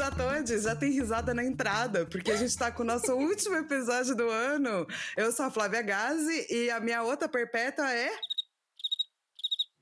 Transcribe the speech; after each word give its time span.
já 0.00 0.10
Todes, 0.10 0.62
já 0.62 0.74
tem 0.74 0.90
risada 0.90 1.34
na 1.34 1.44
entrada, 1.44 2.06
porque 2.06 2.30
a 2.30 2.36
gente 2.36 2.56
tá 2.56 2.72
com 2.72 2.82
o 2.82 2.86
nosso 2.86 3.12
último 3.20 3.56
episódio 3.56 4.14
do 4.14 4.30
ano. 4.30 4.86
Eu 5.14 5.30
sou 5.30 5.44
a 5.44 5.50
Flávia 5.50 5.82
Gazi 5.82 6.46
e 6.48 6.70
a 6.70 6.80
minha 6.80 7.02
outra 7.02 7.28
perpétua 7.28 7.92
é. 7.92 8.10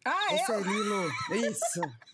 Ah, 0.05 0.35
o 0.35 0.39
Celilo. 0.39 1.13
Isso. 1.49 1.81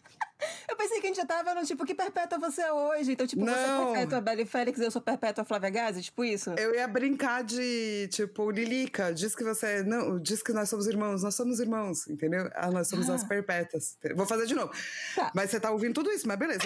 Eu 0.68 0.76
pensei 0.76 1.00
que 1.00 1.06
a 1.06 1.08
gente 1.08 1.16
já 1.16 1.24
tava 1.24 1.54
no 1.54 1.64
tipo, 1.64 1.86
que 1.86 1.94
perpétua 1.94 2.38
você 2.38 2.60
é 2.60 2.70
hoje? 2.70 3.12
Então, 3.12 3.26
tipo, 3.26 3.42
Não. 3.42 3.54
você 3.54 3.60
é 3.60 3.94
perpétua 3.94 4.20
Belly 4.20 4.44
Félix, 4.44 4.78
eu 4.78 4.90
sou 4.90 5.00
perpétua 5.00 5.42
Flávia 5.42 5.70
Gazi, 5.70 6.02
tipo 6.02 6.22
isso? 6.22 6.50
Eu 6.58 6.74
ia 6.74 6.86
brincar 6.86 7.42
de, 7.42 8.08
tipo, 8.12 8.50
Lilica, 8.50 9.14
diz 9.14 9.34
que 9.34 9.42
você. 9.42 9.82
Não, 9.82 10.18
diz 10.18 10.42
que 10.42 10.52
nós 10.52 10.68
somos 10.68 10.86
irmãos, 10.86 11.22
nós 11.22 11.34
somos 11.34 11.60
irmãos, 11.60 12.06
entendeu? 12.08 12.50
Ah, 12.54 12.70
nós 12.70 12.88
somos 12.88 13.08
as 13.08 13.24
perpétuas. 13.24 13.96
Vou 14.14 14.26
fazer 14.26 14.44
de 14.44 14.54
novo. 14.54 14.70
Tá. 15.14 15.32
Mas 15.34 15.48
você 15.48 15.58
tá 15.58 15.70
ouvindo 15.70 15.94
tudo 15.94 16.10
isso, 16.10 16.28
mas 16.28 16.38
beleza. 16.38 16.64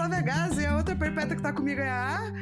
Flávia 0.00 0.22
Gazi 0.22 0.62
e 0.62 0.66
a 0.66 0.78
outra 0.78 0.96
perpétua 0.96 1.36
que 1.36 1.42
tá 1.42 1.52
comigo 1.52 1.78
é 1.78 1.90
a. 1.90 2.32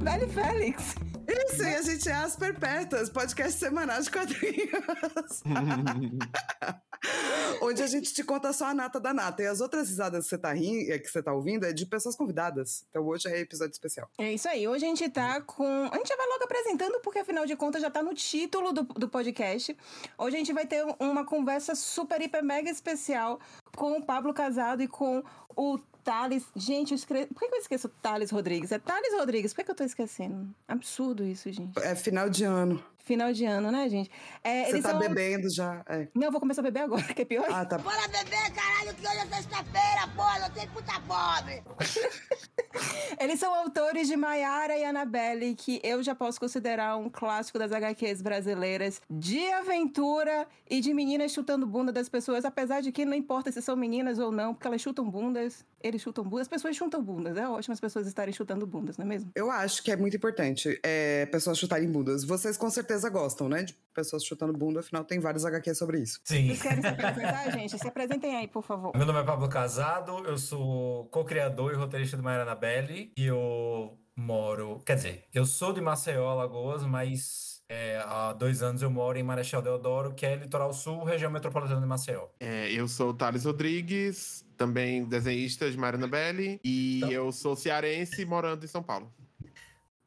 Belly 0.00 0.32
Félix. 0.32 0.94
Isso, 1.26 1.62
e 1.64 1.74
a 1.74 1.82
gente 1.82 2.08
é 2.08 2.12
as 2.12 2.36
Perpétuas, 2.36 3.10
podcast 3.10 3.58
semanal 3.58 4.00
de 4.00 4.08
quadrinhos. 4.08 5.42
Onde 7.60 7.82
a 7.82 7.88
gente 7.88 8.14
te 8.14 8.22
conta 8.22 8.52
só 8.52 8.66
a 8.66 8.74
nata 8.74 9.00
da 9.00 9.12
nata. 9.12 9.42
E 9.42 9.46
as 9.46 9.60
outras 9.60 9.88
risadas 9.88 10.22
que 10.22 10.30
você 10.30 10.38
tá 10.38 10.52
rindo, 10.52 10.86
que 10.86 11.08
você 11.08 11.20
tá 11.20 11.32
ouvindo 11.32 11.66
é 11.66 11.72
de 11.72 11.84
pessoas 11.84 12.14
convidadas. 12.14 12.84
Então 12.90 13.04
hoje 13.04 13.26
é 13.26 13.40
episódio 13.40 13.72
especial. 13.72 14.08
É 14.16 14.32
isso 14.32 14.48
aí. 14.48 14.68
Hoje 14.68 14.84
a 14.84 14.88
gente 14.88 15.10
tá 15.10 15.40
com. 15.40 15.88
A 15.90 15.96
gente 15.96 16.08
já 16.08 16.16
vai 16.16 16.28
logo 16.28 16.44
apresentando, 16.44 17.00
porque 17.00 17.18
afinal 17.18 17.44
de 17.44 17.56
contas 17.56 17.82
já 17.82 17.90
tá 17.90 18.04
no 18.04 18.14
título 18.14 18.72
do, 18.72 18.84
do 18.84 19.08
podcast. 19.08 19.76
Hoje 20.16 20.36
a 20.36 20.38
gente 20.38 20.52
vai 20.52 20.64
ter 20.64 20.84
uma 21.00 21.24
conversa 21.24 21.74
super, 21.74 22.22
hiper, 22.22 22.44
mega 22.44 22.70
especial 22.70 23.40
com 23.74 23.98
o 23.98 24.04
Pablo 24.04 24.32
Casado 24.32 24.80
e 24.80 24.86
com 24.86 25.24
o 25.56 25.76
Thales. 26.10 26.44
Gente, 26.56 26.90
eu 26.90 26.96
escre... 26.96 27.26
por 27.26 27.48
que 27.48 27.54
eu 27.54 27.60
esqueço 27.60 27.88
Thales 28.02 28.32
Rodrigues? 28.32 28.72
É 28.72 28.80
Thales 28.80 29.14
Rodrigues. 29.14 29.54
Por 29.54 29.64
que, 29.64 29.70
eu 29.70 29.76
tô 29.76 29.84
esquecendo? 29.84 30.52
Absurdo 30.66 31.24
isso, 31.24 31.52
gente. 31.52 31.78
É 31.78 31.94
final 31.94 32.28
de 32.28 32.42
ano. 32.42 32.82
Final 33.10 33.32
de 33.32 33.44
ano, 33.44 33.72
né, 33.72 33.88
gente? 33.88 34.08
É, 34.44 34.66
Você 34.66 34.70
eles 34.70 34.82
tá 34.84 34.90
são- 34.90 35.00
bebendo 35.00 35.50
já. 35.52 35.82
É. 35.88 36.06
Não, 36.14 36.28
eu 36.28 36.30
vou 36.30 36.38
começar 36.40 36.60
a 36.60 36.62
beber 36.62 36.82
agora, 36.84 37.02
que 37.12 37.22
é 37.22 37.24
pior. 37.24 37.44
Ah, 37.50 37.64
tá. 37.64 37.76
Bora 37.76 38.06
beber, 38.06 38.52
caralho, 38.54 38.94
que 38.94 39.04
hoje 39.04 39.18
é 39.18 39.26
sexta-feira, 39.34 40.06
porra, 40.14 40.38
não 40.38 40.50
tem 40.50 40.68
puta 40.68 40.92
pobre. 41.08 41.60
Eles 43.18 43.38
são 43.40 43.52
autores 43.52 44.06
de 44.06 44.16
Maiara 44.16 44.76
e 44.78 44.84
Annabelle, 44.84 45.54
que 45.56 45.80
eu 45.82 46.02
já 46.04 46.14
posso 46.14 46.38
considerar 46.38 46.96
um 46.96 47.10
clássico 47.10 47.58
das 47.58 47.72
HQs 47.72 48.22
brasileiras 48.22 49.02
de 49.10 49.44
aventura 49.52 50.46
e 50.68 50.80
de 50.80 50.94
meninas 50.94 51.32
chutando 51.32 51.66
bunda 51.66 51.90
das 51.92 52.08
pessoas, 52.08 52.44
apesar 52.44 52.80
de 52.80 52.92
que 52.92 53.04
não 53.04 53.14
importa 53.14 53.50
se 53.50 53.60
são 53.60 53.74
meninas 53.76 54.18
ou 54.20 54.30
não, 54.30 54.54
porque 54.54 54.66
elas 54.68 54.80
chutam 54.80 55.04
bundas, 55.10 55.64
eles 55.82 56.00
chutam 56.00 56.22
bundas, 56.24 56.42
as 56.42 56.48
pessoas 56.48 56.76
chutam 56.76 57.02
bundas. 57.02 57.36
É 57.36 57.46
ótimo 57.48 57.72
as 57.74 57.80
pessoas 57.80 58.06
estarem 58.06 58.32
chutando 58.32 58.64
bundas, 58.66 58.96
não 58.96 59.04
é 59.04 59.08
mesmo? 59.08 59.30
Eu 59.34 59.50
acho 59.50 59.82
que 59.82 59.90
é 59.90 59.96
muito 59.96 60.16
importante 60.16 60.78
é, 60.82 61.26
pessoas 61.26 61.58
chutarem 61.58 61.90
bundas. 61.90 62.24
Vocês 62.24 62.56
com 62.56 62.70
certeza 62.70 62.99
gostam, 63.08 63.48
né? 63.48 63.62
De 63.62 63.72
pessoas 63.94 64.24
chutando 64.24 64.52
bunda, 64.52 64.80
afinal 64.80 65.04
tem 65.04 65.18
vários 65.18 65.44
HQs 65.46 65.78
sobre 65.78 66.00
isso. 66.00 66.20
Sim. 66.24 66.48
Vocês 66.48 66.62
querem 66.62 66.80
se 66.82 66.88
apresentar, 66.88 67.50
gente? 67.52 67.78
Se 67.78 67.88
apresentem 67.88 68.36
aí, 68.36 68.48
por 68.48 68.62
favor. 68.62 68.92
Meu 68.96 69.06
nome 69.06 69.20
é 69.20 69.24
Pablo 69.24 69.48
Casado, 69.48 70.24
eu 70.26 70.36
sou 70.36 71.06
co-criador 71.06 71.72
e 71.72 71.76
roteirista 71.76 72.16
do 72.16 72.22
Maria 72.22 72.42
Annabelle 72.42 73.12
e 73.16 73.24
eu 73.26 73.96
moro. 74.16 74.80
Quer 74.84 74.96
dizer, 74.96 75.24
eu 75.32 75.46
sou 75.46 75.72
de 75.72 75.80
Maceió, 75.80 76.28
Alagoas, 76.28 76.82
mas 76.84 77.62
é, 77.68 78.02
há 78.04 78.32
dois 78.32 78.62
anos 78.62 78.82
eu 78.82 78.90
moro 78.90 79.18
em 79.18 79.22
Marechal 79.22 79.62
Deodoro, 79.62 80.12
que 80.14 80.26
é 80.26 80.34
litoral 80.36 80.72
sul, 80.72 81.04
região 81.04 81.30
metropolitana 81.30 81.80
de 81.80 81.86
Maceió. 81.86 82.26
É, 82.40 82.70
eu 82.72 82.86
sou 82.88 83.10
o 83.10 83.14
Thales 83.14 83.44
Rodrigues, 83.44 84.44
também 84.56 85.04
desenhista 85.04 85.70
de 85.70 85.76
Mariana 85.78 86.06
Belli, 86.08 86.60
e 86.64 86.98
Então. 86.98 87.10
eu 87.10 87.32
sou 87.32 87.56
cearense 87.56 88.24
morando 88.24 88.64
em 88.64 88.68
São 88.68 88.82
Paulo. 88.82 89.10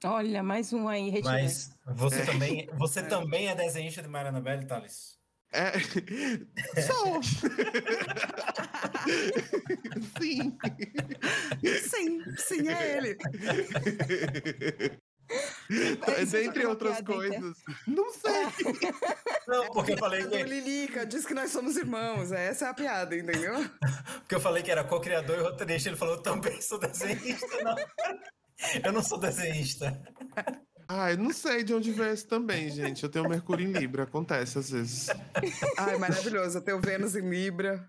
Olha, 0.05 0.43
mais 0.43 0.73
um 0.73 0.87
aí, 0.87 1.09
retirando. 1.09 1.43
Mas 1.43 1.71
você 1.85 2.25
também, 2.25 2.69
você 2.77 3.03
também 3.03 3.47
é 3.47 3.55
desenhista 3.55 4.01
de 4.01 4.07
Maria 4.07 4.29
Annabelle, 4.29 4.65
Thales? 4.65 5.17
É, 5.53 5.71
sou. 6.81 7.21
Sim. 10.19 10.57
Sim, 11.79 12.23
sim, 12.37 12.67
é 12.69 12.97
ele. 12.97 13.17
Dentre 16.31 16.63
uma 16.63 16.69
outras 16.71 17.01
coisas. 17.01 17.57
Não 17.87 18.11
sei. 18.11 18.31
Não, 19.47 19.71
porque 19.71 19.93
eu 19.93 19.97
falei 19.97 20.25
que, 20.27 20.43
Lilica, 20.43 21.05
diz 21.05 21.25
que 21.25 21.33
nós 21.33 21.51
somos 21.51 21.77
irmãos. 21.77 22.31
Essa 22.31 22.65
é 22.65 22.69
a 22.69 22.73
piada, 22.73 23.15
entendeu? 23.15 23.53
porque 24.19 24.35
eu 24.35 24.41
falei 24.41 24.63
que 24.63 24.71
era 24.71 24.83
co-criador 24.83 25.37
e 25.37 25.41
roteirista, 25.41 25.89
ele 25.89 25.97
falou, 25.97 26.15
eu 26.15 26.21
também 26.21 26.59
sou 26.61 26.79
desenhista, 26.79 27.63
não. 27.63 27.75
Eu 28.83 28.91
não 28.91 29.03
sou 29.03 29.19
desenhista. 29.19 30.01
Ah, 30.87 31.11
eu 31.11 31.17
não 31.17 31.31
sei 31.31 31.63
de 31.63 31.73
onde 31.73 31.91
veio 31.91 32.13
isso 32.13 32.27
também, 32.27 32.69
gente. 32.69 33.03
Eu 33.03 33.09
tenho 33.09 33.27
Mercúrio 33.27 33.67
em 33.67 33.71
Libra, 33.71 34.03
acontece 34.03 34.59
às 34.59 34.69
vezes. 34.69 35.09
Ai, 35.77 35.97
maravilhoso. 35.97 36.57
Eu 36.57 36.61
tenho 36.61 36.79
Vênus 36.79 37.15
em 37.15 37.27
Libra. 37.27 37.87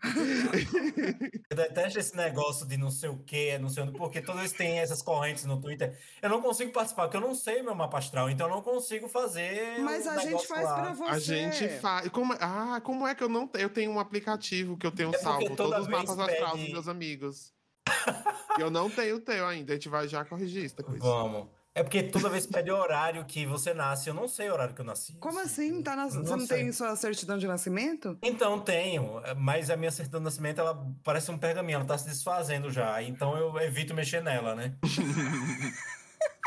Eu 1.51 1.57
detesto 1.57 1.99
esse 1.99 2.17
negócio 2.17 2.67
de 2.67 2.77
não 2.77 2.91
sei 2.91 3.11
o 3.11 3.19
que, 3.19 3.59
não 3.59 3.69
sei 3.69 3.83
onde, 3.83 3.93
porque 3.93 4.21
todos 4.21 4.53
têm 4.53 4.79
essas 4.79 5.03
correntes 5.03 5.45
no 5.45 5.61
Twitter. 5.61 5.99
Eu 6.23 6.31
não 6.31 6.41
consigo 6.41 6.73
participar, 6.73 7.03
porque 7.03 7.17
eu 7.17 7.21
não 7.21 7.35
sei 7.35 7.63
meu 7.63 7.75
mapa 7.75 7.99
astral, 7.99 8.31
então 8.31 8.49
eu 8.49 8.55
não 8.55 8.63
consigo 8.63 9.09
fazer. 9.09 9.79
Mas 9.81 10.07
a 10.07 10.19
gente 10.19 10.47
faz 10.47 10.65
lá. 10.65 10.81
pra 10.81 10.93
você. 10.93 11.11
A 11.11 11.19
gente 11.19 11.69
faz. 11.81 12.09
Como... 12.09 12.35
Ah, 12.41 12.81
como 12.83 13.07
é 13.07 13.15
que 13.15 13.23
eu 13.23 13.29
não 13.29 13.47
tenho? 13.47 13.65
Eu 13.65 13.71
tenho 13.71 13.91
um 13.91 14.01
aplicativo 14.01 14.77
que 14.77 14.87
eu 14.87 14.93
tenho 14.93 15.15
É 15.15 15.19
salvo 15.19 15.55
todos 15.57 15.81
os 15.81 15.89
mapas 15.89 16.19
astrais 16.19 16.61
dos 16.61 16.71
meus 16.71 16.89
amigos. 16.89 17.54
Eu 18.59 18.71
não 18.71 18.89
tenho 18.89 19.17
o 19.17 19.21
teu 19.21 19.47
ainda. 19.47 19.73
A 19.73 19.77
gente 19.77 19.89
vai 19.89 20.07
já 20.09 20.25
corrigir 20.25 20.65
isso 20.65 20.77
depois. 20.77 20.99
Vamos. 21.01 21.49
É 21.77 21.83
porque 21.83 22.05
toda 22.05 22.29
vez 22.29 22.47
pede 22.47 22.71
o 22.71 22.77
horário 22.77 23.25
que 23.25 23.45
você 23.45 23.75
nasce. 23.75 24.09
Eu 24.09 24.15
não 24.15 24.29
sei 24.29 24.49
o 24.49 24.53
horário 24.53 24.73
que 24.73 24.81
eu 24.81 24.85
nasci. 24.85 25.15
Como 25.15 25.41
assim? 25.41 25.83
Tá 25.83 25.97
na- 25.97 26.09
Você 26.09 26.19
Não 26.19 26.37
não 26.37 26.47
sei. 26.47 26.59
tem 26.59 26.71
sua 26.73 26.95
certidão 26.95 27.37
de 27.37 27.49
nascimento? 27.49 28.17
Então 28.23 28.61
tenho, 28.61 29.21
mas 29.37 29.71
a 29.71 29.77
minha 29.77 29.91
certidão 29.91 30.21
de 30.21 30.25
nascimento 30.25 30.61
ela 30.61 30.87
parece 31.03 31.33
um 31.33 31.39
pergaminho, 31.39 31.77
ela 31.77 31.85
tá 31.85 31.99
se 31.99 32.07
desfazendo 32.07 32.71
já, 32.71 33.03
então 33.03 33.37
eu 33.37 33.59
evito 33.59 33.93
mexer 33.93 34.23
nela, 34.23 34.55
né? 34.55 34.77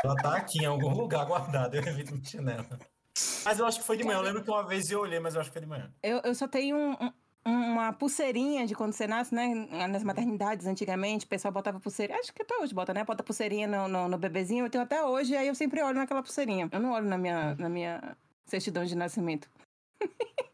ela 0.03 0.15
tá 0.15 0.35
aqui 0.37 0.59
em 0.61 0.65
algum 0.65 0.93
lugar 0.93 1.25
guardada, 1.25 1.75
eu 1.75 1.83
evito 1.83 2.15
mexer 2.15 2.41
nela. 2.41 2.79
Mas 3.43 3.59
eu 3.59 3.65
acho 3.65 3.79
que 3.79 3.85
foi 3.85 3.97
de 3.97 4.03
manhã, 4.03 4.17
eu 4.19 4.23
lembro 4.23 4.43
que 4.43 4.49
uma 4.49 4.63
vez 4.65 4.89
eu 4.91 5.01
olhei, 5.01 5.19
mas 5.19 5.35
eu 5.35 5.41
acho 5.41 5.49
que 5.49 5.53
foi 5.53 5.61
de 5.61 5.67
manhã. 5.67 5.91
Eu, 6.03 6.21
eu 6.23 6.35
só 6.35 6.47
tenho 6.47 6.75
um- 6.77 6.91
um- 6.93 7.13
uma 7.47 7.93
pulseirinha 7.93 8.67
de 8.67 8.75
quando 8.75 8.93
você 8.93 9.07
nasce, 9.07 9.33
né? 9.33 9.67
Nas 9.87 10.03
maternidades, 10.03 10.67
antigamente, 10.67 11.25
o 11.25 11.29
pessoal 11.29 11.53
botava 11.53 11.79
pulseirinha. 11.79 12.19
Acho 12.19 12.33
que 12.33 12.41
até 12.41 12.55
hoje 12.57 12.73
bota, 12.73 12.93
né? 12.93 13.03
Bota 13.03 13.23
pulseirinha 13.23 13.67
no, 13.67 13.87
no, 13.87 14.09
no 14.09 14.17
bebezinho. 14.17 14.65
Eu 14.65 14.69
tenho 14.69 14.83
até 14.83 15.03
hoje, 15.03 15.35
aí 15.35 15.47
eu 15.47 15.55
sempre 15.55 15.81
olho 15.81 15.95
naquela 15.97 16.21
pulseirinha. 16.21 16.67
Eu 16.71 16.79
não 16.79 16.91
olho 16.91 17.07
na 17.07 17.17
minha, 17.17 17.55
na 17.55 17.69
minha 17.69 18.17
certidão 18.45 18.83
de 18.83 18.95
nascimento. 18.95 19.49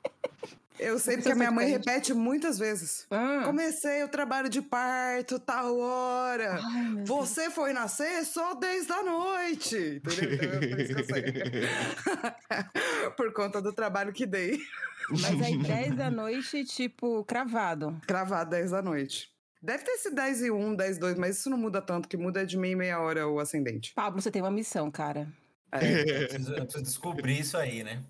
Eu 0.80 1.00
sei 1.00 1.16
porque 1.16 1.32
a 1.32 1.36
minha 1.36 1.48
é 1.48 1.52
mãe 1.52 1.66
diferente. 1.68 1.88
repete 1.88 2.14
muitas 2.14 2.60
vezes. 2.60 3.06
Ah. 3.10 3.44
Comecei 3.46 4.04
o 4.04 4.08
trabalho 4.10 4.50
de 4.50 4.62
parto, 4.62 5.40
tal 5.40 5.78
hora. 5.78 6.60
Ai, 6.62 7.04
Você 7.06 7.50
foi 7.50 7.72
nascer 7.72 8.26
só 8.26 8.54
10 8.56 8.88
da 8.88 9.04
noite. 9.04 10.02
Entendeu? 10.04 10.34
Então, 10.34 10.50
é 10.50 10.68
por 10.68 10.80
isso 10.80 10.96
que 10.96 11.02
eu 11.02 11.06
sei. 11.06 11.24
por 13.16 13.34
conta 13.34 13.62
do 13.62 13.72
trabalho 13.72 14.12
que 14.12 14.26
dei. 14.26 14.60
Mas 15.10 15.42
aí 15.42 15.58
10 15.62 15.96
da 15.96 16.10
noite, 16.10 16.64
tipo, 16.66 17.24
cravado. 17.26 18.00
Cravado 18.08 18.50
10 18.50 18.72
da 18.72 18.82
noite. 18.82 19.32
Deve 19.62 19.84
ter 19.84 19.98
sido 19.98 20.16
10 20.16 20.42
e 20.44 20.52
1, 20.52 20.76
10 20.76 20.98
e 20.98 21.00
2, 21.00 21.18
mas 21.18 21.38
isso 21.38 21.50
não 21.50 21.58
muda 21.58 21.82
tanto, 21.82 22.10
que 22.10 22.18
muda 22.18 22.46
de 22.46 22.58
meia 22.58 22.74
e 22.74 22.76
meia 22.76 23.00
hora 23.00 23.28
o 23.28 23.40
ascendente. 23.40 23.94
Pablo, 23.94 24.22
você 24.22 24.30
tem 24.30 24.42
uma 24.42 24.52
missão, 24.52 24.92
cara. 24.92 25.28
Eu 25.72 26.28
preciso, 26.28 26.54
eu 26.54 26.64
preciso 26.66 26.84
descobrir 26.84 27.40
isso 27.40 27.58
aí, 27.58 27.84
né? 27.84 28.04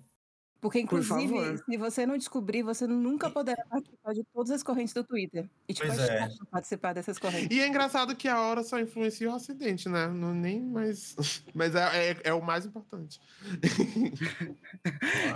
Porque, 0.64 0.80
Por 0.86 0.98
inclusive, 0.98 1.28
favor. 1.28 1.58
se 1.58 1.76
você 1.76 2.06
não 2.06 2.16
descobrir, 2.16 2.62
você 2.62 2.86
nunca 2.86 3.28
poderá 3.28 3.62
participar 3.66 4.14
de 4.14 4.24
todas 4.32 4.50
as 4.50 4.62
correntes 4.62 4.94
do 4.94 5.04
Twitter. 5.04 5.46
E 5.68 5.74
tipo, 5.74 5.86
Pois 5.86 5.98
é 5.98 6.26
participar 6.50 6.94
dessas 6.94 7.18
correntes. 7.18 7.54
E 7.54 7.60
é 7.60 7.68
engraçado 7.68 8.16
que 8.16 8.26
a 8.26 8.40
hora 8.40 8.62
só 8.62 8.80
influencia 8.80 9.30
o 9.30 9.34
acidente, 9.34 9.90
né? 9.90 10.08
Não 10.08 10.32
nem 10.32 10.62
mais. 10.62 11.14
Mas 11.54 11.74
é, 11.74 12.12
é, 12.12 12.16
é 12.24 12.32
o 12.32 12.40
mais 12.40 12.64
importante. 12.64 13.20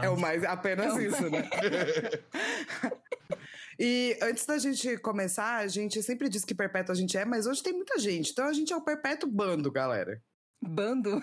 É 0.01 0.09
o 0.09 0.19
mais, 0.19 0.43
apenas 0.45 0.97
É 0.97 1.05
isso, 1.05 1.29
né? 1.29 1.43
E 3.79 4.17
antes 4.23 4.47
da 4.47 4.57
gente 4.57 4.97
começar, 4.99 5.59
a 5.59 5.69
gente 5.69 6.03
sempre 6.03 6.31
diz 6.31 6.45
que 6.45 6.55
perpétuo 6.55 6.93
a 6.93 6.97
gente 6.97 7.19
é, 7.19 7.25
mas 7.27 7.47
hoje 7.47 7.63
tem 7.63 7.75
muita 7.75 7.99
gente. 7.99 8.31
Então 8.31 8.47
a 8.47 8.53
gente 8.53 8.73
é 8.73 8.77
o 8.77 8.81
perpétuo 8.81 9.31
bando, 9.31 9.71
galera. 9.71 10.23
Bando. 10.61 11.23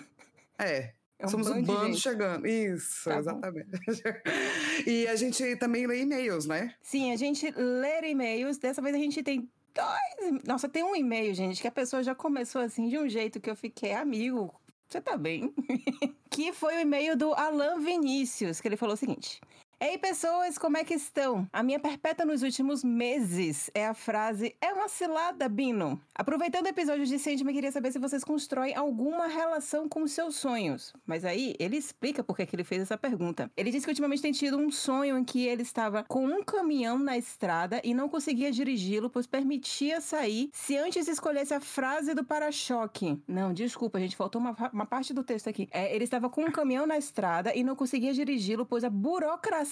É. 0.58 0.95
É 1.18 1.26
um 1.26 1.28
Somos 1.28 1.48
bando 1.48 1.60
um 1.60 1.64
bando 1.64 1.96
chegando. 1.96 2.46
Isso, 2.46 3.08
Tá 3.08 3.18
exatamente. 3.18 3.68
e 4.86 5.06
a 5.08 5.16
gente 5.16 5.56
também 5.56 5.86
lê 5.86 6.02
e-mails, 6.02 6.46
né? 6.46 6.74
Sim, 6.82 7.12
a 7.12 7.16
gente 7.16 7.50
lê 7.50 8.10
e-mails. 8.10 8.58
Dessa 8.58 8.82
vez 8.82 8.94
a 8.94 8.98
gente 8.98 9.22
tem 9.22 9.48
dois. 9.74 10.42
Nossa, 10.44 10.68
tem 10.68 10.84
um 10.84 10.94
e-mail, 10.94 11.34
gente, 11.34 11.60
que 11.60 11.68
a 11.68 11.72
pessoa 11.72 12.02
já 12.02 12.14
começou 12.14 12.60
assim 12.60 12.88
de 12.88 12.98
um 12.98 13.08
jeito 13.08 13.40
que 13.40 13.48
eu 13.48 13.56
fiquei 13.56 13.92
amigo. 13.92 14.54
Você 14.88 15.00
tá 15.00 15.16
bem? 15.16 15.52
que 16.30 16.52
foi 16.52 16.76
o 16.76 16.80
e-mail 16.80 17.16
do 17.16 17.32
Alan 17.32 17.80
Vinícius, 17.80 18.60
que 18.60 18.68
ele 18.68 18.76
falou 18.76 18.94
o 18.94 18.98
seguinte: 18.98 19.40
Ei, 19.78 19.98
pessoas, 19.98 20.56
como 20.56 20.78
é 20.78 20.84
que 20.84 20.94
estão? 20.94 21.46
A 21.52 21.62
minha 21.62 21.78
perpétua 21.78 22.24
nos 22.24 22.42
últimos 22.42 22.82
meses 22.82 23.70
é 23.74 23.86
a 23.86 23.92
frase 23.92 24.56
é 24.58 24.72
uma 24.72 24.88
cilada, 24.88 25.50
Bino. 25.50 26.00
Aproveitando 26.14 26.64
o 26.64 26.70
episódio 26.70 27.04
de 27.04 27.18
Sandman, 27.18 27.54
queria 27.54 27.70
saber 27.70 27.92
se 27.92 27.98
vocês 27.98 28.24
constroem 28.24 28.74
alguma 28.74 29.26
relação 29.26 29.86
com 29.86 30.06
seus 30.06 30.36
sonhos. 30.36 30.94
Mas 31.04 31.26
aí, 31.26 31.54
ele 31.58 31.76
explica 31.76 32.24
por 32.24 32.34
que 32.34 32.46
que 32.46 32.56
ele 32.56 32.64
fez 32.64 32.80
essa 32.80 32.96
pergunta. 32.96 33.50
Ele 33.54 33.70
disse 33.70 33.84
que 33.84 33.90
ultimamente 33.90 34.22
tem 34.22 34.32
tido 34.32 34.56
um 34.56 34.70
sonho 34.70 35.18
em 35.18 35.24
que 35.24 35.46
ele 35.46 35.60
estava 35.60 36.04
com 36.04 36.24
um 36.24 36.42
caminhão 36.42 36.98
na 36.98 37.18
estrada 37.18 37.78
e 37.84 37.92
não 37.92 38.08
conseguia 38.08 38.50
dirigi-lo, 38.50 39.10
pois 39.10 39.26
permitia 39.26 40.00
sair 40.00 40.48
se 40.54 40.74
antes 40.78 41.06
escolhesse 41.06 41.52
a 41.52 41.60
frase 41.60 42.14
do 42.14 42.24
para-choque. 42.24 43.22
Não, 43.28 43.52
desculpa, 43.52 44.00
gente, 44.00 44.16
faltou 44.16 44.40
uma, 44.40 44.56
uma 44.72 44.86
parte 44.86 45.12
do 45.12 45.22
texto 45.22 45.50
aqui. 45.50 45.68
É, 45.70 45.94
ele 45.94 46.04
estava 46.04 46.30
com 46.30 46.44
um 46.44 46.50
caminhão 46.50 46.86
na 46.86 46.96
estrada 46.96 47.54
e 47.54 47.62
não 47.62 47.76
conseguia 47.76 48.14
dirigi-lo, 48.14 48.64
pois 48.64 48.82
a 48.82 48.88
burocracia 48.88 49.65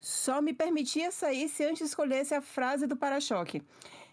só 0.00 0.40
me 0.40 0.52
permitia 0.52 1.10
sair 1.10 1.48
se 1.48 1.64
antes 1.64 1.82
escolhesse 1.82 2.34
a 2.34 2.40
frase 2.40 2.86
do 2.86 2.96
para-choque. 2.96 3.62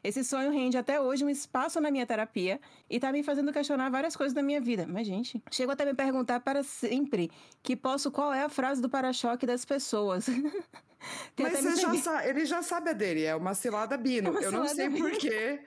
Esse 0.04 0.24
sonho 0.24 0.52
rende 0.52 0.78
até 0.78 1.02
hoje 1.02 1.26
um 1.26 1.30
espaço 1.30 1.82
na 1.82 1.90
minha 1.90 2.06
terapia 2.06 2.62
e 2.88 3.00
tá 3.00 3.12
me 3.12 3.24
fazendo 3.24 3.52
questionar 3.52 3.90
várias 3.90 4.16
coisas 4.16 4.36
da 4.36 4.44
minha 4.44 4.62
vida. 4.62 4.86
Mas, 4.88 5.08
gente, 5.08 5.42
chego 5.50 5.72
até 5.72 5.84
me 5.84 5.96
perguntar 5.96 6.42
para 6.42 6.62
sempre 6.62 7.32
que 7.64 7.76
posso 7.76 8.12
qual 8.12 8.32
é 8.32 8.44
a 8.44 8.50
frase 8.50 8.80
do 8.80 8.88
para-choque 8.88 9.48
das 9.48 9.66
pessoas. 9.66 10.28
Tem 11.36 11.46
Mas 11.46 11.60
você 11.60 11.76
já 11.76 11.94
sa- 11.96 12.28
ele 12.28 12.46
já 12.46 12.62
sabe 12.62 12.90
a 12.92 12.94
dele, 12.94 13.24
é 13.24 13.36
uma 13.36 13.54
cilada 13.54 13.98
Bino. 13.98 14.28
É 14.28 14.32
uma 14.32 14.42
Eu 14.42 14.52
não 14.52 14.60
cilada 14.68 14.76
sei 14.76 14.90
Bino. 14.90 15.10
porquê. 15.10 15.60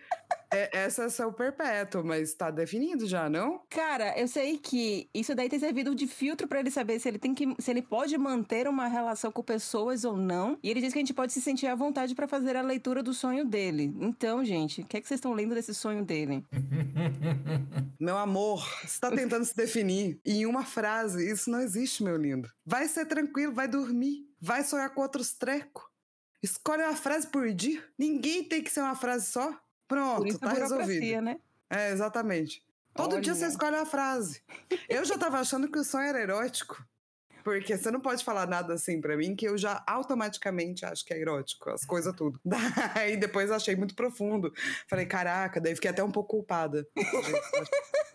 É, 0.51 0.79
essa 0.79 1.05
é 1.05 1.09
seu 1.11 1.31
perpétuo, 1.33 2.03
mas 2.03 2.33
tá 2.33 2.51
definido 2.51 3.07
já, 3.07 3.29
não? 3.29 3.61
Cara, 3.69 4.19
eu 4.19 4.27
sei 4.27 4.57
que 4.57 5.09
isso 5.13 5.35
daí 5.35 5.49
tem 5.49 5.59
servido 5.59 5.95
de 5.95 6.07
filtro 6.07 6.49
pra 6.49 6.61
ele 6.61 6.71
saber 6.71 6.99
se 6.99 7.07
ele 7.09 7.19
tem 7.19 7.35
que, 7.35 7.55
se 7.59 7.71
ele 7.71 7.83
pode 7.83 8.17
manter 8.17 8.67
uma 8.67 8.89
relação 8.89 9.31
com 9.31 9.43
pessoas 9.43 10.05
ou 10.05 10.17
não. 10.17 10.59
E 10.63 10.71
ele 10.71 10.81
diz 10.81 10.93
que 10.93 10.99
a 10.99 11.03
gente 11.03 11.13
pode 11.13 11.33
se 11.35 11.41
sentir 11.43 11.67
à 11.67 11.75
vontade 11.75 12.15
pra 12.15 12.27
fazer 12.27 12.57
a 12.57 12.63
leitura 12.63 13.03
do 13.03 13.13
sonho 13.13 13.45
dele. 13.45 13.93
Então, 14.01 14.43
gente, 14.43 14.81
o 14.81 14.87
que 14.87 14.97
é 14.97 15.01
que 15.03 15.07
vocês 15.09 15.19
estão 15.19 15.35
lendo 15.35 15.55
desse 15.55 15.75
sonho 15.75 16.03
dele? 16.03 16.43
Meu 18.01 18.17
amor, 18.17 18.67
você 18.87 19.01
tá 19.01 19.11
tentando 19.11 19.45
se 19.45 19.55
definir 19.57 20.19
em 20.25 20.47
uma 20.47 20.65
frase. 20.65 21.31
Isso 21.31 21.51
não 21.51 21.61
existe, 21.61 22.03
meu 22.03 22.17
lindo. 22.17 22.49
Vai 22.65 22.87
ser 22.89 23.05
tranquilo, 23.07 23.53
vai 23.53 23.67
dormir. 23.69 24.28
Vai 24.41 24.63
sonhar 24.65 24.91
com 24.91 25.01
outros 25.01 25.33
trecos. 25.33 25.85
Escolhe 26.43 26.83
uma 26.83 26.95
frase 26.95 27.27
por 27.27 27.51
dia. 27.53 27.85
Ninguém 27.99 28.45
tem 28.45 28.63
que 28.63 28.71
ser 28.71 28.81
uma 28.81 28.95
frase 28.95 29.27
só. 29.27 29.53
Pronto, 29.89 30.19
Por 30.19 30.27
isso 30.29 30.39
tá 30.39 30.49
burocracia, 30.49 30.79
resolvido. 30.79 31.23
né? 31.23 31.41
É, 31.69 31.91
exatamente. 31.91 32.63
Todo 32.95 33.21
dia 33.21 33.33
Olha. 33.33 33.41
você 33.41 33.47
escolhe 33.47 33.77
uma 33.77 33.87
frase. 33.87 34.43
Eu 34.89 35.05
já 35.05 35.17
tava 35.19 35.39
achando 35.39 35.71
que 35.71 35.79
o 35.79 35.85
sonho 35.85 36.07
era 36.09 36.21
erótico. 36.21 36.85
Porque 37.43 37.77
você 37.79 37.91
não 37.91 38.01
pode 38.01 38.25
falar 38.25 38.47
nada 38.47 38.75
assim 38.75 39.01
pra 39.01 39.17
mim, 39.17 39.35
que 39.35 39.49
eu 39.49 39.57
já 39.57 39.83
automaticamente 39.87 40.85
acho 40.85 41.05
que 41.05 41.15
é 41.15 41.19
erótico, 41.19 41.71
as 41.71 41.85
coisas 41.85 42.15
tudo. 42.15 42.39
Daí 42.45 43.17
depois 43.17 43.51
achei 43.51 43.75
muito 43.75 43.95
profundo. 43.95 44.53
Falei, 44.87 45.07
caraca, 45.07 45.59
daí 45.61 45.75
fiquei 45.75 45.91
até 45.91 46.05
um 46.05 46.11
pouco 46.11 46.31
culpada. 46.37 46.87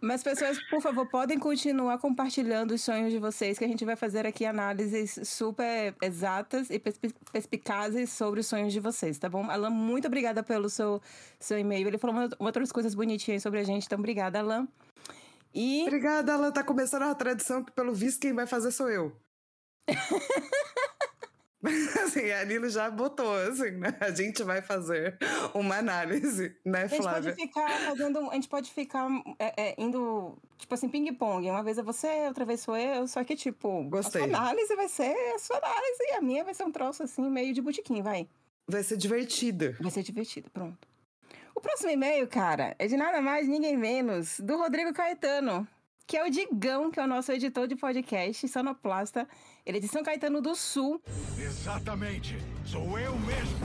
Mas, 0.00 0.22
pessoas, 0.22 0.58
por 0.68 0.80
favor, 0.80 1.08
podem 1.08 1.38
continuar 1.38 1.98
compartilhando 1.98 2.72
os 2.72 2.82
sonhos 2.82 3.12
de 3.12 3.18
vocês, 3.18 3.58
que 3.58 3.64
a 3.64 3.68
gente 3.68 3.84
vai 3.84 3.96
fazer 3.96 4.26
aqui 4.26 4.44
análises 4.44 5.18
super 5.28 5.94
exatas 6.02 6.70
e 6.70 6.78
perspi- 6.78 7.14
perspicazes 7.32 8.10
sobre 8.10 8.40
os 8.40 8.46
sonhos 8.46 8.72
de 8.72 8.80
vocês, 8.80 9.18
tá 9.18 9.28
bom? 9.28 9.50
Alan, 9.50 9.70
muito 9.70 10.06
obrigada 10.06 10.42
pelo 10.42 10.68
seu, 10.68 11.00
seu 11.38 11.58
e-mail. 11.58 11.86
Ele 11.86 11.98
falou 11.98 12.28
outras 12.38 12.72
coisas 12.72 12.94
bonitinhas 12.94 13.42
sobre 13.42 13.60
a 13.60 13.64
gente, 13.64 13.86
então 13.86 13.98
obrigada, 13.98 14.38
Alan. 14.38 14.66
E 15.54 15.82
Obrigada, 15.82 16.32
ela 16.32 16.50
tá 16.50 16.62
começando 16.64 17.02
uma 17.02 17.14
tradição 17.14 17.62
que, 17.62 17.70
pelo 17.72 17.92
visto, 17.92 18.20
quem 18.20 18.32
vai 18.32 18.46
fazer 18.46 18.70
sou 18.70 18.88
eu. 18.88 19.14
assim, 22.04 22.30
a 22.32 22.44
Nilo 22.44 22.68
já 22.68 22.90
botou, 22.90 23.34
assim, 23.36 23.70
né? 23.72 23.96
A 24.00 24.10
gente 24.10 24.42
vai 24.42 24.60
fazer 24.60 25.16
uma 25.54 25.76
análise, 25.76 26.56
né, 26.64 26.82
a 26.82 26.86
gente 26.86 27.02
Flávia? 27.02 27.32
pode 27.32 27.42
ficar 27.42 27.68
fazendo. 27.68 28.30
A 28.30 28.34
gente 28.34 28.48
pode 28.48 28.70
ficar 28.70 29.08
é, 29.38 29.68
é, 29.68 29.74
indo, 29.78 30.36
tipo 30.58 30.74
assim, 30.74 30.88
ping-pong. 30.88 31.48
Uma 31.48 31.62
vez 31.62 31.78
é 31.78 31.82
você, 31.82 32.26
outra 32.26 32.44
vez 32.44 32.60
sou 32.60 32.76
eu. 32.76 33.06
Só 33.06 33.22
que, 33.22 33.36
tipo, 33.36 33.84
Gostei. 33.84 34.22
a 34.22 34.26
sua 34.26 34.36
análise 34.36 34.74
vai 34.74 34.88
ser 34.88 35.14
a 35.34 35.38
sua 35.38 35.58
análise 35.58 36.02
e 36.02 36.12
a 36.14 36.20
minha 36.20 36.44
vai 36.44 36.54
ser 36.54 36.64
um 36.64 36.72
troço 36.72 37.04
assim, 37.04 37.28
meio 37.30 37.54
de 37.54 37.62
botiquim, 37.62 38.02
vai. 38.02 38.28
Vai 38.66 38.82
ser 38.82 38.96
divertida. 38.96 39.76
Vai 39.80 39.90
ser 39.90 40.02
divertido, 40.02 40.50
pronto. 40.50 40.88
O 41.54 41.60
próximo 41.60 41.90
e-mail, 41.90 42.26
cara, 42.26 42.74
é 42.78 42.86
de 42.86 42.96
nada 42.96 43.20
mais, 43.20 43.46
ninguém 43.46 43.76
menos, 43.76 44.40
do 44.40 44.56
Rodrigo 44.56 44.92
Caetano, 44.92 45.68
que 46.06 46.16
é 46.16 46.24
o 46.24 46.30
Digão, 46.30 46.90
que 46.90 46.98
é 46.98 47.04
o 47.04 47.06
nosso 47.06 47.30
editor 47.30 47.68
de 47.68 47.76
podcast, 47.76 48.48
sonoplasta. 48.48 49.28
Ele 49.64 49.78
é 49.78 49.80
de 49.80 49.88
São 49.88 50.02
Caetano 50.02 50.40
do 50.40 50.54
Sul. 50.54 51.00
Exatamente. 51.38 52.36
Sou 52.66 52.98
eu 52.98 53.16
mesmo. 53.20 53.58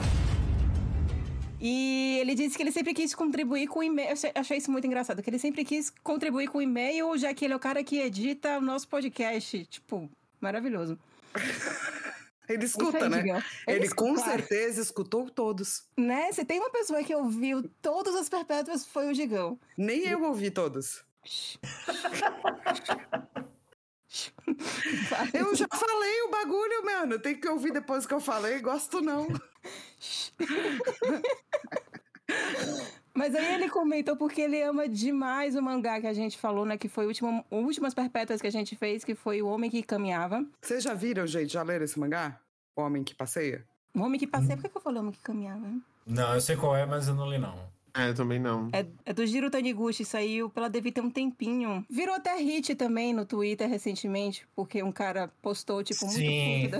E 1.60 2.18
ele 2.20 2.36
disse 2.36 2.56
que 2.56 2.62
ele 2.62 2.70
sempre 2.70 2.94
quis 2.94 3.14
contribuir 3.14 3.66
com 3.66 3.80
o 3.80 3.82
e-mail. 3.82 4.08
Eu 4.08 4.12
achei- 4.12 4.32
achei 4.34 4.58
isso 4.58 4.70
muito 4.70 4.86
engraçado, 4.86 5.20
que 5.22 5.28
ele 5.28 5.40
sempre 5.40 5.64
quis 5.64 5.90
contribuir 6.04 6.46
com 6.48 6.58
o 6.58 6.62
e-mail, 6.62 7.18
já 7.18 7.34
que 7.34 7.44
ele 7.44 7.52
é 7.52 7.56
o 7.56 7.60
cara 7.60 7.82
que 7.82 7.98
edita 7.98 8.58
o 8.58 8.60
nosso 8.60 8.86
podcast. 8.86 9.64
Tipo, 9.66 10.08
maravilhoso. 10.40 10.98
Ele 12.48 12.64
escuta, 12.64 13.04
aí, 13.04 13.10
né? 13.10 13.44
Ele 13.66 13.84
escuta, 13.84 14.08
com 14.10 14.14
claro. 14.14 14.30
certeza 14.38 14.80
escutou 14.80 15.28
todos. 15.28 15.82
Né? 15.98 16.32
Se 16.32 16.46
tem 16.46 16.58
uma 16.58 16.70
pessoa 16.70 17.04
que 17.04 17.14
ouviu 17.14 17.68
todas 17.82 18.14
as 18.14 18.26
perpétuas, 18.26 18.86
foi 18.86 19.06
o 19.10 19.12
Digão. 19.12 19.60
Nem 19.76 20.08
eu 20.08 20.22
ouvi 20.24 20.50
todos. 20.50 21.04
Eu 25.34 25.54
já 25.54 25.66
falei 25.70 26.22
o 26.22 26.30
bagulho, 26.30 26.84
mano. 26.84 27.18
Tem 27.18 27.34
que 27.38 27.48
ouvir 27.48 27.72
depois 27.72 28.06
que 28.06 28.14
eu 28.14 28.20
falei. 28.20 28.60
Gosto 28.60 29.00
não. 29.00 29.28
Mas 33.14 33.34
aí 33.34 33.54
ele 33.54 33.68
comentou 33.68 34.16
porque 34.16 34.40
ele 34.42 34.62
ama 34.62 34.88
demais 34.88 35.56
o 35.56 35.62
mangá 35.62 36.00
que 36.00 36.06
a 36.06 36.12
gente 36.12 36.38
falou, 36.38 36.64
né? 36.64 36.78
Que 36.78 36.88
foi 36.88 37.04
o 37.04 37.08
último, 37.08 37.44
o 37.50 37.56
Últimas 37.56 37.92
Perpétuas 37.92 38.40
que 38.40 38.46
a 38.46 38.52
gente 38.52 38.76
fez, 38.76 39.04
que 39.04 39.14
foi 39.14 39.42
O 39.42 39.48
Homem 39.48 39.70
que 39.70 39.82
Caminhava. 39.82 40.46
Vocês 40.62 40.84
já 40.84 40.94
viram, 40.94 41.26
gente? 41.26 41.52
Já 41.52 41.62
leram 41.62 41.84
esse 41.84 41.98
mangá? 41.98 42.40
O 42.76 42.82
Homem 42.82 43.02
que 43.02 43.14
Passeia? 43.14 43.66
O 43.94 44.00
Homem 44.00 44.20
que 44.20 44.26
Passeia. 44.26 44.56
Por 44.56 44.62
que, 44.62 44.68
que 44.68 44.76
eu 44.76 44.80
falei 44.80 45.00
Homem 45.00 45.12
que 45.12 45.20
Caminhava? 45.20 45.66
Não, 46.06 46.34
eu 46.34 46.40
sei 46.40 46.56
qual 46.56 46.76
é, 46.76 46.86
mas 46.86 47.08
eu 47.08 47.14
não 47.14 47.28
li, 47.28 47.38
não. 47.38 47.58
É, 47.94 48.12
também 48.12 48.38
não. 48.38 48.68
É, 48.72 48.86
é 49.04 49.12
do 49.12 49.26
Jiro 49.26 49.50
Taniguchi, 49.50 50.04
saiu 50.04 50.50
pela 50.50 50.68
Devi 50.68 50.92
tem 50.92 51.02
um 51.02 51.10
tempinho. 51.10 51.84
Virou 51.88 52.14
até 52.14 52.36
hit 52.36 52.74
também 52.74 53.12
no 53.12 53.24
Twitter 53.24 53.68
recentemente, 53.68 54.46
porque 54.54 54.82
um 54.82 54.92
cara 54.92 55.28
postou, 55.42 55.82
tipo, 55.82 56.06
muito 56.06 56.18
Sim. 56.18 56.70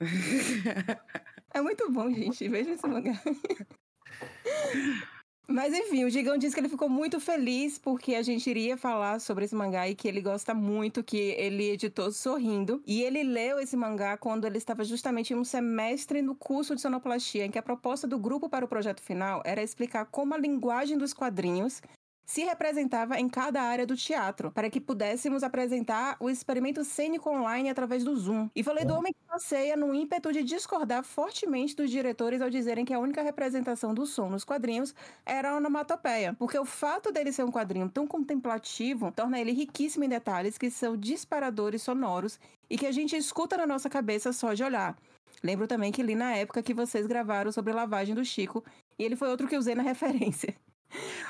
É 1.54 1.62
muito 1.62 1.90
bom, 1.90 2.12
gente. 2.12 2.46
Veja 2.48 2.72
esse 2.72 2.86
mangá. 2.86 3.14
Mas 5.48 5.72
enfim, 5.72 6.04
o 6.04 6.10
Gigão 6.10 6.36
disse 6.36 6.54
que 6.54 6.60
ele 6.60 6.68
ficou 6.68 6.88
muito 6.88 7.20
feliz 7.20 7.78
porque 7.78 8.16
a 8.16 8.22
gente 8.22 8.50
iria 8.50 8.76
falar 8.76 9.20
sobre 9.20 9.44
esse 9.44 9.54
mangá 9.54 9.88
e 9.88 9.94
que 9.94 10.08
ele 10.08 10.20
gosta 10.20 10.52
muito, 10.52 11.04
que 11.04 11.16
ele 11.16 11.70
editou 11.70 12.10
sorrindo. 12.10 12.82
E 12.84 13.02
ele 13.02 13.22
leu 13.22 13.60
esse 13.60 13.76
mangá 13.76 14.16
quando 14.16 14.44
ele 14.44 14.58
estava 14.58 14.82
justamente 14.82 15.32
em 15.32 15.36
um 15.36 15.44
semestre 15.44 16.20
no 16.20 16.34
curso 16.34 16.74
de 16.74 16.80
sonoplastia, 16.80 17.46
em 17.46 17.50
que 17.50 17.58
a 17.58 17.62
proposta 17.62 18.08
do 18.08 18.18
grupo 18.18 18.48
para 18.48 18.64
o 18.64 18.68
projeto 18.68 19.00
final 19.00 19.40
era 19.44 19.62
explicar 19.62 20.06
como 20.06 20.34
a 20.34 20.38
linguagem 20.38 20.98
dos 20.98 21.14
quadrinhos 21.14 21.80
se 22.26 22.42
representava 22.44 23.18
em 23.20 23.28
cada 23.28 23.62
área 23.62 23.86
do 23.86 23.96
teatro, 23.96 24.50
para 24.50 24.68
que 24.68 24.80
pudéssemos 24.80 25.44
apresentar 25.44 26.16
o 26.18 26.28
experimento 26.28 26.84
cênico 26.84 27.30
online 27.30 27.70
através 27.70 28.02
do 28.02 28.16
Zoom. 28.16 28.50
E 28.54 28.64
falei 28.64 28.84
do 28.84 28.94
Homem 28.94 29.12
que 29.12 29.26
Passeia 29.28 29.76
no 29.76 29.94
ímpeto 29.94 30.32
de 30.32 30.42
discordar 30.42 31.04
fortemente 31.04 31.76
dos 31.76 31.90
diretores 31.90 32.42
ao 32.42 32.50
dizerem 32.50 32.84
que 32.84 32.92
a 32.92 32.98
única 32.98 33.22
representação 33.22 33.94
do 33.94 34.06
som 34.06 34.28
nos 34.28 34.44
quadrinhos 34.44 34.94
era 35.24 35.50
a 35.50 35.56
onomatopeia, 35.56 36.34
porque 36.38 36.58
o 36.58 36.64
fato 36.64 37.12
dele 37.12 37.30
ser 37.30 37.44
um 37.44 37.52
quadrinho 37.52 37.88
tão 37.88 38.06
contemplativo 38.06 39.12
torna 39.12 39.38
ele 39.38 39.52
riquíssimo 39.52 40.04
em 40.04 40.08
detalhes 40.08 40.58
que 40.58 40.70
são 40.70 40.96
disparadores 40.96 41.82
sonoros 41.82 42.40
e 42.68 42.76
que 42.76 42.86
a 42.86 42.92
gente 42.92 43.16
escuta 43.16 43.56
na 43.56 43.66
nossa 43.66 43.88
cabeça 43.88 44.32
só 44.32 44.52
de 44.52 44.64
olhar. 44.64 44.96
Lembro 45.44 45.68
também 45.68 45.92
que 45.92 46.02
li 46.02 46.14
na 46.14 46.34
época 46.34 46.62
que 46.62 46.74
vocês 46.74 47.06
gravaram 47.06 47.52
sobre 47.52 47.72
a 47.72 47.76
lavagem 47.76 48.14
do 48.14 48.24
Chico, 48.24 48.64
e 48.98 49.04
ele 49.04 49.16
foi 49.16 49.28
outro 49.28 49.46
que 49.46 49.56
usei 49.56 49.74
na 49.74 49.82
referência. 49.84 50.54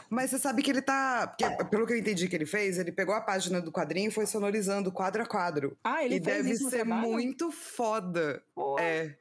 Mas 0.08 0.30
você 0.30 0.38
sabe 0.38 0.62
que 0.62 0.70
ele 0.70 0.82
tá. 0.82 1.26
porque, 1.26 1.64
pelo 1.64 1.86
que 1.86 1.92
eu 1.92 1.98
entendi 1.98 2.28
que 2.28 2.36
ele 2.36 2.46
fez, 2.46 2.78
ele 2.78 2.92
pegou 2.92 3.14
a 3.14 3.20
página 3.20 3.60
do 3.60 3.72
quadrinho 3.72 4.08
e 4.08 4.12
foi 4.12 4.26
sonorizando 4.26 4.92
quadro 4.92 5.22
a 5.22 5.26
quadro. 5.26 5.76
Ah, 5.82 6.04
ele 6.04 6.16
e 6.16 6.22
fez 6.22 6.44
deve 6.44 6.56
ser 6.56 6.84
trabalho? 6.84 7.08
muito 7.12 7.50
foda. 7.50 8.42
Pô. 8.54 8.78
É. 8.78 9.16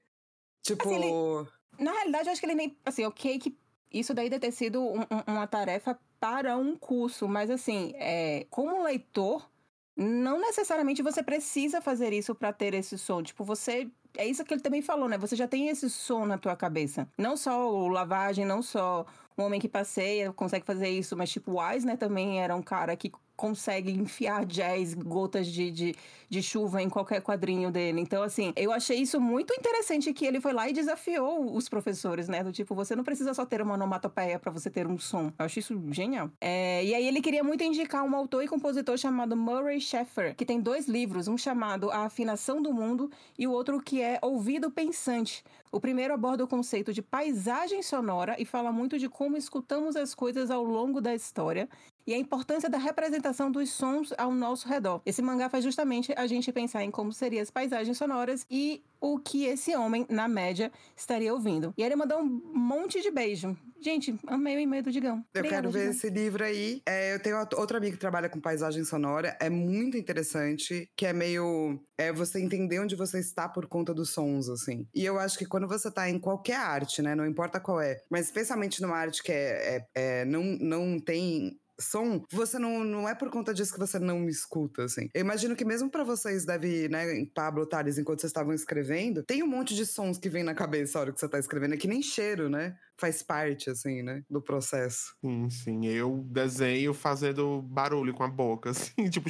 Tipo. 0.62 0.88
Assim, 0.88 1.84
Na 1.84 1.92
realidade, 1.92 2.28
eu 2.28 2.32
acho 2.32 2.42
que 2.42 2.46
ele 2.48 2.56
nem. 2.56 2.78
Assim, 2.86 3.06
ok, 3.06 3.40
que 3.40 3.58
isso 3.92 4.14
daí 4.14 4.30
deve 4.30 4.42
ter 4.42 4.52
sido 4.52 4.82
um- 4.82 5.02
um- 5.02 5.24
uma 5.34 5.48
tarefa 5.48 5.98
para 6.20 6.58
um 6.58 6.76
curso, 6.76 7.28
mas 7.28 7.50
assim, 7.50 7.94
é, 7.96 8.46
como 8.50 8.84
leitor, 8.84 9.50
não 9.96 10.40
necessariamente 10.40 11.02
você 11.04 11.22
precisa 11.24 11.82
fazer 11.82 12.12
isso 12.14 12.34
para 12.36 12.52
ter 12.52 12.74
esse 12.74 12.98
som. 12.98 13.24
Tipo, 13.24 13.44
você. 13.44 13.90
É 14.18 14.26
isso 14.26 14.46
que 14.46 14.54
ele 14.54 14.62
também 14.62 14.82
falou, 14.82 15.10
né? 15.10 15.18
Você 15.18 15.36
já 15.36 15.46
tem 15.48 15.68
esse 15.68 15.90
som 15.90 16.26
na 16.26 16.38
tua 16.38 16.56
cabeça. 16.56 17.08
Não 17.18 17.36
só 17.36 17.70
o 17.70 17.88
lavagem, 17.90 18.46
não 18.46 18.62
só 18.62 19.06
um 19.38 19.44
homem 19.44 19.60
que 19.60 19.68
passeia, 19.68 20.32
consegue 20.34 20.66
fazer 20.66 20.90
isso, 20.90 21.16
mas 21.18 21.30
tipo, 21.30 21.60
Wise, 21.62 21.86
né, 21.86 21.98
também 21.98 22.42
era 22.42 22.56
um 22.56 22.62
cara 22.62 22.96
que 22.96 23.12
consegue 23.36 23.92
enfiar 23.92 24.46
jazz, 24.46 24.94
gotas 24.94 25.48
de, 25.48 25.72
de, 25.72 25.96
de, 26.30 26.42
chuva 26.42 26.82
em 26.82 26.90
qualquer 26.90 27.22
quadrinho 27.22 27.72
dele. 27.72 28.02
Então, 28.02 28.24
assim, 28.24 28.54
eu 28.56 28.72
achei 28.72 28.98
isso 28.98 29.20
muito 29.20 29.54
interessante 29.54 30.14
que 30.14 30.26
ele 30.26 30.40
foi 30.40 30.54
lá 30.54 30.70
e 30.70 30.74
desafiou 30.74 31.56
os 31.56 31.68
professores, 31.68 32.28
né? 32.28 32.44
Do 32.44 32.52
tipo, 32.52 32.74
você 32.74 32.96
não 32.96 33.04
precisa 33.04 33.34
só 33.34 33.46
ter 33.46 33.62
uma 33.62 33.74
onomatopeia 33.74 34.40
para 34.40 34.52
você 34.52 34.70
ter 34.70 34.88
um 34.88 34.98
som. 34.98 35.32
Eu 35.38 35.46
acho 35.46 35.60
isso 35.60 35.82
genial. 35.92 36.30
É, 36.40 36.84
e 36.84 36.94
aí 36.94 37.08
ele 37.08 37.22
queria 37.22 37.44
muito 37.44 37.64
indicar 37.64 38.04
um 38.04 38.16
autor 38.16 38.44
e 38.44 38.48
compositor 38.48 38.98
chamado 38.98 39.36
Murray 39.36 39.80
Schaeffer, 39.80 40.36
que 40.36 40.46
tem 40.46 40.60
dois 40.60 40.88
livros, 40.88 41.28
um 41.28 41.38
chamado 41.38 41.92
A 41.92 42.06
Afinação 42.06 42.62
do 42.62 42.74
Mundo 42.74 43.10
e 43.38 43.48
o 43.48 43.52
outro 43.52 43.82
que 43.82 44.02
é 44.02 44.20
Ouvido 44.22 44.72
Pensante. 44.72 45.44
O 45.72 45.80
primeiro 45.80 46.14
aborda 46.14 46.42
o 46.44 46.48
conceito 46.48 46.94
de 46.94 47.02
paisagem 47.02 47.84
sonora 47.84 48.38
e 48.40 48.46
fala 48.46 48.72
muito 48.72 48.98
de 48.98 49.10
como 49.10 49.36
escutamos 49.36 49.98
as 49.98 50.16
coisas 50.16 50.50
ao 50.50 50.64
longo 50.64 51.02
da 51.02 51.14
história 51.14 51.68
e 52.08 52.14
a 52.14 52.18
importância 52.18 52.70
da 52.70 52.78
representação 52.78 53.52
dos 53.52 53.70
sons 53.72 54.14
ao 54.18 54.34
nosso 54.34 54.68
redor. 54.68 55.02
Esse 55.06 55.22
mangá 55.22 55.50
faz 55.50 55.64
justamente 55.64 56.14
a 56.16 56.28
gente 56.28 56.52
pensar 56.52 56.84
em 56.84 56.92
como 56.92 57.12
seriam 57.12 57.42
as 57.42 57.52
paisagens 57.52 57.98
sonoras 57.98 58.46
e 58.50 58.84
o 59.02 59.20
que 59.20 59.46
esse 59.46 59.76
homem, 59.76 60.06
na 60.10 60.28
média, 60.28 60.72
estaria 60.96 61.34
ouvindo. 61.34 61.74
E 61.78 61.84
ele 61.84 61.96
mandou 61.96 62.20
um 62.20 62.42
monte 62.54 63.02
de 63.02 63.12
beijo. 63.12 63.56
Gente, 63.80 64.16
amei 64.26 64.56
o 64.56 64.60
e-mail 64.60 64.82
do 64.82 64.92
Digão. 64.92 65.24
Eu 65.34 65.42
Obrigada, 65.42 65.62
quero 65.62 65.72
ver 65.72 65.80
Digão. 65.80 65.92
esse 65.92 66.10
livro 66.10 66.44
aí. 66.44 66.82
É, 66.88 67.14
eu 67.14 67.20
tenho 67.22 67.38
outro 67.38 67.78
amigo 67.78 67.94
que 67.94 68.00
trabalha 68.00 68.30
com 68.30 68.40
paisagem 68.40 68.84
sonora. 68.84 69.38
É 69.40 69.50
muito 69.50 69.98
interessante, 69.98 70.90
que 70.96 71.06
é 71.06 71.14
meio... 71.14 71.80
É 71.98 72.12
você 72.12 72.42
entender 72.42 72.80
onde 72.80 72.96
você 72.96 73.20
está 73.20 73.48
por 73.48 73.68
conta 73.68 73.94
dos 73.94 74.10
sons, 74.10 74.50
assim. 74.50 74.88
E 74.94 75.06
eu 75.06 75.20
acho 75.20 75.38
que 75.38 75.46
quando 75.46 75.68
você 75.68 75.92
tá 75.92 76.10
em 76.10 76.18
qualquer 76.18 76.58
arte, 76.58 77.02
né? 77.02 77.14
Não 77.14 77.28
importa 77.28 77.60
qual 77.60 77.80
é. 77.80 78.02
Mas 78.10 78.26
especialmente 78.26 78.82
numa 78.82 78.98
arte 78.98 79.22
que 79.22 79.32
é, 79.32 79.86
é, 79.96 80.22
é 80.22 80.26
não, 80.26 80.44
não 80.44 81.00
tem 81.00 81.60
som, 81.80 82.24
você 82.32 82.58
não, 82.58 82.84
não 82.84 83.08
é 83.08 83.16
por 83.16 83.30
conta 83.30 83.54
disso 83.54 83.74
que 83.74 83.80
você 83.80 84.00
não 84.00 84.20
me 84.20 84.32
escuta, 84.32 84.84
assim. 84.84 85.10
Eu 85.14 85.22
imagino 85.22 85.56
que 85.56 85.66
mesmo 85.66 85.90
para 85.90 86.04
vocês 86.04 86.46
deve, 86.46 86.88
né, 86.90 87.26
Pablo, 87.34 87.66
Thales, 87.66 87.98
enquanto 87.98 88.22
vocês 88.22 88.30
estavam 88.30 88.54
escrevendo, 88.54 89.24
tem 89.24 89.44
um 89.44 89.48
monte 89.48 89.76
de 89.76 89.86
sons 89.86 90.18
que 90.18 90.30
vem 90.30 90.44
na 90.44 90.54
cabeça 90.54 90.98
a 90.98 91.02
hora 91.02 91.14
que 91.14 91.20
você 91.20 91.28
tá 91.28 91.40
escrevendo, 91.40 91.74
é 91.74 91.78
que 91.78 91.88
nem 91.88 92.02
cheiro, 92.02 92.50
né? 92.50 92.76
Faz 92.98 93.22
parte, 93.22 93.70
assim, 93.70 94.02
né, 94.02 94.24
do 94.30 94.42
processo. 94.42 95.16
Sim, 95.22 95.50
sim. 95.50 95.86
Eu 95.86 96.26
desenho 96.30 96.94
fazendo 96.94 97.62
barulho 97.62 98.14
com 98.14 98.24
a 98.24 98.28
boca, 98.28 98.70
assim, 98.72 99.10
tipo... 99.10 99.30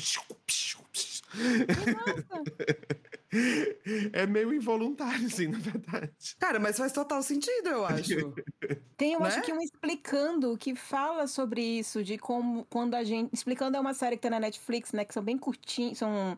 É 4.14 4.26
meio 4.26 4.54
involuntário, 4.54 5.26
assim, 5.28 5.48
na 5.48 5.58
verdade. 5.60 6.12
Cara, 6.40 6.60
mas 6.60 6.78
faz 6.78 6.92
total 6.94 7.22
sentido, 7.22 7.68
eu 7.68 7.86
acho. 7.86 8.34
Tem, 8.98 9.14
eu 9.14 9.20
Né? 9.20 9.28
acho 9.28 9.42
que 9.42 9.52
um 9.52 9.62
explicando 9.62 10.58
que 10.58 10.74
fala 10.74 11.28
sobre 11.28 11.62
isso, 11.62 12.02
de 12.04 12.18
como 12.18 12.66
quando 12.70 12.96
a 12.96 13.04
gente. 13.04 13.34
Explicando 13.34 13.76
é 13.76 13.80
uma 13.80 13.94
série 13.94 14.16
que 14.16 14.22
tem 14.22 14.32
na 14.32 14.40
Netflix, 14.40 14.94
né? 14.94 15.04
Que 15.04 15.14
são 15.14 15.24
bem 15.24 15.38
curtinhos, 15.38 15.98
são 15.98 16.38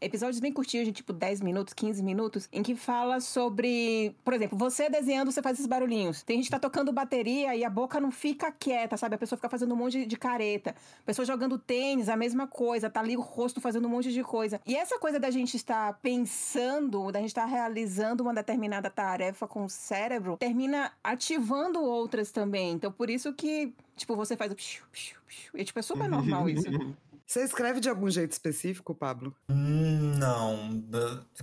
episódios 0.00 0.40
bem 0.40 0.52
curtinhos, 0.52 0.86
de 0.86 0.92
tipo 0.92 1.12
10 1.12 1.40
minutos, 1.40 1.74
15 1.74 2.02
minutos, 2.02 2.48
em 2.52 2.62
que 2.62 2.74
fala 2.74 3.20
sobre. 3.20 4.14
Por 4.24 4.34
exemplo, 4.34 4.56
você 4.56 4.88
desenhando, 4.88 5.32
você 5.32 5.42
faz 5.42 5.54
esses 5.54 5.66
barulhinhos. 5.66 6.22
Tem 6.22 6.36
gente 6.36 6.46
que 6.46 6.50
tá 6.50 6.58
tocando 6.58 6.92
bateria 6.92 7.54
e 7.56 7.64
a 7.64 7.70
boca 7.70 8.00
não 8.00 8.10
fica 8.10 8.50
quieta, 8.52 8.96
sabe? 8.96 9.14
A 9.14 9.18
pessoa 9.18 9.36
fica 9.36 9.48
fazendo 9.48 9.72
um 9.72 9.76
monte 9.76 10.06
de 10.06 10.16
careta. 10.16 10.70
A 10.70 11.06
pessoa 11.06 11.24
jogando 11.24 11.58
tênis, 11.58 12.08
a 12.08 12.16
mesma 12.16 12.46
coisa, 12.46 12.88
tá 12.90 13.00
ali 13.00 13.16
o 13.16 13.20
rosto 13.20 13.60
fazendo 13.60 13.86
um 13.86 13.90
monte 13.90 14.12
de 14.12 14.22
coisa. 14.22 14.60
E 14.66 14.76
essa 14.76 14.98
coisa 14.98 15.18
da 15.18 15.30
gente 15.30 15.56
estar 15.56 15.98
pensando, 16.00 17.10
da 17.10 17.20
gente 17.20 17.30
estar 17.30 17.46
realizando 17.46 18.22
uma 18.22 18.34
determinada 18.34 18.90
tarefa 18.90 19.46
com 19.46 19.64
o 19.64 19.68
cérebro, 19.68 20.36
termina 20.36 20.92
ativando 21.02 21.80
outras 21.80 22.30
também. 22.30 22.72
Então, 22.72 22.92
por 22.92 23.10
isso 23.10 23.32
que, 23.32 23.72
tipo, 23.96 24.14
você 24.14 24.36
faz 24.36 24.52
o 24.52 24.54
psiu, 24.54 24.84
psiu, 24.92 25.18
psiu. 25.26 25.52
E, 25.54 25.64
tipo, 25.64 25.78
é 25.78 25.82
super 25.82 26.08
normal 26.08 26.48
isso. 26.48 26.66
Você 27.28 27.42
escreve 27.42 27.78
de 27.78 27.90
algum 27.90 28.08
jeito 28.08 28.32
específico, 28.32 28.94
Pablo? 28.94 29.36
Hum, 29.50 30.14
Não, 30.18 30.82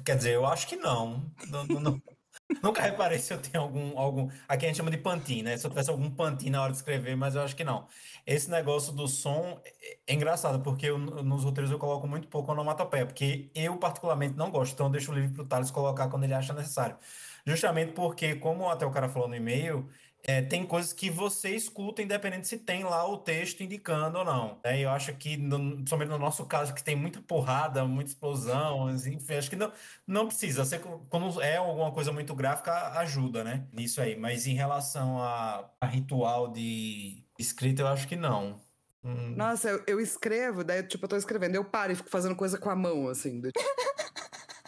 quer 0.03 0.17
dizer, 0.17 0.33
eu 0.33 0.43
acho 0.43 0.67
que 0.67 0.75
não. 0.75 1.31
Não- 1.47 1.63
não-. 1.65 2.01
Nunca 2.63 2.81
reparei 2.81 3.19
se 3.19 3.31
eu 3.31 3.39
tenho 3.39 3.63
algum, 3.63 3.95
algum. 3.97 4.27
Aqui 4.47 4.65
a 4.65 4.67
gente 4.67 4.77
chama 4.77 4.89
de 4.89 4.97
pantin, 4.97 5.43
né? 5.43 5.55
Se 5.57 5.65
eu 5.65 5.69
tivesse 5.69 5.91
algum 5.91 6.09
pantin 6.09 6.49
na 6.49 6.61
hora 6.63 6.71
de 6.71 6.77
escrever, 6.79 7.15
mas 7.15 7.35
eu 7.35 7.41
acho 7.43 7.55
que 7.55 7.63
não. 7.63 7.85
Esse 8.25 8.49
negócio 8.49 8.91
do 8.93 9.07
som 9.07 9.61
é, 9.63 9.97
é 10.07 10.13
engraçado, 10.15 10.59
porque 10.63 10.87
eu- 10.87 10.97
nos 10.97 11.43
roteiros 11.43 11.69
eu 11.71 11.77
coloco 11.77 12.07
muito 12.07 12.27
pouco 12.29 12.51
onomatopeia, 12.51 13.05
porque 13.05 13.51
eu 13.53 13.77
particularmente 13.77 14.35
não 14.35 14.49
gosto, 14.49 14.73
então 14.73 14.87
eu 14.87 14.91
deixo 14.91 15.11
o 15.11 15.15
livro 15.15 15.35
pro 15.35 15.45
Thales 15.45 15.69
colocar 15.69 16.07
quando 16.09 16.23
ele 16.23 16.33
acha 16.33 16.51
necessário. 16.51 16.97
Justamente 17.45 17.91
porque, 17.93 18.35
como 18.35 18.67
até 18.69 18.87
o 18.87 18.91
cara 18.91 19.07
falou 19.07 19.27
no 19.27 19.35
e-mail, 19.35 19.87
é, 20.27 20.41
tem 20.41 20.65
coisas 20.65 20.91
que 20.91 21.09
você 21.09 21.51
escuta, 21.55 22.01
independente 22.01 22.47
se 22.47 22.57
tem 22.57 22.83
lá 22.83 23.07
o 23.07 23.17
texto 23.19 23.61
indicando 23.61 24.17
ou 24.19 24.25
não. 24.25 24.59
né? 24.63 24.79
Eu 24.79 24.89
acho 24.89 25.13
que, 25.15 25.37
no, 25.37 25.87
somente 25.87 26.09
no 26.09 26.17
nosso 26.17 26.45
caso, 26.45 26.73
que 26.73 26.83
tem 26.83 26.95
muita 26.95 27.21
porrada, 27.21 27.85
muita 27.85 28.09
explosão, 28.09 28.89
enfim, 28.95 29.35
acho 29.35 29.49
que 29.49 29.55
não, 29.55 29.71
não 30.07 30.27
precisa. 30.27 30.65
Você, 30.65 30.79
quando 31.09 31.41
é 31.41 31.57
alguma 31.57 31.91
coisa 31.91 32.11
muito 32.11 32.33
gráfica, 32.33 32.97
ajuda, 32.99 33.43
né? 33.43 33.67
Nisso 33.71 34.01
aí. 34.01 34.15
Mas 34.15 34.47
em 34.47 34.53
relação 34.55 35.21
a, 35.21 35.69
a 35.79 35.85
ritual 35.85 36.51
de 36.51 37.23
escrita, 37.37 37.83
eu 37.83 37.87
acho 37.87 38.07
que 38.07 38.15
não. 38.15 38.59
Hum, 39.03 39.35
Nossa, 39.35 39.69
eu, 39.69 39.83
eu 39.85 39.99
escrevo, 40.01 40.63
daí, 40.63 40.81
tipo, 40.81 41.05
eu 41.05 41.09
tô 41.09 41.15
escrevendo, 41.17 41.53
eu 41.55 41.63
paro 41.63 41.91
e 41.91 41.95
fico 41.95 42.09
fazendo 42.09 42.35
coisa 42.35 42.57
com 42.57 42.69
a 42.71 42.75
mão, 42.75 43.07
assim. 43.07 43.39
do- 43.39 43.51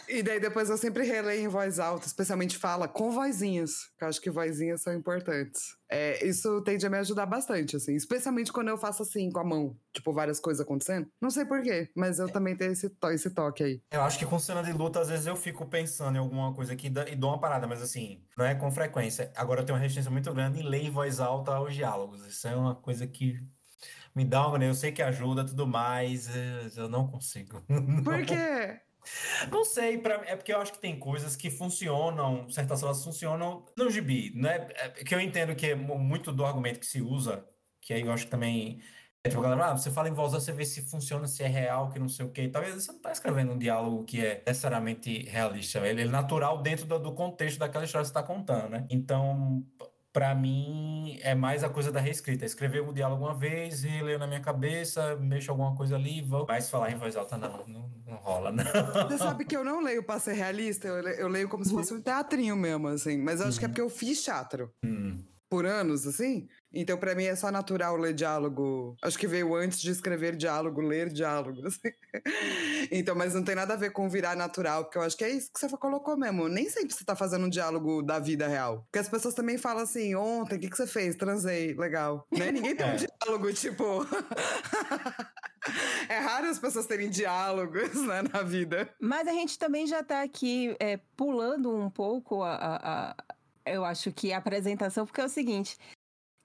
E 0.08 0.22
daí 0.22 0.40
depois 0.40 0.70
eu 0.70 0.76
sempre 0.76 1.04
releio 1.04 1.44
em 1.44 1.48
voz 1.48 1.78
alta, 1.78 2.06
especialmente 2.06 2.56
fala 2.56 2.88
com 2.88 3.10
vozinhas, 3.10 3.72
que 3.98 4.04
eu 4.04 4.08
acho 4.08 4.20
que 4.20 4.30
vozinhas 4.30 4.82
são 4.82 4.94
importantes. 4.94 5.76
É, 5.90 6.26
isso 6.26 6.62
tende 6.62 6.86
a 6.86 6.90
me 6.90 6.98
ajudar 6.98 7.26
bastante, 7.26 7.76
assim, 7.76 7.94
especialmente 7.94 8.52
quando 8.52 8.68
eu 8.68 8.78
faço 8.78 9.02
assim, 9.02 9.30
com 9.30 9.40
a 9.40 9.44
mão, 9.44 9.76
tipo, 9.92 10.12
várias 10.12 10.40
coisas 10.40 10.60
acontecendo. 10.60 11.06
Não 11.20 11.30
sei 11.30 11.44
porquê, 11.44 11.90
mas 11.94 12.18
eu 12.18 12.28
também 12.28 12.56
tenho 12.56 12.72
esse, 12.72 12.88
to 12.90 13.10
esse 13.10 13.30
toque 13.30 13.62
aí. 13.62 13.82
Eu 13.90 14.02
acho 14.02 14.18
que 14.18 14.26
com 14.26 14.38
cena 14.38 14.62
de 14.62 14.72
luta, 14.72 15.00
às 15.00 15.08
vezes 15.08 15.26
eu 15.26 15.36
fico 15.36 15.66
pensando 15.66 16.16
em 16.16 16.18
alguma 16.18 16.54
coisa 16.54 16.72
aqui 16.72 16.86
e 16.86 17.16
dou 17.16 17.30
uma 17.30 17.40
parada, 17.40 17.66
mas 17.66 17.82
assim, 17.82 18.22
não 18.36 18.44
é 18.44 18.54
com 18.54 18.70
frequência. 18.70 19.32
Agora 19.36 19.60
eu 19.60 19.66
tenho 19.66 19.76
uma 19.76 19.82
resistência 19.82 20.10
muito 20.10 20.32
grande 20.32 20.60
em 20.60 20.68
ler 20.68 20.84
em 20.84 20.90
voz 20.90 21.20
alta 21.20 21.60
os 21.60 21.74
diálogos. 21.74 22.26
Isso 22.26 22.46
é 22.48 22.56
uma 22.56 22.74
coisa 22.74 23.06
que 23.06 23.38
me 24.14 24.24
dá 24.24 24.46
uma. 24.46 24.62
Eu 24.62 24.74
sei 24.74 24.92
que 24.92 25.02
ajuda 25.02 25.44
tudo 25.44 25.66
mais, 25.66 26.28
eh, 26.34 26.70
eu 26.76 26.88
não 26.88 27.06
consigo. 27.06 27.62
Por 28.04 28.26
quê? 28.26 28.80
Não 29.50 29.64
sei, 29.64 29.98
pra- 29.98 30.22
é 30.26 30.36
porque 30.36 30.52
eu 30.52 30.60
acho 30.60 30.72
que 30.72 30.78
tem 30.80 30.98
coisas 30.98 31.36
que 31.36 31.50
funcionam, 31.50 32.48
certas 32.50 32.80
coisas 32.82 33.02
funcionam 33.04 33.64
no 33.76 33.90
gibi, 33.90 34.32
né? 34.34 34.68
É 34.74 34.88
que 35.04 35.14
eu 35.14 35.20
entendo 35.20 35.54
que 35.56 35.66
é 35.68 35.74
mu- 35.74 35.98
muito 35.98 36.32
do 36.32 36.44
argumento 36.44 36.80
que 36.80 36.86
se 36.86 37.00
usa, 37.02 37.46
que 37.80 37.92
aí 37.92 38.02
eu 38.02 38.12
acho 38.12 38.24
que 38.24 38.30
também. 38.30 38.82
É 39.24 39.28
tipo, 39.28 39.42
galera, 39.42 39.72
ah, 39.72 39.76
você 39.76 39.90
fala 39.90 40.08
em 40.08 40.12
voz 40.12 40.32
alta, 40.32 40.44
você 40.44 40.52
vê 40.52 40.64
se 40.64 40.82
funciona, 40.88 41.26
se 41.26 41.42
é 41.42 41.48
real, 41.48 41.90
que 41.90 41.98
não 41.98 42.08
sei 42.08 42.24
o 42.24 42.30
quê. 42.32 42.48
Talvez 42.48 42.74
você 42.74 42.92
não 42.92 43.00
tá 43.00 43.10
escrevendo 43.12 43.52
um 43.52 43.58
diálogo 43.58 44.04
que 44.04 44.24
é 44.24 44.42
necessariamente 44.46 45.24
realista. 45.28 45.80
Ele 45.86 46.02
é 46.02 46.04
natural 46.06 46.62
dentro 46.62 46.86
do, 46.86 46.98
do 47.00 47.12
contexto 47.14 47.58
daquela 47.58 47.84
história 47.84 48.04
que 48.04 48.08
você 48.08 48.14
tá 48.14 48.22
contando, 48.22 48.68
né? 48.70 48.86
Então, 48.90 49.66
p- 50.18 50.24
pra 50.24 50.34
mim, 50.34 51.18
é 51.22 51.34
mais 51.34 51.62
a 51.64 51.68
coisa 51.68 51.90
da 51.92 52.00
reescrita. 52.00 52.44
Escrever 52.44 52.80
o 52.80 52.92
diálogo 52.92 53.24
uma 53.24 53.34
vez, 53.34 53.82
releio 53.82 54.18
na 54.18 54.26
minha 54.26 54.40
cabeça, 54.40 55.16
mexo 55.16 55.50
alguma 55.50 55.74
coisa 55.74 55.96
ali, 55.96 56.22
vou. 56.22 56.44
Mas 56.48 56.68
falar 56.68 56.90
em 56.92 56.96
voz 56.96 57.16
alta, 57.16 57.36
não, 57.36 57.64
não, 57.66 57.90
não 58.06 58.16
rola, 58.16 58.50
não. 58.52 58.64
Você 59.08 59.18
sabe 59.18 59.44
que 59.44 59.56
eu 59.56 59.64
não 59.64 59.80
leio 59.80 60.02
pra 60.02 60.18
ser 60.18 60.32
realista, 60.34 60.88
eu, 60.88 61.00
le- 61.02 61.20
eu 61.20 61.28
leio 61.28 61.48
como 61.48 61.64
se 61.64 61.70
fosse 61.72 61.94
um 61.94 62.00
teatrinho 62.00 62.56
mesmo, 62.56 62.88
assim. 62.88 63.16
Mas 63.18 63.40
acho 63.40 63.58
que 63.58 63.64
é 63.64 63.68
porque 63.68 63.80
eu 63.80 63.90
fiz 63.90 64.22
teatro. 64.22 64.70
Hum. 64.84 65.24
por 65.50 65.64
anos, 65.64 66.06
assim. 66.06 66.46
Então, 66.72 66.98
pra 66.98 67.14
mim, 67.14 67.24
é 67.24 67.34
só 67.34 67.50
natural 67.50 67.96
ler 67.96 68.12
diálogo. 68.12 68.96
Acho 69.02 69.18
que 69.18 69.26
veio 69.26 69.54
antes 69.54 69.80
de 69.80 69.90
escrever 69.90 70.36
diálogo, 70.36 70.80
ler 70.80 71.08
diálogo. 71.08 71.60
assim. 71.66 71.88
Então, 72.92 73.14
mas 73.14 73.34
não 73.34 73.42
tem 73.42 73.54
nada 73.54 73.74
a 73.74 73.76
ver 73.76 73.90
com 73.90 74.08
virar 74.08 74.36
natural, 74.36 74.84
porque 74.84 74.98
eu 74.98 75.02
acho 75.02 75.16
que 75.16 75.24
é 75.24 75.30
isso 75.30 75.50
que 75.52 75.58
você 75.58 75.68
colocou 75.78 76.16
mesmo. 76.16 76.46
Nem 76.48 76.68
sempre 76.68 76.94
você 76.94 77.04
tá 77.04 77.16
fazendo 77.16 77.46
um 77.46 77.48
diálogo 77.48 78.02
da 78.02 78.18
vida 78.18 78.46
real. 78.46 78.82
Porque 78.84 78.98
as 78.98 79.08
pessoas 79.08 79.34
também 79.34 79.56
falam 79.56 79.82
assim: 79.82 80.14
ontem, 80.14 80.56
o 80.56 80.60
que, 80.60 80.68
que 80.68 80.76
você 80.76 80.86
fez? 80.86 81.16
Transei, 81.16 81.72
legal. 81.74 82.26
Né? 82.30 82.50
Ninguém 82.52 82.76
tem 82.76 82.86
um 82.86 82.90
É. 82.90 82.96
diálogo, 82.96 83.52
tipo. 83.54 83.84
é 86.08 86.18
raro 86.18 86.46
as 86.48 86.58
pessoas 86.58 86.86
terem 86.86 87.10
diálogos 87.10 87.94
né, 88.06 88.22
na 88.32 88.42
vida. 88.42 88.88
Mas 89.00 89.26
a 89.28 89.32
gente 89.32 89.58
também 89.58 89.86
já 89.86 90.02
tá 90.02 90.22
aqui 90.22 90.74
é, 90.78 90.98
pulando 91.16 91.74
um 91.74 91.90
pouco 91.90 92.42
a, 92.42 92.54
a- 92.54 93.10
a- 93.10 93.16
eu 93.66 93.84
acho 93.84 94.10
que 94.12 94.32
a 94.32 94.38
apresentação, 94.38 95.04
porque 95.04 95.20
é 95.20 95.24
o 95.24 95.28
seguinte. 95.28 95.76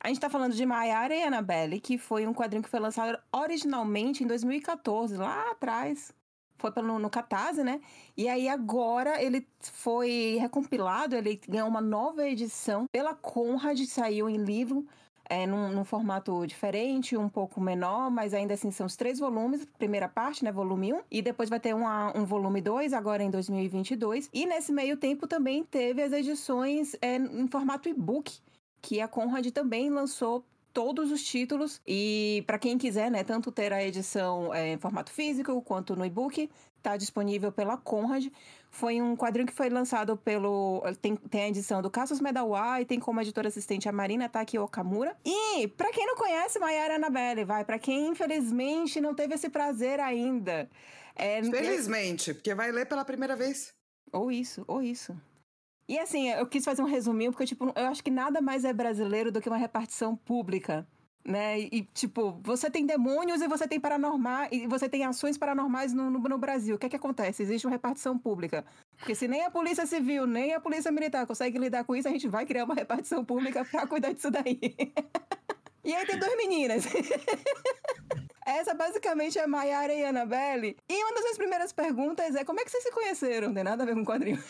A 0.03 0.09
gente 0.09 0.19
tá 0.19 0.29
falando 0.29 0.53
de 0.53 0.65
Mayara 0.65 1.15
e 1.15 1.23
Annabelle, 1.23 1.79
que 1.79 1.97
foi 1.97 2.27
um 2.27 2.33
quadrinho 2.33 2.61
que 2.61 2.69
foi 2.69 2.81
lançado 2.81 3.17
originalmente 3.31 4.21
em 4.21 4.27
2014, 4.27 5.15
lá 5.15 5.51
atrás. 5.51 6.11
Foi 6.57 6.71
pelo, 6.73 6.99
no 6.99 7.09
Catarse, 7.09 7.63
né? 7.63 7.79
E 8.15 8.27
aí 8.27 8.49
agora 8.49 9.23
ele 9.23 9.47
foi 9.61 10.37
recompilado, 10.41 11.15
ele 11.15 11.39
ganhou 11.47 11.69
uma 11.69 11.79
nova 11.79 12.27
edição 12.27 12.85
pela 12.91 13.15
Conrad, 13.15 13.79
saiu 13.85 14.29
em 14.29 14.35
livro, 14.35 14.85
é, 15.29 15.47
num, 15.47 15.69
num 15.71 15.85
formato 15.85 16.45
diferente, 16.45 17.15
um 17.15 17.29
pouco 17.29 17.61
menor, 17.61 18.11
mas 18.11 18.33
ainda 18.33 18.55
assim 18.55 18.71
são 18.71 18.85
os 18.85 18.97
três 18.97 19.19
volumes. 19.19 19.65
Primeira 19.77 20.09
parte, 20.09 20.43
né, 20.43 20.51
volume 20.51 20.93
1, 20.93 21.01
e 21.09 21.21
depois 21.21 21.49
vai 21.49 21.61
ter 21.61 21.73
uma- 21.73 22.11
um 22.15 22.25
volume 22.25 22.59
2, 22.59 22.91
agora 22.91 23.23
em 23.23 23.29
2022. 23.29 24.29
E 24.33 24.45
nesse 24.45 24.73
meio 24.73 24.97
tempo 24.97 25.27
também 25.27 25.63
teve 25.63 26.03
as 26.03 26.11
edições 26.11 26.93
é, 27.01 27.15
em 27.15 27.47
formato 27.47 27.87
e-book, 27.87 28.37
que 28.83 28.99
a 28.99 29.07
Conrad 29.07 29.47
também 29.47 29.89
lançou 29.89 30.45
todos 30.73 31.09
os 31.09 31.23
títulos. 31.23 31.81
E 31.87 32.43
para 32.45 32.59
quem 32.59 32.77
quiser, 32.77 33.09
né, 33.09 33.23
tanto 33.23 33.51
ter 33.51 33.71
a 33.71 33.83
edição 33.83 34.53
é, 34.53 34.73
em 34.73 34.77
formato 34.77 35.11
físico 35.11 35.59
quanto 35.61 35.95
no 35.95 36.05
e-book, 36.05 36.49
tá 36.81 36.97
disponível 36.97 37.51
pela 37.51 37.77
Conrad. 37.77 38.27
Foi 38.69 39.01
um 39.01 39.15
quadrinho 39.15 39.47
que 39.47 39.53
foi 39.53 39.69
lançado 39.69 40.17
pelo. 40.17 40.83
Tem, 41.01 41.15
tem 41.15 41.43
a 41.43 41.47
edição 41.47 41.81
do 41.81 41.89
Cassius 41.89 42.19
Medawa 42.19 42.81
e 42.81 42.85
tem 42.85 42.99
como 42.99 43.21
editora 43.21 43.47
assistente 43.47 43.87
a 43.87 43.91
Marina 43.91 44.27
Taki 44.27 44.59
Okamura. 44.59 45.15
E, 45.23 45.67
para 45.69 45.91
quem 45.91 46.05
não 46.05 46.17
conhece, 46.17 46.59
Mayara 46.59 46.95
Annabelle, 46.95 47.45
vai. 47.45 47.63
para 47.63 47.79
quem 47.79 48.07
infelizmente 48.07 48.99
não 48.99 49.15
teve 49.15 49.35
esse 49.35 49.49
prazer 49.49 49.99
ainda. 49.99 50.69
É, 51.15 51.41
Felizmente, 51.43 52.33
porque 52.33 52.53
vai 52.53 52.71
ler 52.71 52.87
pela 52.87 53.05
primeira 53.05 53.35
vez. 53.35 53.73
Ou 54.11 54.31
isso, 54.31 54.65
ou 54.67 54.81
isso. 54.81 55.15
E 55.87 55.99
assim, 55.99 56.29
eu 56.29 56.45
quis 56.45 56.63
fazer 56.63 56.81
um 56.81 56.85
resuminho, 56.85 57.31
porque, 57.31 57.45
tipo, 57.45 57.65
eu 57.75 57.87
acho 57.87 58.03
que 58.03 58.11
nada 58.11 58.41
mais 58.41 58.63
é 58.63 58.71
brasileiro 58.71 59.31
do 59.31 59.41
que 59.41 59.49
uma 59.49 59.57
repartição 59.57 60.15
pública. 60.15 60.87
Né? 61.25 61.61
E, 61.61 61.83
tipo, 61.93 62.39
você 62.43 62.69
tem 62.69 62.85
demônios 62.85 63.41
e 63.41 63.47
você 63.47 63.65
tem 63.65 63.79
paranormais, 63.79 64.49
e 64.51 64.67
você 64.67 64.89
tem 64.89 65.05
ações 65.05 65.37
paranormais 65.37 65.93
no, 65.93 66.09
no, 66.09 66.19
no, 66.19 66.37
Brasil. 66.37 66.75
O 66.75 66.79
que 66.79 66.85
é 66.85 66.89
que 66.89 66.95
acontece? 66.95 67.43
Existe 67.43 67.65
uma 67.65 67.71
repartição 67.71 68.17
pública. 68.17 68.65
Porque 68.97 69.15
se 69.15 69.27
nem 69.27 69.43
a 69.43 69.51
polícia 69.51 69.85
civil, 69.85 70.27
nem 70.27 70.53
a 70.53 70.59
polícia 70.59 70.91
militar 70.91 71.25
consegue 71.25 71.57
lidar 71.57 71.85
com 71.85 71.95
isso, 71.95 72.07
a 72.07 72.11
gente 72.11 72.27
vai 72.27 72.45
criar 72.45 72.65
uma 72.65 72.75
repartição 72.75 73.23
pública 73.23 73.63
pra 73.65 73.87
cuidar 73.87 74.13
disso 74.13 74.29
daí. 74.31 74.59
e 75.83 75.93
aí 75.93 76.05
tem 76.05 76.17
duas 76.17 76.35
meninas. 76.37 76.85
Essa 78.45 78.73
basicamente 78.73 79.39
é 79.39 79.47
Mayara 79.47 79.93
e 79.93 80.03
Annabelle. 80.03 80.77
E 80.89 81.03
uma 81.03 81.13
das 81.13 81.23
minhas 81.23 81.37
primeiras 81.37 81.73
perguntas 81.73 82.35
é 82.35 82.43
como 82.43 82.59
é 82.59 82.63
que 82.63 82.71
vocês 82.71 82.83
se 82.83 82.91
conheceram? 82.91 83.47
Não 83.47 83.53
tem 83.53 83.63
nada 83.63 83.83
a 83.83 83.85
ver 83.85 83.95
com 83.95 84.05
quadrinho. 84.05 84.41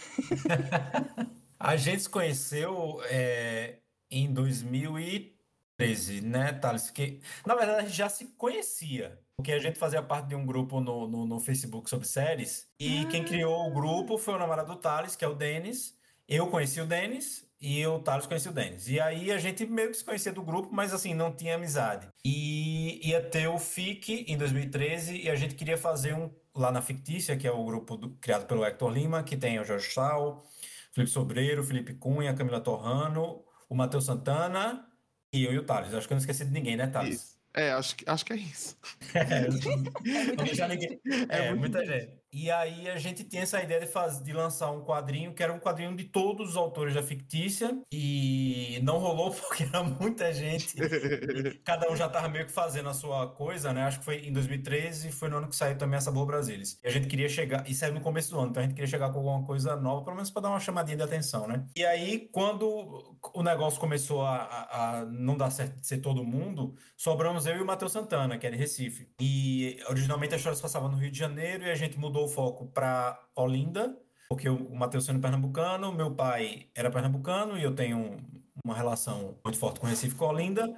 a 1.59 1.75
gente 1.75 2.03
se 2.03 2.09
conheceu 2.09 2.99
é, 3.05 3.77
em 4.09 4.33
2013, 4.33 6.21
né, 6.21 6.53
Thales? 6.53 6.89
Que, 6.89 7.19
na 7.45 7.55
verdade, 7.55 7.79
a 7.79 7.83
gente 7.83 7.95
já 7.95 8.09
se 8.09 8.25
conhecia. 8.35 9.19
Porque 9.35 9.51
a 9.51 9.59
gente 9.59 9.79
fazia 9.79 10.01
parte 10.01 10.29
de 10.29 10.35
um 10.35 10.45
grupo 10.45 10.79
no, 10.79 11.07
no, 11.07 11.25
no 11.25 11.39
Facebook 11.39 11.89
sobre 11.89 12.07
séries. 12.07 12.67
E 12.79 12.99
ah. 12.99 13.07
quem 13.09 13.23
criou 13.23 13.67
o 13.67 13.71
grupo 13.71 14.17
foi 14.17 14.35
o 14.35 14.39
namorado 14.39 14.73
do 14.73 14.79
Thales, 14.79 15.15
que 15.15 15.25
é 15.25 15.27
o 15.27 15.33
Denis. 15.33 15.97
Eu 16.27 16.47
conheci 16.47 16.79
o 16.79 16.85
Denis 16.85 17.42
e 17.63 17.87
o 17.87 17.97
Thales 17.97 18.27
conhecia 18.27 18.51
o 18.51 18.53
Denis. 18.53 18.89
E 18.89 18.99
aí 18.99 19.31
a 19.31 19.37
gente 19.37 19.65
meio 19.65 19.89
que 19.89 19.95
se 19.95 20.03
conhecia 20.03 20.33
do 20.33 20.43
grupo, 20.43 20.67
mas 20.69 20.93
assim, 20.93 21.13
não 21.13 21.33
tinha 21.33 21.55
amizade. 21.55 22.09
E 22.25 22.99
ia 23.07 23.21
ter 23.21 23.47
o 23.47 23.57
FIC 23.57 24.25
em 24.27 24.37
2013 24.37 25.21
e 25.21 25.29
a 25.29 25.35
gente 25.35 25.55
queria 25.55 25.77
fazer 25.77 26.13
um 26.13 26.29
lá 26.53 26.73
na 26.73 26.81
Fictícia, 26.81 27.37
que 27.37 27.47
é 27.47 27.51
o 27.51 27.63
grupo 27.63 27.95
do, 27.95 28.09
criado 28.17 28.45
pelo 28.47 28.65
Hector 28.65 28.91
Lima, 28.91 29.23
que 29.23 29.37
tem 29.37 29.61
o 29.61 29.63
Jorge 29.63 29.89
Sal, 29.91 30.45
Felipe 30.91 31.13
Sobreiro, 31.13 31.63
Felipe 31.63 31.93
Cunha, 31.93 32.33
Camila 32.33 32.59
Torrano, 32.59 33.41
o 33.69 33.75
Matheus 33.75 34.05
Santana 34.05 34.85
e 35.31 35.45
eu 35.45 35.53
e 35.53 35.57
o 35.57 35.63
Thales. 35.63 35.93
Acho 35.93 36.05
que 36.05 36.13
eu 36.13 36.15
não 36.15 36.19
esqueci 36.19 36.43
de 36.43 36.51
ninguém, 36.51 36.75
né, 36.75 36.87
Thales? 36.87 37.15
Isso. 37.15 37.33
É, 37.55 37.71
acho 37.71 37.95
que, 37.95 38.03
acho 38.09 38.25
que 38.25 38.33
é 38.33 38.35
isso. 38.35 38.77
é, 39.15 40.53
já 40.53 40.67
ninguém... 40.67 40.99
é, 41.29 41.45
é 41.45 41.53
muita 41.53 41.85
gente. 41.85 42.22
E 42.33 42.49
aí 42.49 42.89
a 42.89 42.97
gente 42.97 43.23
tinha 43.23 43.43
essa 43.43 43.61
ideia 43.61 43.79
de, 43.79 43.87
fazer, 43.87 44.23
de 44.23 44.33
lançar 44.33 44.71
um 44.71 44.83
quadrinho 44.83 45.33
que 45.33 45.43
era 45.43 45.53
um 45.53 45.59
quadrinho 45.59 45.95
de 45.95 46.05
todos 46.05 46.51
os 46.51 46.57
autores 46.57 46.95
da 46.95 47.03
fictícia 47.03 47.77
e 47.91 48.79
não 48.83 48.97
rolou 48.97 49.29
porque 49.35 49.63
era 49.63 49.83
muita 49.83 50.33
gente. 50.33 50.75
cada 51.63 51.91
um 51.91 51.95
já 51.95 52.07
estava 52.07 52.27
meio 52.27 52.45
que 52.45 52.51
fazendo 52.51 52.89
a 52.89 52.93
sua 52.93 53.27
coisa, 53.27 53.71
né? 53.71 53.83
Acho 53.83 53.99
que 53.99 54.05
foi 54.05 54.25
em 54.25 54.33
2013 54.33 55.09
e 55.09 55.11
foi 55.11 55.29
no 55.29 55.37
ano 55.37 55.47
que 55.47 55.55
saiu 55.55 55.77
também 55.77 55.97
a 55.97 56.01
Sabor 56.01 56.25
Brasilis. 56.25 56.79
E 56.83 56.87
a 56.87 56.91
gente 56.91 57.07
queria 57.07 57.29
chegar, 57.29 57.69
e 57.69 57.75
saiu 57.75 57.93
no 57.93 58.01
começo 58.01 58.31
do 58.31 58.39
ano, 58.39 58.49
então 58.49 58.63
a 58.63 58.65
gente 58.65 58.75
queria 58.75 58.89
chegar 58.89 59.11
com 59.11 59.19
alguma 59.19 59.45
coisa 59.45 59.75
nova, 59.75 60.03
pelo 60.03 60.15
menos 60.15 60.31
para 60.31 60.43
dar 60.43 60.49
uma 60.49 60.59
chamadinha 60.59 60.97
de 60.97 61.03
atenção, 61.03 61.47
né? 61.47 61.65
E 61.75 61.85
aí 61.85 62.29
quando 62.31 63.15
o 63.33 63.43
negócio 63.43 63.79
começou 63.79 64.23
a, 64.23 64.37
a, 64.37 64.99
a 64.99 65.05
não 65.05 65.37
dar 65.37 65.51
certo 65.51 65.79
de 65.79 65.85
ser 65.85 65.99
todo 65.99 66.23
mundo, 66.23 66.75
sobramos 66.97 67.45
eu 67.45 67.57
e 67.57 67.61
o 67.61 67.65
Matheus 67.65 67.91
Santana, 67.91 68.37
que 68.37 68.45
era 68.45 68.55
de 68.55 68.61
Recife. 68.61 69.07
E 69.19 69.79
originalmente 69.89 70.33
a 70.33 70.37
história 70.37 70.55
se 70.55 70.61
passava 70.61 70.87
no 70.89 70.97
Rio 70.97 71.11
de 71.11 71.17
Janeiro 71.17 71.63
e 71.63 71.71
a 71.71 71.75
gente 71.75 71.99
mudou 71.99 72.22
o 72.23 72.27
foco 72.27 72.67
para 72.67 73.19
Olinda, 73.35 73.97
porque 74.29 74.49
o 74.49 74.73
Matheus 74.75 75.05
sendo 75.05 75.19
pernambucano, 75.19 75.91
meu 75.91 76.13
pai 76.13 76.67
era 76.75 76.89
pernambucano 76.89 77.57
e 77.57 77.63
eu 77.63 77.75
tenho 77.75 78.17
uma 78.63 78.75
relação 78.75 79.37
muito 79.43 79.59
forte 79.59 79.79
com 79.79 79.87
Recife 79.87 80.15
com 80.15 80.25
Olinda. 80.25 80.73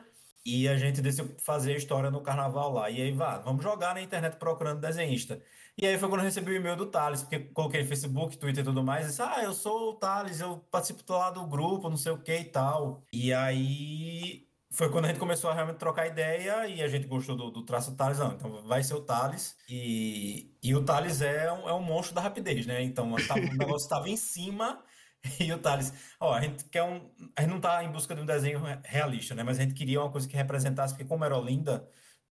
E 0.46 0.68
a 0.68 0.78
gente 0.78 1.02
decidiu 1.02 1.36
fazer 1.40 1.76
história 1.76 2.12
no 2.12 2.22
carnaval 2.22 2.72
lá. 2.72 2.88
E 2.90 3.02
aí, 3.02 3.12
vá, 3.12 3.40
vamos 3.40 3.64
jogar 3.64 3.96
na 3.96 4.02
internet 4.02 4.36
procurando 4.36 4.80
desenhista. 4.80 5.42
E 5.76 5.88
aí 5.88 5.98
foi 5.98 6.08
quando 6.08 6.22
eu 6.22 6.26
recebi 6.26 6.52
o 6.52 6.56
e-mail 6.56 6.76
do 6.76 6.86
Thales, 6.86 7.24
porque 7.24 7.40
coloquei 7.40 7.84
Facebook, 7.84 8.38
Twitter 8.38 8.62
e 8.62 8.66
tudo 8.66 8.84
mais. 8.84 9.06
E 9.06 9.10
disse, 9.10 9.24
ah, 9.24 9.44
eu 9.44 9.54
sou 9.54 9.90
o 9.90 9.94
Thales, 9.96 10.40
eu 10.40 10.58
participo 10.70 11.02
lá 11.12 11.32
do 11.32 11.48
grupo, 11.48 11.90
não 11.90 11.98
sei 11.98 12.12
o 12.12 12.22
que 12.22 12.38
e 12.38 12.46
tal. 12.46 13.04
E 13.12 13.34
aí 13.34 14.45
foi 14.76 14.90
quando 14.90 15.06
a 15.06 15.08
gente 15.08 15.20
começou 15.20 15.50
a 15.50 15.54
realmente 15.54 15.78
trocar 15.78 16.06
ideia 16.06 16.68
e 16.68 16.84
a 16.84 16.88
gente 16.88 17.08
gostou 17.08 17.36
do, 17.36 17.50
do 17.50 17.64
traço 17.64 17.92
do 17.92 17.98
Thales. 17.98 18.20
Não, 18.20 18.34
então 18.34 18.62
vai 18.64 18.84
ser 18.84 18.94
o 18.94 19.02
Thales. 19.02 19.56
E, 19.70 20.54
e 20.62 20.76
o 20.76 20.84
Thales 20.84 21.22
é 21.22 21.52
um, 21.52 21.70
é 21.70 21.74
um 21.74 21.82
monstro 21.82 22.14
da 22.14 22.22
rapidez, 22.22 22.66
né? 22.66 22.84
Então 22.84 23.14
o 23.14 23.18
negócio 23.58 23.86
estava 23.86 24.10
em 24.10 24.18
cima 24.18 24.84
e 25.40 25.52
o 25.54 25.58
Thales, 25.58 25.94
ó, 26.20 26.34
a 26.34 26.42
gente 26.42 26.66
quer 26.66 26.84
um. 26.84 27.10
A 27.36 27.42
gente 27.42 27.52
não 27.52 27.62
tá 27.62 27.84
em 27.84 27.92
busca 27.92 28.14
de 28.14 28.22
um 28.22 28.26
desenho 28.26 28.62
realista, 28.84 29.34
né? 29.34 29.44
Mas 29.44 29.60
a 29.60 29.62
gente 29.64 29.74
queria 29.74 30.02
uma 30.02 30.12
coisa 30.12 30.28
que 30.28 30.36
representasse, 30.36 30.94
porque 30.94 31.08
como 31.08 31.24
era 31.24 31.38
Olinda, 31.38 31.88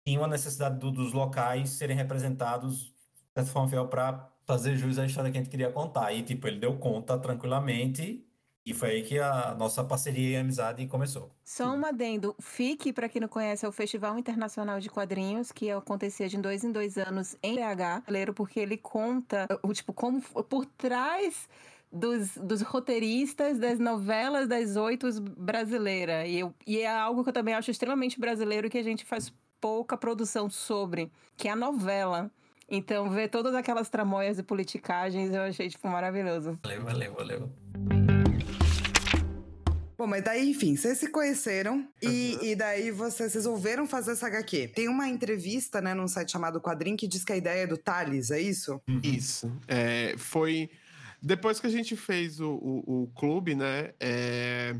tinha 0.05 0.19
uma 0.19 0.27
necessidade 0.27 0.79
do, 0.79 0.91
dos 0.91 1.13
locais 1.13 1.71
serem 1.71 1.95
representados 1.95 2.85
de 2.85 2.93
certa 3.33 3.51
forma 3.51 3.69
fiel 3.69 3.87
para 3.87 4.29
fazer 4.45 4.75
jus 4.77 4.97
à 4.97 5.05
história 5.05 5.31
que 5.31 5.37
a 5.37 5.41
gente 5.41 5.51
queria 5.51 5.71
contar. 5.71 6.13
E, 6.13 6.23
tipo, 6.23 6.47
ele 6.47 6.59
deu 6.59 6.77
conta 6.77 7.17
tranquilamente 7.19 8.25
e 8.69 8.73
foi 8.73 8.91
aí 8.91 9.01
que 9.01 9.17
a 9.17 9.55
nossa 9.57 9.83
parceria 9.83 10.29
e 10.29 10.35
amizade 10.35 10.85
começou. 10.85 11.31
Só 11.43 11.73
um 11.73 11.83
adendo. 11.83 12.35
FIC, 12.39 12.93
para 12.93 13.09
quem 13.09 13.19
não 13.19 13.27
conhece, 13.27 13.65
é 13.65 13.67
o 13.67 13.71
Festival 13.71 14.15
Internacional 14.19 14.79
de 14.79 14.87
Quadrinhos, 14.91 15.51
que 15.51 15.71
acontecia 15.71 16.29
de 16.29 16.37
dois 16.37 16.63
em 16.63 16.71
dois 16.71 16.95
anos 16.95 17.35
em 17.41 17.55
BH. 17.55 18.33
Porque 18.35 18.59
ele 18.59 18.77
conta, 18.77 19.47
o 19.63 19.73
tipo, 19.73 19.91
como 19.91 20.21
por 20.21 20.67
trás 20.67 21.49
dos, 21.91 22.37
dos, 22.37 22.61
roteiristas 22.61 23.57
das 23.57 23.79
novelas 23.79 24.47
das 24.47 24.75
oito 24.75 25.07
brasileiras. 25.35 26.27
E, 26.27 26.37
eu, 26.37 26.53
e 26.67 26.81
é 26.81 26.87
algo 26.87 27.23
que 27.23 27.29
eu 27.29 27.33
também 27.33 27.55
acho 27.55 27.71
extremamente 27.71 28.19
brasileiro 28.19 28.69
que 28.69 28.77
a 28.77 28.83
gente 28.83 29.03
faz 29.03 29.33
pouca 29.59 29.97
produção 29.97 30.47
sobre, 30.47 31.11
que 31.35 31.47
é 31.47 31.51
a 31.51 31.55
novela. 31.55 32.29
Então, 32.69 33.09
ver 33.09 33.29
todas 33.29 33.55
aquelas 33.55 33.89
tramóias 33.89 34.37
e 34.37 34.43
politicagens 34.43 35.33
eu 35.33 35.41
achei, 35.41 35.69
tipo, 35.69 35.87
maravilhoso. 35.87 36.59
Valeu, 36.61 36.83
valeu, 36.83 37.13
valeu. 37.15 37.98
Bom, 39.99 40.07
mas 40.07 40.23
daí, 40.23 40.51
enfim, 40.51 40.77
vocês 40.77 40.97
se 40.97 41.09
conheceram 41.09 41.85
e, 42.01 42.37
e 42.41 42.55
daí 42.55 42.89
vocês 42.89 43.33
resolveram 43.33 43.85
fazer 43.85 44.13
essa 44.13 44.27
HQ. 44.27 44.69
Tem 44.69 44.87
uma 44.87 45.09
entrevista, 45.09 45.81
né, 45.81 45.93
num 45.93 46.07
site 46.07 46.31
chamado 46.31 46.61
Quadrim 46.61 46.95
que 46.95 47.05
diz 47.05 47.25
que 47.25 47.33
a 47.33 47.35
ideia 47.35 47.63
é 47.63 47.67
do 47.67 47.77
Thales, 47.77 48.31
é 48.31 48.39
isso? 48.39 48.81
Uhum. 48.87 49.01
Isso. 49.03 49.51
É, 49.67 50.15
foi. 50.17 50.69
Depois 51.21 51.59
que 51.59 51.67
a 51.67 51.69
gente 51.69 51.97
fez 51.97 52.39
o, 52.39 52.49
o, 52.49 53.03
o 53.03 53.07
clube, 53.13 53.55
né? 53.55 53.91
É 53.99 54.73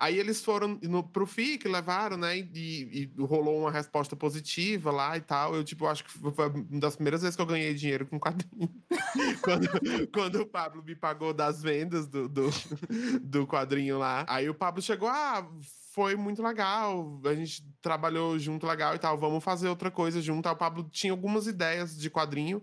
Aí 0.00 0.18
eles 0.18 0.42
foram 0.42 0.78
no, 0.82 1.02
pro 1.04 1.26
FIC, 1.26 1.68
levaram, 1.68 2.16
né? 2.16 2.38
E, 2.38 2.48
e, 2.54 3.22
rolou 3.22 3.60
uma 3.60 3.70
resposta 3.70 4.16
positiva 4.16 4.90
lá 4.90 5.14
e 5.14 5.20
tal. 5.20 5.54
Eu, 5.54 5.62
tipo, 5.62 5.86
acho 5.86 6.02
que 6.04 6.10
foi 6.10 6.48
uma 6.48 6.80
das 6.80 6.96
primeiras 6.96 7.20
vezes 7.20 7.36
que 7.36 7.42
eu 7.42 7.46
ganhei 7.46 7.74
dinheiro 7.74 8.06
com 8.06 8.18
quadrinho. 8.18 8.70
quando, 9.44 9.68
quando 10.10 10.40
o 10.40 10.46
Pablo 10.46 10.82
me 10.82 10.96
pagou 10.96 11.34
das 11.34 11.60
vendas 11.60 12.08
do, 12.08 12.26
do, 12.28 12.48
do 13.22 13.46
quadrinho 13.46 13.98
lá. 13.98 14.24
Aí 14.26 14.48
o 14.48 14.54
Pablo 14.54 14.80
chegou, 14.80 15.08
ah 15.08 15.46
foi 15.92 16.14
muito 16.14 16.42
legal. 16.42 17.20
A 17.24 17.34
gente 17.34 17.64
trabalhou 17.82 18.38
junto 18.38 18.66
legal 18.66 18.94
e 18.94 18.98
tal. 18.98 19.18
Vamos 19.18 19.42
fazer 19.42 19.68
outra 19.68 19.90
coisa 19.90 20.20
junto. 20.22 20.48
O 20.48 20.56
Pablo 20.56 20.88
tinha 20.90 21.12
algumas 21.12 21.46
ideias 21.46 21.96
de 21.96 22.08
quadrinho. 22.08 22.62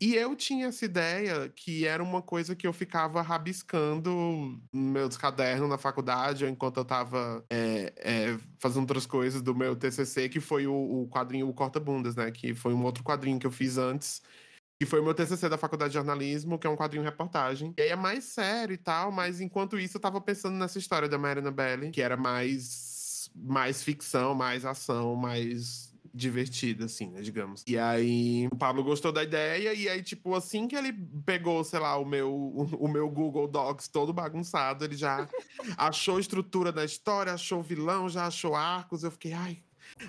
E 0.00 0.14
eu 0.14 0.34
tinha 0.34 0.66
essa 0.66 0.84
ideia 0.84 1.48
que 1.54 1.86
era 1.86 2.02
uma 2.02 2.20
coisa 2.20 2.56
que 2.56 2.66
eu 2.66 2.72
ficava 2.72 3.22
rabiscando 3.22 4.60
meus 4.72 5.16
cadernos 5.16 5.68
na 5.68 5.78
faculdade, 5.78 6.44
ou 6.44 6.50
enquanto 6.50 6.78
eu 6.78 6.84
tava 6.84 7.44
é, 7.48 7.92
é, 7.96 8.38
fazendo 8.58 8.82
outras 8.82 9.06
coisas 9.06 9.40
do 9.40 9.54
meu 9.54 9.76
TCC, 9.76 10.28
que 10.28 10.40
foi 10.40 10.66
o, 10.66 10.74
o 10.74 11.08
quadrinho 11.08 11.48
O 11.48 11.54
Corta 11.54 11.78
Bundas, 11.78 12.16
né? 12.16 12.30
Que 12.32 12.54
foi 12.54 12.74
um 12.74 12.82
outro 12.84 13.04
quadrinho 13.04 13.38
que 13.38 13.46
eu 13.46 13.52
fiz 13.52 13.78
antes 13.78 14.20
que 14.78 14.86
foi 14.86 15.00
o 15.00 15.04
meu 15.04 15.14
TCC 15.14 15.48
da 15.48 15.58
Faculdade 15.58 15.90
de 15.90 15.94
Jornalismo, 15.94 16.58
que 16.58 16.66
é 16.66 16.70
um 16.70 16.76
quadrinho 16.76 17.04
reportagem. 17.04 17.72
E 17.78 17.82
aí 17.82 17.88
é 17.90 17.96
mais 17.96 18.24
sério 18.24 18.74
e 18.74 18.78
tal, 18.78 19.12
mas 19.12 19.40
enquanto 19.40 19.78
isso 19.78 19.96
eu 19.96 20.00
tava 20.00 20.20
pensando 20.20 20.56
nessa 20.56 20.78
história 20.78 21.08
da 21.08 21.18
Marina 21.18 21.50
Belli, 21.50 21.90
que 21.90 22.02
era 22.02 22.16
mais, 22.16 23.30
mais 23.34 23.82
ficção, 23.82 24.34
mais 24.34 24.64
ação, 24.64 25.14
mais 25.14 25.94
divertida, 26.14 26.84
assim, 26.84 27.10
né, 27.10 27.20
digamos. 27.20 27.64
E 27.66 27.76
aí 27.76 28.46
o 28.46 28.56
Pablo 28.56 28.84
gostou 28.84 29.10
da 29.10 29.24
ideia, 29.24 29.74
e 29.74 29.88
aí, 29.88 30.00
tipo, 30.00 30.34
assim 30.34 30.68
que 30.68 30.76
ele 30.76 30.92
pegou, 31.26 31.62
sei 31.64 31.80
lá, 31.80 31.96
o 31.96 32.04
meu, 32.04 32.32
o, 32.32 32.62
o 32.84 32.88
meu 32.88 33.10
Google 33.10 33.48
Docs 33.48 33.88
todo 33.88 34.12
bagunçado, 34.12 34.84
ele 34.84 34.96
já 34.96 35.28
achou 35.76 36.18
a 36.18 36.20
estrutura 36.20 36.70
da 36.70 36.84
história, 36.84 37.32
achou 37.32 37.62
vilão, 37.62 38.08
já 38.08 38.26
achou 38.26 38.54
arcos. 38.54 39.02
Eu 39.02 39.10
fiquei, 39.10 39.32
ai, 39.32 39.58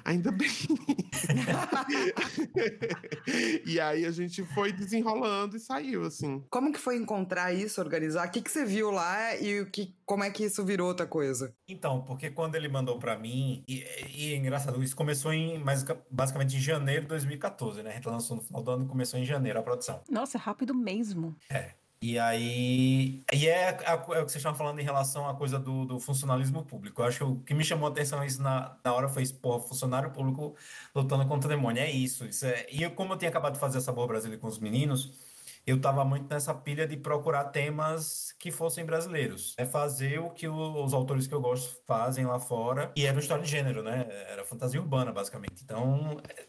Ainda 0.03 0.31
bem. 0.31 0.49
e 3.65 3.79
aí 3.79 4.05
a 4.05 4.11
gente 4.11 4.43
foi 4.53 4.71
desenrolando 4.71 5.55
e 5.55 5.59
saiu, 5.59 6.05
assim. 6.05 6.43
Como 6.49 6.71
que 6.71 6.79
foi 6.79 6.97
encontrar 6.97 7.53
isso, 7.53 7.81
organizar? 7.81 8.27
O 8.27 8.31
que, 8.31 8.41
que 8.41 8.51
você 8.51 8.65
viu 8.65 8.91
lá 8.91 9.35
e 9.35 9.61
o 9.61 9.69
que, 9.69 9.95
como 10.05 10.23
é 10.23 10.29
que 10.29 10.43
isso 10.43 10.63
virou 10.65 10.87
outra 10.87 11.05
coisa? 11.05 11.53
Então, 11.67 12.01
porque 12.01 12.29
quando 12.29 12.55
ele 12.55 12.67
mandou 12.67 12.99
pra 12.99 13.17
mim, 13.17 13.63
e, 13.67 13.83
e 14.13 14.33
é 14.33 14.35
engraçado, 14.35 14.81
isso 14.83 14.95
começou 14.95 15.33
em, 15.33 15.59
mais, 15.59 15.85
basicamente 16.09 16.55
em 16.55 16.59
janeiro 16.59 17.03
de 17.03 17.07
2014, 17.09 17.83
né? 17.83 17.91
A 17.91 17.93
gente 17.93 18.07
lançou 18.07 18.37
no 18.37 18.43
final 18.43 18.63
do 18.63 18.71
ano, 18.71 18.87
começou 18.87 19.19
em 19.19 19.25
janeiro 19.25 19.59
a 19.59 19.63
produção. 19.63 20.01
Nossa, 20.09 20.37
é 20.37 20.41
rápido 20.41 20.73
mesmo. 20.73 21.35
É. 21.49 21.73
E 22.01 22.19
aí. 22.19 23.23
E 23.33 23.47
é, 23.47 23.69
é 23.83 23.93
o 23.93 24.01
que 24.01 24.13
vocês 24.13 24.35
estavam 24.35 24.57
falando 24.57 24.79
em 24.79 24.83
relação 24.83 25.27
à 25.27 25.35
coisa 25.35 25.57
do, 25.57 25.85
do 25.85 25.99
funcionalismo 25.99 26.63
público. 26.65 27.01
Eu 27.01 27.05
acho 27.05 27.17
que 27.19 27.23
o 27.23 27.39
que 27.39 27.53
me 27.53 27.63
chamou 27.63 27.87
a 27.87 27.91
atenção 27.91 28.23
isso 28.23 28.41
na, 28.41 28.77
na 28.83 28.93
hora 28.93 29.09
foi 29.09 29.23
isso, 29.23 29.35
porra, 29.35 29.61
funcionário 29.61 30.11
público 30.11 30.55
lutando 30.93 31.25
contra 31.27 31.47
o 31.47 31.49
demônio. 31.49 31.81
É 31.81 31.89
isso. 31.89 32.25
isso 32.25 32.45
é... 32.45 32.67
E 32.71 32.83
eu, 32.83 32.91
como 32.91 33.13
eu 33.13 33.17
tinha 33.17 33.29
acabado 33.29 33.53
de 33.53 33.59
fazer 33.59 33.81
Sabor 33.81 34.07
Brasileiro 34.07 34.41
com 34.41 34.47
os 34.47 34.59
meninos, 34.59 35.13
eu 35.65 35.81
tava 35.81 36.05
muito 36.05 36.29
nessa 36.29 36.53
pilha 36.53 36.87
de 36.87 36.95
procurar 36.95 37.45
temas 37.45 38.33
que 38.37 38.51
fossem 38.51 38.85
brasileiros. 38.85 39.55
É 39.57 39.65
fazer 39.65 40.19
o 40.19 40.29
que 40.29 40.47
os 40.47 40.93
autores 40.93 41.25
que 41.25 41.33
eu 41.33 41.41
gosto 41.41 41.81
fazem 41.87 42.25
lá 42.25 42.39
fora. 42.39 42.91
E 42.95 43.03
era 43.05 43.15
uma 43.15 43.21
história 43.21 43.43
de 43.43 43.49
gênero, 43.49 43.81
né? 43.81 44.05
Era 44.29 44.45
fantasia 44.45 44.79
urbana, 44.79 45.11
basicamente. 45.11 45.63
Então. 45.63 46.21
é, 46.29 46.45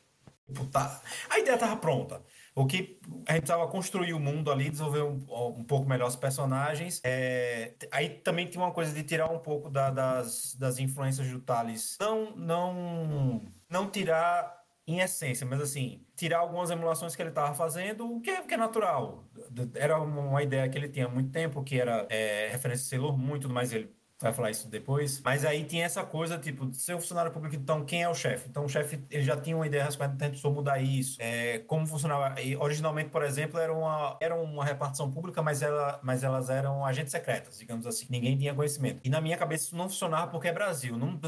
A 1.31 1.39
ideia 1.39 1.57
tava 1.57 1.77
pronta. 1.77 2.23
O 2.57 2.67
que 2.67 2.99
a 3.29 3.35
gente 3.35 3.43
precisava 3.43 3.69
construir 3.69 4.15
o 4.15 4.19
mundo 4.19 4.51
ali, 4.51 4.71
desenvolver 4.71 5.03
um, 5.03 5.19
um 5.59 5.65
pouco 5.65 5.87
melhor 5.87 6.09
os 6.09 6.17
personagens. 6.17 7.03
É, 7.05 7.75
aí 7.93 8.09
também 8.09 8.47
tinha 8.47 8.65
uma 8.65 8.73
coisa 8.73 8.93
de 8.95 9.03
tirar 9.05 9.31
um 9.31 9.39
pouco 9.39 9.69
da- 9.69 9.91
das, 9.91 10.55
das 10.55 10.79
influências 10.79 11.29
do 11.29 11.39
Thales. 11.41 11.99
Não, 12.01 12.35
não, 12.35 13.43
não 13.69 13.91
tirar 13.91 14.57
em 14.87 15.01
essência, 15.01 15.45
mas 15.47 15.61
assim, 15.61 16.07
tirar 16.17 16.39
algumas 16.39 16.71
emulações 16.71 17.15
que 17.17 17.21
ele 17.21 17.29
estava 17.31 17.53
fazendo, 17.55 18.11
o 18.11 18.21
que 18.21 18.31
é, 18.31 18.43
que 18.43 18.55
é 18.55 18.57
natural. 18.57 19.29
Era 19.75 20.01
uma 20.01 20.43
ideia 20.43 20.69
que 20.69 20.79
ele 20.79 20.89
tinha 20.89 21.07
há 21.07 21.09
muito 21.09 21.31
tempo, 21.33 21.63
que 21.65 21.79
era 21.79 22.07
é, 22.09 22.49
referência 22.49 22.87
a 22.87 22.89
Sailor 22.91 23.19
Moon 23.19 23.37
e 23.37 23.41
tudo 23.41 23.53
mais, 23.53 23.73
ele 23.73 23.96
vai 24.21 24.33
falar 24.33 24.51
isso 24.51 24.69
depois. 24.69 25.21
Mas 25.21 25.45
aí 25.45 25.65
tinha 25.65 25.85
essa 25.85 26.05
coisa, 26.05 26.39
tipo, 26.39 26.73
ser 26.73 26.95
um 26.95 27.01
funcionário 27.01 27.31
público, 27.33 27.55
então 27.57 27.85
quem 27.85 28.03
é 28.03 28.09
o 28.09 28.15
chefe? 28.15 28.49
Então 28.49 28.65
o 28.65 28.69
chefe, 28.69 29.05
ele 29.11 29.23
já 29.23 29.37
tinha 29.37 29.57
uma 29.57 29.67
ideia, 29.67 29.89
mas 29.99 30.17
tentou 30.17 30.53
mudar 30.53 30.81
isso. 30.81 31.17
É, 31.21 31.59
como 31.61 31.87
funcionava? 31.87 32.41
E, 32.41 32.57
originalmente, 32.57 33.11
por 33.11 33.23
exemplo, 33.23 33.59
era 33.59 33.73
uma, 33.73 34.17
era 34.21 34.35
uma 34.35 34.65
repartição 34.65 35.11
pública, 35.11 35.43
mas, 35.43 35.63
ela, 35.63 36.01
mas 36.03 36.25
elas 36.25 36.51
eram 36.51 36.85
agentes 36.85 37.13
secretas, 37.13 37.59
digamos 37.59 37.87
assim. 37.87 38.07
Ninguém 38.09 38.37
tinha 38.37 38.55
conhecimento. 38.55 39.01
E 39.05 39.11
na 39.11 39.21
minha 39.21 39.37
cabeça 39.37 39.67
isso 39.67 39.77
não 39.77 39.89
funcionava 39.89 40.31
porque 40.31 40.49
é 40.49 40.53
Brasil. 40.53 40.97
Não, 40.97 41.21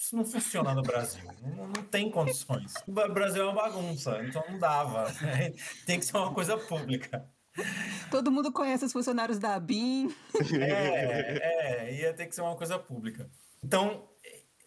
isso 0.00 0.16
não 0.16 0.24
funciona 0.24 0.74
no 0.74 0.82
Brasil. 0.82 1.30
Não, 1.44 1.66
não 1.66 1.82
tem 1.84 2.10
condições. 2.10 2.72
O 2.86 2.92
Brasil 2.92 3.42
é 3.42 3.46
uma 3.46 3.62
bagunça, 3.62 4.22
então 4.24 4.42
não 4.48 4.58
dava. 4.58 5.06
Tem 5.84 5.98
que 5.98 6.06
ser 6.06 6.16
uma 6.16 6.32
coisa 6.32 6.56
pública. 6.56 7.28
Todo 8.10 8.30
mundo 8.30 8.52
conhece 8.52 8.84
os 8.84 8.92
funcionários 8.92 9.38
da 9.38 9.54
ABIN. 9.54 10.14
É, 10.60 11.88
é, 11.88 11.94
ia 11.94 12.12
ter 12.12 12.26
que 12.26 12.34
ser 12.34 12.40
uma 12.40 12.56
coisa 12.56 12.78
pública. 12.78 13.28
Então, 13.62 14.08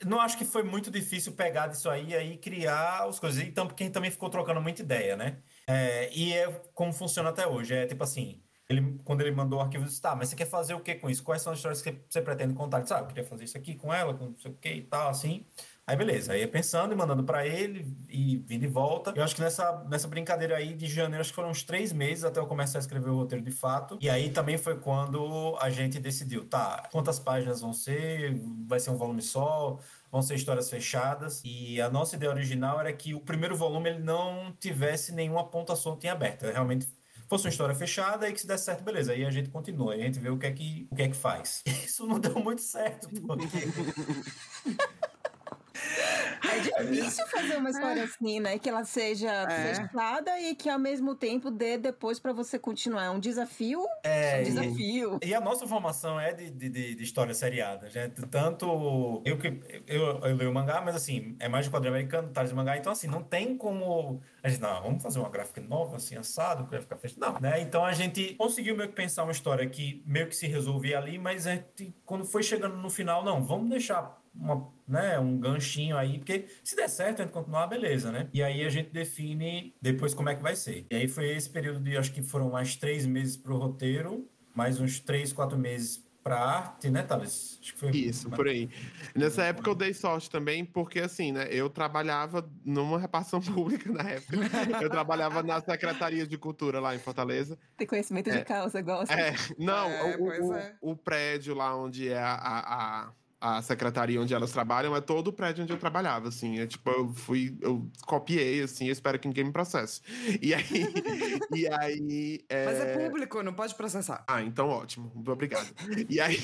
não 0.05 0.19
acho 0.19 0.37
que 0.37 0.45
foi 0.45 0.63
muito 0.63 0.91
difícil 0.91 1.33
pegar 1.33 1.67
disso 1.67 1.89
aí 1.89 2.09
e 2.09 2.15
aí 2.15 2.37
criar 2.37 3.05
as 3.07 3.19
coisas. 3.19 3.41
Então, 3.43 3.67
gente 3.77 3.91
também 3.91 4.11
ficou 4.11 4.29
trocando 4.29 4.61
muita 4.61 4.81
ideia, 4.81 5.15
né? 5.15 5.37
É, 5.67 6.09
e 6.13 6.33
é 6.33 6.49
como 6.73 6.93
funciona 6.93 7.29
até 7.29 7.47
hoje. 7.47 7.73
É 7.73 7.85
tipo 7.85 8.03
assim, 8.03 8.41
ele, 8.69 8.99
quando 9.03 9.21
ele 9.21 9.31
mandou 9.31 9.59
o 9.59 9.61
arquivo, 9.61 9.85
disse, 9.85 10.01
tá, 10.01 10.15
mas 10.15 10.29
você 10.29 10.35
quer 10.35 10.45
fazer 10.45 10.73
o 10.73 10.79
que 10.79 10.95
com 10.95 11.09
isso? 11.09 11.23
Quais 11.23 11.41
são 11.41 11.51
as 11.53 11.59
histórias 11.59 11.81
que 11.81 11.95
você 12.09 12.21
pretende 12.21 12.53
contar? 12.53 12.77
Ele 12.77 12.83
disse, 12.83 12.93
ah, 12.93 12.99
eu 12.99 13.07
queria 13.07 13.25
fazer 13.25 13.43
isso 13.43 13.57
aqui 13.57 13.75
com 13.75 13.93
ela, 13.93 14.13
com 14.13 14.25
não 14.27 14.37
sei 14.37 14.51
o 14.51 14.55
que 14.55 14.69
e 14.69 14.81
tal, 14.83 15.09
assim. 15.09 15.45
Aí 15.85 15.97
beleza, 15.97 16.31
aí 16.31 16.39
ia 16.39 16.47
pensando 16.47 16.93
e 16.93 16.95
mandando 16.95 17.25
pra 17.25 17.45
ele 17.45 17.85
e 18.07 18.37
vindo 18.37 18.63
e 18.63 18.67
volta. 18.67 19.11
Eu 19.13 19.21
acho 19.21 19.35
que 19.35 19.41
nessa, 19.41 19.83
nessa 19.89 20.07
brincadeira 20.07 20.55
aí 20.55 20.73
de 20.73 20.87
janeiro, 20.87 21.19
acho 21.19 21.31
que 21.31 21.35
foram 21.35 21.49
uns 21.49 21.61
três 21.61 21.91
meses 21.91 22.23
até 22.23 22.39
eu 22.39 22.45
começar 22.45 22.77
a 22.77 22.81
escrever 22.81 23.09
o 23.09 23.17
roteiro 23.17 23.43
de 23.43 23.51
fato. 23.51 23.97
E 23.99 24.09
aí 24.09 24.29
também 24.29 24.57
foi 24.57 24.79
quando 24.79 25.57
a 25.59 25.69
gente 25.69 25.99
decidiu, 25.99 26.45
tá, 26.45 26.87
quantas 26.89 27.19
páginas 27.19 27.59
vão 27.59 27.73
ser? 27.73 28.39
Vai 28.65 28.79
ser 28.79 28.91
um 28.91 28.95
volume 28.95 29.21
só? 29.21 29.77
Vão 30.09 30.21
ser 30.21 30.35
histórias 30.35 30.69
fechadas? 30.69 31.41
E 31.43 31.81
a 31.81 31.89
nossa 31.89 32.15
ideia 32.15 32.31
original 32.31 32.79
era 32.79 32.93
que 32.93 33.13
o 33.13 33.19
primeiro 33.19 33.55
volume 33.55 33.89
ele 33.89 33.99
não 33.99 34.55
tivesse 34.57 35.11
nenhuma 35.11 35.49
ponta 35.49 35.75
solta 35.75 36.07
em 36.07 36.09
aberto. 36.09 36.43
Ele 36.43 36.53
realmente 36.53 36.87
fosse 37.27 37.45
uma 37.45 37.49
história 37.49 37.75
fechada 37.75 38.29
e 38.29 38.31
que 38.31 38.39
se 38.39 38.47
desse 38.47 38.63
certo, 38.63 38.83
beleza. 38.83 39.11
Aí 39.11 39.25
a 39.25 39.31
gente 39.31 39.49
continua, 39.49 39.93
aí 39.93 40.01
a 40.01 40.05
gente 40.05 40.19
vê 40.19 40.29
o 40.29 40.37
que 40.37 40.45
é 40.45 40.51
que, 40.51 40.87
o 40.89 40.95
que, 40.95 41.01
é 41.01 41.09
que 41.09 41.15
faz. 41.15 41.61
Isso 41.83 42.07
não 42.07 42.19
deu 42.19 42.35
muito 42.35 42.61
certo, 42.61 43.09
porque... 43.27 43.47
É 46.43 46.83
difícil 46.83 47.25
fazer 47.27 47.57
uma 47.57 47.69
história 47.69 48.03
assim, 48.03 48.39
né? 48.39 48.59
Que 48.59 48.69
ela 48.69 48.83
seja 48.83 49.29
É. 49.31 49.73
fechada 49.75 50.39
e 50.39 50.55
que 50.55 50.69
ao 50.69 50.77
mesmo 50.77 51.15
tempo 51.15 51.49
dê 51.49 51.77
depois 51.77 52.19
pra 52.19 52.33
você 52.33 52.59
continuar. 52.59 53.05
É 53.05 53.09
um 53.09 53.19
desafio. 53.19 53.85
É, 54.03 54.37
um 54.37 54.41
e- 54.41 54.43
desafio. 54.43 55.19
E 55.23 55.33
a 55.33 55.41
nossa 55.41 55.65
formação 55.67 56.19
é 56.19 56.33
de, 56.33 56.51
de, 56.51 56.69
de, 56.69 56.95
de 56.95 57.03
história 57.03 57.33
seriada, 57.33 57.89
gente. 57.89 58.21
Tanto 58.27 59.21
eu 59.25 59.37
que 59.37 59.47
eu, 59.87 60.19
eu 60.19 60.35
leio 60.35 60.53
mangá, 60.53 60.81
mas 60.81 60.95
assim, 60.95 61.35
é 61.39 61.47
mais 61.47 61.65
de 61.65 61.71
quadrinho 61.71 61.93
americano, 61.95 62.29
tá 62.29 62.43
de 62.43 62.53
mangá, 62.53 62.77
então 62.77 62.91
assim, 62.91 63.07
não 63.07 63.23
tem 63.23 63.57
como 63.57 64.21
a 64.43 64.49
gente, 64.49 64.61
não, 64.61 64.81
vamos 64.83 65.01
fazer 65.01 65.19
uma 65.19 65.29
gráfica 65.29 65.61
nova, 65.61 65.95
assim, 65.95 66.15
assado, 66.17 66.65
que 66.65 66.71
vai 66.71 66.81
ficar 66.81 66.97
fechado. 66.97 67.19
Não, 67.19 67.39
né? 67.39 67.61
Então 67.61 67.83
a 67.85 67.93
gente 67.93 68.35
conseguiu 68.35 68.75
meio 68.75 68.89
que 68.89 68.95
pensar 68.95 69.23
uma 69.23 69.31
história 69.31 69.67
que 69.69 70.03
meio 70.05 70.27
que 70.27 70.35
se 70.35 70.47
resolvia 70.47 70.97
ali, 70.97 71.17
mas 71.17 71.43
gente, 71.43 71.95
quando 72.05 72.25
foi 72.25 72.43
chegando 72.43 72.75
no 72.75 72.89
final, 72.89 73.23
não, 73.23 73.41
vamos 73.43 73.69
deixar 73.69 74.21
uma, 74.35 74.67
né, 74.87 75.17
um 75.19 75.37
ganchinho 75.39 75.97
aí, 75.97 76.17
porque 76.17 76.45
se 76.63 76.75
der 76.75 76.89
certo, 76.89 77.21
a 77.21 77.25
gente 77.25 77.33
continuar, 77.33 77.67
beleza, 77.67 78.11
né? 78.11 78.29
E 78.33 78.43
aí 78.43 78.63
a 78.65 78.69
gente 78.69 78.89
define 78.91 79.75
depois 79.81 80.13
como 80.13 80.29
é 80.29 80.35
que 80.35 80.41
vai 80.43 80.55
ser. 80.55 80.85
E 80.91 80.95
aí 80.95 81.07
foi 81.07 81.29
esse 81.29 81.49
período 81.49 81.79
de, 81.79 81.97
acho 81.97 82.11
que 82.11 82.21
foram 82.21 82.49
mais 82.49 82.75
três 82.75 83.05
meses 83.05 83.37
pro 83.37 83.57
roteiro, 83.57 84.29
mais 84.55 84.79
uns 84.79 84.99
três, 84.99 85.31
quatro 85.33 85.57
meses 85.57 86.03
pra 86.23 86.39
arte, 86.39 86.89
né, 86.89 87.03
Thales? 87.03 87.59
Acho 87.61 87.73
que 87.73 87.79
foi 87.79 87.91
Isso, 87.91 88.29
por 88.29 88.47
aí. 88.47 88.69
Nessa 89.13 89.43
época 89.43 89.69
eu 89.69 89.75
dei 89.75 89.93
sorte 89.93 90.29
também, 90.29 90.63
porque 90.63 91.01
assim, 91.01 91.33
né, 91.33 91.47
eu 91.51 91.69
trabalhava 91.69 92.49
numa 92.63 92.97
repartição 92.97 93.41
pública 93.43 93.91
na 93.91 94.09
época. 94.09 94.37
Eu 94.81 94.89
trabalhava 94.89 95.43
na 95.43 95.59
Secretaria 95.59 96.25
de 96.25 96.37
Cultura 96.37 96.79
lá 96.79 96.95
em 96.95 96.99
Fortaleza. 96.99 97.57
Tem 97.75 97.85
conhecimento 97.85 98.31
de 98.31 98.37
É. 98.37 98.43
causa, 98.45 98.81
gosta. 98.81 99.13
É, 99.13 99.33
não, 99.59 99.89
É, 99.89 100.15
o, 100.15 100.23
o, 100.47 100.53
é. 100.53 100.75
o 100.81 100.95
prédio 100.95 101.53
lá 101.55 101.75
onde 101.75 102.07
é 102.07 102.17
a, 102.17 102.33
a, 102.35 103.01
a, 103.07 103.13
a 103.43 103.61
secretaria 103.61 104.21
onde 104.21 104.33
elas 104.33 104.53
trabalham 104.53 104.95
é 104.95 105.01
todo 105.01 105.27
o 105.27 105.33
prédio 105.33 105.63
onde 105.63 105.73
eu 105.73 105.77
trabalhava, 105.77 106.29
assim. 106.29 106.59
É 106.59 106.65
tipo, 106.65 106.89
eu 106.89 107.13
fui, 107.13 107.57
eu 107.59 107.85
copiei, 108.05 108.61
assim, 108.61 108.85
eu 108.85 108.93
espero 108.93 109.19
que 109.19 109.27
ninguém 109.27 109.43
me 109.43 109.51
processe. 109.51 109.99
E 110.41 110.53
aí, 110.53 110.63
e 111.53 111.67
aí... 111.67 112.39
Mas 112.49 112.79
é 112.79 112.97
público, 112.97 113.43
não 113.43 113.53
pode 113.53 113.75
processar. 113.75 114.23
Ah, 114.25 114.41
então 114.41 114.69
ótimo. 114.69 115.11
Obrigado. 115.27 115.67
E 116.09 116.21
aí, 116.21 116.37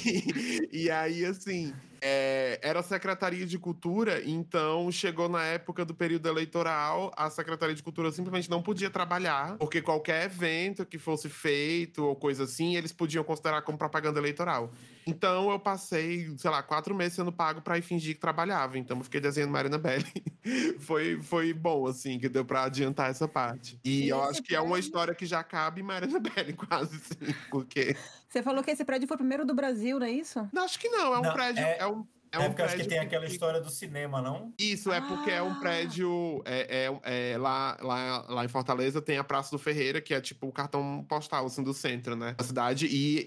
e 0.74 0.92
aí 0.92 1.26
assim, 1.26 1.74
é, 2.02 2.60
era 2.62 2.82
Secretaria 2.82 3.46
de 3.46 3.58
Cultura, 3.58 4.22
então 4.26 4.92
chegou 4.92 5.30
na 5.30 5.44
época 5.44 5.86
do 5.86 5.94
período 5.94 6.28
eleitoral, 6.28 7.12
a 7.16 7.30
Secretaria 7.30 7.76
de 7.76 7.84
Cultura 7.84 8.12
simplesmente 8.12 8.50
não 8.50 8.62
podia 8.62 8.90
trabalhar, 8.90 9.58
porque 9.58 9.82
qualquer 9.82 10.26
evento 10.26 10.86
que 10.86 10.98
fosse 10.98 11.30
feito 11.30 12.06
ou 12.06 12.16
coisa 12.16 12.44
assim, 12.44 12.76
eles 12.76 12.92
podiam 12.92 13.24
considerar 13.24 13.62
como 13.62 13.78
propaganda 13.78 14.20
eleitoral. 14.20 14.72
Então 15.10 15.50
eu 15.50 15.60
passei, 15.60 16.32
sei 16.38 16.52
lá, 16.52 16.62
quatro 16.62 16.94
meses 16.94 17.14
sendo 17.14 17.32
pago 17.32 17.62
ir 17.76 17.82
fingir 17.82 18.14
que 18.14 18.22
trabalhava. 18.22 18.78
Então 18.78 18.98
eu 18.98 19.04
fiquei 19.04 19.20
desenhando 19.20 19.52
Marina 19.52 19.78
Belli. 19.78 20.06
foi, 20.80 21.20
foi 21.22 21.54
bom, 21.54 21.88
assim, 21.88 22.20
que 22.20 22.30
deu 22.30 22.46
pra 22.46 22.64
adiantar 22.64 23.10
essa 23.10 23.28
parte. 23.28 23.80
E, 23.84 24.06
E 24.06 24.10
eu 24.10 24.22
acho 24.24 24.44
que 24.44 24.56
é 24.56 24.62
uma 24.62 24.78
história 24.78 25.16
que 25.16 25.26
já 25.26 25.44
cabe 25.44 25.82
em 25.82 25.84
Marina 25.84 26.20
Belli, 26.20 26.54
quase, 26.54 26.96
assim, 26.98 27.34
porque. 27.50 27.96
Você 28.30 28.44
falou 28.44 28.64
que 28.64 28.70
esse 28.70 28.86
prédio 28.86 29.08
foi 29.08 29.16
o 29.16 29.18
primeiro 29.18 29.44
do 29.44 29.56
Brasil, 29.56 29.98
não 30.00 30.06
é 30.06 30.12
isso? 30.12 30.48
Não, 30.54 30.64
acho 30.64 30.78
que 30.80 30.88
não, 30.90 31.16
é 31.16 31.20
um 31.20 31.24
Não, 31.24 31.34
prédio. 31.34 31.64
é- 31.64 31.78
É, 31.80 31.88
um, 31.88 32.06
é 32.32 32.38
É 32.38 32.40
um 32.40 32.50
porque 32.50 32.62
acho 32.62 32.76
que 32.78 32.84
tem 32.86 33.00
aquela 33.00 33.26
história 33.26 33.60
do 33.62 33.70
cinema, 33.70 34.22
não? 34.22 34.54
Isso, 34.60 34.92
é 34.92 35.02
porque 35.02 35.30
é 35.32 35.42
um 35.42 35.52
Ah! 35.52 35.56
prédio. 35.56 36.42
É, 36.46 36.88
é- 37.04 37.34
é 37.34 37.38
lá, 37.38 37.78
lá, 37.82 38.26
lá 38.30 38.46
em 38.46 38.48
Fortaleza 38.48 39.02
tem 39.02 39.18
a 39.18 39.24
Praça 39.24 39.52
do 39.52 39.60
Ferreira, 39.60 40.00
que 40.02 40.14
é 40.14 40.22
tipo 40.22 40.48
o 40.48 40.52
cartão 40.52 41.06
postal 41.08 41.46
assim, 41.46 41.64
do 41.64 41.74
centro, 41.74 42.16
né? 42.16 42.36
Da 42.38 42.44
cidade. 42.44 42.88
E, 42.88 43.26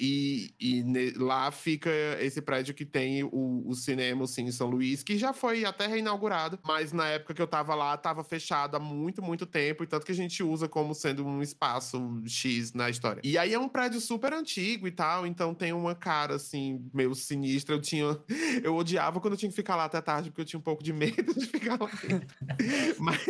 e, 0.60 0.78
e 0.78 0.82
ne- 0.82 1.12
lá 1.12 1.50
fica 1.50 1.90
esse 2.20 2.40
prédio 2.40 2.74
que 2.74 2.84
tem 2.84 3.24
o, 3.24 3.62
o 3.66 3.74
cinema 3.74 4.24
assim, 4.24 4.42
em 4.44 4.52
São 4.52 4.68
Luís, 4.68 5.02
que 5.02 5.16
já 5.18 5.32
foi 5.32 5.64
até 5.64 5.86
reinaugurado, 5.86 6.58
mas 6.64 6.92
na 6.92 7.08
época 7.08 7.34
que 7.34 7.42
eu 7.42 7.46
tava 7.46 7.74
lá, 7.74 7.96
tava 7.96 8.22
fechado 8.24 8.76
há 8.76 8.80
muito, 8.80 9.22
muito 9.22 9.46
tempo, 9.46 9.82
e 9.84 9.86
tanto 9.86 10.06
que 10.06 10.12
a 10.12 10.14
gente 10.14 10.42
usa 10.42 10.68
como 10.68 10.94
sendo 10.94 11.26
um 11.26 11.42
espaço 11.42 12.22
X 12.26 12.72
na 12.72 12.88
história. 12.90 13.20
E 13.24 13.36
aí 13.38 13.52
é 13.54 13.58
um 13.58 13.68
prédio 13.68 14.00
super 14.00 14.32
antigo 14.32 14.86
e 14.86 14.90
tal, 14.92 15.26
então 15.26 15.54
tem 15.54 15.72
uma 15.72 15.94
cara 15.94 16.36
assim, 16.36 16.88
meio 16.92 17.14
sinistra. 17.14 17.74
Eu 17.74 17.80
tinha. 17.80 18.18
Eu 18.62 18.74
odiava 18.76 18.91
quando 19.20 19.34
eu 19.34 19.36
tinha 19.36 19.50
que 19.50 19.56
ficar 19.56 19.76
lá 19.76 19.84
até 19.84 20.00
tarde, 20.00 20.30
porque 20.30 20.42
eu 20.42 20.44
tinha 20.44 20.58
um 20.60 20.62
pouco 20.62 20.82
de 20.82 20.92
medo 20.92 21.34
de 21.34 21.46
ficar 21.46 21.78
lá 21.80 21.88
dentro. 22.02 22.36
Mas. 22.98 23.22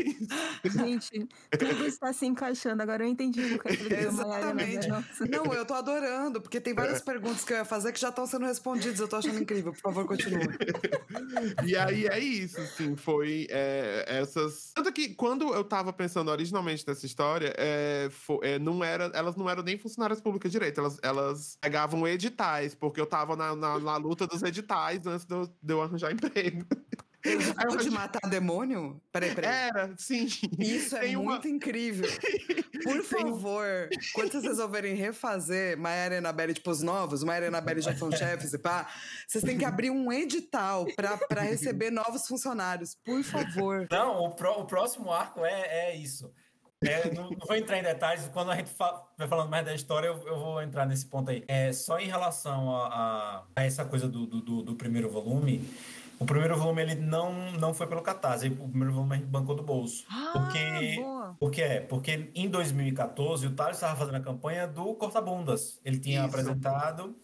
Gente, 0.64 1.28
tudo 1.58 1.86
está 1.86 2.12
se 2.12 2.26
encaixando. 2.26 2.82
Agora 2.82 3.04
eu 3.04 3.08
entendi 3.08 3.42
por 3.56 3.64
que 3.64 3.68
ele 3.72 3.88
deu 3.88 4.12
Maiara 4.12 4.62
Exatamente. 4.62 4.88
Não, 5.30 5.52
eu 5.52 5.64
tô 5.64 5.74
adorando, 5.74 6.40
porque 6.40 6.60
tem 6.60 6.74
várias 6.74 7.00
perguntas 7.00 7.44
que 7.44 7.52
eu 7.52 7.58
ia 7.58 7.64
fazer 7.64 7.92
que 7.92 8.00
já 8.00 8.08
estão 8.08 8.26
sendo 8.26 8.46
respondidas. 8.46 9.00
Eu 9.00 9.08
tô 9.08 9.16
achando 9.16 9.40
incrível. 9.40 9.72
Por 9.72 9.80
favor, 9.80 10.06
continue. 10.06 10.42
E 11.66 11.76
aí 11.76 12.06
é 12.06 12.18
isso, 12.18 12.60
assim, 12.60 12.96
foi 12.96 13.46
é, 13.50 14.04
essas. 14.08 14.72
Tanto 14.74 14.92
que 14.92 15.14
quando 15.14 15.52
eu 15.54 15.64
tava 15.64 15.92
pensando 15.92 16.30
originalmente 16.30 16.84
nessa 16.86 17.04
história, 17.06 17.52
é, 17.56 18.08
fo- 18.10 18.40
é, 18.42 18.58
não 18.58 18.82
era, 18.82 19.10
elas 19.14 19.36
não 19.36 19.48
eram 19.48 19.62
nem 19.62 19.78
funcionárias 19.78 20.20
públicas 20.20 20.50
direito, 20.50 20.80
elas, 20.80 20.98
elas 21.02 21.56
pegavam 21.60 22.06
editais, 22.06 22.74
porque 22.74 23.00
eu 23.00 23.06
tava 23.06 23.36
na, 23.36 23.54
na, 23.54 23.78
na 23.78 23.96
luta 23.96 24.26
dos 24.26 24.42
editais 24.42 25.06
antes 25.06 25.24
de 25.26 25.34
eu, 25.34 25.51
de 25.62 25.72
eu 25.74 25.82
arranjar 25.82 26.12
emprego. 26.12 26.64
Eu 27.24 27.38
Pode 27.54 27.76
achei- 27.76 27.90
matar 27.90 28.28
demônio? 28.28 29.00
Peraí, 29.12 29.32
peraí. 29.32 29.50
Era, 29.68 29.94
sim. 29.96 30.26
Isso 30.58 30.96
é 30.96 31.16
uma- 31.16 31.32
muito 31.34 31.46
incrível. 31.46 32.08
Por 32.82 33.00
favor, 33.04 33.88
quando 34.12 34.32
vocês 34.32 34.42
resolverem 34.42 34.96
refazer 34.96 35.78
Maiara 35.78 36.16
e 36.16 36.18
Anabelle, 36.18 36.52
tipo, 36.52 36.68
os 36.68 36.82
novos, 36.82 37.22
Maiara 37.22 37.44
e 37.44 37.48
Anabelle 37.48 37.80
já 37.80 37.94
são 37.94 38.10
chefes 38.50 38.52
e 38.52 38.58
pá, 38.58 38.88
vocês 39.24 39.44
têm 39.44 39.56
que 39.56 39.64
abrir 39.64 39.90
um 39.90 40.12
edital 40.12 40.84
pra, 40.96 41.16
pra 41.16 41.42
receber 41.42 41.92
novos 41.92 42.26
funcionários. 42.26 42.96
Por 43.04 43.22
favor. 43.22 43.86
Não, 43.88 44.24
o, 44.24 44.30
pró- 44.34 44.58
o 44.60 44.66
próximo 44.66 45.12
arco 45.12 45.44
é, 45.44 45.90
é 45.92 45.96
isso. 45.96 46.28
É, 46.82 47.12
não, 47.14 47.30
não 47.30 47.46
vou 47.46 47.56
entrar 47.56 47.78
em 47.78 47.82
detalhes, 47.82 48.28
quando 48.32 48.50
a 48.50 48.56
gente 48.56 48.70
fa- 48.70 49.02
vai 49.16 49.28
falando 49.28 49.48
mais 49.50 49.64
da 49.64 49.74
história, 49.74 50.08
eu, 50.08 50.26
eu 50.26 50.38
vou 50.38 50.62
entrar 50.62 50.86
nesse 50.86 51.06
ponto 51.06 51.30
aí. 51.30 51.44
É, 51.48 51.72
só 51.72 51.98
em 51.98 52.06
relação 52.06 52.74
a, 52.74 52.86
a- 52.86 53.42
a 53.56 53.64
essa 53.64 53.84
coisa 53.84 54.08
do, 54.08 54.26
do- 54.26 54.62
do, 54.62 54.74
primeiro 54.74 55.08
volume, 55.10 55.68
o 56.18 56.24
primeiro 56.24 56.56
volume 56.56 56.82
ele 56.82 56.94
não, 56.94 57.52
não 57.52 57.74
foi 57.74 57.86
pelo 57.86 58.00
Catarse, 58.02 58.48
o 58.48 58.68
primeiro 58.68 58.92
volume 58.94 59.14
a 59.14 59.18
gente 59.18 59.28
bancou 59.28 59.54
do 59.54 59.62
bolso. 59.62 60.04
porque, 60.32 60.96
boa. 60.96 61.36
por 61.38 61.50
que 61.50 61.62
é? 61.62 61.80
Porque 61.80 62.30
em 62.34 62.48
2014 62.48 63.46
o 63.46 63.54
Thales 63.54 63.76
estava 63.76 63.96
fazendo 63.96 64.16
a 64.16 64.20
campanha 64.20 64.66
do 64.66 64.94
Corta-Bundas. 64.94 65.80
Ele 65.84 65.98
tinha 65.98 66.20
Isso. 66.20 66.28
apresentado 66.28 67.16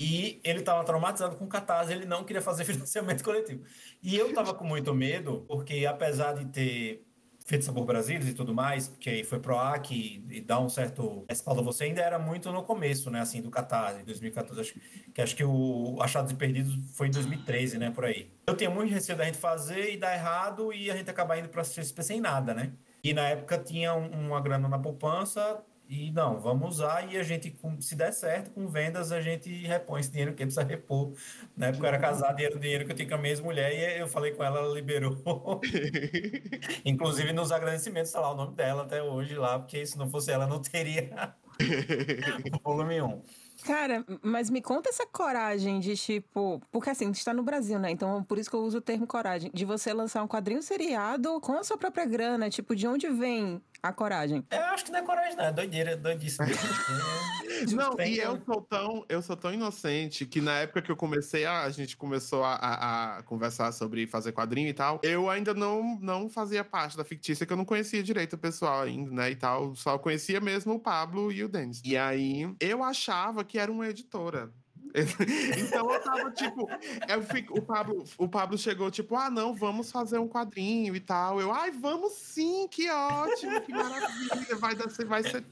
e 0.00 0.40
ele 0.42 0.60
estava 0.60 0.82
traumatizado 0.84 1.36
com 1.36 1.44
o 1.44 1.48
Catarse, 1.48 1.92
ele 1.92 2.06
não 2.06 2.24
queria 2.24 2.40
fazer 2.40 2.64
financiamento 2.66 3.22
coletivo. 3.22 3.62
E 4.02 4.16
eu 4.16 4.28
estava 4.28 4.54
com 4.54 4.64
muito 4.64 4.94
medo, 4.94 5.44
porque 5.46 5.84
apesar 5.84 6.32
de 6.32 6.46
ter 6.46 7.06
feito 7.50 7.64
Sabor 7.64 7.84
Brasilis 7.84 8.28
e 8.28 8.32
tudo 8.32 8.54
mais, 8.54 8.86
porque 8.86 9.10
aí 9.10 9.24
foi 9.24 9.40
PROAC 9.40 9.90
e, 9.90 10.24
e 10.30 10.40
dá 10.40 10.60
um 10.60 10.68
certo 10.68 11.24
respaldo 11.28 11.64
você, 11.64 11.84
ainda 11.84 12.00
era 12.00 12.16
muito 12.16 12.52
no 12.52 12.62
começo, 12.62 13.10
né, 13.10 13.20
assim, 13.20 13.42
do 13.42 13.50
Catarse, 13.50 14.04
2014, 14.04 14.60
acho, 14.60 14.74
que 15.12 15.20
acho 15.20 15.34
que 15.34 15.44
o 15.44 15.98
Achados 16.00 16.30
e 16.30 16.36
Perdidos 16.36 16.72
foi 16.96 17.08
em 17.08 17.10
2013, 17.10 17.76
né, 17.76 17.90
por 17.90 18.04
aí. 18.04 18.30
Eu 18.46 18.56
tinha 18.56 18.70
muito 18.70 18.92
receio 18.92 19.18
da 19.18 19.24
gente 19.24 19.36
fazer 19.36 19.92
e 19.92 19.96
dar 19.96 20.14
errado 20.14 20.72
e 20.72 20.92
a 20.92 20.96
gente 20.96 21.10
acabar 21.10 21.38
indo 21.38 21.48
para 21.48 21.62
CSP 21.64 22.02
sem 22.04 22.20
nada, 22.20 22.54
né? 22.54 22.72
E 23.02 23.12
na 23.12 23.22
época 23.28 23.58
tinha 23.58 23.94
um- 23.94 24.28
uma 24.28 24.40
grana 24.40 24.68
na 24.68 24.78
poupança 24.78 25.60
e 25.90 26.12
não, 26.12 26.38
vamos 26.38 26.76
usar 26.76 27.12
e 27.12 27.18
a 27.18 27.22
gente, 27.24 27.52
se 27.80 27.96
der 27.96 28.12
certo, 28.12 28.52
com 28.52 28.68
vendas, 28.68 29.10
a 29.10 29.20
gente 29.20 29.50
repõe 29.66 29.98
esse 29.98 30.08
dinheiro 30.08 30.32
que 30.32 30.44
precisa 30.44 30.62
repor. 30.62 31.12
Na 31.56 31.66
época 31.66 31.84
eu 31.84 31.88
era 31.88 31.98
casado 31.98 32.38
e 32.38 32.44
era 32.44 32.54
o 32.54 32.60
dinheiro 32.60 32.84
que 32.84 32.92
eu 32.92 32.96
tinha 32.96 33.08
com 33.08 33.16
a 33.16 33.18
mesma 33.18 33.46
mulher 33.46 33.72
e 33.72 34.00
eu 34.00 34.06
falei 34.06 34.30
com 34.30 34.44
ela, 34.44 34.60
ela 34.60 34.72
liberou. 34.72 35.20
Inclusive 36.86 37.32
nos 37.32 37.50
agradecimentos, 37.50 38.12
tá 38.12 38.20
lá 38.20 38.30
o 38.30 38.36
nome 38.36 38.54
dela 38.54 38.84
até 38.84 39.02
hoje 39.02 39.34
lá, 39.34 39.58
porque 39.58 39.84
se 39.84 39.98
não 39.98 40.08
fosse 40.08 40.30
ela, 40.30 40.46
não 40.46 40.60
teria 40.62 41.34
o 42.54 42.62
volume 42.62 43.02
1. 43.02 43.22
Cara, 43.64 44.04
mas 44.22 44.48
me 44.48 44.62
conta 44.62 44.90
essa 44.90 45.04
coragem 45.06 45.80
de 45.80 45.96
tipo. 45.96 46.62
Porque 46.70 46.90
assim, 46.90 47.06
a 47.06 47.08
gente 47.08 47.24
tá 47.24 47.34
no 47.34 47.42
Brasil, 47.42 47.80
né? 47.80 47.90
Então 47.90 48.22
por 48.22 48.38
isso 48.38 48.48
que 48.48 48.54
eu 48.54 48.62
uso 48.62 48.78
o 48.78 48.80
termo 48.80 49.08
coragem. 49.08 49.50
De 49.52 49.64
você 49.64 49.92
lançar 49.92 50.22
um 50.22 50.28
quadrinho 50.28 50.62
seriado 50.62 51.40
com 51.40 51.54
a 51.54 51.64
sua 51.64 51.76
própria 51.76 52.06
grana. 52.06 52.48
Tipo, 52.48 52.74
de 52.74 52.86
onde 52.86 53.08
vem 53.10 53.60
a 53.82 53.92
coragem? 53.92 54.44
Eu 54.50 54.64
acho 54.66 54.84
que 54.84 54.90
não 54.90 54.98
é 54.98 55.02
coragem, 55.02 55.36
não. 55.36 55.44
É 55.44 55.52
doideira, 55.52 55.96
doidice. 55.96 56.38
mesmo. 56.42 56.60
Não, 57.76 58.00
e 58.00 58.16
eu 58.18 58.40
sou 58.46 58.62
tão, 58.62 59.04
eu 59.06 59.20
sou 59.20 59.36
tão 59.36 59.52
inocente 59.52 60.24
que 60.24 60.40
na 60.40 60.60
época 60.60 60.80
que 60.80 60.90
eu 60.90 60.96
comecei, 60.96 61.44
a, 61.44 61.62
a 61.64 61.70
gente 61.70 61.94
começou 61.94 62.42
a, 62.42 62.54
a- 62.54 63.18
a 63.18 63.22
conversar 63.24 63.70
sobre 63.72 64.06
fazer 64.06 64.32
quadrinho 64.32 64.68
e 64.68 64.72
tal, 64.72 64.98
eu 65.02 65.28
ainda 65.28 65.52
não, 65.52 65.98
não 66.00 66.30
fazia 66.30 66.64
parte 66.64 66.96
da 66.96 67.04
fictícia, 67.04 67.44
que 67.44 67.52
eu 67.52 67.56
não 67.58 67.64
conhecia 67.66 68.02
direito 68.02 68.32
o 68.34 68.38
pessoal 68.38 68.82
ainda, 68.82 69.10
né, 69.10 69.30
e 69.32 69.36
tal. 69.36 69.74
Só 69.74 69.98
conhecia 69.98 70.40
mesmo 70.40 70.72
o 70.74 70.80
Pablo 70.80 71.30
e 71.30 71.44
o 71.44 71.48
Denis. 71.48 71.82
E 71.84 71.98
aí, 71.98 72.50
eu 72.60 72.82
achava 72.82 73.44
que 73.44 73.58
era 73.58 73.70
uma 73.70 73.88
editora. 73.88 74.50
então 75.58 75.92
eu 75.92 76.00
tava 76.00 76.30
tipo, 76.30 76.68
eu 77.08 77.22
fico, 77.22 77.58
o, 77.58 77.62
Pablo, 77.62 78.04
o 78.18 78.28
Pablo 78.28 78.58
chegou 78.58 78.90
tipo, 78.90 79.16
ah, 79.16 79.30
não, 79.30 79.54
vamos 79.54 79.90
fazer 79.90 80.18
um 80.18 80.28
quadrinho 80.28 80.94
e 80.96 81.00
tal. 81.00 81.40
Eu, 81.40 81.52
ai, 81.52 81.70
vamos 81.70 82.12
sim, 82.14 82.66
que 82.68 82.90
ótimo, 82.90 83.60
que 83.60 83.72
maravilha, 83.72 84.56
vai, 84.56 84.74
dar, 84.74 84.88
vai 85.06 85.22
ser 85.22 85.44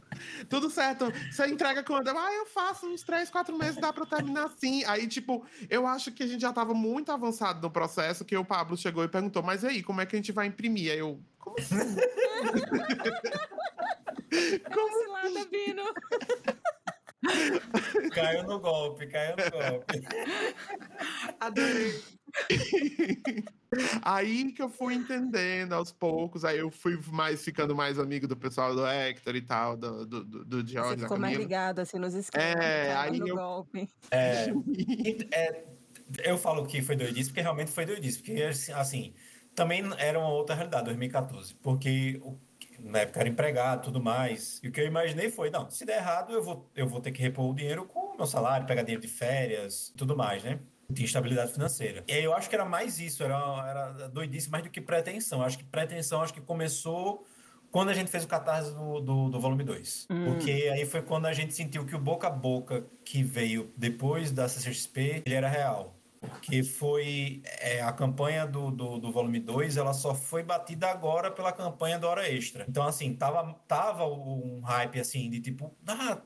tudo 0.48 0.68
certo. 0.70 1.12
Você 1.30 1.46
entrega 1.46 1.82
quando? 1.82 2.08
Eu, 2.08 2.18
ah, 2.18 2.32
eu 2.34 2.46
faço 2.46 2.86
uns 2.86 3.02
três, 3.02 3.30
quatro 3.30 3.56
meses, 3.56 3.76
dá 3.76 3.92
pra 3.92 4.06
terminar 4.06 4.46
assim. 4.46 4.84
Aí, 4.84 5.06
tipo, 5.06 5.44
eu 5.70 5.86
acho 5.86 6.10
que 6.12 6.22
a 6.22 6.26
gente 6.26 6.40
já 6.40 6.52
tava 6.52 6.74
muito 6.74 7.12
avançado 7.12 7.60
no 7.60 7.70
processo, 7.70 8.24
que 8.24 8.36
o 8.36 8.44
Pablo 8.44 8.76
chegou 8.76 9.04
e 9.04 9.08
perguntou, 9.08 9.42
mas 9.42 9.64
aí, 9.64 9.82
como 9.82 10.00
é 10.00 10.06
que 10.06 10.16
a 10.16 10.18
gente 10.18 10.32
vai 10.32 10.46
imprimir? 10.46 10.92
Aí 10.92 10.98
eu, 10.98 11.20
como 11.38 11.56
assim? 11.58 11.76
Como 14.72 15.02
cilada, 15.02 15.48
Bino? 15.50 15.82
Caiu 18.12 18.44
no 18.44 18.60
golpe, 18.60 19.06
caiu 19.08 19.34
no 19.36 19.50
golpe. 19.50 20.06
Adorei. 21.40 22.00
Aí 24.02 24.52
que 24.52 24.62
eu 24.62 24.68
fui 24.68 24.94
entendendo 24.94 25.72
aos 25.74 25.92
poucos, 25.92 26.44
aí 26.44 26.58
eu 26.58 26.70
fui 26.70 26.98
mais 27.08 27.44
ficando 27.44 27.74
mais 27.74 27.98
amigo 27.98 28.26
do 28.26 28.36
pessoal 28.36 28.74
do 28.74 28.86
Hector 28.86 29.34
e 29.36 29.42
tal, 29.42 29.76
do, 29.76 30.06
do, 30.06 30.24
do, 30.24 30.44
do 30.44 30.60
Você 30.66 30.72
Jorge, 30.72 30.96
da 30.96 31.02
ficou 31.02 31.18
mais 31.18 31.36
ligado 31.36 31.80
assim 31.80 31.98
nos 31.98 32.14
esquemas. 32.14 32.46
É, 32.64 32.86
cara, 32.88 33.00
aí 33.10 33.18
no 33.18 33.28
eu- 33.28 33.36
golpe. 33.36 33.88
É, 34.10 34.46
é, 35.32 35.64
eu 36.24 36.38
falo 36.38 36.66
que 36.66 36.80
foi 36.82 36.96
doidice 36.96 37.28
porque 37.30 37.42
realmente 37.42 37.70
foi 37.70 37.84
doidice. 37.84 38.18
Porque, 38.18 38.42
assim, 38.42 38.72
assim, 38.72 39.14
também 39.54 39.82
era 39.98 40.18
uma 40.18 40.30
outra 40.30 40.54
realidade, 40.54 40.84
2014. 40.86 41.54
Porque 41.56 42.18
o- 42.22 42.38
na 42.78 43.00
época 43.00 43.20
era 43.20 43.28
empregado 43.28 43.80
e 43.80 43.84
tudo 43.84 44.00
mais. 44.00 44.60
E 44.62 44.68
o 44.68 44.72
que 44.72 44.80
eu 44.80 44.86
imaginei 44.86 45.30
foi, 45.30 45.50
não, 45.50 45.68
se 45.70 45.84
der 45.84 45.98
errado, 45.98 46.32
eu 46.32 46.42
vou, 46.42 46.70
eu 46.74 46.86
vou 46.86 47.00
ter 47.00 47.10
que 47.12 47.20
repor 47.20 47.50
o 47.50 47.54
dinheiro 47.54 47.84
com 47.84 48.14
o 48.14 48.16
meu 48.16 48.26
salário, 48.26 48.66
pegar 48.66 48.82
dinheiro 48.82 49.02
de 49.02 49.08
férias 49.08 49.92
tudo 49.96 50.16
mais, 50.16 50.42
né? 50.42 50.58
Tinha 50.92 51.04
estabilidade 51.04 51.52
financeira. 51.52 52.02
E 52.08 52.12
aí 52.12 52.24
eu 52.24 52.32
acho 52.32 52.48
que 52.48 52.54
era 52.54 52.64
mais 52.64 52.98
isso, 52.98 53.22
era, 53.22 53.36
era 53.68 54.08
doidice 54.08 54.48
mais 54.48 54.64
do 54.64 54.70
que 54.70 54.80
pretensão. 54.80 55.42
Acho 55.42 55.58
que 55.58 55.64
pretensão 55.64 56.22
acho 56.22 56.32
que 56.32 56.40
começou 56.40 57.26
quando 57.70 57.90
a 57.90 57.94
gente 57.94 58.10
fez 58.10 58.24
o 58.24 58.28
catarse 58.28 58.72
do, 58.74 59.00
do, 59.00 59.28
do 59.28 59.40
volume 59.40 59.64
2. 59.64 60.06
Porque 60.24 60.70
aí 60.72 60.86
foi 60.86 61.02
quando 61.02 61.26
a 61.26 61.32
gente 61.32 61.54
sentiu 61.54 61.84
que 61.84 61.94
o 61.94 61.98
boca 61.98 62.26
a 62.26 62.30
boca 62.30 62.86
que 63.04 63.22
veio 63.22 63.70
depois 63.76 64.32
da 64.32 64.48
CCXP, 64.48 65.22
ele 65.26 65.34
era 65.34 65.48
real. 65.48 65.97
Porque 66.20 66.62
foi 66.62 67.42
é, 67.60 67.80
a 67.82 67.92
campanha 67.92 68.46
do, 68.46 68.70
do, 68.70 68.98
do 68.98 69.12
volume 69.12 69.38
2, 69.38 69.76
ela 69.76 69.92
só 69.92 70.14
foi 70.14 70.42
batida 70.42 70.88
agora 70.88 71.30
pela 71.30 71.52
campanha 71.52 71.98
da 71.98 72.08
Hora 72.08 72.28
Extra. 72.28 72.64
Então, 72.68 72.84
assim, 72.84 73.14
tava, 73.14 73.54
tava 73.66 74.04
um 74.06 74.60
hype, 74.60 74.98
assim, 75.00 75.30
de 75.30 75.40
tipo, 75.40 75.76
ah, 75.86 76.20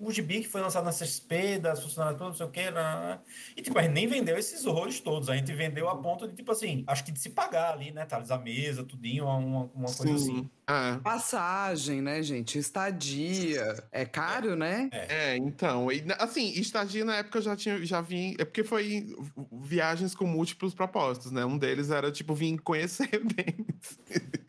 o 0.00 0.10
gibi 0.10 0.40
que 0.40 0.48
foi 0.48 0.60
lançado 0.60 0.84
na 0.84 0.90
CXP, 0.92 1.58
das 1.60 1.82
funcionárias 1.82 2.18
todas, 2.18 2.32
não 2.32 2.36
sei 2.38 2.46
o 2.46 2.50
quê, 2.50 2.70
né, 2.70 2.82
né. 2.82 3.18
e 3.56 3.62
tipo, 3.62 3.78
a 3.78 3.82
gente 3.82 3.92
nem 3.92 4.06
vendeu 4.06 4.36
esses 4.36 4.64
horrores 4.66 5.00
todos, 5.00 5.28
a 5.28 5.36
gente 5.36 5.52
vendeu 5.52 5.88
a 5.88 5.96
ponto 5.96 6.28
de, 6.28 6.34
tipo 6.34 6.52
assim, 6.52 6.84
acho 6.86 7.04
que 7.04 7.12
de 7.12 7.18
se 7.18 7.30
pagar 7.30 7.72
ali, 7.74 7.90
né, 7.90 8.04
Thales, 8.04 8.30
a 8.30 8.38
mesa, 8.38 8.84
tudinho, 8.84 9.24
uma, 9.24 9.70
uma 9.74 9.94
coisa 9.94 10.14
assim. 10.14 10.42
Sim. 10.42 10.50
É. 10.68 10.98
Passagem, 10.98 12.00
né, 12.00 12.22
gente? 12.22 12.58
Estadia. 12.58 13.84
É 13.90 14.04
caro, 14.04 14.54
né? 14.56 14.88
É, 14.92 15.36
então, 15.36 15.90
e, 15.90 16.02
na- 16.02 16.14
assim, 16.14 16.52
estagia 16.52 17.04
na 17.04 17.16
época 17.16 17.38
eu 17.38 17.42
já 17.42 17.56
tinha, 17.56 17.84
já 17.84 18.00
vim, 18.00 18.34
é 18.38 18.44
porque 18.44 18.62
foi 18.64 19.14
viagens 19.52 20.14
com 20.14 20.24
múltiplos 20.24 20.72
propósitos, 20.72 21.32
né? 21.32 21.44
Um 21.44 21.58
deles 21.58 21.90
era, 21.90 22.10
tipo, 22.12 22.34
vir 22.34 22.58
conhecer 22.60 23.10
o 23.20 23.24
Denis 23.26 23.98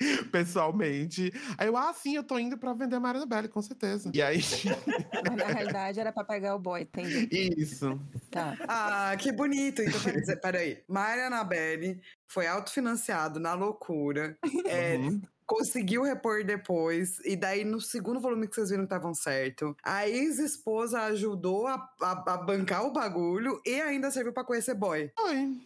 pessoalmente. 0.32 1.32
Aí 1.58 1.68
eu, 1.68 1.78
ah, 1.78 1.94
sim, 1.94 2.16
eu 2.16 2.24
tô 2.24 2.38
indo 2.40 2.58
pra 2.58 2.74
vender 2.74 3.00
Marina 3.00 3.26
Belli, 3.26 3.48
com 3.48 3.62
certeza. 3.62 4.12
E 4.14 4.22
aí, 4.22 4.40
Mas 5.28 5.36
na 5.38 5.46
realidade 5.46 6.00
era 6.00 6.12
pra 6.12 6.24
pegar 6.24 6.56
o 6.56 6.60
boy, 6.60 6.82
entendi. 6.82 7.28
isso. 7.58 8.00
Tá. 8.32 8.56
Ah, 8.68 9.16
que 9.18 9.32
bonito. 9.32 9.82
Então, 9.82 10.00
quer 10.02 10.20
dizer, 10.20 10.38
peraí. 10.42 10.84
Maria 10.88 11.28
Anabelle 11.28 12.02
foi 12.28 12.48
autofinanciado 12.48 13.40
na 13.40 13.54
loucura. 13.54 14.38
É, 14.66 14.96
Uhum. 14.98 15.22
conseguiu 15.46 16.04
repor 16.04 16.44
depois. 16.44 17.20
E 17.26 17.36
daí, 17.36 17.64
no 17.64 17.80
segundo 17.82 18.20
volume 18.20 18.48
que 18.48 18.56
vocês 18.56 18.70
viram 18.70 18.84
que 18.84 18.94
estavam 18.94 19.14
certo, 19.14 19.76
a 19.84 20.08
ex-esposa 20.08 21.02
ajudou 21.04 21.68
a, 21.68 21.76
a- 22.02 22.24
a 22.34 22.38
bancar 22.38 22.86
o 22.86 22.92
bagulho 22.94 23.62
e 23.66 23.80
ainda 23.82 24.10
serviu 24.12 24.34
pra 24.34 24.44
conhecer 24.44 24.74
boy. 24.74 25.12
Foi. 25.18 25.58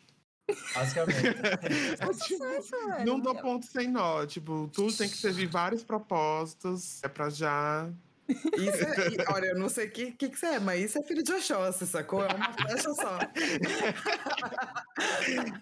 Basicamente. 0.74 1.18
É, 2.00 2.14
tipo, 2.14 2.44
velho. 2.44 3.06
não 3.06 3.20
dou 3.20 3.36
ponto 3.36 3.66
sem 3.66 3.88
nó. 3.88 4.26
Tipo, 4.26 4.70
tudo 4.74 4.96
tem 4.96 5.10
que 5.10 5.18
servir 5.18 5.48
vários 5.48 5.84
propósitos. 5.84 7.02
É 7.04 7.08
pra 7.08 7.30
já 7.30 7.90
Isso 8.58 8.84
é, 8.84 9.08
e, 9.10 9.34
olha, 9.34 9.46
eu 9.48 9.58
não 9.58 9.70
sei 9.70 9.88
o 9.88 9.92
que, 9.92 10.12
que, 10.12 10.30
que 10.30 10.38
você 10.38 10.48
é, 10.48 10.60
mas 10.60 10.84
isso 10.84 10.98
é 11.00 11.04
filho 11.04 11.24
de 11.24 11.32
Oxóssi, 11.32 11.88
sacou? 11.88 12.24
É 12.24 12.34
uma 12.34 12.54
flecha 12.54 12.94
só. 12.94 13.20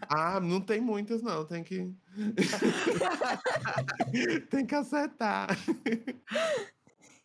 Ah, 0.08 0.40
não 0.40 0.62
tem 0.62 0.80
muitas, 0.80 1.22
não. 1.22 1.46
Tem 1.46 1.64
que. 1.64 1.94
tem 4.50 4.66
que 4.66 4.76
acertar. 4.76 5.50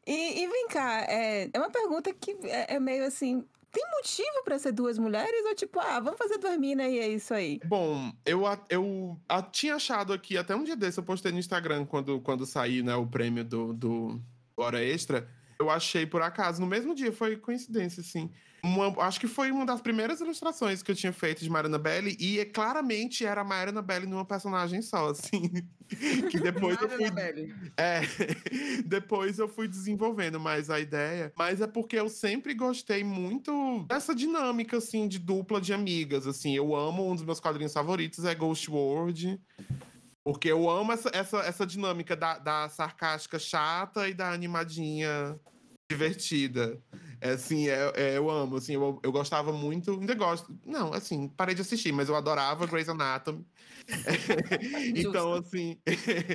E, 0.06 0.42
e 0.42 0.48
vem 0.48 0.68
cá, 0.68 1.02
é, 1.02 1.48
é 1.52 1.58
uma 1.58 1.70
pergunta 1.70 2.12
que 2.12 2.36
é, 2.42 2.74
é 2.74 2.80
meio 2.80 3.04
assim. 3.06 3.44
Tem 3.72 3.84
motivo 3.96 4.44
pra 4.44 4.58
ser 4.58 4.72
duas 4.72 4.98
mulheres? 4.98 5.44
Ou 5.46 5.54
tipo, 5.54 5.78
ah, 5.78 6.00
vamos 6.00 6.18
fazer 6.18 6.38
duas 6.38 6.58
minas 6.58 6.90
e 6.90 6.98
é 6.98 7.08
isso 7.08 7.32
aí? 7.32 7.60
Bom, 7.64 8.12
eu, 8.26 8.42
eu 8.68 9.20
tinha 9.52 9.76
achado 9.76 10.12
aqui, 10.12 10.36
até 10.36 10.56
um 10.56 10.64
dia 10.64 10.76
desse, 10.76 10.98
eu 10.98 11.04
postei 11.04 11.30
no 11.30 11.38
Instagram 11.38 11.86
quando, 11.86 12.20
quando 12.20 12.44
saiu 12.44 12.84
né, 12.84 12.94
o 12.96 13.06
prêmio 13.06 13.44
do, 13.44 13.72
do 13.72 14.20
Hora 14.56 14.82
Extra. 14.82 15.28
Eu 15.58 15.70
achei 15.70 16.06
por 16.06 16.22
acaso, 16.22 16.60
no 16.60 16.66
mesmo 16.66 16.94
dia, 16.94 17.12
foi 17.12 17.36
coincidência, 17.36 18.00
assim. 18.00 18.30
Uma- 18.62 19.02
acho 19.04 19.18
que 19.18 19.26
foi 19.26 19.50
uma 19.50 19.64
das 19.64 19.80
primeiras 19.80 20.20
ilustrações 20.20 20.82
que 20.82 20.90
eu 20.90 20.94
tinha 20.94 21.12
feito 21.12 21.42
de 21.42 21.50
Mariana 21.50 21.78
Belli, 21.78 22.16
e 22.20 22.38
é, 22.38 22.44
claramente 22.44 23.24
era 23.24 23.40
a 23.40 23.44
Mariana 23.44 23.80
Belli 23.82 24.06
numa 24.06 24.24
personagem 24.24 24.82
só, 24.82 25.08
assim. 25.10 25.50
que 26.30 26.38
depois 26.38 26.80
eu 26.80 26.88
fui 26.88 27.06
é, 27.76 28.00
depois 28.86 29.38
eu 29.38 29.48
fui 29.48 29.66
desenvolvendo 29.66 30.38
mais 30.38 30.70
a 30.70 30.78
ideia, 30.78 31.32
mas 31.36 31.60
é 31.60 31.66
porque 31.66 31.96
eu 31.96 32.08
sempre 32.08 32.54
gostei 32.54 33.02
muito 33.02 33.84
dessa 33.88 34.14
dinâmica, 34.14 34.76
assim, 34.76 35.08
de 35.08 35.18
dupla 35.18 35.60
de 35.60 35.72
amigas, 35.72 36.26
assim, 36.26 36.54
eu 36.54 36.74
amo, 36.76 37.10
um 37.10 37.14
dos 37.14 37.24
meus 37.24 37.40
quadrinhos 37.40 37.72
favoritos 37.72 38.24
é 38.24 38.34
Ghost 38.34 38.70
World, 38.70 39.40
porque 40.22 40.50
eu 40.50 40.68
amo 40.68 40.92
essa, 40.92 41.10
essa, 41.12 41.38
essa 41.38 41.66
dinâmica 41.66 42.14
da, 42.14 42.38
da 42.38 42.68
sarcástica 42.68 43.38
chata 43.38 44.08
e 44.08 44.14
da 44.14 44.30
animadinha 44.30 45.38
divertida. 45.90 46.78
É, 47.20 47.30
assim, 47.32 47.68
é, 47.68 47.92
é, 47.96 48.16
eu 48.16 48.30
amo, 48.30 48.56
assim, 48.56 48.74
eu, 48.74 48.98
eu 49.02 49.12
gostava 49.12 49.52
muito, 49.52 49.92
ainda 49.92 50.14
gosto, 50.14 50.58
não, 50.64 50.92
assim, 50.92 51.28
parei 51.28 51.54
de 51.54 51.60
assistir, 51.60 51.92
mas 51.92 52.08
eu 52.08 52.16
adorava 52.16 52.66
Grey's 52.66 52.88
Anatomy. 52.88 53.44
então, 54.96 55.34
assim... 55.34 55.78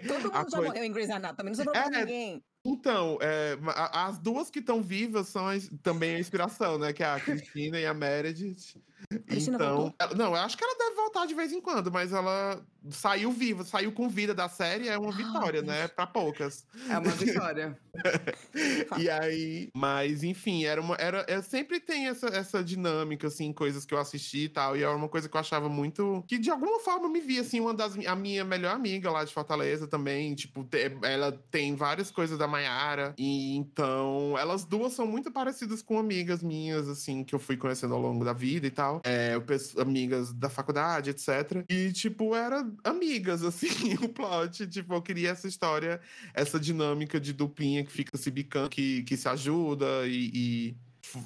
Todo 0.08 0.24
mundo 0.32 0.34
já 0.34 0.44
coisa- 0.44 0.62
morreu 0.62 0.84
em 0.84 0.92
Grey's 0.92 1.10
Anatomy, 1.10 1.50
não 1.50 1.56
sobrou 1.56 1.76
É, 1.76 1.90
pra 1.90 2.00
ninguém. 2.02 2.44
Então, 2.68 3.18
é, 3.22 3.58
as 3.94 4.18
duas 4.20 4.50
que 4.50 4.60
estão 4.60 4.82
vivas 4.82 5.28
são 5.28 5.48
a 5.48 5.56
ins- 5.56 5.70
também 5.84 6.16
a 6.16 6.20
inspiração, 6.20 6.80
né? 6.80 6.94
Que 6.94 7.04
é 7.04 7.06
a 7.08 7.20
Cristina 7.20 7.80
e 7.80 7.86
a 7.86 7.94
Meredith. 7.94 8.82
Cristina 9.28 9.56
então, 9.56 9.76
voltou? 9.76 9.96
ela- 10.00 10.16
não, 10.16 10.28
eu 10.28 10.42
acho 10.42 10.58
que 10.58 10.64
ela 10.64 10.78
deve 10.78 10.96
voltar 10.96 11.26
de 11.26 11.34
vez 11.36 11.52
em 11.52 11.62
quando, 11.62 11.92
mas 11.92 12.12
ela 12.12 12.66
saiu 12.90 13.32
viva, 13.32 13.64
saiu 13.64 13.92
com 13.92 14.08
vida 14.10 14.34
da 14.34 14.48
série, 14.50 14.88
é 14.88 14.98
uma 14.98 15.10
Ah, 15.10 15.14
vitória, 15.14 15.62
né? 15.62 15.88
Pra 15.88 16.06
poucas. 16.08 16.66
É 16.90 16.98
uma 16.98 17.12
vitória. 17.12 17.78
E 18.98 19.10
aí, 19.10 19.70
mas 19.76 20.24
enfim, 20.24 20.66
era 20.66 20.80
uma, 20.82 20.96
era, 20.96 21.26
é, 21.28 21.42
sempre 21.42 21.80
tem 21.80 22.08
essa, 22.08 22.28
essa 22.28 22.64
dinâmica, 22.64 23.28
assim, 23.28 23.52
coisas 23.54 23.86
que 23.86 23.94
eu 23.94 23.98
assisti 23.98 24.46
e 24.46 24.50
tal, 24.50 24.76
e 24.78 24.84
era 24.84 24.96
uma 24.96 25.10
coisa 25.10 25.28
que 25.30 25.36
eu 25.36 25.40
achava 25.42 25.68
muito, 25.70 26.24
que 26.28 26.38
de 26.38 26.50
alguma 26.50 26.80
forma 26.80 27.10
me 27.10 27.20
via, 27.22 27.42
assim, 27.42 27.60
uma 27.60 27.74
das, 27.74 27.98
a 28.06 28.16
minha 28.16 28.44
melhor 28.44 28.74
amiga 28.76 29.12
lá 29.12 29.24
de 29.24 29.34
Fortaleza 29.34 29.88
também, 29.88 30.36
tipo, 30.36 30.64
te- 30.64 30.98
ela 31.04 31.32
tem 31.52 31.76
várias 31.76 32.12
coisas 32.12 32.38
da 32.38 32.48
Maiara, 32.48 33.14
e 33.18 33.56
então, 33.56 34.38
elas 34.38 34.66
duas 34.66 34.94
são 34.94 35.08
muito 35.08 35.32
parecidas 35.32 35.82
com 35.82 35.98
amigas 35.98 36.42
minhas, 36.44 36.88
assim, 36.88 37.24
que 37.24 37.34
eu 37.36 37.40
fui 37.40 37.58
conhecendo 37.58 37.94
ao 37.94 38.02
longo 38.02 38.24
da 38.24 38.34
vida 38.34 38.68
e 38.68 38.72
tal, 38.72 38.85
é, 39.04 39.36
eu 39.36 39.42
penso- 39.42 39.80
amigas 39.80 40.34
da 40.34 40.50
faculdade, 40.50 41.10
etc, 41.10 41.64
e, 41.70 41.92
tipo, 41.92 42.36
era 42.36 42.66
amigas, 42.84 43.44
assim, 43.46 43.96
o 44.02 44.10
plot, 44.10 44.68
tipo, 44.68 44.94
eu 44.94 45.02
queria 45.02 45.30
essa 45.30 45.48
história 45.48 46.00
essa 46.34 46.60
dinâmica 46.60 47.20
de 47.20 47.34
duplinha 47.34 47.84
que 47.84 47.92
fica 47.92 48.18
se 48.18 48.30
bicando, 48.32 48.70
que, 48.70 49.04
que 49.04 49.18
se 49.18 49.28
ajuda 49.28 50.06
e. 50.06 50.32
e 50.34 50.78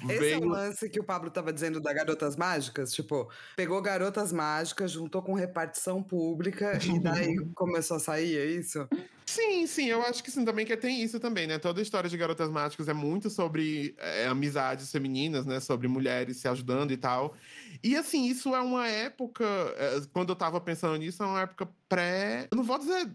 Esse 0.08 0.32
é 0.32 0.38
o 0.38 0.44
lance 0.44 0.88
que 0.88 1.00
o 1.00 1.04
Pablo 1.04 1.30
tava 1.30 1.52
dizendo 1.52 1.80
da 1.80 1.92
Garotas 1.92 2.36
Mágicas. 2.36 2.92
Tipo, 2.92 3.30
pegou 3.56 3.80
Garotas 3.80 4.32
Mágicas, 4.32 4.92
juntou 4.92 5.22
com 5.22 5.34
repartição 5.34 6.02
pública 6.02 6.78
e 6.84 6.98
daí 6.98 7.36
começou 7.54 7.96
a 7.96 8.00
sair, 8.00 8.36
é 8.36 8.46
isso? 8.46 8.86
Sim, 9.30 9.64
sim, 9.68 9.86
eu 9.86 10.02
acho 10.02 10.24
que 10.24 10.30
sim, 10.30 10.44
também 10.44 10.66
que 10.66 10.76
tem 10.76 11.02
isso 11.02 11.20
também, 11.20 11.46
né? 11.46 11.56
Toda 11.56 11.80
a 11.80 11.84
história 11.84 12.10
de 12.10 12.16
Garotas 12.16 12.50
Mágicas 12.50 12.88
é 12.88 12.92
muito 12.92 13.30
sobre 13.30 13.94
é, 13.96 14.26
amizades 14.26 14.90
femininas, 14.90 15.46
né? 15.46 15.60
Sobre 15.60 15.86
mulheres 15.86 16.38
se 16.38 16.48
ajudando 16.48 16.90
e 16.90 16.96
tal. 16.96 17.36
E 17.80 17.96
assim, 17.96 18.26
isso 18.26 18.52
é 18.56 18.60
uma 18.60 18.88
época. 18.88 19.44
é, 19.78 20.00
quando 20.12 20.30
eu 20.30 20.36
tava 20.36 20.60
pensando 20.60 20.96
nisso, 20.96 21.22
é 21.22 21.26
uma 21.26 21.42
época 21.42 21.68
pré. 21.88 22.48
Eu 22.50 22.56
não 22.56 22.64
vou 22.64 22.76
dizer. 22.76 23.08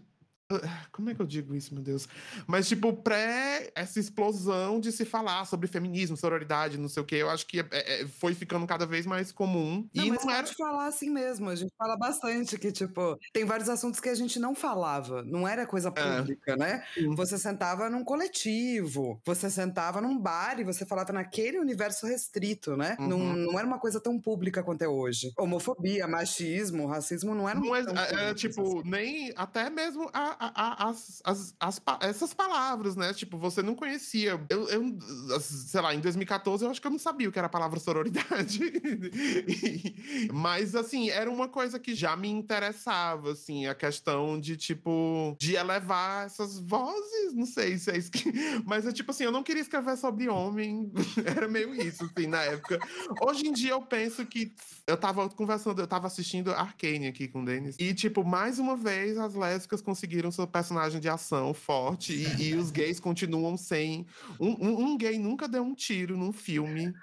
Ah, 0.52 0.86
Como 0.92 1.10
é 1.10 1.14
que 1.14 1.20
eu 1.20 1.26
digo 1.26 1.54
isso, 1.54 1.74
meu 1.74 1.82
Deus? 1.82 2.08
Mas, 2.46 2.68
tipo, 2.68 2.92
pré 2.92 3.70
essa 3.74 3.98
explosão 3.98 4.78
de 4.80 4.92
se 4.92 5.04
falar 5.04 5.44
sobre 5.44 5.66
feminismo, 5.66 6.16
sororidade, 6.16 6.78
não 6.78 6.88
sei 6.88 7.02
o 7.02 7.06
quê, 7.06 7.16
eu 7.16 7.28
acho 7.28 7.46
que 7.46 7.60
é- 7.60 7.66
é- 7.72 8.06
foi 8.06 8.32
ficando 8.34 8.66
cada 8.66 8.86
vez 8.86 9.06
mais 9.06 9.32
comum. 9.32 9.88
Não, 9.94 10.04
e 10.04 10.10
mas 10.10 10.24
não 10.24 10.30
era. 10.32 10.42
pode 10.44 10.54
falar 10.56 10.86
assim 10.86 11.10
mesmo. 11.10 11.48
A 11.48 11.54
gente 11.56 11.72
fala 11.76 11.96
bastante 11.96 12.56
que, 12.58 12.70
tipo, 12.70 13.18
tem 13.32 13.44
vários 13.44 13.68
assuntos 13.68 13.98
que 14.00 14.08
a 14.08 14.14
gente 14.14 14.38
não 14.38 14.54
falava. 14.54 15.22
Não 15.24 15.46
era 15.48 15.66
coisa 15.66 15.92
É. 15.94 16.18
pública, 16.18 16.56
né? 16.56 16.84
Sim. 16.94 17.14
Você 17.16 17.36
sentava 17.38 17.90
num 17.90 18.04
coletivo, 18.04 19.20
você 19.26 19.50
sentava 19.50 20.00
num 20.00 20.18
bar 20.18 20.60
e 20.60 20.64
você 20.64 20.86
falava 20.86 21.12
naquele 21.12 21.58
universo 21.58 22.06
restrito, 22.06 22.76
né? 22.76 22.96
Não, 23.00 23.18
Uhum. 23.18 23.34
não 23.52 23.58
era 23.58 23.66
uma 23.66 23.78
coisa 23.80 24.00
tão 24.00 24.18
pública 24.20 24.62
quanto 24.62 24.82
é 24.82 24.88
hoje. 24.88 25.32
Homofobia, 25.38 26.06
machismo, 26.06 26.86
racismo 26.86 27.34
não 27.34 27.48
era 27.48 27.58
Não 27.58 27.74
é, 27.74 27.80
é, 27.80 27.84
públicos 27.84 28.40
tipo, 28.40 28.78
assim. 28.80 28.88
nem 28.90 29.32
até 29.36 29.68
mesmo 29.70 30.08
a- 30.12 30.35
a- 30.38 30.52
a- 30.84 30.88
as, 30.88 31.20
as, 31.24 31.54
as 31.60 31.80
essas 32.02 32.34
palavras, 32.34 32.96
né? 32.96 33.12
Tipo, 33.14 33.38
você 33.38 33.62
não 33.62 33.74
conhecia. 33.74 34.40
Eu, 34.48 34.68
eu, 34.68 34.98
sei 35.40 35.80
lá, 35.80 35.94
em 35.94 36.00
2014 36.00 36.64
eu 36.64 36.70
acho 36.70 36.80
que 36.80 36.86
eu 36.86 36.90
não 36.90 36.98
sabia 36.98 37.28
o 37.28 37.32
que 37.32 37.38
era 37.38 37.46
a 37.46 37.50
palavra 37.50 37.78
sororidade. 37.80 38.60
Mas, 40.32 40.74
assim, 40.74 41.10
era 41.10 41.30
uma 41.30 41.48
coisa 41.48 41.78
que 41.78 41.94
já 41.94 42.16
me 42.16 42.28
interessava, 42.28 43.32
assim, 43.32 43.66
a 43.66 43.74
questão 43.74 44.40
de, 44.40 44.56
tipo, 44.56 45.36
de 45.38 45.54
elevar 45.54 46.26
essas 46.26 46.58
vozes. 46.58 47.34
Não 47.34 47.46
sei 47.46 47.78
se 47.78 47.90
é 47.90 47.98
isso 47.98 48.10
que. 48.10 48.32
Mas 48.64 48.86
é 48.86 48.92
tipo 48.92 49.10
assim, 49.10 49.24
eu 49.24 49.32
não 49.32 49.42
queria 49.42 49.62
escrever 49.62 49.96
sobre 49.96 50.28
homem. 50.28 50.90
Era 51.24 51.48
meio 51.48 51.74
isso, 51.74 52.04
assim, 52.04 52.26
na 52.26 52.42
época. 52.42 52.78
Hoje 53.22 53.46
em 53.46 53.52
dia 53.52 53.70
eu 53.72 53.82
penso 53.82 54.24
que 54.26 54.52
eu 54.86 54.96
tava 54.96 55.28
conversando, 55.28 55.80
eu 55.80 55.86
tava 55.86 56.06
assistindo 56.06 56.52
Arcane 56.52 57.08
aqui 57.08 57.26
com 57.26 57.42
o 57.42 57.44
Denis. 57.44 57.76
E, 57.78 57.92
tipo, 57.92 58.24
mais 58.24 58.58
uma 58.58 58.76
vez 58.76 59.18
as 59.18 59.34
lésbicas 59.34 59.82
conseguiram 59.82 60.30
seu 60.30 60.46
personagem 60.46 61.00
de 61.00 61.08
ação 61.08 61.52
forte 61.52 62.12
e, 62.12 62.50
e 62.50 62.54
os 62.54 62.70
gays 62.70 63.00
continuam 63.00 63.56
sem. 63.56 64.06
Um, 64.38 64.50
um- 64.68 64.84
um 64.92 64.96
gay 64.98 65.18
nunca 65.18 65.48
deu 65.48 65.62
um 65.62 65.74
tiro 65.74 66.16
num 66.16 66.32
filme. 66.32 66.94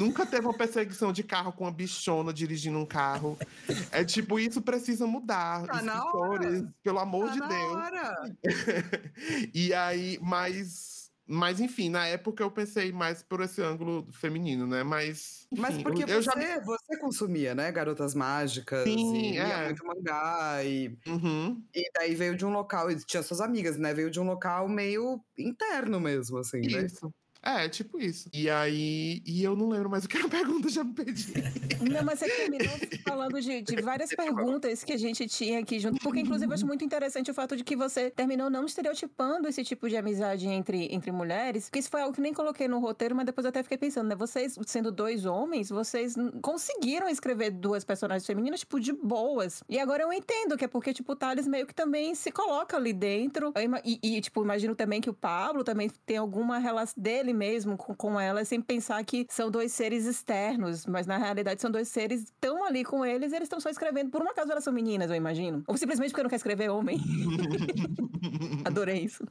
Nunca 0.00 0.24
teve 0.24 0.46
uma 0.46 0.56
perseguição 0.56 1.12
de 1.12 1.22
carro 1.22 1.52
com 1.52 1.64
uma 1.64 1.70
bichona 1.70 2.32
dirigindo 2.32 2.78
um 2.78 2.86
carro. 2.86 3.36
É 3.90 4.02
tipo, 4.02 4.38
isso 4.38 4.62
precisa 4.62 5.06
mudar. 5.06 5.66
Tá. 5.66 5.74
Escritores, 5.76 6.64
pelo 6.82 7.00
amor 7.00 7.26
Tá 7.26 7.32
de 7.34 7.38
na 7.40 7.46
Deus. 7.48 7.72
hora. 7.72 8.36
e 9.52 9.74
aí, 9.74 10.18
mas. 10.22 10.93
Mas 11.26 11.58
enfim, 11.60 11.88
na 11.88 12.06
época 12.06 12.42
eu 12.42 12.50
pensei 12.50 12.92
mais 12.92 13.22
por 13.22 13.40
esse 13.40 13.62
ângulo 13.62 14.10
feminino, 14.12 14.66
né? 14.66 14.82
Mas. 14.82 15.48
Mas 15.56 15.78
enfim, 15.78 15.82
porque 15.82 16.04
eu, 16.04 16.08
eu 16.08 16.22
você, 16.22 16.22
já. 16.22 16.32
você 16.60 16.98
consumia, 16.98 17.54
né? 17.54 17.70
Garotas 17.72 18.14
Mágicas 18.14 19.10
Sim, 19.12 19.36
e 19.38 19.38
é. 19.38 19.56
muito 19.62 19.84
mangá. 19.86 20.62
E, 20.64 20.98
Uhum. 21.06 21.68
e 21.74 21.90
daí 21.94 22.14
veio 22.16 22.36
de 22.36 22.46
um 22.46 22.50
local, 22.52 22.90
e 22.90 22.96
tinha 23.04 23.22
suas 23.22 23.40
amigas, 23.40 23.78
né? 23.78 23.94
Veio 23.94 24.10
de 24.10 24.20
um 24.20 24.24
local 24.24 24.68
meio 24.68 25.24
interno 25.38 26.00
mesmo, 26.00 26.38
assim, 26.38 26.68
né? 26.70 26.86
Isso. 27.44 27.58
É, 27.58 27.68
tipo 27.68 28.00
isso. 28.00 28.28
E 28.32 28.48
aí. 28.48 29.22
E 29.26 29.44
eu 29.44 29.54
não 29.54 29.68
lembro 29.68 29.90
mais 29.90 30.04
o 30.04 30.08
que 30.08 30.16
era 30.16 30.26
a 30.26 30.30
pergunta, 30.30 30.68
já 30.68 30.82
me 30.82 30.94
perdi. 30.94 31.34
Não, 31.84 32.02
mas 32.02 32.18
você 32.18 32.28
terminou 32.28 32.74
falando 33.06 33.40
de, 33.40 33.60
de 33.60 33.76
várias 33.82 34.08
perguntas 34.16 34.82
que 34.82 34.92
a 34.92 34.96
gente 34.96 35.26
tinha 35.26 35.60
aqui 35.60 35.78
junto, 35.78 36.00
porque 36.00 36.20
inclusive 36.20 36.50
eu 36.50 36.54
acho 36.54 36.66
muito 36.66 36.82
interessante 36.82 37.30
o 37.30 37.34
fato 37.34 37.54
de 37.56 37.62
que 37.62 37.76
você 37.76 38.10
terminou 38.10 38.48
não 38.48 38.64
estereotipando 38.64 39.46
esse 39.46 39.62
tipo 39.62 39.88
de 39.88 39.96
amizade 39.96 40.48
entre, 40.48 40.88
entre 40.94 41.12
mulheres, 41.12 41.64
porque 41.64 41.80
isso 41.80 41.90
foi 41.90 42.00
algo 42.00 42.14
que 42.14 42.22
nem 42.22 42.32
coloquei 42.32 42.66
no 42.66 42.78
roteiro, 42.78 43.14
mas 43.14 43.26
depois 43.26 43.44
eu 43.44 43.50
até 43.50 43.62
fiquei 43.62 43.76
pensando, 43.76 44.08
né? 44.08 44.14
Vocês, 44.14 44.58
sendo 44.66 44.90
dois 44.90 45.26
homens, 45.26 45.68
vocês 45.68 46.14
conseguiram 46.40 47.08
escrever 47.08 47.50
duas 47.50 47.84
personagens 47.84 48.26
femininas, 48.26 48.60
tipo, 48.60 48.80
de 48.80 48.92
boas. 48.92 49.62
E 49.68 49.78
agora 49.78 50.04
eu 50.04 50.12
entendo 50.12 50.56
que 50.56 50.64
é 50.64 50.68
porque, 50.68 50.94
tipo, 50.94 51.12
o 51.12 51.16
Thales 51.16 51.46
meio 51.46 51.66
que 51.66 51.74
também 51.74 52.14
se 52.14 52.32
coloca 52.32 52.76
ali 52.76 52.92
dentro. 52.92 53.52
E, 53.84 53.98
e, 54.02 54.20
tipo, 54.20 54.42
imagino 54.42 54.74
também 54.74 55.00
que 55.00 55.10
o 55.10 55.14
Pablo 55.14 55.62
também 55.62 55.90
tem 56.06 56.16
alguma 56.16 56.58
relação 56.58 56.94
dele 56.96 57.33
mesmo 57.34 57.76
com, 57.76 57.94
com 57.94 58.18
ela, 58.18 58.44
sem 58.44 58.60
pensar 58.60 59.04
que 59.04 59.26
são 59.28 59.50
dois 59.50 59.72
seres 59.72 60.06
externos, 60.06 60.86
mas 60.86 61.06
na 61.06 61.18
realidade 61.18 61.60
são 61.60 61.70
dois 61.70 61.88
seres 61.88 62.24
que 62.24 62.30
estão 62.30 62.64
ali 62.64 62.84
com 62.84 63.04
eles 63.04 63.32
e 63.32 63.36
eles 63.36 63.46
estão 63.46 63.60
só 63.60 63.68
escrevendo. 63.68 64.10
Por 64.10 64.22
um 64.22 64.28
acaso 64.28 64.50
elas 64.50 64.64
são 64.64 64.72
meninas, 64.72 65.10
eu 65.10 65.16
imagino. 65.16 65.62
Ou 65.66 65.76
simplesmente 65.76 66.10
porque 66.10 66.22
não 66.22 66.30
quer 66.30 66.36
escrever 66.36 66.70
homem. 66.70 66.98
Adorei 68.64 69.00
isso. 69.00 69.24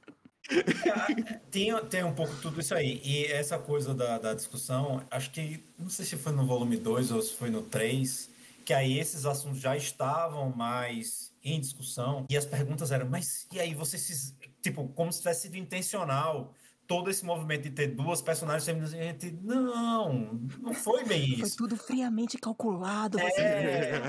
Tem, 1.50 1.72
tem 1.86 2.04
um 2.04 2.14
pouco 2.14 2.36
tudo 2.42 2.60
isso 2.60 2.76
aí. 2.76 3.02
E 3.04 3.26
essa 3.26 3.58
coisa 3.58 3.94
da, 3.94 4.20
da 4.20 4.34
discussão, 4.34 5.02
acho 5.10 5.32
que, 5.32 5.64
não 5.80 5.90
sei 5.90 6.06
se 6.06 6.18
foi 6.18 6.34
no 6.34 6.46
volume 6.46 6.78
2 6.78 7.12
ou 7.12 7.22
se 7.22 7.34
foi 7.34 7.50
no 7.50 7.62
3, 7.64 8.30
que 8.66 8.74
aí 8.74 9.00
esses 9.00 9.26
assuntos 9.26 9.60
já 9.60 9.76
estavam 9.76 10.50
mais 10.50 11.34
em 11.44 11.60
discussão. 11.60 12.26
E 12.30 12.38
as 12.38 12.46
perguntas 12.46 12.92
eram, 12.92 13.08
mas 13.10 13.48
e 13.52 13.60
aí 13.60 13.74
você 13.74 13.98
se. 13.98 14.34
Tipo, 14.62 14.88
como 14.90 15.12
se 15.12 15.20
tivesse 15.20 15.42
sido 15.44 15.58
intencional 15.58 16.54
todo 16.88 17.10
esse 17.10 17.26
movimento 17.26 17.64
de 17.64 17.72
ter 17.72 17.88
duas 17.88 18.22
personagens 18.22 18.66
femininas, 18.66 18.94
a 18.94 18.98
gente, 18.98 19.32
não, 19.42 20.40
não 20.60 20.74
foi 20.74 21.04
bem 21.04 21.38
Foi 21.38 21.48
isso. 21.48 21.58
tudo 21.58 21.78
friamente 21.78 22.38
calculado. 22.38 23.18
É. 23.20 24.02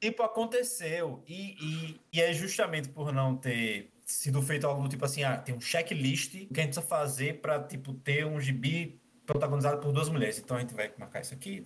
Tipo, 0.00 0.22
aconteceu. 0.22 1.22
E, 1.26 1.56
e, 1.60 2.00
e 2.12 2.20
é 2.20 2.32
justamente 2.32 2.88
por 2.88 3.12
não 3.12 3.36
ter 3.36 3.92
sido 4.04 4.42
feito 4.42 4.66
algo 4.66 4.88
tipo 4.88 5.04
assim, 5.04 5.22
ah, 5.22 5.36
tem 5.36 5.54
um 5.54 5.60
checklist 5.60 6.32
que 6.32 6.36
a 6.36 6.62
gente 6.62 6.74
precisa 6.74 6.82
fazer 6.82 7.40
pra, 7.40 7.62
tipo, 7.62 7.94
ter 7.94 8.26
um 8.26 8.40
gibi 8.40 9.00
protagonizado 9.24 9.80
por 9.80 9.92
duas 9.92 10.08
mulheres. 10.08 10.38
Então 10.38 10.56
a 10.56 10.60
gente 10.60 10.74
vai 10.74 10.92
marcar 10.98 11.20
isso 11.20 11.32
aqui, 11.34 11.62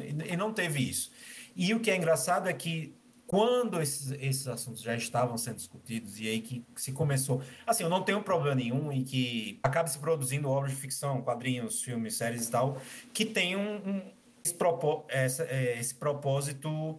e, 0.00 0.32
e 0.32 0.36
não 0.36 0.52
teve 0.52 0.88
isso. 0.88 1.10
E 1.56 1.74
o 1.74 1.80
que 1.80 1.90
é 1.90 1.96
engraçado 1.96 2.48
é 2.48 2.52
que 2.52 2.94
quando 3.26 3.80
esses, 3.80 4.10
esses 4.12 4.46
assuntos 4.46 4.80
já 4.82 4.94
estavam 4.94 5.36
sendo 5.38 5.56
discutidos 5.56 6.20
e 6.20 6.28
aí 6.28 6.40
que 6.40 6.64
se 6.76 6.92
começou... 6.92 7.42
Assim, 7.66 7.82
eu 7.82 7.88
não 7.88 8.02
tenho 8.02 8.22
problema 8.22 8.54
nenhum 8.54 8.92
em 8.92 9.02
que 9.02 9.58
acabe 9.62 9.90
se 9.90 9.98
produzindo 9.98 10.48
obras 10.48 10.72
de 10.72 10.78
ficção, 10.78 11.22
quadrinhos, 11.22 11.82
filmes, 11.82 12.14
séries 12.16 12.46
e 12.48 12.50
tal, 12.50 12.80
que 13.12 13.24
tenham 13.24 13.60
um, 13.62 14.12
esse, 14.44 14.56
essa- 15.08 15.44
é, 15.44 15.78
esse 15.78 15.94
propósito 15.94 16.98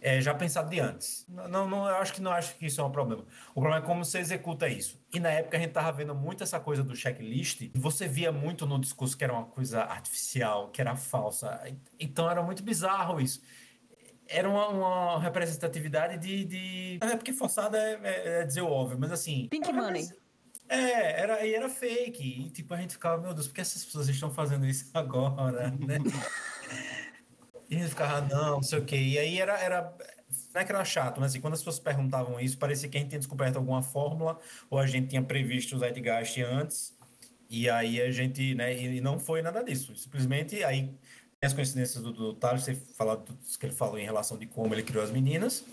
é, 0.00 0.20
já 0.20 0.34
pensado 0.34 0.68
de 0.68 0.78
antes. 0.80 1.24
Não, 1.28 1.66
não, 1.66 1.88
eu 1.88 1.96
acho 1.96 2.12
que 2.12 2.20
não 2.20 2.30
acho 2.30 2.54
que 2.56 2.66
isso 2.66 2.80
é 2.80 2.84
um 2.84 2.90
problema. 2.90 3.24
O 3.54 3.60
problema 3.60 3.82
é 3.82 3.86
como 3.86 4.04
você 4.04 4.18
executa 4.18 4.68
isso. 4.68 5.00
E 5.12 5.18
na 5.18 5.30
época 5.30 5.56
a 5.56 5.60
gente 5.60 5.72
tava 5.72 5.90
vendo 5.92 6.14
muito 6.14 6.42
essa 6.44 6.60
coisa 6.60 6.84
do 6.84 6.94
checklist, 6.94 7.62
e 7.62 7.70
você 7.74 8.06
via 8.06 8.30
muito 8.30 8.66
no 8.66 8.78
discurso 8.78 9.16
que 9.16 9.24
era 9.24 9.32
uma 9.32 9.46
coisa 9.46 9.82
artificial, 9.82 10.68
que 10.68 10.80
era 10.80 10.94
falsa. 10.94 11.58
Então 11.98 12.30
era 12.30 12.42
muito 12.42 12.62
bizarro 12.62 13.18
isso. 13.20 13.42
Era 14.26 14.48
uma, 14.48 14.68
uma 14.68 15.20
representatividade 15.20 16.18
de, 16.18 16.44
de. 16.44 16.98
É 17.02 17.16
porque 17.16 17.32
forçada 17.32 17.78
é, 17.78 18.00
é- 18.02 18.40
é 18.40 18.44
dizer 18.44 18.62
o 18.62 18.68
óbvio, 18.68 18.98
mas 18.98 19.12
assim. 19.12 19.48
Pink 19.50 19.72
money. 19.72 20.08
É, 20.68 21.20
era, 21.20 21.46
e 21.46 21.54
era 21.54 21.68
fake. 21.68 22.46
E 22.46 22.50
tipo, 22.50 22.72
a 22.72 22.76
gente 22.78 22.94
ficava, 22.94 23.20
meu 23.20 23.34
Deus, 23.34 23.46
por 23.46 23.54
que 23.54 23.60
essas 23.60 23.84
pessoas 23.84 24.08
estão 24.08 24.30
fazendo 24.32 24.66
isso 24.66 24.90
agora, 24.94 25.70
né? 25.70 25.98
E 27.68 27.76
a 27.76 27.78
gente 27.78 27.90
ficava, 27.90 28.20
não, 28.22 28.56
não 28.56 28.62
sei 28.62 28.78
o 28.78 28.84
quê. 28.84 28.96
E 28.96 29.18
aí 29.18 29.40
era, 29.40 29.58
era. 29.58 29.96
Não 30.52 30.60
é 30.60 30.64
que 30.64 30.72
era 30.72 30.84
chato, 30.84 31.20
mas 31.20 31.32
assim, 31.32 31.40
quando 31.40 31.54
as 31.54 31.60
pessoas 31.60 31.78
perguntavam 31.78 32.40
isso, 32.40 32.58
parecia 32.58 32.88
que 32.88 32.96
a 32.96 33.00
gente 33.00 33.10
tinha 33.10 33.18
descoberto 33.18 33.56
alguma 33.56 33.82
fórmula, 33.82 34.38
ou 34.70 34.78
a 34.78 34.86
gente 34.86 35.08
tinha 35.08 35.22
previsto 35.22 35.76
o 35.76 35.78
Zeitgeist 35.78 36.40
antes, 36.42 36.96
e 37.48 37.68
aí 37.68 38.00
a 38.00 38.10
gente, 38.10 38.54
né, 38.54 38.76
e 38.76 39.00
não 39.00 39.18
foi 39.18 39.42
nada 39.42 39.62
disso. 39.62 39.94
Simplesmente, 39.96 40.62
aí 40.64 40.96
as 41.44 41.52
coincidências 41.52 42.02
do, 42.02 42.12
do 42.12 42.34
Thales, 42.34 42.62
você 42.64 42.74
falar 42.74 43.16
do 43.16 43.32
que 43.58 43.66
ele 43.66 43.72
falou 43.74 43.98
em 43.98 44.04
relação 44.04 44.36
de 44.38 44.46
como 44.46 44.74
ele 44.74 44.82
criou 44.82 45.02
as 45.02 45.10
meninas. 45.10 45.64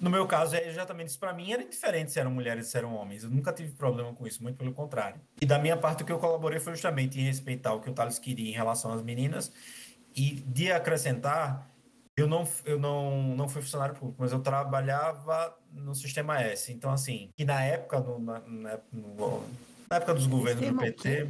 No 0.00 0.10
meu 0.10 0.26
caso, 0.26 0.56
é 0.56 0.68
exatamente 0.68 1.08
isso. 1.08 1.18
Para 1.18 1.32
mim, 1.32 1.52
era 1.52 1.62
indiferente 1.62 2.10
se 2.10 2.18
eram 2.18 2.30
mulheres 2.32 2.64
ou 2.66 2.70
se 2.72 2.76
eram 2.78 2.94
homens. 2.96 3.22
Eu 3.22 3.30
nunca 3.30 3.52
tive 3.52 3.70
problema 3.72 4.12
com 4.12 4.26
isso, 4.26 4.42
muito 4.42 4.56
pelo 4.56 4.72
contrário. 4.72 5.20
E 5.40 5.46
da 5.46 5.58
minha 5.60 5.76
parte, 5.76 6.02
o 6.02 6.06
que 6.06 6.10
eu 6.10 6.18
colaborei 6.18 6.58
foi 6.58 6.72
justamente 6.72 7.20
em 7.20 7.22
respeitar 7.22 7.72
o 7.72 7.80
que 7.80 7.88
o 7.88 7.92
Thales 7.92 8.18
queria 8.18 8.48
em 8.48 8.52
relação 8.52 8.92
às 8.92 9.00
meninas 9.00 9.52
e 10.16 10.32
de 10.46 10.72
acrescentar, 10.72 11.70
eu 12.16 12.26
não, 12.26 12.46
eu 12.64 12.78
não, 12.80 13.36
não 13.36 13.48
fui 13.48 13.62
funcionário 13.62 13.94
público, 13.94 14.20
mas 14.20 14.32
eu 14.32 14.40
trabalhava 14.40 15.56
no 15.72 15.94
Sistema 15.94 16.40
S. 16.42 16.72
Então, 16.72 16.90
assim, 16.90 17.30
que 17.36 17.44
na 17.44 17.62
época, 17.62 18.00
no, 18.00 18.18
na, 18.18 18.40
na- 18.40 18.78
no- 18.92 19.44
na 19.88 19.96
época 19.98 20.14
dos 20.14 20.26
governos 20.26 20.62
do 20.66 20.76
PT, 20.80 21.28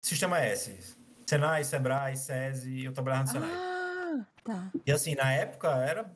Sistema 0.00 0.38
S. 0.40 0.96
Senai, 1.32 1.64
Sebrae, 1.64 2.14
SESI, 2.14 2.84
eu 2.84 2.92
trabalhava 2.92 3.22
no 3.24 3.28
Senai. 3.30 3.50
Ah, 3.50 4.26
tá. 4.44 4.70
E 4.84 4.92
assim, 4.92 5.14
na 5.14 5.32
época, 5.32 5.68
era. 5.68 6.12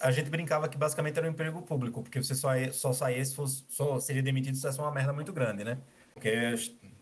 A 0.00 0.10
gente 0.10 0.30
brincava 0.30 0.66
que 0.70 0.78
basicamente 0.78 1.18
era 1.18 1.26
um 1.26 1.30
emprego 1.30 1.60
público, 1.60 2.02
porque 2.02 2.22
você 2.22 2.34
só, 2.34 2.48
só 2.72 2.94
saía 2.94 3.22
se 3.22 3.34
fosse, 3.34 3.66
só 3.68 4.00
seria 4.00 4.22
demitido 4.22 4.56
se 4.56 4.62
fosse 4.62 4.78
uma 4.78 4.90
merda 4.90 5.12
muito 5.12 5.30
grande, 5.34 5.62
né? 5.62 5.76
Porque 6.14 6.30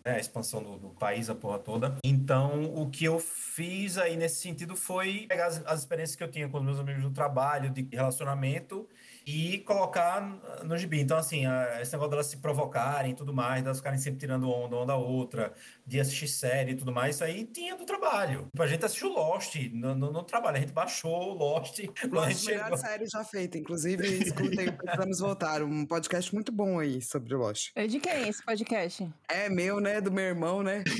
é, 0.04 0.14
a 0.14 0.18
expansão 0.18 0.60
do, 0.60 0.76
do 0.78 0.88
país, 0.90 1.30
a 1.30 1.34
porra 1.36 1.60
toda. 1.60 1.94
Então, 2.02 2.64
o 2.74 2.90
que 2.90 3.04
eu 3.04 3.20
fiz 3.20 3.96
aí 3.96 4.16
nesse 4.16 4.40
sentido 4.40 4.74
foi 4.74 5.26
pegar 5.28 5.46
as, 5.46 5.64
as 5.64 5.78
experiências 5.80 6.16
que 6.16 6.24
eu 6.24 6.30
tinha 6.30 6.48
com 6.48 6.58
os 6.58 6.64
meus 6.64 6.80
amigos 6.80 7.02
do 7.04 7.12
trabalho, 7.12 7.70
de 7.70 7.86
relacionamento, 7.92 8.88
e 9.24 9.58
colocar 9.60 10.20
no 10.64 10.76
gibi. 10.76 11.00
Então, 11.00 11.16
assim, 11.16 11.46
a- 11.46 11.80
esse 11.80 11.92
negócio 11.92 12.10
delas 12.10 12.26
se 12.26 12.38
provocarem 12.38 13.12
e 13.12 13.14
tudo 13.14 13.32
mais, 13.32 13.62
delas 13.62 13.78
ficarem 13.78 13.98
sempre 14.00 14.18
tirando 14.18 14.50
onda 14.50 14.74
uma 14.74 14.86
da 14.86 14.96
outra, 14.96 15.52
de 15.86 16.00
assistir 16.00 16.28
série 16.28 16.72
e 16.72 16.76
tudo 16.76 16.92
mais, 16.92 17.16
isso 17.16 17.24
aí 17.24 17.44
tinha 17.44 17.76
do 17.76 17.84
trabalho. 17.84 18.48
A 18.58 18.66
gente 18.66 18.84
assistiu 18.84 19.08
Lost 19.12 19.54
no, 19.72 19.94
no, 19.94 20.12
no 20.12 20.22
trabalho, 20.22 20.56
a 20.56 20.60
gente 20.60 20.72
baixou 20.72 21.32
o 21.32 21.34
Lost. 21.34 21.80
quando 22.00 22.18
a 22.18 22.20
Lost, 22.26 22.32
gente 22.32 22.46
melhor 22.46 22.62
chegou. 22.64 22.78
série 22.78 23.06
já 23.08 23.24
feita. 23.24 23.58
Inclusive, 23.58 24.06
escutem 24.22 24.68
o 24.70 24.72
Precisamos 24.76 25.18
Voltar. 25.20 25.62
Um 25.62 25.84
podcast 25.86 26.32
muito 26.34 26.52
bom 26.52 26.78
aí 26.78 27.00
sobre 27.02 27.34
Lost. 27.34 27.70
É 27.74 27.86
de 27.86 27.98
quem 28.00 28.28
esse 28.28 28.42
podcast? 28.44 29.08
É 29.28 29.48
meu, 29.48 29.80
né? 29.80 30.00
Do 30.00 30.10
meu 30.12 30.24
irmão, 30.24 30.62
né? 30.62 30.82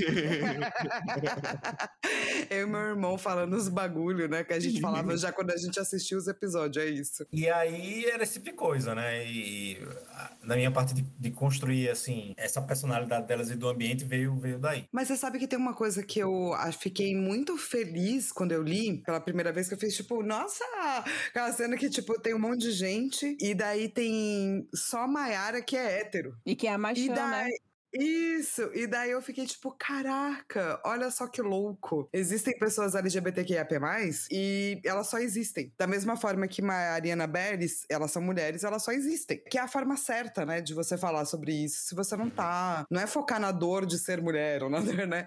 Eu 2.51 2.67
e 2.67 2.71
meu 2.71 2.81
irmão 2.81 3.17
falando 3.19 3.55
os 3.55 3.69
bagulho, 3.69 4.29
né? 4.29 4.45
Que 4.45 4.53
a 4.53 4.61
gente 4.61 4.81
falava 4.81 5.17
já 5.17 5.33
quando 5.33 5.51
a 5.51 5.57
gente 5.57 5.79
assistia 5.79 6.17
os 6.17 6.27
episódios, 6.29 6.85
é 6.85 6.89
isso. 6.89 7.27
E 7.33 7.49
aí 7.49 8.05
era 8.07 8.23
esse 8.23 8.35
tipo 8.35 8.47
de 8.47 8.53
coisa, 8.53 8.95
né? 8.95 9.25
E 9.27 9.79
a- 10.11 10.31
na 10.43 10.57
minha 10.57 10.71
parte 10.71 10.95
de, 10.95 11.03
de 11.03 11.31
construir, 11.31 11.89
assim, 11.89 12.35
essa 12.37 12.61
personalidade 12.61 13.27
delas 13.27 13.51
e 13.51 13.55
do 13.55 13.69
ambiente 13.69 14.05
veio, 14.05 14.35
veio 14.37 14.59
daí. 14.73 14.89
Mas 14.91 15.09
você 15.09 15.17
sabe 15.17 15.39
que 15.39 15.47
tem 15.47 15.59
uma 15.59 15.75
coisa 15.75 16.03
que 16.03 16.19
eu 16.19 16.53
ah, 16.55 16.73
fiquei 16.73 17.15
muito 17.15 17.57
feliz 17.57 18.33
quando 18.33 18.53
eu 18.53 18.63
li, 18.63 19.03
pela 19.05 19.21
primeira 19.21 19.53
vez 19.53 19.69
que 19.69 19.75
eu 19.75 19.79
fiz, 19.79 19.95
tipo, 19.95 20.23
nossa! 20.23 20.65
Aquela 21.29 21.53
cena 21.53 21.77
que, 21.77 21.91
tipo, 21.91 22.19
tem 22.21 22.35
um 22.35 22.39
monte 22.39 22.63
de 22.63 22.73
gente, 22.73 23.37
e 23.41 23.55
daí 23.55 23.89
tem 23.89 24.69
só 24.75 25.07
Maiara 25.07 25.63
que 25.63 25.77
é 25.77 26.01
hétero. 26.01 26.37
E 26.45 26.57
que 26.57 26.67
é 26.67 26.71
a 26.71 26.75
E 26.75 26.79
machão, 26.79 27.15
né? 27.15 27.49
Isso! 27.93 28.71
E 28.75 28.87
daí 28.87 29.11
eu 29.11 29.21
fiquei 29.23 29.47
tipo, 29.47 29.71
caraca, 29.73 30.81
olha 30.85 31.11
só 31.11 31.27
que 31.27 31.43
louco. 31.43 32.09
Existem 32.13 32.57
pessoas 32.59 32.95
LGBTQIAP+, 32.95 33.73
e 34.31 34.81
elas 34.85 35.09
só 35.09 35.19
existem. 35.19 35.73
Da 35.79 35.87
mesma 35.87 36.17
forma 36.17 36.49
que 36.49 36.63
Mariana 36.63 37.27
Beres, 37.27 37.85
elas 37.89 38.11
são 38.11 38.23
mulheres, 38.23 38.65
elas 38.65 38.83
só 38.83 38.93
existem. 38.93 39.43
Que 39.51 39.59
é 39.59 39.61
a 39.61 39.69
forma 39.69 39.97
certa, 39.97 40.47
né, 40.47 40.61
de 40.61 40.75
você 40.75 40.97
falar 40.97 41.25
sobre 41.25 41.53
isso. 41.53 41.89
Se 41.89 41.95
você 41.95 42.17
não 42.17 42.31
tá... 42.31 42.87
Não 42.91 43.01
é 43.01 43.07
focar 43.07 43.41
na 43.41 43.53
dor 43.53 43.85
de 43.87 43.99
ser 43.99 44.21
mulher 44.21 44.63
ou 44.63 44.71
na 44.71 44.81
dor, 44.81 45.07
né? 45.07 45.25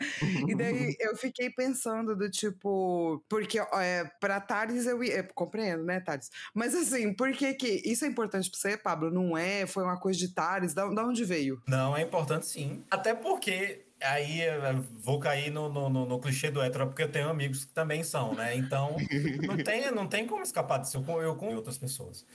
E 0.47 0.55
daí 0.55 0.95
eu 0.99 1.16
fiquei 1.16 1.49
pensando 1.49 2.16
do 2.16 2.30
tipo... 2.30 3.24
Porque 3.30 3.59
é, 3.59 4.05
pra 4.20 4.39
Thales 4.39 4.86
eu, 4.86 5.03
ia- 5.03 5.18
eu 5.18 5.28
compreendo, 5.34 5.84
né, 5.84 5.99
Thales? 5.99 6.30
Mas 6.53 6.74
assim, 6.74 7.13
por 7.13 7.32
que 7.32 7.53
que... 7.53 7.82
Isso 7.86 8.05
é 8.05 8.07
importante 8.07 8.49
pra 8.49 8.59
você, 8.59 8.78
Pablo? 8.78 9.11
Não 9.11 9.38
é? 9.38 9.66
Foi 9.66 9.84
uma 9.84 9.99
coisa 9.99 10.18
de 10.20 10.34
Thales? 10.34 10.74
Da, 10.74 10.88
da 10.88 11.05
onde 11.05 11.24
veio? 11.24 11.61
Não, 11.68 11.95
é 11.95 12.01
importante 12.01 12.45
sim. 12.47 12.55
Até 12.89 13.14
porque 13.14 13.86
aí 14.01 14.41
eu 14.41 14.82
vou 14.99 15.20
cair 15.20 15.49
no, 15.51 15.70
no, 15.70 15.89
no- 15.89 16.20
clichê 16.20 16.51
do 16.51 16.62
hétero, 16.62 16.88
porque 16.88 17.03
eu 17.03 17.12
tenho 17.12 17.30
amigos 17.30 17.66
que 17.66 17.74
também 17.74 18.03
são, 18.03 18.34
né? 18.34 18.56
Então 18.56 18.95
não 19.47 19.58
tem, 19.58 19.91
não 19.91 20.08
tem 20.08 20.28
como 20.28 20.41
escapar 20.43 20.80
disso. 20.80 20.97
Eu 20.97 21.03
com, 21.03 21.22
eu 21.22 21.36
com 21.36 21.53
outras 21.56 21.78
pessoas. 21.78 22.26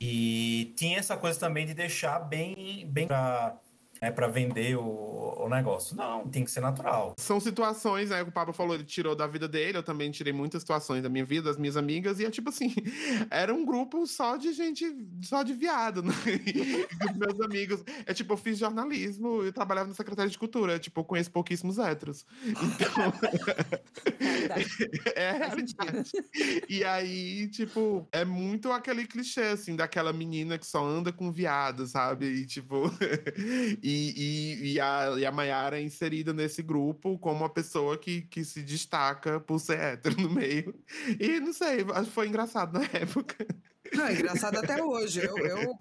E 0.00 0.72
tinha 0.76 0.98
essa 0.98 1.16
coisa 1.16 1.38
também 1.40 1.66
de 1.66 1.74
deixar 1.74 2.20
bem, 2.20 2.86
bem 2.86 3.06
pra, 3.08 3.58
é, 4.00 4.10
pra 4.10 4.28
vender 4.28 4.76
o, 4.76 5.44
o 5.44 5.48
negócio. 5.48 5.96
Não, 5.96 6.28
tem 6.28 6.44
que 6.44 6.50
ser 6.50 6.60
natural. 6.60 7.14
São 7.18 7.40
situações, 7.40 8.10
né? 8.10 8.22
O 8.22 8.32
Pablo 8.32 8.52
falou, 8.52 8.74
ele 8.74 8.84
tirou 8.84 9.14
da 9.14 9.26
vida 9.26 9.48
dele, 9.48 9.78
eu 9.78 9.82
também 9.82 10.10
tirei 10.10 10.32
muitas 10.32 10.62
situações 10.62 11.02
da 11.02 11.08
minha 11.08 11.24
vida, 11.24 11.48
das 11.48 11.56
minhas 11.56 11.76
amigas, 11.76 12.20
e 12.20 12.24
é 12.24 12.30
tipo 12.30 12.48
assim, 12.48 12.74
era 13.30 13.52
um 13.52 13.64
grupo 13.64 14.06
só 14.06 14.36
de 14.36 14.52
gente, 14.52 14.84
só 15.22 15.42
de 15.42 15.52
viado, 15.54 16.02
né? 16.02 16.14
E 16.48 17.10
os 17.10 17.16
meus 17.16 17.40
amigos. 17.40 17.84
É 18.06 18.14
tipo, 18.14 18.32
eu 18.32 18.36
fiz 18.36 18.58
jornalismo 18.58 19.44
e 19.44 19.52
trabalhava 19.52 19.88
na 19.88 19.94
Secretaria 19.94 20.30
de 20.30 20.38
Cultura, 20.38 20.78
tipo, 20.78 21.00
eu 21.00 21.04
conheço 21.04 21.30
pouquíssimos 21.30 21.78
héteros. 21.78 22.24
Então, 22.44 23.12
é 25.14 25.50
sentido. 25.50 25.76
realidade. 25.78 26.10
E 26.68 26.84
aí, 26.84 27.48
tipo, 27.48 28.06
é 28.12 28.24
muito 28.24 28.70
aquele 28.72 29.06
clichê, 29.06 29.42
assim, 29.42 29.76
daquela 29.76 30.12
menina 30.12 30.58
que 30.58 30.66
só 30.66 30.84
anda 30.84 31.12
com 31.12 31.30
viado, 31.30 31.86
sabe? 31.86 32.26
E, 32.26 32.46
tipo, 32.46 32.90
e, 33.88 34.12
e, 34.16 34.72
e 34.74 34.80
a, 34.80 35.14
e 35.18 35.24
a 35.24 35.32
Mayara 35.32 35.78
é 35.78 35.82
inserida 35.82 36.34
nesse 36.34 36.62
grupo 36.62 37.18
como 37.18 37.38
uma 37.38 37.48
pessoa 37.48 37.96
que, 37.96 38.22
que 38.22 38.44
se 38.44 38.62
destaca 38.62 39.40
por 39.40 39.58
ser 39.58 39.78
hétero 39.78 40.20
no 40.20 40.28
meio. 40.28 40.74
E 41.18 41.40
não 41.40 41.54
sei, 41.54 41.78
foi 42.12 42.28
engraçado 42.28 42.78
na 42.78 42.84
época. 42.92 43.46
Não, 43.94 44.06
é 44.06 44.12
engraçado 44.12 44.58
até 44.58 44.82
hoje. 44.82 45.24
Eu, 45.24 45.36
eu 45.38 45.74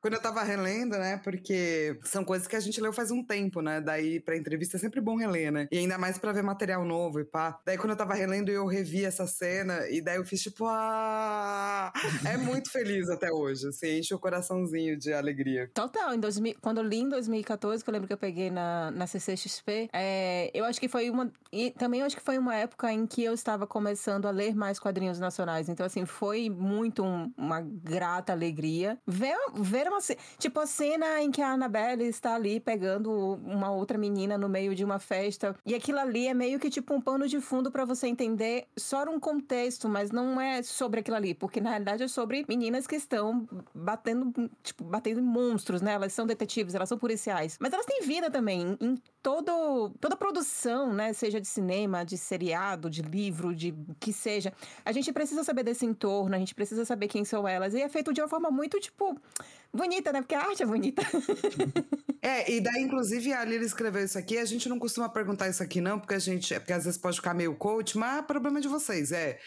quando 0.00 0.14
eu 0.14 0.20
tava 0.20 0.42
relendo, 0.42 0.96
né? 0.98 1.20
Porque 1.22 1.98
são 2.04 2.24
coisas 2.24 2.46
que 2.46 2.56
a 2.56 2.60
gente 2.60 2.80
leu 2.80 2.92
faz 2.92 3.10
um 3.10 3.24
tempo, 3.24 3.60
né? 3.60 3.80
Daí, 3.80 4.20
pra 4.20 4.36
entrevista 4.36 4.76
é 4.76 4.80
sempre 4.80 5.00
bom 5.00 5.16
reler, 5.16 5.52
né? 5.52 5.68
E 5.70 5.78
ainda 5.78 5.98
mais 5.98 6.18
pra 6.18 6.32
ver 6.32 6.42
material 6.42 6.84
novo 6.84 7.20
e 7.20 7.24
pá. 7.24 7.58
Daí, 7.64 7.76
quando 7.76 7.90
eu 7.90 7.96
tava 7.96 8.14
relendo, 8.14 8.50
eu 8.50 8.66
revi 8.66 9.04
essa 9.04 9.26
cena 9.26 9.88
e 9.88 10.00
daí 10.00 10.16
eu 10.16 10.24
fiz 10.24 10.42
tipo, 10.42 10.64
ah! 10.66 11.92
É 12.26 12.36
muito 12.36 12.70
feliz 12.70 13.08
até 13.08 13.32
hoje. 13.32 13.68
Assim, 13.68 13.98
enche 13.98 14.14
o 14.14 14.18
coraçãozinho 14.18 14.98
de 14.98 15.12
alegria. 15.12 15.70
Total, 15.74 16.14
em 16.14 16.20
2000, 16.20 16.56
quando 16.60 16.78
eu 16.78 16.84
li 16.84 16.98
em 16.98 17.08
2014, 17.08 17.82
que 17.82 17.90
eu 17.90 17.92
lembro 17.92 18.06
que 18.06 18.12
eu 18.12 18.18
peguei 18.18 18.50
na, 18.50 18.90
na 18.90 19.06
CCXP, 19.06 19.88
é, 19.92 20.50
eu 20.54 20.64
acho 20.64 20.80
que 20.80 20.88
foi 20.88 21.10
uma. 21.10 21.30
E 21.52 21.70
também 21.72 22.02
acho 22.02 22.16
que 22.16 22.22
foi 22.22 22.38
uma 22.38 22.54
época 22.54 22.92
em 22.92 23.06
que 23.06 23.22
eu 23.24 23.34
estava 23.34 23.66
começando 23.66 24.26
a 24.26 24.30
ler 24.30 24.54
mais 24.54 24.78
quadrinhos 24.78 25.18
nacionais. 25.18 25.68
Então, 25.68 25.84
assim, 25.84 26.04
foi 26.06 26.48
muito 26.48 27.02
um- 27.02 27.32
uma 27.36 27.60
grata 27.60 28.32
alegria. 28.32 28.98
Ver, 29.06 29.36
ver 29.54 29.88
uma. 29.88 29.98
Tipo, 30.38 30.60
a 30.60 30.66
cena 30.66 31.20
em 31.20 31.30
que 31.30 31.42
a 31.42 31.52
Annabelle 31.52 32.04
está 32.06 32.34
ali 32.34 32.60
pegando 32.60 33.10
uma 33.44 33.70
outra 33.70 33.98
menina 33.98 34.38
no 34.38 34.48
meio 34.48 34.74
de 34.74 34.84
uma 34.84 34.98
festa. 34.98 35.56
E 35.66 35.74
aquilo 35.74 35.98
ali 35.98 36.28
é 36.28 36.34
meio 36.34 36.58
que 36.60 36.70
tipo 36.70 36.94
um 36.94 37.00
pano 37.00 37.26
de 37.26 37.40
fundo 37.40 37.70
pra 37.70 37.84
você 37.84 38.06
entender 38.06 38.66
só 38.76 39.02
um 39.04 39.18
contexto, 39.18 39.88
mas 39.88 40.10
não 40.10 40.40
é 40.40 40.62
sobre 40.62 41.00
aquilo 41.00 41.16
ali. 41.16 41.34
Porque 41.34 41.60
na 41.60 41.70
realidade 41.70 42.02
é 42.02 42.08
sobre 42.08 42.44
meninas 42.48 42.86
que 42.86 42.94
estão 42.96 43.48
batendo, 43.74 44.32
tipo, 44.62 44.84
batendo 44.84 45.20
monstros, 45.22 45.82
né? 45.82 45.92
Elas 45.94 46.12
são 46.12 46.26
detetives, 46.26 46.74
elas 46.74 46.88
são 46.88 46.98
policiais. 46.98 47.56
Mas 47.60 47.72
elas 47.72 47.86
têm 47.86 48.02
vida 48.02 48.30
também. 48.30 48.76
Em 48.80 48.96
todo, 49.22 49.90
toda 50.00 50.16
produção, 50.16 50.92
né? 50.92 51.12
Seja 51.12 51.40
de 51.40 51.46
cinema, 51.46 52.04
de 52.04 52.16
seriado, 52.16 52.88
de 52.88 53.02
livro, 53.02 53.54
de 53.54 53.74
que 53.98 54.12
seja. 54.12 54.52
A 54.84 54.92
gente 54.92 55.12
precisa 55.12 55.44
saber 55.44 55.62
desse 55.62 55.84
entorno, 55.86 56.34
a 56.34 56.38
gente 56.38 56.54
precisa 56.54 56.84
saber 56.84 57.08
quem 57.08 57.24
são 57.24 57.46
elas. 57.46 57.74
E 57.74 57.80
é 57.80 57.88
feito 57.88 58.12
de 58.12 58.20
uma 58.20 58.28
forma 58.28 58.50
muito, 58.50 58.78
tipo, 58.80 59.18
bonita, 59.72 60.12
né? 60.12 60.20
Porque 60.20 60.34
a 60.34 60.40
arte 60.40 60.62
é 60.62 60.66
bonita. 60.66 61.02
É, 62.22 62.52
e 62.52 62.60
daí, 62.60 62.82
inclusive, 62.82 63.32
a 63.32 63.42
Lili 63.46 63.64
escreveu 63.64 64.04
isso 64.04 64.18
aqui. 64.18 64.36
A 64.36 64.44
gente 64.44 64.68
não 64.68 64.78
costuma 64.78 65.08
perguntar 65.08 65.48
isso 65.48 65.62
aqui, 65.62 65.80
não, 65.80 65.98
porque 65.98 66.12
a 66.12 66.18
gente. 66.18 66.52
É 66.52 66.60
porque 66.60 66.74
às 66.74 66.84
vezes 66.84 66.98
pode 66.98 67.16
ficar 67.16 67.32
meio 67.32 67.54
coach, 67.54 67.96
mas 67.96 68.18
é 68.18 68.22
problema 68.22 68.60
de 68.60 68.68
vocês. 68.68 69.10
É. 69.10 69.38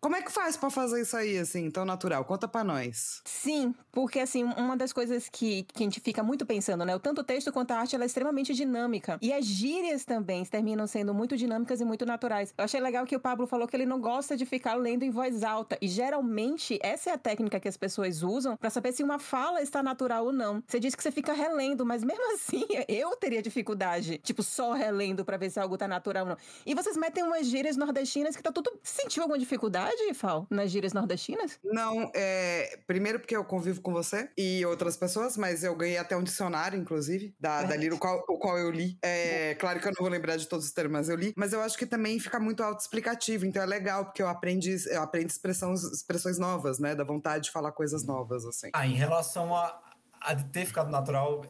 Como 0.00 0.16
é 0.16 0.22
que 0.22 0.32
faz 0.32 0.56
pra 0.56 0.70
fazer 0.70 1.02
isso 1.02 1.14
aí, 1.14 1.36
assim, 1.36 1.70
tão 1.70 1.84
natural? 1.84 2.24
Conta 2.24 2.48
pra 2.48 2.64
nós. 2.64 3.20
Sim, 3.22 3.74
porque 3.92 4.18
assim, 4.18 4.44
uma 4.44 4.74
das 4.74 4.94
coisas 4.94 5.28
que, 5.28 5.64
que 5.64 5.82
a 5.82 5.86
gente 5.86 6.00
fica 6.00 6.22
muito 6.22 6.46
pensando, 6.46 6.86
né? 6.86 6.96
O 6.96 6.98
tanto 6.98 7.20
o 7.20 7.24
texto 7.24 7.52
quanto 7.52 7.72
a 7.72 7.80
arte, 7.80 7.94
ela 7.94 8.04
é 8.04 8.06
extremamente 8.06 8.54
dinâmica. 8.54 9.18
E 9.20 9.30
as 9.30 9.44
gírias 9.44 10.06
também 10.06 10.42
terminam 10.46 10.86
sendo 10.86 11.12
muito 11.12 11.36
dinâmicas 11.36 11.82
e 11.82 11.84
muito 11.84 12.06
naturais. 12.06 12.54
Eu 12.56 12.64
achei 12.64 12.80
legal 12.80 13.04
que 13.04 13.14
o 13.14 13.20
Pablo 13.20 13.46
falou 13.46 13.68
que 13.68 13.76
ele 13.76 13.84
não 13.84 14.00
gosta 14.00 14.38
de 14.38 14.46
ficar 14.46 14.74
lendo 14.74 15.02
em 15.02 15.10
voz 15.10 15.42
alta. 15.42 15.76
E 15.82 15.86
geralmente, 15.86 16.78
essa 16.82 17.10
é 17.10 17.12
a 17.12 17.18
técnica 17.18 17.60
que 17.60 17.68
as 17.68 17.76
pessoas 17.76 18.22
usam 18.22 18.56
pra 18.56 18.70
saber 18.70 18.92
se 18.92 19.02
uma 19.02 19.18
fala 19.18 19.60
está 19.60 19.82
natural 19.82 20.24
ou 20.24 20.32
não. 20.32 20.62
Você 20.66 20.80
diz 20.80 20.94
que 20.94 21.02
você 21.02 21.10
fica 21.10 21.34
relendo, 21.34 21.84
mas 21.84 22.02
mesmo 22.02 22.24
assim, 22.32 22.64
eu 22.88 23.14
teria 23.16 23.42
dificuldade, 23.42 24.16
tipo, 24.24 24.42
só 24.42 24.72
relendo 24.72 25.26
pra 25.26 25.36
ver 25.36 25.50
se 25.50 25.60
algo 25.60 25.76
tá 25.76 25.86
natural 25.86 26.24
ou 26.24 26.30
não. 26.30 26.38
E 26.64 26.74
vocês 26.74 26.96
metem 26.96 27.22
umas 27.22 27.46
gírias 27.46 27.76
nordestinas 27.76 28.34
que 28.34 28.42
tá 28.42 28.50
tudo. 28.50 28.72
Sentiu 28.82 29.24
alguma 29.24 29.38
dificuldade, 29.38 29.89
Fal, 30.14 30.46
nas 30.50 30.70
gírias 30.70 30.92
nordestinas? 30.92 31.58
Não, 31.64 32.10
é. 32.14 32.78
Primeiro 32.86 33.20
porque 33.20 33.36
eu 33.36 33.44
convivo 33.44 33.80
com 33.80 33.92
você 33.92 34.30
e 34.36 34.64
outras 34.66 34.96
pessoas, 34.96 35.36
mas 35.36 35.64
eu 35.64 35.74
ganhei 35.74 35.98
até 35.98 36.16
um 36.16 36.22
dicionário, 36.22 36.78
inclusive, 36.78 37.34
da, 37.38 37.62
da 37.62 37.76
Lili, 37.76 37.94
o 37.94 37.98
qual, 37.98 38.22
o 38.28 38.38
qual 38.38 38.58
eu 38.58 38.70
li. 38.70 38.98
É, 39.02 39.54
claro 39.54 39.80
que 39.80 39.86
eu 39.86 39.92
não 39.92 40.00
vou 40.00 40.08
lembrar 40.08 40.36
de 40.36 40.46
todos 40.46 40.66
os 40.66 40.72
termos, 40.72 40.92
mas 40.92 41.08
eu 41.08 41.16
li. 41.16 41.32
Mas 41.36 41.52
eu 41.52 41.60
acho 41.60 41.78
que 41.78 41.86
também 41.86 42.18
fica 42.18 42.38
muito 42.38 42.62
autoexplicativo, 42.62 43.46
então 43.46 43.62
é 43.62 43.66
legal, 43.66 44.04
porque 44.04 44.22
eu 44.22 44.28
aprendi, 44.28 44.76
eu 44.88 45.02
aprendo 45.02 45.30
expressões, 45.30 45.82
expressões 45.84 46.38
novas, 46.38 46.78
né? 46.78 46.94
Da 46.94 47.04
vontade 47.04 47.44
de 47.44 47.50
falar 47.50 47.72
coisas 47.72 48.04
novas, 48.04 48.44
assim. 48.44 48.70
Ah, 48.72 48.86
em 48.86 48.94
relação 48.94 49.54
a, 49.54 49.80
a 50.20 50.34
de 50.34 50.44
ter 50.44 50.66
ficado 50.66 50.90
natural, 50.90 51.42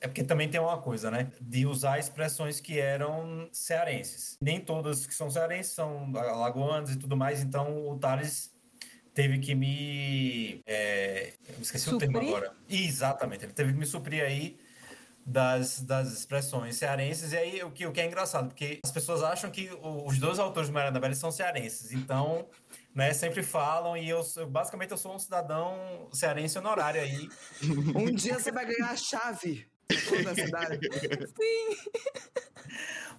é- 0.00 0.08
porque 0.08 0.22
também 0.24 0.48
tem 0.48 0.60
uma 0.60 0.78
coisa, 0.80 1.10
né? 1.10 1.30
De 1.40 1.66
usar 1.66 1.98
expressões 1.98 2.60
que 2.60 2.78
eram 2.78 3.48
cearenses. 3.52 4.36
Nem 4.40 4.60
todas 4.60 5.06
que 5.06 5.14
são 5.14 5.30
cearenses 5.30 5.72
são 5.72 6.10
alagoanas 6.16 6.90
e 6.90 6.96
tudo 6.98 7.16
mais, 7.16 7.40
então 7.42 7.88
o 7.88 7.98
Thales 7.98 8.50
teve 9.14 9.38
que 9.38 9.54
me. 9.54 10.60
É, 10.66 11.32
eu 11.48 11.60
esqueci 11.62 11.88
o 11.92 11.98
termo 11.98 12.14
Suprir? 12.14 12.34
agora. 12.36 12.52
Exatamente, 12.68 13.44
ele 13.44 13.52
teve 13.52 13.72
que 13.72 13.78
me 13.78 13.86
suprir 13.86 14.22
aí 14.22 14.58
das, 15.26 15.80
das 15.82 16.12
expressões 16.12 16.76
cearenses. 16.76 17.32
E 17.32 17.36
aí 17.36 17.62
o 17.62 17.70
que, 17.70 17.86
o 17.86 17.92
que 17.92 18.00
é 18.00 18.06
engraçado, 18.06 18.48
porque 18.48 18.78
as 18.82 18.90
pessoas 18.90 19.22
acham 19.22 19.50
que 19.50 19.68
o- 19.70 20.06
os 20.06 20.18
dois 20.18 20.38
autores 20.38 20.68
de 20.68 20.74
Maria 20.74 20.90
da 20.90 21.14
são 21.14 21.30
cearenses. 21.30 21.92
Então, 21.92 22.48
né, 22.94 23.12
sempre 23.12 23.42
falam, 23.42 23.96
e 23.96 24.08
eu 24.08 24.22
sou- 24.22 24.46
basicamente 24.46 24.90
eu 24.92 24.96
sou 24.96 25.14
um 25.14 25.18
cidadão 25.18 26.08
cearense 26.12 26.56
honorário 26.58 27.00
aí. 27.00 27.28
Um 27.94 28.10
dia 28.14 28.38
você 28.38 28.50
vai 28.50 28.64
ganhar 28.64 28.90
a 28.90 28.96
chave 28.96 29.66
da 30.22 30.34
cidade. 30.34 30.78
Sim. 31.40 31.90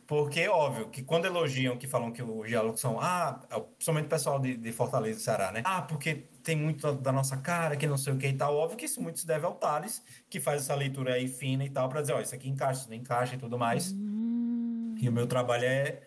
Porque, 0.05 0.47
óbvio, 0.47 0.89
que 0.89 1.03
quando 1.03 1.25
elogiam, 1.25 1.77
que 1.77 1.87
falam 1.87 2.11
que 2.11 2.21
os 2.23 2.47
diálogos 2.47 2.81
são, 2.81 2.99
ah, 2.99 3.45
principalmente 3.75 4.05
o 4.05 4.09
pessoal 4.09 4.39
de, 4.39 4.57
de 4.57 4.71
Fortaleza 4.71 5.19
e 5.19 5.21
Ceará, 5.21 5.51
né? 5.51 5.61
Ah, 5.63 5.83
porque 5.83 6.27
tem 6.43 6.55
muito 6.55 6.91
da 6.93 7.11
nossa 7.11 7.37
cara, 7.37 7.75
que 7.75 7.85
não 7.85 7.97
sei 7.97 8.13
o 8.13 8.17
que 8.17 8.27
e 8.27 8.33
tal. 8.33 8.55
Óbvio 8.55 8.77
que 8.77 8.85
isso 8.85 9.01
muito 9.01 9.19
se 9.19 9.27
deve 9.27 9.45
ao 9.45 9.53
Thales, 9.53 10.03
que 10.27 10.39
faz 10.39 10.63
essa 10.63 10.73
leitura 10.73 11.13
aí 11.13 11.27
fina 11.27 11.63
e 11.63 11.69
tal, 11.69 11.89
pra 11.89 12.01
dizer, 12.01 12.13
ó, 12.13 12.21
isso 12.21 12.33
aqui 12.33 12.49
encaixa, 12.49 12.81
isso 12.81 12.89
não 12.89 12.95
encaixa 12.95 13.35
e 13.35 13.37
tudo 13.37 13.57
mais. 13.57 13.91
E 14.99 15.07
o 15.07 15.11
meu 15.11 15.27
trabalho 15.27 15.65
é 15.65 16.01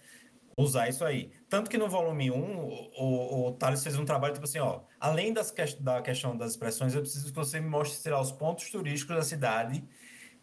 usar 0.57 0.89
isso 0.89 1.05
aí. 1.05 1.31
Tanto 1.49 1.71
que 1.71 1.79
no 1.79 1.89
volume 1.89 2.31
1, 2.31 2.35
o, 2.35 2.91
o, 2.99 3.49
o 3.49 3.53
Thales 3.53 3.83
fez 3.83 3.97
um 3.97 4.05
trabalho 4.05 4.35
tipo 4.35 4.45
assim, 4.45 4.59
ó, 4.59 4.81
além 4.99 5.33
das 5.33 5.51
que, 5.51 5.65
da 5.81 6.03
questão 6.03 6.37
das 6.37 6.51
expressões, 6.53 6.95
eu 6.95 7.03
preciso 7.03 7.29
que 7.29 7.35
você 7.35 7.61
me 7.61 7.69
mostre, 7.69 7.99
sei 7.99 8.13
lá, 8.13 8.21
os 8.21 8.33
pontos 8.33 8.71
turísticos 8.71 9.15
da 9.15 9.23
cidade 9.23 9.85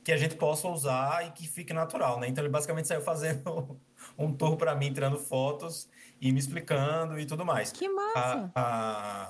que 0.03 0.11
a 0.11 0.17
gente 0.17 0.35
possa 0.35 0.67
usar 0.67 1.27
e 1.27 1.31
que 1.31 1.47
fique 1.47 1.73
natural, 1.73 2.19
né? 2.19 2.27
Então 2.27 2.43
ele 2.43 2.51
basicamente 2.51 2.87
saiu 2.87 3.01
fazendo 3.01 3.79
um 4.17 4.31
tour 4.33 4.55
para 4.57 4.73
mim, 4.75 4.91
tirando 4.93 5.17
fotos 5.17 5.89
e 6.21 6.31
me 6.31 6.39
explicando 6.39 7.19
e 7.19 7.25
tudo 7.25 7.45
mais. 7.45 7.71
Que 7.71 7.87
massa. 7.89 8.51
A, 8.55 8.61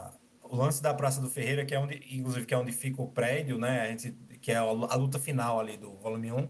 a- 0.05 0.11
o 0.43 0.55
lance 0.55 0.82
da 0.82 0.93
Praça 0.95 1.22
do 1.22 1.30
Ferreira, 1.30 1.63
que 1.63 1.76
é 1.76 1.80
onde, 1.80 2.01
inclusive, 2.11 2.43
que 2.45 2.53
é 2.55 2.57
onde 2.57 2.72
fica 2.72 2.99
o 3.01 3.07
prédio, 3.07 3.59
né? 3.59 3.82
A 3.82 3.88
gente, 3.88 4.11
que 4.41 4.51
é 4.51 4.55
a, 4.55 4.61
a 4.61 4.95
luta 4.95 5.20
final 5.20 5.59
ali 5.59 5.78
do 5.78 5.95
volume 5.97 6.32
1, 6.32 6.49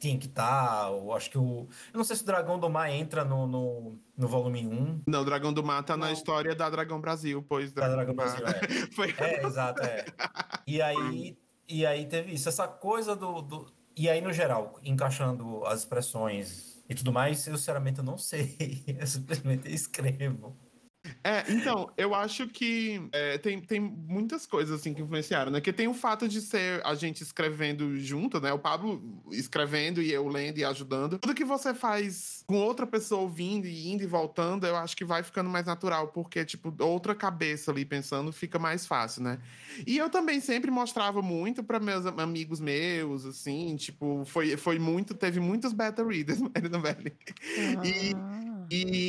tinha 0.00 0.18
que 0.18 0.26
estar. 0.26 0.90
eu 0.90 1.12
acho 1.12 1.30
que 1.30 1.38
o. 1.38 1.68
Eu 1.92 1.98
não 1.98 2.02
sei 2.04 2.16
se 2.16 2.22
o 2.22 2.26
Dragão 2.26 2.58
do 2.58 2.68
Mar 2.68 2.90
entra 2.90 3.24
no, 3.24 3.46
no, 3.46 3.98
no 4.16 4.26
volume 4.28 4.66
1. 4.66 5.02
Não, 5.06 5.20
o 5.22 5.24
Dragão 5.24 5.52
do 5.52 5.62
Mar 5.62 5.82
tá 5.84 5.96
na 5.96 6.06
Não. 6.06 6.12
história 6.12 6.56
da 6.56 6.68
Dragão 6.68 7.00
Brasil, 7.00 7.40
pois 7.48 7.72
Da 7.72 7.86
Dragão, 7.88 8.14
Dragão 8.14 8.14
do 8.14 8.32
Mar 8.32 8.40
Brasil, 8.58 8.84
é. 8.84 8.86
foi 8.92 9.14
É, 9.16 9.46
exato, 9.46 9.80
é. 9.82 10.04
E 10.66 10.82
aí, 10.82 11.38
e 11.68 11.84
aí 11.86 12.06
teve 12.06 12.32
isso, 12.32 12.48
essa 12.48 12.66
coisa 12.68 13.14
do, 13.16 13.42
do. 13.42 13.72
E 13.96 14.08
aí, 14.08 14.20
no 14.20 14.32
geral, 14.32 14.78
encaixando 14.82 15.64
as 15.66 15.80
expressões 15.80 16.84
e 16.88 16.94
tudo 16.94 17.12
mais, 17.12 17.46
eu 17.46 17.56
sinceramente 17.56 18.02
não 18.02 18.18
sei. 18.18 18.84
Eu 18.86 19.06
simplesmente 19.06 19.72
escrevo. 19.72 20.56
É, 21.22 21.44
então, 21.52 21.90
eu 21.96 22.14
acho 22.14 22.46
que 22.48 23.00
é, 23.12 23.38
tem, 23.38 23.60
tem 23.60 23.80
muitas 23.80 24.46
coisas 24.46 24.80
assim 24.80 24.94
que 24.94 25.02
influenciaram, 25.02 25.50
né? 25.50 25.60
Que 25.60 25.72
tem 25.72 25.88
o 25.88 25.94
fato 25.94 26.28
de 26.28 26.40
ser 26.40 26.80
a 26.84 26.94
gente 26.94 27.22
escrevendo 27.22 27.98
junto, 27.98 28.40
né? 28.40 28.52
O 28.52 28.58
Pablo 28.58 29.02
escrevendo 29.30 30.00
e 30.02 30.12
eu 30.12 30.26
lendo 30.28 30.58
e 30.58 30.64
ajudando. 30.64 31.18
Tudo 31.18 31.34
que 31.34 31.44
você 31.44 31.74
faz 31.74 32.42
com 32.46 32.56
outra 32.56 32.86
pessoa 32.86 33.22
ouvindo 33.22 33.66
e 33.66 33.92
indo 33.92 34.02
e 34.02 34.06
voltando, 34.06 34.66
eu 34.66 34.76
acho 34.76 34.96
que 34.96 35.04
vai 35.04 35.22
ficando 35.22 35.50
mais 35.50 35.66
natural, 35.66 36.08
porque, 36.08 36.44
tipo, 36.44 36.74
outra 36.80 37.14
cabeça 37.14 37.70
ali 37.70 37.84
pensando 37.84 38.32
fica 38.32 38.58
mais 38.58 38.86
fácil, 38.86 39.22
né? 39.22 39.38
E 39.86 39.96
eu 39.98 40.08
também 40.08 40.40
sempre 40.40 40.70
mostrava 40.70 41.20
muito 41.22 41.62
para 41.64 41.78
meus 41.80 42.06
am- 42.06 42.20
amigos 42.20 42.60
meus, 42.60 43.24
assim, 43.24 43.76
tipo, 43.76 44.24
foi, 44.24 44.56
foi 44.56 44.78
muito, 44.78 45.14
teve 45.14 45.40
muitos 45.40 45.72
beta 45.72 46.04
readers, 46.06 46.40
Marina 46.54 46.78
Belli. 46.78 47.16
E, 47.84 48.14
Ah. 48.16 48.35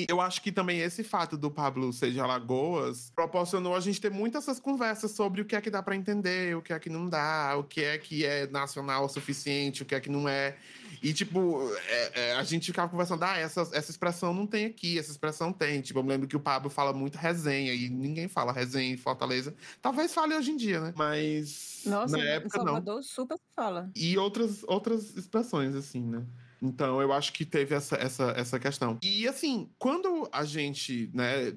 Eu 0.08 0.20
acho 0.22 0.42
que 0.42 0.52
também 0.52 0.80
esse 0.80 1.04
fato 1.04 1.38
do 1.38 1.52
Pablo 1.52 1.92
ser 1.94 2.12
de 2.12 2.20
Alagoas 2.20 3.12
proporcionou 3.16 3.76
a 3.76 3.80
gente 3.80 4.00
ter 4.02 4.12
muitas 4.12 4.48
essas 4.48 4.60
conversas 4.60 5.12
sobre 5.12 5.42
o 5.42 5.46
que 5.46 5.56
é 5.56 5.62
que 5.62 5.70
dá 5.70 5.84
pra 5.84 5.96
entender, 5.96 6.56
o 6.56 6.62
que 6.62 6.72
é 6.72 6.80
que 6.80 6.90
não 6.90 7.10
dá, 7.10 7.56
o 7.58 7.64
que 7.64 7.82
é 7.84 7.98
que 7.98 8.26
é 8.26 8.48
nacional 8.48 9.06
o 9.06 9.10
suficiente, 9.10 9.82
o 9.84 9.86
que 9.86 9.94
é 9.96 10.00
que 10.00 10.10
não 10.10 10.28
é. 10.30 10.56
E, 11.04 11.14
tipo, 11.14 11.60
é- 11.88 12.12
é, 12.30 12.34
a 12.36 12.44
gente 12.44 12.68
ficava 12.68 12.90
conversando, 12.90 13.24
ah, 13.24 13.38
essa, 13.38 13.62
essa 13.74 13.92
expressão 13.92 14.34
não 14.34 14.48
tem 14.48 14.66
aqui, 14.66 14.98
essa 14.98 15.12
expressão 15.12 15.52
tem. 15.52 15.82
Tipo, 15.82 16.00
eu 16.00 16.04
me 16.04 16.10
lembro 16.10 16.28
que 16.28 16.36
o 16.36 16.40
Pablo 16.40 16.70
fala 16.70 16.94
muito 16.94 17.18
resenha, 17.18 17.74
e 17.74 17.90
ninguém 17.90 18.28
fala 18.28 18.52
resenha 18.52 18.94
em 18.94 18.98
Fortaleza. 18.98 19.54
Talvez 19.82 20.14
fale 20.14 20.34
hoje 20.36 20.52
em 20.52 20.58
dia, 20.58 20.80
né? 20.80 20.94
Mas 20.96 21.82
Nossa, 21.86 22.18
na 22.18 22.24
em 22.24 22.28
época 22.28 22.58
não 22.60 22.66
Salvador 22.66 23.04
super 23.04 23.38
se 23.38 23.44
fala. 23.56 23.92
e 23.96 24.18
outras, 24.18 24.64
outras 24.68 25.16
expressões, 25.18 25.76
assim, 25.76 26.02
né? 26.02 26.24
Então, 26.62 27.02
eu 27.02 27.12
acho 27.14 27.34
que 27.34 27.46
teve 27.46 27.76
essa, 27.76 27.96
essa, 27.96 28.34
essa 28.36 28.60
questão. 28.60 28.98
E, 29.04 29.28
assim, 29.28 29.70
quando 29.78 30.28
a 30.32 30.44
gente, 30.44 31.10
né, 31.14 31.54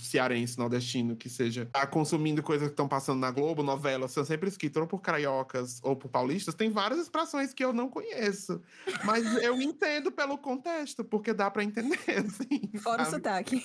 cearense, 0.00 0.56
nordestino, 0.56 1.16
que 1.16 1.28
seja, 1.28 1.66
tá 1.66 1.84
consumindo 1.84 2.42
coisas 2.44 2.68
que 2.68 2.72
estão 2.72 2.86
passando 2.86 3.18
na 3.18 3.30
Globo, 3.32 3.60
novelas, 3.62 4.12
são 4.12 4.24
sempre 4.24 4.48
escritas 4.48 4.80
ou 4.80 4.86
por 4.86 5.00
cariocas 5.00 5.80
ou 5.82 5.96
por 5.96 6.08
paulistas, 6.08 6.54
tem 6.54 6.70
várias 6.70 7.00
expressões 7.00 7.52
que 7.52 7.64
eu 7.64 7.72
não 7.72 7.88
conheço. 7.88 8.62
Mas 9.04 9.24
eu 9.42 9.60
entendo 9.60 10.12
pelo 10.12 10.38
contexto, 10.38 11.02
porque 11.04 11.32
dá 11.32 11.50
pra 11.50 11.64
entender, 11.64 11.98
assim. 12.24 12.70
Fora 12.78 13.02
o 13.02 13.04
sabe? 13.04 13.16
sotaque. 13.16 13.64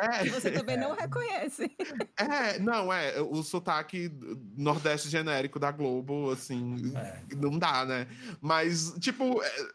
É, 0.00 0.22
Que 0.24 0.30
você 0.30 0.50
também 0.52 0.76
não 0.76 0.94
reconhece. 0.94 1.70
é, 2.16 2.58
não, 2.60 2.92
é, 2.92 3.20
o 3.20 3.42
sotaque 3.42 4.12
nordeste 4.56 5.08
genérico 5.08 5.58
da 5.58 5.72
Globo, 5.72 6.30
assim, 6.30 6.92
É. 6.96 7.34
não 7.34 7.58
dá, 7.58 7.84
né? 7.84 8.06
Mas, 8.40 8.94
tipo, 9.00 9.42
é, 9.42 9.68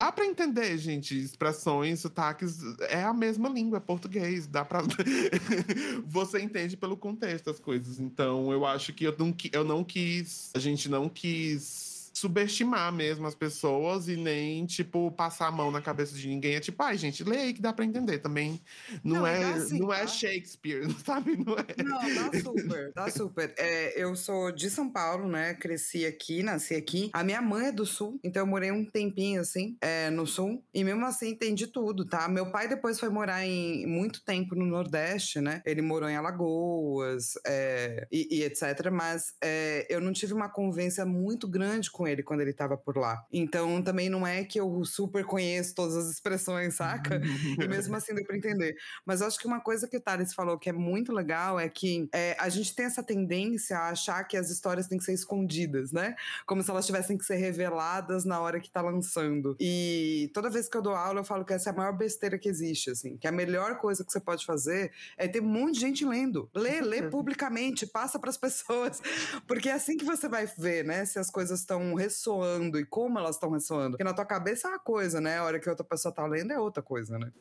dá 0.00 0.10
pra 0.10 0.26
entender, 0.26 0.76
gente, 0.78 1.16
expressões, 1.18 2.00
sotaques, 2.00 2.58
é 2.88 3.02
a 3.02 3.12
mesma 3.12 3.48
língua, 3.48 3.78
é 3.78 3.80
português, 3.80 4.46
dá 4.46 4.64
pra... 4.64 4.82
Você 6.06 6.40
entende 6.40 6.76
pelo 6.76 6.96
contexto 6.96 7.50
as 7.50 7.60
coisas, 7.60 8.00
então 8.00 8.52
eu 8.52 8.66
acho 8.66 8.92
que 8.92 9.04
eu 9.04 9.14
não, 9.18 9.34
eu 9.52 9.64
não 9.64 9.84
quis, 9.84 10.50
a 10.54 10.58
gente 10.58 10.88
não 10.88 11.08
quis 11.08 11.85
subestimar 12.16 12.90
mesmo 12.90 13.26
as 13.26 13.34
pessoas 13.34 14.08
e 14.08 14.16
nem, 14.16 14.64
tipo, 14.64 15.10
passar 15.12 15.48
a 15.48 15.50
mão 15.50 15.70
na 15.70 15.82
cabeça 15.82 16.16
de 16.16 16.26
ninguém. 16.26 16.54
É 16.54 16.60
tipo, 16.60 16.82
ai, 16.82 16.96
gente, 16.96 17.22
lê 17.22 17.36
aí 17.36 17.52
que 17.52 17.60
dá 17.60 17.74
pra 17.74 17.84
entender 17.84 18.20
também. 18.20 18.58
Não, 19.04 19.16
Não, 19.16 19.26
é, 19.26 19.52
dá 19.52 19.60
sim, 19.60 19.78
não 19.78 19.92
é 19.92 20.00
tá? 20.00 20.06
Shakespeare, 20.06 20.90
sabe? 21.04 21.36
Não 21.36 21.54
é. 21.58 21.82
Não, 21.84 22.14
dá 22.14 22.40
super, 22.40 22.92
dá 22.94 23.10
super. 23.10 23.54
É, 23.58 24.02
eu 24.02 24.16
sou 24.16 24.50
de 24.50 24.70
São 24.70 24.90
Paulo, 24.90 25.28
né? 25.28 25.52
Cresci 25.52 26.06
aqui, 26.06 26.42
nasci 26.42 26.74
aqui. 26.74 27.10
A 27.12 27.22
minha 27.22 27.42
mãe 27.42 27.66
é 27.66 27.72
do 27.72 27.84
Sul, 27.84 28.18
então 28.24 28.40
eu 28.42 28.46
morei 28.46 28.72
um 28.72 28.82
tempinho, 28.82 29.42
assim, 29.42 29.76
é, 29.82 30.08
no 30.08 30.26
Sul. 30.26 30.64
E 30.72 30.82
mesmo 30.82 31.04
assim, 31.04 31.36
de 31.54 31.66
tudo, 31.66 32.06
tá? 32.06 32.26
Meu 32.28 32.50
pai 32.50 32.66
depois 32.66 32.98
foi 32.98 33.10
morar 33.10 33.44
em 33.44 33.86
muito 33.86 34.24
tempo 34.24 34.54
no 34.54 34.64
Nordeste, 34.64 35.38
né? 35.38 35.60
Ele 35.66 35.82
morou 35.82 36.08
em 36.08 36.16
Alagoas 36.16 37.34
é, 37.46 38.08
e, 38.10 38.38
e 38.38 38.42
etc. 38.42 38.90
Mas 38.90 39.34
é, 39.42 39.86
eu 39.90 40.00
não 40.00 40.14
tive 40.14 40.32
uma 40.32 40.48
convivência 40.48 41.04
muito 41.04 41.46
grande 41.46 41.90
com 41.90 42.05
ele 42.06 42.22
quando 42.22 42.40
ele 42.40 42.52
tava 42.52 42.76
por 42.76 42.96
lá. 42.96 43.24
Então 43.32 43.82
também 43.82 44.08
não 44.08 44.26
é 44.26 44.44
que 44.44 44.60
eu 44.60 44.84
super 44.84 45.24
conheço 45.24 45.74
todas 45.74 45.96
as 45.96 46.10
expressões, 46.10 46.74
saca? 46.74 47.20
e 47.60 47.68
mesmo 47.68 47.94
assim 47.96 48.14
deu 48.14 48.24
pra 48.24 48.36
entender. 48.36 48.76
Mas 49.04 49.22
acho 49.22 49.38
que 49.38 49.46
uma 49.46 49.60
coisa 49.60 49.88
que 49.88 49.96
o 49.96 50.00
Thales 50.00 50.34
falou 50.34 50.58
que 50.58 50.68
é 50.68 50.72
muito 50.72 51.12
legal 51.12 51.58
é 51.58 51.68
que 51.68 52.08
é, 52.12 52.36
a 52.38 52.48
gente 52.48 52.74
tem 52.74 52.86
essa 52.86 53.02
tendência 53.02 53.76
a 53.78 53.88
achar 53.90 54.22
que 54.24 54.36
as 54.36 54.50
histórias 54.50 54.86
têm 54.86 54.98
que 54.98 55.04
ser 55.04 55.12
escondidas, 55.12 55.92
né? 55.92 56.14
Como 56.46 56.62
se 56.62 56.70
elas 56.70 56.86
tivessem 56.86 57.16
que 57.16 57.24
ser 57.24 57.36
reveladas 57.36 58.24
na 58.24 58.40
hora 58.40 58.60
que 58.60 58.70
tá 58.70 58.80
lançando. 58.80 59.56
E 59.60 60.30
toda 60.32 60.50
vez 60.50 60.68
que 60.68 60.76
eu 60.76 60.82
dou 60.82 60.94
aula, 60.94 61.20
eu 61.20 61.24
falo 61.24 61.44
que 61.44 61.52
essa 61.52 61.70
é 61.70 61.72
a 61.72 61.76
maior 61.76 61.92
besteira 61.92 62.38
que 62.38 62.48
existe, 62.48 62.90
assim. 62.90 63.16
Que 63.16 63.26
a 63.26 63.32
melhor 63.32 63.78
coisa 63.78 64.04
que 64.04 64.12
você 64.12 64.20
pode 64.20 64.44
fazer 64.44 64.92
é 65.16 65.26
ter 65.28 65.40
um 65.40 65.46
monte 65.46 65.74
de 65.74 65.80
gente 65.80 66.04
lendo. 66.04 66.50
Lê, 66.54 66.80
lê 66.80 67.02
publicamente, 67.08 67.86
passa 67.86 68.18
pras 68.18 68.36
pessoas. 68.36 69.00
Porque 69.46 69.68
é 69.68 69.72
assim 69.72 69.96
que 69.96 70.04
você 70.04 70.28
vai 70.28 70.46
ver, 70.46 70.84
né? 70.84 71.04
Se 71.04 71.18
as 71.18 71.30
coisas 71.30 71.60
estão 71.60 71.94
ressoando 71.96 72.78
e 72.78 72.84
como 72.84 73.18
elas 73.18 73.36
estão 73.36 73.50
ressoando. 73.50 73.92
Porque 73.92 74.04
na 74.04 74.14
tua 74.14 74.24
cabeça 74.24 74.68
é 74.68 74.70
uma 74.70 74.78
coisa, 74.78 75.20
né? 75.20 75.38
A 75.38 75.44
hora 75.44 75.58
que 75.58 75.68
outra 75.68 75.84
pessoa 75.84 76.14
tá 76.14 76.24
lendo 76.26 76.52
é 76.52 76.58
outra 76.58 76.82
coisa, 76.82 77.18
né? 77.18 77.32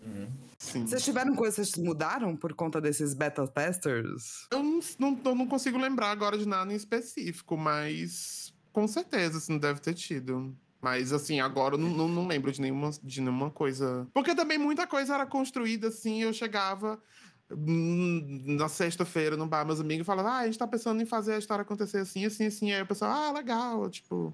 Sim. 0.57 0.87
Vocês 0.87 1.03
tiveram 1.03 1.35
coisas 1.35 1.55
que 1.69 1.75
vocês 1.75 1.85
mudaram 1.85 2.35
por 2.35 2.53
conta 2.53 2.81
desses 2.81 3.13
beta 3.13 3.47
testers? 3.47 4.47
Eu 4.51 4.63
não, 4.63 4.79
não, 4.97 5.21
eu 5.25 5.35
não 5.35 5.47
consigo 5.47 5.77
lembrar 5.77 6.09
agora 6.09 6.37
de 6.37 6.47
nada 6.47 6.73
em 6.73 6.75
específico, 6.75 7.55
mas 7.55 8.53
com 8.71 8.87
certeza, 8.87 9.37
assim, 9.37 9.57
deve 9.57 9.79
ter 9.79 9.93
tido. 9.93 10.55
Mas, 10.81 11.11
assim, 11.11 11.39
agora 11.39 11.75
eu 11.75 11.79
não, 11.79 11.89
não, 11.89 12.07
não 12.07 12.27
lembro 12.27 12.51
de 12.51 12.61
nenhuma, 12.61 12.91
de 13.01 13.21
nenhuma 13.21 13.49
coisa. 13.49 14.07
Porque 14.13 14.35
também 14.35 14.57
muita 14.57 14.85
coisa 14.85 15.15
era 15.15 15.25
construída, 15.25 15.87
assim, 15.87 16.21
eu 16.21 16.31
chegava 16.31 17.01
na 17.49 18.67
sexta-feira 18.67 19.37
no 19.37 19.45
bar, 19.45 19.65
meus 19.65 19.79
amigos 19.79 20.05
falavam, 20.05 20.31
ah, 20.31 20.37
a 20.39 20.45
gente 20.45 20.57
tá 20.57 20.67
pensando 20.67 21.01
em 21.01 21.05
fazer 21.05 21.33
a 21.33 21.37
história 21.37 21.61
acontecer 21.61 21.99
assim, 21.99 22.25
assim, 22.25 22.45
assim. 22.45 22.71
Aí 22.71 22.81
o 22.81 22.87
pessoal, 22.87 23.11
ah, 23.11 23.31
legal, 23.31 23.89
tipo. 23.89 24.33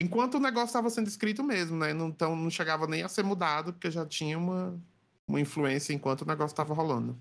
Enquanto 0.00 0.34
o 0.34 0.40
negócio 0.40 0.68
estava 0.68 0.90
sendo 0.90 1.08
escrito 1.08 1.42
mesmo, 1.42 1.78
né? 1.78 1.90
Então 1.90 2.36
não 2.36 2.50
chegava 2.50 2.86
nem 2.86 3.02
a 3.02 3.08
ser 3.08 3.24
mudado, 3.24 3.72
porque 3.72 3.90
já 3.90 4.04
tinha 4.04 4.38
uma, 4.38 4.78
uma 5.26 5.40
influência 5.40 5.92
enquanto 5.92 6.22
o 6.22 6.26
negócio 6.26 6.52
estava 6.52 6.74
rolando. 6.74 7.18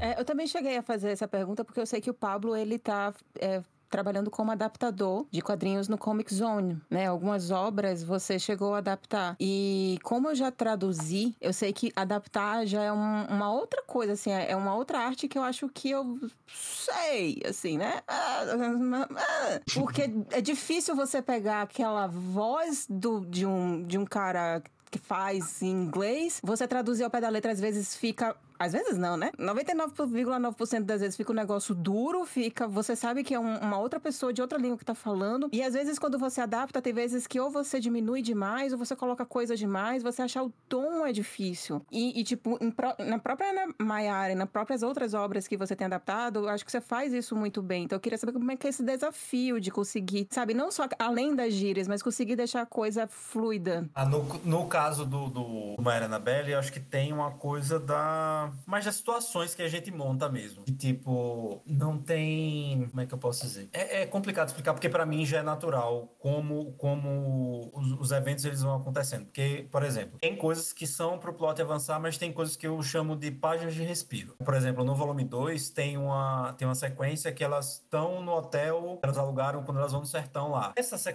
É, 0.00 0.20
eu 0.20 0.24
também 0.24 0.46
cheguei 0.46 0.76
a 0.76 0.82
fazer 0.82 1.10
essa 1.10 1.26
pergunta 1.26 1.64
porque 1.64 1.80
eu 1.80 1.86
sei 1.86 2.00
que 2.00 2.10
o 2.10 2.14
Pablo 2.14 2.54
ele 2.54 2.78
tá 2.78 3.14
é, 3.38 3.62
trabalhando 3.88 4.30
como 4.30 4.50
adaptador 4.50 5.26
de 5.30 5.40
quadrinhos 5.40 5.88
no 5.88 5.96
Comic 5.98 6.32
Zone, 6.34 6.80
né? 6.90 7.06
Algumas 7.06 7.50
obras 7.50 8.02
você 8.02 8.38
chegou 8.38 8.74
a 8.74 8.78
adaptar. 8.78 9.36
E 9.40 9.98
como 10.02 10.28
eu 10.28 10.34
já 10.34 10.50
traduzi, 10.50 11.34
eu 11.40 11.52
sei 11.52 11.72
que 11.72 11.92
adaptar 11.96 12.66
já 12.66 12.82
é 12.82 12.92
um- 12.92 13.24
uma 13.26 13.52
outra 13.52 13.82
coisa, 13.82 14.12
assim, 14.12 14.30
é 14.30 14.54
uma 14.56 14.74
outra 14.74 14.98
arte 15.00 15.26
que 15.28 15.38
eu 15.38 15.42
acho 15.42 15.68
que 15.68 15.90
eu 15.90 16.18
sei, 16.46 17.40
assim, 17.48 17.78
né? 17.78 18.02
Porque 19.74 20.10
é 20.30 20.40
difícil 20.40 20.94
você 20.94 21.20
pegar 21.22 21.62
aquela 21.62 22.06
voz 22.06 22.86
do, 22.88 23.24
de, 23.26 23.46
um, 23.46 23.82
de 23.84 23.98
um 23.98 24.04
cara 24.04 24.62
que 24.90 24.98
faz 24.98 25.60
em 25.62 25.68
inglês, 25.70 26.40
você 26.42 26.66
traduzir 26.66 27.04
ao 27.04 27.10
pé 27.10 27.20
da 27.20 27.28
letra, 27.28 27.52
às 27.52 27.60
vezes 27.60 27.94
fica. 27.94 28.34
Às 28.58 28.72
vezes 28.72 28.96
não, 28.98 29.16
né? 29.16 29.30
99,9% 29.38 30.84
das 30.84 31.00
vezes 31.00 31.16
fica 31.16 31.32
um 31.32 31.34
negócio 31.34 31.74
duro, 31.74 32.24
fica. 32.24 32.66
Você 32.66 32.96
sabe 32.96 33.22
que 33.22 33.34
é 33.34 33.38
um- 33.40 33.58
uma 33.58 33.78
outra 33.78 34.00
pessoa 34.00 34.32
de 34.32 34.40
outra 34.42 34.58
língua 34.58 34.76
que 34.78 34.84
tá 34.84 34.94
falando. 34.94 35.48
E 35.52 35.62
às 35.62 35.74
vezes, 35.74 35.98
quando 35.98 36.18
você 36.18 36.40
adapta, 36.40 36.80
tem 36.82 36.92
vezes 36.92 37.26
que 37.26 37.38
ou 37.40 37.50
você 37.50 37.78
diminui 37.80 38.22
demais, 38.22 38.72
ou 38.72 38.78
você 38.78 38.96
coloca 38.96 39.24
coisa 39.24 39.56
demais, 39.56 40.02
você 40.02 40.22
achar 40.22 40.42
o 40.42 40.52
tom 40.68 41.06
é 41.06 41.12
difícil. 41.12 41.82
E, 41.90 42.18
e, 42.20 42.24
tipo, 42.24 42.58
pró- 42.72 42.96
na 42.98 43.18
própria 43.18 43.50
Ana 43.50 43.74
Maiara 43.78 44.32
e 44.32 44.34
nas 44.34 44.48
próprias 44.48 44.82
outras 44.82 45.14
obras 45.14 45.46
que 45.46 45.56
você 45.56 45.74
tem 45.76 45.86
adaptado, 45.86 46.40
eu 46.40 46.48
acho 46.48 46.64
que 46.64 46.70
você 46.72 46.80
faz 46.80 47.12
isso 47.12 47.36
muito 47.36 47.62
bem. 47.62 47.84
Então 47.84 47.96
eu 47.96 48.00
queria 48.00 48.18
saber 48.18 48.32
como 48.32 48.50
é 48.50 48.56
que 48.56 48.66
é 48.66 48.70
esse 48.70 48.82
desafio 48.82 49.60
de 49.60 49.70
conseguir, 49.70 50.26
sabe, 50.30 50.54
não 50.54 50.70
só 50.70 50.88
além 50.98 51.34
das 51.34 51.52
gírias, 51.52 51.86
mas 51.88 52.02
conseguir 52.02 52.36
deixar 52.36 52.62
a 52.62 52.66
coisa 52.66 53.06
fluida. 53.06 53.88
Ah, 53.94 54.04
no, 54.04 54.24
no 54.44 54.66
caso 54.66 55.04
do, 55.04 55.28
do 55.28 55.76
Maera 55.82 56.06
Annabelle, 56.06 56.52
eu 56.52 56.58
acho 56.58 56.72
que 56.72 56.80
tem 56.80 57.12
uma 57.12 57.30
coisa 57.30 57.78
da. 57.78 58.47
Mais 58.66 58.84
das 58.84 58.96
situações 58.96 59.54
que 59.54 59.62
a 59.62 59.68
gente 59.68 59.90
monta 59.90 60.28
mesmo. 60.28 60.64
Que, 60.64 60.72
tipo, 60.72 61.62
não 61.66 61.98
tem. 61.98 62.86
Como 62.88 63.00
é 63.00 63.06
que 63.06 63.14
eu 63.14 63.18
posso 63.18 63.42
dizer? 63.42 63.68
É, 63.72 64.02
é 64.02 64.06
complicado 64.06 64.48
explicar, 64.48 64.72
porque 64.74 64.88
pra 64.88 65.04
mim 65.06 65.24
já 65.24 65.38
é 65.38 65.42
natural 65.42 66.14
como, 66.18 66.72
como 66.72 67.70
os, 67.74 67.92
os 67.92 68.12
eventos 68.12 68.44
eles 68.44 68.62
vão 68.62 68.76
acontecendo. 68.76 69.26
Porque, 69.26 69.66
por 69.70 69.82
exemplo, 69.82 70.18
tem 70.20 70.36
coisas 70.36 70.72
que 70.72 70.86
são 70.86 71.18
pro 71.18 71.32
plot 71.32 71.60
avançar, 71.60 72.00
mas 72.00 72.18
tem 72.18 72.32
coisas 72.32 72.56
que 72.56 72.66
eu 72.66 72.82
chamo 72.82 73.16
de 73.16 73.30
páginas 73.30 73.74
de 73.74 73.82
respiro. 73.82 74.34
Por 74.44 74.54
exemplo, 74.54 74.84
no 74.84 74.94
volume 74.94 75.24
2 75.24 75.70
tem 75.70 75.96
uma, 75.96 76.54
tem 76.54 76.66
uma 76.66 76.74
sequência 76.74 77.32
que 77.32 77.42
elas 77.42 77.74
estão 77.74 78.22
no 78.22 78.32
hotel, 78.32 78.98
elas 79.02 79.18
alugaram 79.18 79.62
quando 79.62 79.78
elas 79.78 79.92
vão 79.92 80.00
no 80.00 80.06
sertão 80.06 80.50
lá. 80.50 80.72
Essas, 80.76 81.06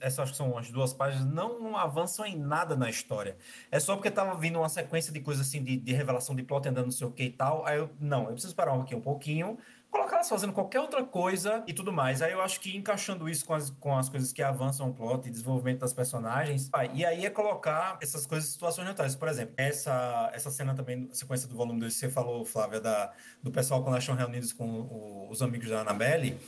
essas 0.00 0.30
que 0.30 0.36
são 0.36 0.56
as 0.56 0.70
duas 0.70 0.92
páginas, 0.92 1.26
não 1.26 1.76
avançam 1.76 2.24
em 2.24 2.36
nada 2.36 2.76
na 2.76 2.88
história. 2.88 3.36
É 3.70 3.78
só 3.80 3.94
porque 3.94 4.10
tava 4.10 4.34
vindo 4.38 4.58
uma 4.58 4.68
sequência 4.68 5.12
de 5.12 5.20
coisas 5.20 5.46
assim, 5.46 5.62
de, 5.62 5.76
de 5.76 5.92
revelação 5.92 6.34
de 6.34 6.42
plot 6.42 6.55
andando 6.64 6.86
não 6.86 6.92
sei 6.92 7.06
o 7.06 7.10
que 7.10 7.24
e 7.24 7.30
tal. 7.30 7.66
Aí 7.66 7.78
eu, 7.78 7.90
não, 8.00 8.24
eu 8.24 8.32
preciso 8.32 8.54
parar 8.54 8.74
aqui 8.74 8.94
um 8.94 9.00
pouquinho, 9.00 9.58
colocar 9.90 10.16
elas 10.16 10.28
fazendo 10.28 10.52
qualquer 10.52 10.80
outra 10.80 11.02
coisa 11.04 11.62
e 11.66 11.72
tudo 11.72 11.92
mais. 11.92 12.22
Aí 12.22 12.32
eu 12.32 12.40
acho 12.42 12.60
que 12.60 12.76
encaixando 12.76 13.28
isso 13.28 13.44
com 13.44 13.54
as, 13.54 13.70
com 13.70 13.96
as 13.96 14.08
coisas 14.08 14.32
que 14.32 14.42
avançam 14.42 14.90
o 14.90 14.94
plot 14.94 15.26
e 15.26 15.30
desenvolvimento 15.30 15.80
das 15.80 15.92
personagens, 15.92 16.70
e 16.94 17.04
aí 17.04 17.24
é 17.26 17.30
colocar 17.30 17.98
essas 18.02 18.26
coisas 18.26 18.48
em 18.48 18.52
situações 18.52 18.86
neurais. 18.86 19.14
Por 19.14 19.28
exemplo, 19.28 19.54
essa, 19.56 20.30
essa 20.32 20.50
cena 20.50 20.74
também, 20.74 21.08
sequência 21.12 21.48
do 21.48 21.54
volume 21.54 21.80
2 21.80 21.92
que 21.94 22.00
você 22.00 22.10
falou, 22.10 22.44
Flávia, 22.44 22.80
da, 22.80 23.12
do 23.42 23.50
pessoal 23.50 23.82
quando 23.82 23.94
elas 23.94 24.06
reunidos 24.06 24.52
com 24.52 24.64
o- 24.66 25.28
os 25.30 25.42
amigos 25.42 25.68
da 25.68 25.80
Annabelle, 25.80 26.38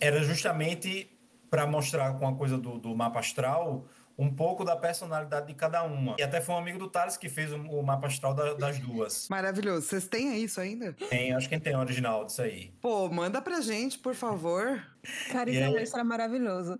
era 0.00 0.22
justamente 0.22 1.10
para 1.50 1.66
mostrar 1.66 2.12
com 2.18 2.28
a 2.28 2.34
coisa 2.34 2.58
do, 2.58 2.78
do 2.78 2.94
mapa 2.94 3.18
astral 3.20 3.84
um 4.18 4.34
pouco 4.34 4.64
da 4.64 4.74
personalidade 4.74 5.46
de 5.46 5.54
cada 5.54 5.82
uma. 5.84 6.16
E 6.18 6.22
até 6.22 6.40
foi 6.40 6.54
um 6.56 6.58
amigo 6.58 6.76
do 6.78 6.88
Thales 6.90 7.16
que 7.16 7.28
fez 7.28 7.52
o, 7.52 7.82
mapa 7.82 8.08
astral 8.08 8.34
da- 8.34 8.54
das 8.54 8.78
duas. 8.80 9.28
Maravilhoso. 9.28 9.86
Vocês 9.86 10.08
têm 10.08 10.42
isso 10.42 10.60
ainda? 10.60 10.92
Tem, 11.08 11.32
acho 11.32 11.48
que 11.48 11.58
tem 11.60 11.76
o 11.76 11.78
original 11.78 12.24
disso 12.24 12.42
aí. 12.42 12.72
Pô, 12.80 13.08
manda 13.08 13.40
pra 13.40 13.60
gente, 13.60 13.96
por 13.98 14.14
favor. 14.16 14.82
Cara, 15.30 15.48
isso 15.50 15.78
isso 15.78 15.94
era 15.94 16.02
maravilhoso. 16.04 16.78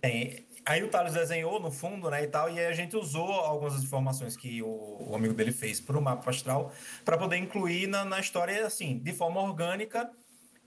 Tem. 0.00 0.46
Aí 0.64 0.82
o 0.82 0.88
Thales 0.88 1.12
desenhou 1.14 1.60
no 1.60 1.70
fundo, 1.70 2.10
né, 2.10 2.24
e 2.24 2.26
tal, 2.26 2.50
e 2.50 2.58
aí 2.58 2.66
a 2.66 2.72
gente 2.72 2.96
usou 2.96 3.30
algumas 3.30 3.74
das 3.74 3.84
informações 3.84 4.36
que 4.36 4.60
o, 4.62 4.96
o 5.10 5.14
amigo 5.14 5.32
dele 5.32 5.52
fez 5.52 5.80
pro 5.80 6.02
mapa 6.02 6.28
astral 6.28 6.72
para 7.04 7.16
poder 7.16 7.36
incluir 7.36 7.86
na, 7.86 8.04
na 8.04 8.18
história, 8.18 8.66
assim, 8.66 8.98
de 8.98 9.12
forma 9.12 9.40
orgânica, 9.40 10.10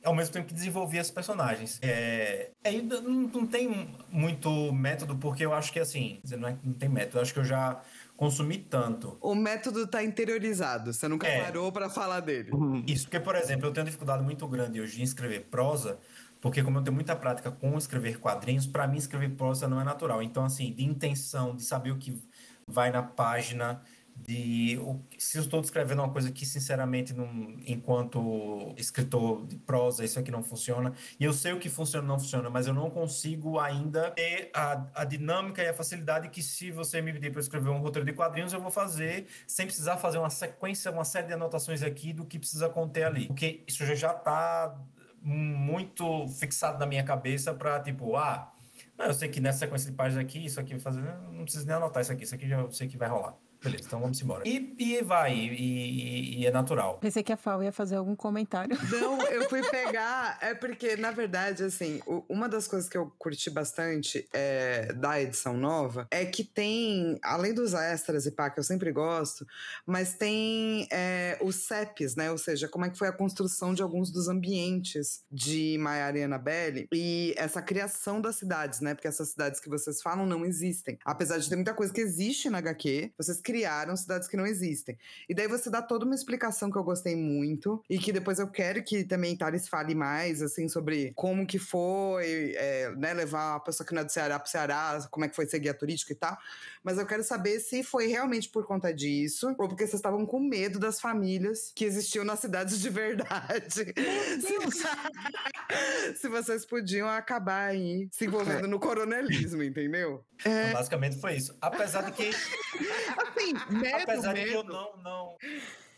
ao 0.04 0.16
mesmo 0.16 0.34
tempo 0.34 0.48
que 0.48 0.54
desenvolvia 0.54 1.02
os 1.02 1.12
personagens. 1.12 1.80
É, 1.82 2.52
aí 2.64 2.82
não, 2.82 3.02
não 3.02 3.48
tem 3.48 3.90
muito 4.10 4.72
método, 4.74 5.16
porque 5.18 5.46
eu 5.46 5.54
acho 5.54 5.72
que, 5.74 5.80
assim, 5.80 6.20
não, 6.38 6.48
é, 6.48 6.54
que 6.54 6.66
não 6.68 6.74
tem 6.74 6.90
método, 6.90 7.18
eu 7.18 7.22
acho 7.22 7.34
que 7.34 7.40
eu 7.40 7.46
já 7.46 7.82
consumi 8.16 8.58
tanto. 8.58 9.18
O 9.22 9.34
método 9.36 9.88
tá 9.88 10.04
interiorizado. 10.04 10.94
Você 10.94 11.08
nunca 11.08 11.28
É. 11.28 11.44
parou 11.44 11.72
pra 11.72 11.90
falar 11.90 12.20
dele. 12.20 12.52
Isso, 12.88 13.06
porque, 13.06 13.20
por 13.20 13.36
exemplo, 13.36 13.68
eu 13.68 13.72
tenho 13.74 13.86
dificuldade 13.86 14.24
muito 14.24 14.48
grande 14.48 14.80
hoje 14.82 15.00
em 15.00 15.04
escrever 15.04 15.46
prosa, 15.50 16.00
porque 16.42 16.64
como 16.64 16.78
eu 16.80 16.84
tenho 16.84 16.96
muita 16.96 17.16
prática 17.16 17.52
com 17.52 17.78
escrever 17.78 18.20
quadrinhos, 18.20 18.66
para 18.68 18.88
mim 18.88 18.98
escrever 18.98 19.30
prosa 19.36 19.68
não 19.68 19.80
é 19.80 19.84
natural. 19.84 20.22
Então, 20.24 20.44
assim, 20.46 20.74
de 20.74 20.84
intenção, 20.86 21.56
de 21.56 21.64
saber 21.64 21.92
o 21.92 21.98
que 21.98 22.22
vai 22.68 22.92
na 22.92 23.02
página, 23.04 23.82
de 24.28 24.78
o- 24.80 25.00
se 25.18 25.38
eu 25.38 25.42
estou 25.44 25.62
descrevendo 25.62 26.02
uma 26.02 26.12
coisa 26.12 26.32
que, 26.32 26.46
sinceramente, 26.46 27.14
não, 27.14 27.28
enquanto 27.66 28.74
escritor 28.78 29.46
de 29.46 29.56
prosa, 29.58 30.04
isso 30.04 30.20
aqui 30.20 30.32
não 30.32 30.44
funciona, 30.44 30.94
e 31.20 31.24
eu 31.24 31.34
sei 31.34 31.54
o 31.54 31.60
que 31.60 31.70
funciona 31.70 32.04
ou 32.06 32.08
não 32.08 32.20
funciona, 32.20 32.50
mas 32.50 32.68
eu 32.68 32.74
não 32.74 32.90
consigo 32.90 33.60
ainda 33.60 34.12
ter 34.12 34.50
a, 34.54 34.86
a 34.96 35.06
dinâmica 35.06 35.64
e 35.64 35.68
a 35.68 35.74
facilidade 35.74 36.30
que, 36.30 36.42
se 36.42 36.72
você 36.72 37.02
me 37.02 37.12
pedir 37.14 37.32
para 37.32 37.42
escrever 37.42 37.70
um 37.70 37.80
roteiro 37.80 38.06
de 38.06 38.14
quadrinhos, 38.14 38.54
eu 38.54 38.62
vou 38.62 38.72
fazer 38.72 39.28
sem 39.48 39.66
precisar 39.66 39.98
fazer 39.98 40.18
uma 40.18 40.30
sequência, 40.30 40.92
uma 40.92 41.06
série 41.06 41.28
de 41.28 41.34
anotações 41.34 41.82
aqui 41.84 42.14
do 42.14 42.26
que 42.26 42.38
precisa 42.40 42.70
conter 42.70 43.04
ali. 43.04 43.28
Porque 43.28 43.64
isso 43.68 43.86
já 43.96 44.12
está 44.12 44.76
muito 45.22 46.28
fixado 46.30 46.80
na 46.80 46.86
minha 46.86 47.04
cabeça 47.04 47.54
para 47.54 47.80
tipo, 47.82 48.16
ah, 48.16 48.52
eu 48.98 49.14
sei 49.14 49.30
que 49.30 49.40
nessa 49.40 49.60
sequência 49.60 49.90
de 49.92 49.96
páginas 49.96 50.24
aqui, 50.24 50.46
isso 50.46 50.60
aqui 50.60 50.72
vai 50.72 50.80
fazer, 50.80 51.02
não 51.32 51.44
preciso 51.44 51.66
nem 51.66 51.76
anotar 51.76 52.02
isso 52.02 52.12
aqui, 52.12 52.24
isso 52.24 52.36
aqui 52.36 52.48
já 52.48 52.60
eu 52.60 52.72
sei 52.72 52.88
que 52.88 52.98
vai 52.98 53.10
rolar. 53.10 53.36
Beleza, 53.64 53.84
então 53.88 54.00
vamos 54.00 54.22
embora. 54.22 54.48
E, 54.48 54.74
e 54.80 55.02
vai, 55.04 55.34
e, 55.36 55.54
e- 55.54 56.40
e 56.40 56.46
é 56.46 56.52
natural. 56.52 56.98
Pensei 57.00 57.22
que 57.24 57.34
a 57.34 57.38
Fal 57.38 57.62
ia 57.62 57.72
fazer 57.72 57.96
algum 57.98 58.16
comentário. 58.16 58.78
Não, 58.90 59.22
eu 59.28 59.50
fui 59.50 59.62
pegar. 59.70 60.38
É 60.42 60.54
porque, 60.54 60.96
na 60.96 61.12
verdade, 61.12 61.64
assim, 61.64 62.00
uma 62.30 62.48
das 62.48 62.68
coisas 62.68 62.88
que 62.90 62.98
eu 62.98 63.12
curti 63.18 63.50
bastante 63.50 64.28
é, 64.34 64.94
da 64.94 65.22
edição 65.22 65.58
nova 65.58 66.08
é 66.12 66.26
que 66.26 66.44
tem, 66.44 67.20
além 67.22 67.54
dos 67.54 67.74
extras 67.74 68.26
e 68.26 68.32
pá, 68.32 68.50
que 68.50 68.60
eu 68.60 68.64
sempre 68.64 68.92
gosto, 68.92 69.46
mas 69.86 70.14
tem 70.14 70.88
é, 70.92 71.38
os 71.42 71.56
CEPs, 71.68 72.16
né? 72.16 72.32
Ou 72.32 72.38
seja, 72.38 72.68
como 72.68 72.86
é 72.86 72.90
que 72.90 72.98
foi 72.98 73.08
a 73.08 73.12
construção 73.14 73.74
de 73.74 73.82
alguns 73.82 74.10
dos 74.12 74.28
ambientes 74.30 75.24
de 75.32 75.78
Maiara 75.80 76.18
e 76.18 76.24
Annabelle 76.24 76.88
e 76.94 77.34
essa 77.38 77.62
criação 77.62 78.22
das 78.22 78.38
cidades, 78.38 78.80
né? 78.80 78.94
Porque 78.94 79.08
essas 79.08 79.30
cidades 79.30 79.60
que 79.60 79.70
vocês 79.70 80.02
falam 80.02 80.26
não 80.26 80.46
existem. 80.46 80.98
Apesar 81.04 81.38
de 81.38 81.50
ter 81.50 81.56
muita 81.56 81.74
coisa 81.74 81.94
que 81.94 82.02
existe 82.02 82.50
na 82.50 82.60
HQ, 82.60 83.12
vocês 83.18 83.40
criaram 83.50 83.96
cidades 83.96 84.28
que 84.28 84.38
não 84.38 84.46
existem. 84.46 84.96
E 85.28 85.34
daí 85.34 85.48
você 85.48 85.72
dá 85.72 85.82
toda 85.82 86.06
uma 86.06 86.14
explicação 86.14 86.70
que 86.70 86.78
eu 86.78 86.84
gostei 86.84 87.16
muito 87.16 87.84
e 87.90 87.98
que 87.98 88.14
depois 88.14 88.38
eu 88.38 88.48
quero 88.48 88.84
que 88.84 89.04
também 89.04 89.36
Thales 89.36 89.68
fale 89.68 89.96
mais, 89.96 90.40
assim, 90.40 90.70
sobre 90.70 91.12
como 91.16 91.48
que 91.48 91.58
foi, 91.58 92.54
é, 92.56 92.94
né, 92.96 93.12
levar 93.12 93.56
a 93.56 93.60
pessoa 93.60 93.88
que 93.88 93.94
não 93.94 94.04
é 94.04 94.06
do 94.06 94.12
Ceará 94.12 94.38
pro 94.38 94.48
Ceará, 94.48 95.08
como 95.10 95.26
é 95.26 95.30
que 95.30 95.36
foi 95.36 95.48
ser 95.48 95.58
guia 95.58 95.74
turístico 95.74 96.12
e 96.12 96.16
tal. 96.16 96.38
Mas 96.84 97.00
eu 97.00 97.08
quero 97.08 97.24
saber 97.24 97.60
se 97.60 97.82
foi 97.82 98.06
realmente 98.06 98.50
por 98.50 98.68
conta 98.68 98.94
disso 98.94 99.48
ou 99.58 99.68
porque 99.68 99.88
vocês 99.88 99.96
estavam 99.96 100.28
com 100.28 100.40
medo 100.40 100.78
das 100.78 101.02
famílias 101.02 101.72
que 101.76 101.86
existiam 101.86 102.24
nas 102.24 102.40
cidades 102.40 102.80
de 102.80 102.90
verdade. 102.90 103.74
Se, 103.74 103.94
se 106.16 106.28
vocês 106.28 106.66
podiam 106.66 107.10
acabar 107.10 107.70
aí 107.70 108.08
se 108.12 108.26
envolvendo 108.26 108.68
no 108.68 108.80
coronelismo, 108.80 109.64
entendeu? 109.64 110.24
Então, 110.40 110.74
basicamente 110.74 111.20
foi 111.20 111.36
isso. 111.36 111.56
Apesar 111.62 112.04
de 112.04 112.12
que, 112.12 112.32
Assim, 113.44 113.74
medo, 113.76 113.98
apesar 114.04 114.34
de 114.34 114.44
que 114.44 114.50
eu 114.50 114.64
medo. 114.64 114.74
não. 114.74 114.98
não... 115.04 115.36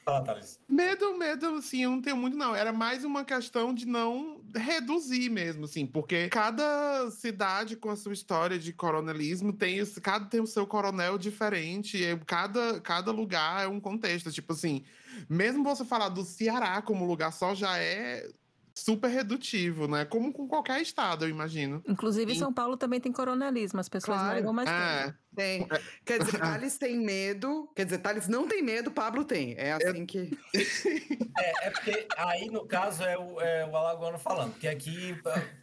Fala, 0.04 0.24
Thales. 0.24 0.60
Medo, 0.68 1.16
medo, 1.16 1.46
assim, 1.58 1.84
eu 1.84 1.92
não 1.92 2.02
tenho 2.02 2.18
muito, 2.18 2.36
não. 2.36 2.56
Era 2.56 2.74
mais 2.74 3.04
uma 3.06 3.24
questão 3.24 3.72
de 3.72 3.86
não 3.86 4.42
reduzir 4.56 5.30
mesmo, 5.30 5.66
assim, 5.66 5.86
porque 5.86 6.28
cada 6.30 7.12
cidade 7.12 7.76
com 7.76 7.90
a 7.92 7.96
sua 7.96 8.12
história 8.12 8.58
de 8.58 8.74
coronelismo 8.74 9.54
tem, 9.54 9.78
esse- 9.78 10.02
cada 10.02 10.26
tem 10.26 10.42
o 10.42 10.48
seu 10.48 10.66
coronel 10.66 11.20
diferente, 11.20 11.98
e 12.04 12.18
cada, 12.26 12.82
cada 12.82 13.12
lugar 13.12 13.64
é 13.64 13.68
um 13.68 13.80
contexto. 13.80 14.32
Tipo 14.32 14.54
assim, 14.54 14.84
mesmo 15.30 15.64
você 15.64 15.86
falar 15.86 16.10
do 16.10 16.24
Ceará 16.24 16.82
como 16.82 17.06
lugar 17.06 17.32
só 17.32 17.54
já 17.54 17.78
é 17.78 18.28
super 18.74 19.10
redutivo, 19.10 19.88
né? 19.88 20.06
Como 20.06 20.34
com 20.34 20.48
qualquer 20.48 20.82
estado, 20.82 21.26
eu 21.26 21.30
imagino. 21.30 21.84
Inclusive, 21.88 22.34
São 22.36 22.52
Paulo 22.52 22.76
também 22.78 23.00
tem 23.00 23.12
coronelismo. 23.12 23.80
As 23.80 23.88
pessoas 23.90 24.18
Claro. 24.18 24.36
negam, 24.36 24.54
mas 24.54 24.66
tem. 24.66 24.74
É, 24.80 25.14
Tem. 25.36 25.68
Quer 26.06 26.20
dizer, 26.20 26.40
Thales 26.40 26.78
tem 26.78 26.98
medo. 27.00 27.70
Quer 27.76 27.86
dizer, 27.86 28.00
Thales 28.00 28.28
não 28.28 28.48
tem 28.48 28.62
medo, 28.62 28.92
Pablo 28.92 29.24
tem. 29.24 29.56
É 29.58 29.72
assim 29.74 30.06
que. 30.06 30.38
É, 30.54 31.68
é 31.68 31.70
porque 31.72 32.08
aí, 32.18 32.50
no 32.50 32.66
caso, 32.66 33.04
é 33.04 33.18
o, 33.18 33.40
é 33.40 33.66
o 33.66 33.76
Alagoano 33.76 34.20
falando, 34.20 34.54
que 34.56 34.68
aqui 34.68 35.18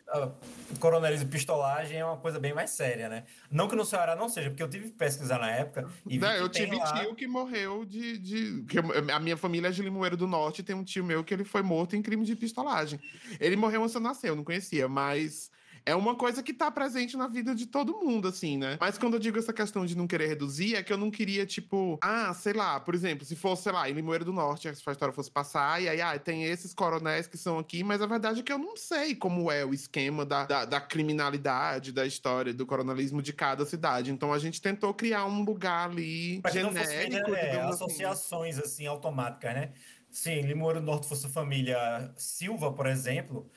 a, 0.08 0.18
a, 0.18 0.32
coronelismo 0.80 1.26
e 1.26 1.30
pistolagem 1.30 1.98
é 1.98 2.04
uma 2.04 2.16
coisa 2.16 2.40
bem 2.40 2.54
mais 2.54 2.70
séria, 2.70 3.08
né? 3.08 3.24
Não 3.50 3.68
que 3.68 3.76
no 3.76 3.84
Ceará 3.84 4.16
não 4.16 4.28
seja, 4.28 4.48
porque 4.48 4.62
eu 4.62 4.70
tive 4.70 4.86
que 4.86 4.96
pesquisar 4.96 5.38
na 5.38 5.50
época 5.50 5.86
e 6.06 6.18
Não, 6.18 6.32
eu 6.32 6.48
tive 6.48 6.76
lá- 6.76 7.00
tio 7.00 7.14
que 7.14 7.26
morreu 7.26 7.84
de. 7.84 8.18
de 8.18 8.64
que 8.64 8.78
eu- 8.78 9.14
a 9.14 9.20
minha 9.20 9.36
família 9.36 9.68
é 9.68 9.70
de 9.70 9.82
Limoeiro 9.82 10.16
do 10.16 10.26
Norte, 10.26 10.62
tem 10.62 10.74
um 10.74 10.84
tio 10.84 11.04
meu 11.04 11.22
que 11.22 11.34
ele 11.34 11.44
foi 11.44 11.62
morto 11.62 11.94
em 11.94 12.02
crime 12.02 12.24
de 12.24 12.34
pistolagem. 12.34 12.98
Ele 13.38 13.56
morreu 13.56 13.82
antes 13.82 13.94
eu 13.94 14.00
nascer, 14.00 14.30
eu 14.30 14.36
não 14.36 14.44
conhecia, 14.44 14.88
mas. 14.88 15.50
É 15.88 15.94
uma 15.94 16.14
coisa 16.14 16.42
que 16.42 16.52
tá 16.52 16.70
presente 16.70 17.16
na 17.16 17.26
vida 17.26 17.54
de 17.54 17.64
todo 17.64 17.96
mundo, 17.98 18.28
assim, 18.28 18.58
né? 18.58 18.76
Mas 18.78 18.98
quando 18.98 19.14
eu 19.14 19.18
digo 19.18 19.38
essa 19.38 19.54
questão 19.54 19.86
de 19.86 19.96
não 19.96 20.06
querer 20.06 20.26
reduzir, 20.26 20.74
é 20.74 20.82
que 20.82 20.92
eu 20.92 20.98
não 20.98 21.10
queria, 21.10 21.46
tipo, 21.46 21.98
ah, 22.02 22.34
sei 22.34 22.52
lá, 22.52 22.78
por 22.78 22.94
exemplo, 22.94 23.24
se 23.24 23.34
fosse, 23.34 23.62
sei 23.62 23.72
lá, 23.72 23.88
em 23.88 23.94
Limoeiro 23.94 24.22
do 24.24 24.32
Norte, 24.32 24.62
se 24.74 24.82
a 24.86 24.92
história 24.92 25.14
fosse 25.14 25.30
passar, 25.30 25.80
e 25.82 25.88
aí, 25.88 26.02
ah, 26.02 26.18
tem 26.18 26.44
esses 26.44 26.74
coronéis 26.74 27.26
que 27.26 27.38
são 27.38 27.58
aqui, 27.58 27.82
mas 27.82 28.02
a 28.02 28.06
verdade 28.06 28.40
é 28.40 28.42
que 28.42 28.52
eu 28.52 28.58
não 28.58 28.76
sei 28.76 29.14
como 29.14 29.50
é 29.50 29.64
o 29.64 29.72
esquema 29.72 30.26
da, 30.26 30.44
da, 30.44 30.64
da 30.66 30.80
criminalidade, 30.80 31.90
da 31.90 32.04
história, 32.04 32.52
do 32.52 32.66
coronelismo 32.66 33.22
de 33.22 33.32
cada 33.32 33.64
cidade. 33.64 34.10
Então 34.10 34.30
a 34.30 34.38
gente 34.38 34.60
tentou 34.60 34.92
criar 34.92 35.24
um 35.24 35.42
lugar 35.42 35.88
ali 35.88 36.40
Pra 36.42 36.50
fosse 36.50 36.60
genérico, 36.60 37.34
é, 37.34 37.50
digamos 37.50 37.74
assim. 37.76 37.84
associações 37.84 38.58
assim 38.58 38.86
automáticas, 38.86 39.54
né? 39.54 39.72
Se 40.10 40.40
Limoeiro 40.42 40.80
do 40.80 40.86
Norte 40.86 41.08
fosse 41.08 41.26
a 41.26 41.30
família 41.30 42.12
Silva, 42.16 42.72
por 42.72 42.86
exemplo, 42.86 43.50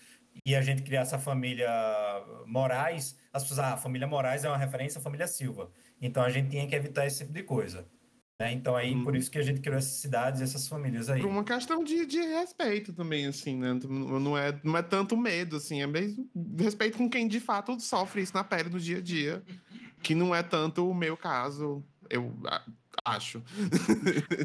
e 0.45 0.55
a 0.55 0.61
gente 0.61 0.81
criasse 0.83 1.13
a 1.13 1.19
família 1.19 1.69
Moraes, 2.45 3.17
as 3.33 3.43
pessoas, 3.43 3.59
ah, 3.59 3.73
a 3.73 3.77
família 3.77 4.07
Moraes 4.07 4.43
é 4.43 4.47
uma 4.49 4.57
referência 4.57 4.99
à 4.99 5.01
família 5.01 5.27
Silva. 5.27 5.71
Então 6.01 6.23
a 6.23 6.29
gente 6.29 6.49
tinha 6.49 6.67
que 6.67 6.75
evitar 6.75 7.05
esse 7.05 7.19
tipo 7.19 7.33
de 7.33 7.43
coisa. 7.43 7.87
Né? 8.41 8.53
Então 8.53 8.75
aí, 8.75 8.93
Uhum. 8.95 9.03
por 9.03 9.15
isso 9.15 9.29
que 9.29 9.37
a 9.37 9.43
gente 9.43 9.61
criou 9.61 9.77
essas 9.77 9.97
cidades, 10.01 10.41
essas 10.41 10.67
famílias 10.67 11.09
aí. 11.09 11.21
Por 11.21 11.29
uma 11.29 11.43
questão 11.43 11.83
de, 11.83 12.05
de 12.07 12.19
respeito 12.19 12.91
também, 12.91 13.27
assim, 13.27 13.55
né? 13.55 13.77
Não 13.87 14.35
é, 14.37 14.59
não 14.63 14.75
é 14.77 14.81
tanto 14.81 15.15
medo, 15.15 15.57
assim, 15.57 15.81
é 15.81 15.87
mesmo 15.87 16.27
respeito 16.59 16.97
com 16.97 17.07
quem 17.09 17.27
de 17.27 17.39
fato 17.39 17.79
sofre 17.79 18.21
isso 18.21 18.33
na 18.33 18.43
pele 18.43 18.69
no 18.69 18.79
dia 18.79 18.97
a 18.97 19.01
dia. 19.01 19.43
Que 20.01 20.15
não 20.15 20.33
é 20.33 20.41
tanto 20.41 20.89
o 20.89 20.95
meu 20.95 21.15
caso, 21.15 21.85
eu 22.09 22.35
a- 22.47 22.63
acho. 23.03 23.43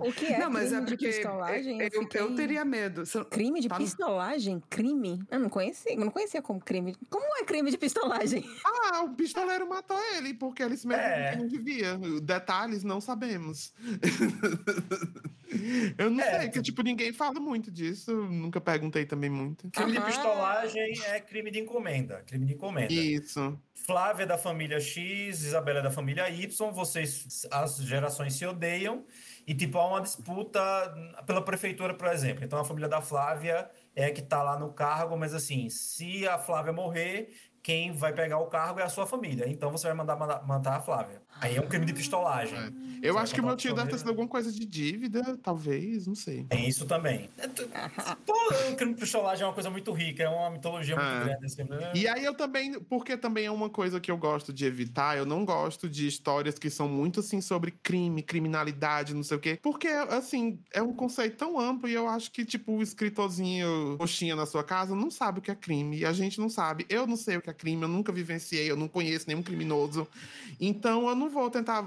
O 0.00 0.12
que 0.12 0.26
é 0.26 0.38
não, 0.38 0.50
mas 0.50 0.72
é 0.72 0.80
porque 0.80 0.96
de 1.08 1.14
pistolagem? 1.16 1.78
eu, 1.80 2.08
eu, 2.14 2.34
teria 2.34 2.64
medo. 2.64 3.02
Crime 3.30 3.60
de 3.60 3.68
Tá 3.68 3.78
no- 3.78 3.84
pistolagem? 3.84 4.62
Crime? 4.70 5.22
Eu 5.30 5.38
não 5.40 5.48
conhecia, 5.48 5.92
eu 5.94 6.00
não 6.00 6.10
conhecia 6.10 6.40
como 6.42 6.60
crime. 6.60 6.94
Como 7.10 7.24
é 7.38 7.44
crime 7.44 7.70
de 7.70 7.78
pistolagem? 7.78 8.44
Ah, 8.88 9.02
o 9.02 9.10
pistoleiro 9.14 9.68
matou 9.68 9.98
ele 10.16 10.32
porque 10.32 10.62
ele 10.62 10.76
se 10.76 10.86
meteu 10.86 11.04
É. 11.04 11.32
que 11.32 11.38
não 11.38 11.48
devia. 11.48 11.98
Detalhes 12.22 12.84
não 12.84 13.00
sabemos. 13.00 13.74
eu 15.98 16.10
não 16.10 16.20
É, 16.22 16.40
sei, 16.40 16.48
que 16.50 16.62
tipo, 16.62 16.82
ninguém 16.82 17.12
fala 17.12 17.38
muito 17.40 17.70
disso. 17.70 18.12
Nunca 18.14 18.60
perguntei 18.60 19.04
também 19.04 19.30
muito. 19.30 19.68
Crime 19.70 19.92
de 19.92 19.98
Aham. 19.98 20.06
pistolagem 20.06 20.92
é 21.06 21.20
crime 21.20 21.50
de 21.50 21.60
encomenda. 21.60 22.22
Crime 22.26 22.46
de 22.46 22.54
encomenda. 22.54 22.92
Isso. 22.92 23.58
Flávia 23.74 24.24
é 24.24 24.26
da 24.26 24.38
família 24.38 24.80
X, 24.80 25.42
Isabela 25.44 25.80
é 25.80 25.82
da 25.82 25.90
família 25.90 26.28
Y, 26.30 26.72
vocês, 26.72 27.46
as 27.52 27.76
gerações 27.78 28.34
se 28.34 28.44
odeiam 28.46 29.04
e, 29.46 29.54
tipo, 29.54 29.78
há 29.78 29.86
uma 29.88 30.00
disputa 30.00 30.60
pela 31.26 31.42
prefeitura, 31.42 31.94
por 31.94 32.08
exemplo. 32.08 32.44
Então, 32.44 32.58
a 32.58 32.64
família 32.64 32.88
da 32.88 33.00
Flávia 33.00 33.70
é 33.94 34.10
que 34.10 34.22
tá 34.22 34.42
lá 34.42 34.58
no 34.58 34.72
cargo, 34.72 35.16
mas 35.16 35.34
assim, 35.34 35.68
se 35.70 36.26
a 36.26 36.38
Flávia 36.38 36.72
morrer, 36.72 37.30
quem 37.62 37.92
vai 37.92 38.12
pegar 38.12 38.38
o 38.38 38.46
cargo 38.46 38.80
é 38.80 38.82
a 38.84 38.88
sua 38.88 39.06
família. 39.06 39.48
Então, 39.48 39.70
você 39.70 39.86
vai 39.88 39.96
mandar- 39.96 40.46
matar 40.46 40.76
a 40.76 40.80
Flávia. 40.80 41.22
Aí 41.40 41.56
é 41.56 41.60
um 41.60 41.66
crime 41.66 41.84
de 41.84 41.92
pistolagem. 41.92 42.58
Eu 43.02 43.14
Você 43.14 43.20
acho 43.20 43.34
que 43.34 43.40
o 43.40 43.44
meu 43.44 43.56
tio 43.56 43.74
deve 43.74 43.90
ter 43.90 43.98
sido 43.98 44.08
alguma 44.08 44.26
coisa 44.26 44.50
de 44.50 44.64
dívida, 44.64 45.38
talvez, 45.42 46.06
não 46.06 46.14
sei. 46.14 46.44
Tem 46.44 46.66
isso 46.66 46.86
também. 46.86 47.28
É, 47.38 47.46
o 48.72 48.76
crime 48.76 48.94
de 48.94 49.00
pistolagem 49.00 49.44
é 49.44 49.46
uma 49.46 49.52
coisa 49.52 49.68
muito 49.70 49.92
rica, 49.92 50.22
é 50.22 50.28
uma 50.28 50.50
mitologia 50.50 50.96
muito 50.96 51.06
Ah. 51.06 51.24
grande. 51.24 51.44
Assim, 51.46 51.64
né? 51.64 51.92
E 51.94 52.08
aí 52.08 52.24
eu 52.24 52.34
também, 52.34 52.80
porque 52.80 53.16
também 53.16 53.44
é 53.44 53.50
uma 53.50 53.68
coisa 53.68 54.00
que 54.00 54.10
eu 54.10 54.16
gosto 54.16 54.52
de 54.52 54.64
evitar, 54.64 55.16
eu 55.16 55.26
não 55.26 55.44
gosto 55.44 55.88
de 55.88 56.06
histórias 56.06 56.58
que 56.58 56.70
são 56.70 56.88
muito 56.88 57.20
assim 57.20 57.40
sobre 57.40 57.70
crime, 57.70 58.22
criminalidade, 58.22 59.14
não 59.14 59.22
sei 59.22 59.36
o 59.36 59.40
quê. 59.40 59.58
Porque, 59.62 59.88
assim, 59.88 60.58
é 60.72 60.82
um 60.82 60.92
conceito 60.92 61.36
tão 61.36 61.60
amplo 61.60 61.88
e 61.88 61.92
eu 61.92 62.08
acho 62.08 62.30
que, 62.32 62.44
tipo, 62.46 62.72
o 62.72 62.82
escritorzinho 62.82 63.96
coxinha 63.98 64.34
na 64.34 64.46
sua 64.46 64.64
casa 64.64 64.94
não 64.94 65.10
sabe 65.10 65.38
o 65.38 65.42
que 65.42 65.50
é 65.50 65.54
crime. 65.54 65.98
E 65.98 66.04
a 66.06 66.12
gente 66.12 66.40
não 66.40 66.48
sabe. 66.48 66.86
Eu 66.88 67.06
não 67.06 67.16
sei 67.16 67.36
o 67.36 67.42
que 67.42 67.50
é 67.50 67.54
crime, 67.54 67.82
eu 67.82 67.88
nunca 67.88 68.10
vivenciei, 68.10 68.70
eu 68.70 68.76
não 68.76 68.88
conheço 68.88 69.26
nenhum 69.28 69.42
criminoso. 69.42 70.08
Então 70.58 71.08
eu 71.08 71.14
não 71.14 71.25
vou 71.28 71.50
tentar 71.50 71.82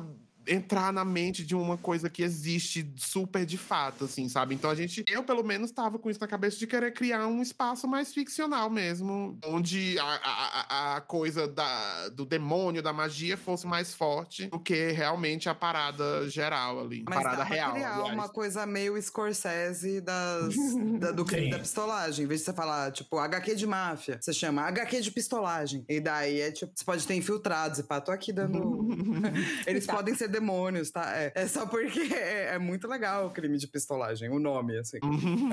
entrar 0.50 0.91
na 0.91 1.06
mente 1.06 1.45
de 1.45 1.56
uma 1.56 1.78
coisa 1.78 2.10
que 2.10 2.24
existe 2.24 2.91
super 2.97 3.45
de 3.45 3.58
fato, 3.58 4.06
assim, 4.06 4.28
sabe? 4.28 4.56
Então 4.56 4.70
a 4.70 4.76
gente, 4.76 5.04
eu 5.08 5.24
pelo 5.24 5.43
menos 5.43 5.72
tava 5.72 6.00
com 6.00 6.10
isso 6.10 6.20
na 6.20 6.28
cabeça 6.28 6.58
de 6.58 6.66
querer 6.68 6.91
criar 6.93 7.28
um 7.28 7.41
espaço 7.41 7.88
mais 7.88 8.14
ficcional 8.14 8.70
mesmo, 8.70 9.38
onde 9.45 9.97
a, 10.00 10.04
a, 10.06 10.95
a- 10.97 11.02
coisa 11.02 11.47
da, 11.47 12.10
do 12.10 12.26
demônio, 12.26 12.82
da 12.82 12.91
magia 12.91 13.38
fosse 13.38 13.66
mais 13.68 13.93
forte 13.93 14.47
do 14.47 14.60
que 14.60 14.91
realmente 14.91 15.47
a 15.50 15.56
parada 15.56 16.28
geral 16.30 16.80
ali. 16.82 17.04
a 17.06 17.10
Mas 17.10 17.20
parada 17.24 17.38
dá 17.38 17.45
pra 17.45 17.56
real. 17.56 17.72
criar 17.74 17.93
aliás. 17.95 18.14
uma 18.14 18.28
coisa 18.30 18.66
meio 18.66 19.00
Scorsese 19.02 20.02
das, 20.02 20.56
da- 21.00 21.12
do 21.12 21.24
crime 21.26 21.45
Sim. 21.45 21.50
da 21.52 21.60
pistolagem. 21.60 22.26
Em 22.26 22.28
vez 22.28 22.41
de 22.41 22.45
você 22.45 22.54
falar, 22.54 22.91
tipo, 22.91 23.18
HQ 23.18 23.56
de 23.56 23.68
máfia, 23.68 24.18
você 24.20 24.34
chama 24.34 24.64
HQ 24.64 25.02
de 25.02 25.12
pistolagem. 25.12 25.86
E 25.88 26.00
daí 26.00 26.41
é 26.41 26.52
tipo, 26.52 26.72
você 26.76 26.84
pode 26.84 27.06
ter 27.06 27.16
infiltrados. 27.16 27.80
E 27.80 27.84
pá, 27.84 28.02
tô 28.02 28.12
aqui 28.12 28.32
dando. 28.34 28.88
Eles 29.66 29.86
Tá. 29.86 29.93
podem 29.95 30.14
ser 30.16 30.28
demônios, 30.40 30.90
tá? 30.90 31.16
É, 31.16 31.32
é 31.36 31.48
só 31.48 31.66
porque 31.66 32.00
é, 32.14 32.56
é 32.56 32.60
muito 32.60 32.88
legal 32.88 33.28
o 33.28 33.32
crime 33.32 33.58
de 33.58 33.68
pistolagem, 33.68 34.30
o 34.30 34.40
nome, 34.40 34.78
assim. 34.78 34.98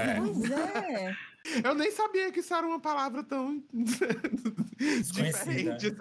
É. 0.01 0.21
Pois 0.21 0.51
é. 0.51 1.17
Eu 1.65 1.75
nem 1.75 1.91
sabia 1.91 2.31
que 2.33 2.41
isso 2.41 2.55
era 2.55 2.67
uma 2.67 2.81
palavra 2.81 3.23
tão 3.23 3.63
diferente. 3.73 4.55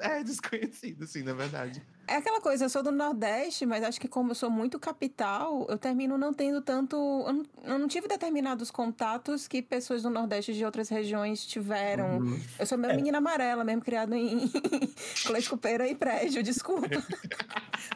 É 0.01 0.23
desconhecida, 0.23 1.05
assim, 1.05 1.23
na 1.23 1.33
verdade. 1.33 1.81
É 2.07 2.17
aquela 2.17 2.39
coisa, 2.39 2.65
eu 2.65 2.69
sou 2.69 2.83
do 2.83 2.91
Nordeste, 2.91 3.65
mas 3.65 3.83
acho 3.83 3.99
que 3.99 4.07
como 4.07 4.31
eu 4.31 4.35
sou 4.35 4.49
muito 4.49 4.79
capital, 4.79 5.65
eu 5.69 5.77
termino 5.77 6.17
não 6.17 6.33
tendo 6.33 6.61
tanto. 6.61 6.95
Eu 6.95 7.33
não, 7.33 7.43
eu 7.63 7.79
não 7.79 7.87
tive 7.87 8.07
determinados 8.07 8.69
contatos 8.69 9.47
que 9.47 9.61
pessoas 9.61 10.03
do 10.03 10.09
Nordeste 10.09 10.53
de 10.53 10.63
outras 10.63 10.87
regiões 10.89 11.45
tiveram. 11.45 12.19
Eu 12.59 12.65
sou 12.65 12.77
meio 12.77 12.93
É. 12.93 12.95
menina 12.95 13.17
amarela, 13.17 13.63
mesmo 13.63 13.81
criado 13.81 14.13
em 14.13 14.51
colégio 15.25 15.49
copeira 15.49 15.87
e 15.87 15.95
prédio, 15.95 16.43
desculpa. 16.43 16.87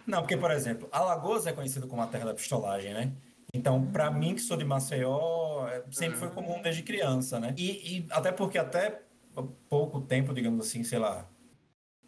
Não, 0.08 0.22
porque, 0.22 0.38
por 0.38 0.52
exemplo, 0.52 0.88
Alagoas 0.92 1.46
é 1.46 1.54
conhecido 1.54 1.88
como 1.88 2.02
a 2.02 2.08
terra 2.08 2.26
da 2.26 2.34
pistolagem, 2.34 2.94
né? 2.94 3.12
Então, 3.54 3.86
para 3.92 4.12
mim, 4.12 4.36
que 4.36 4.42
sou 4.42 4.58
de 4.58 4.64
Maceió, 4.64 5.68
é, 5.68 5.84
sempre 5.92 6.18
foi 6.20 6.30
comum 6.30 6.62
desde 6.62 6.84
criança, 6.84 7.40
né? 7.40 7.54
E, 7.58 7.98
e 7.98 8.08
até 8.12 8.32
porque 8.32 8.58
até 8.58 9.02
pouco 9.68 10.02
tempo, 10.02 10.34
digamos 10.34 10.68
assim, 10.68 10.84
sei 10.84 11.00
lá. 11.00 11.28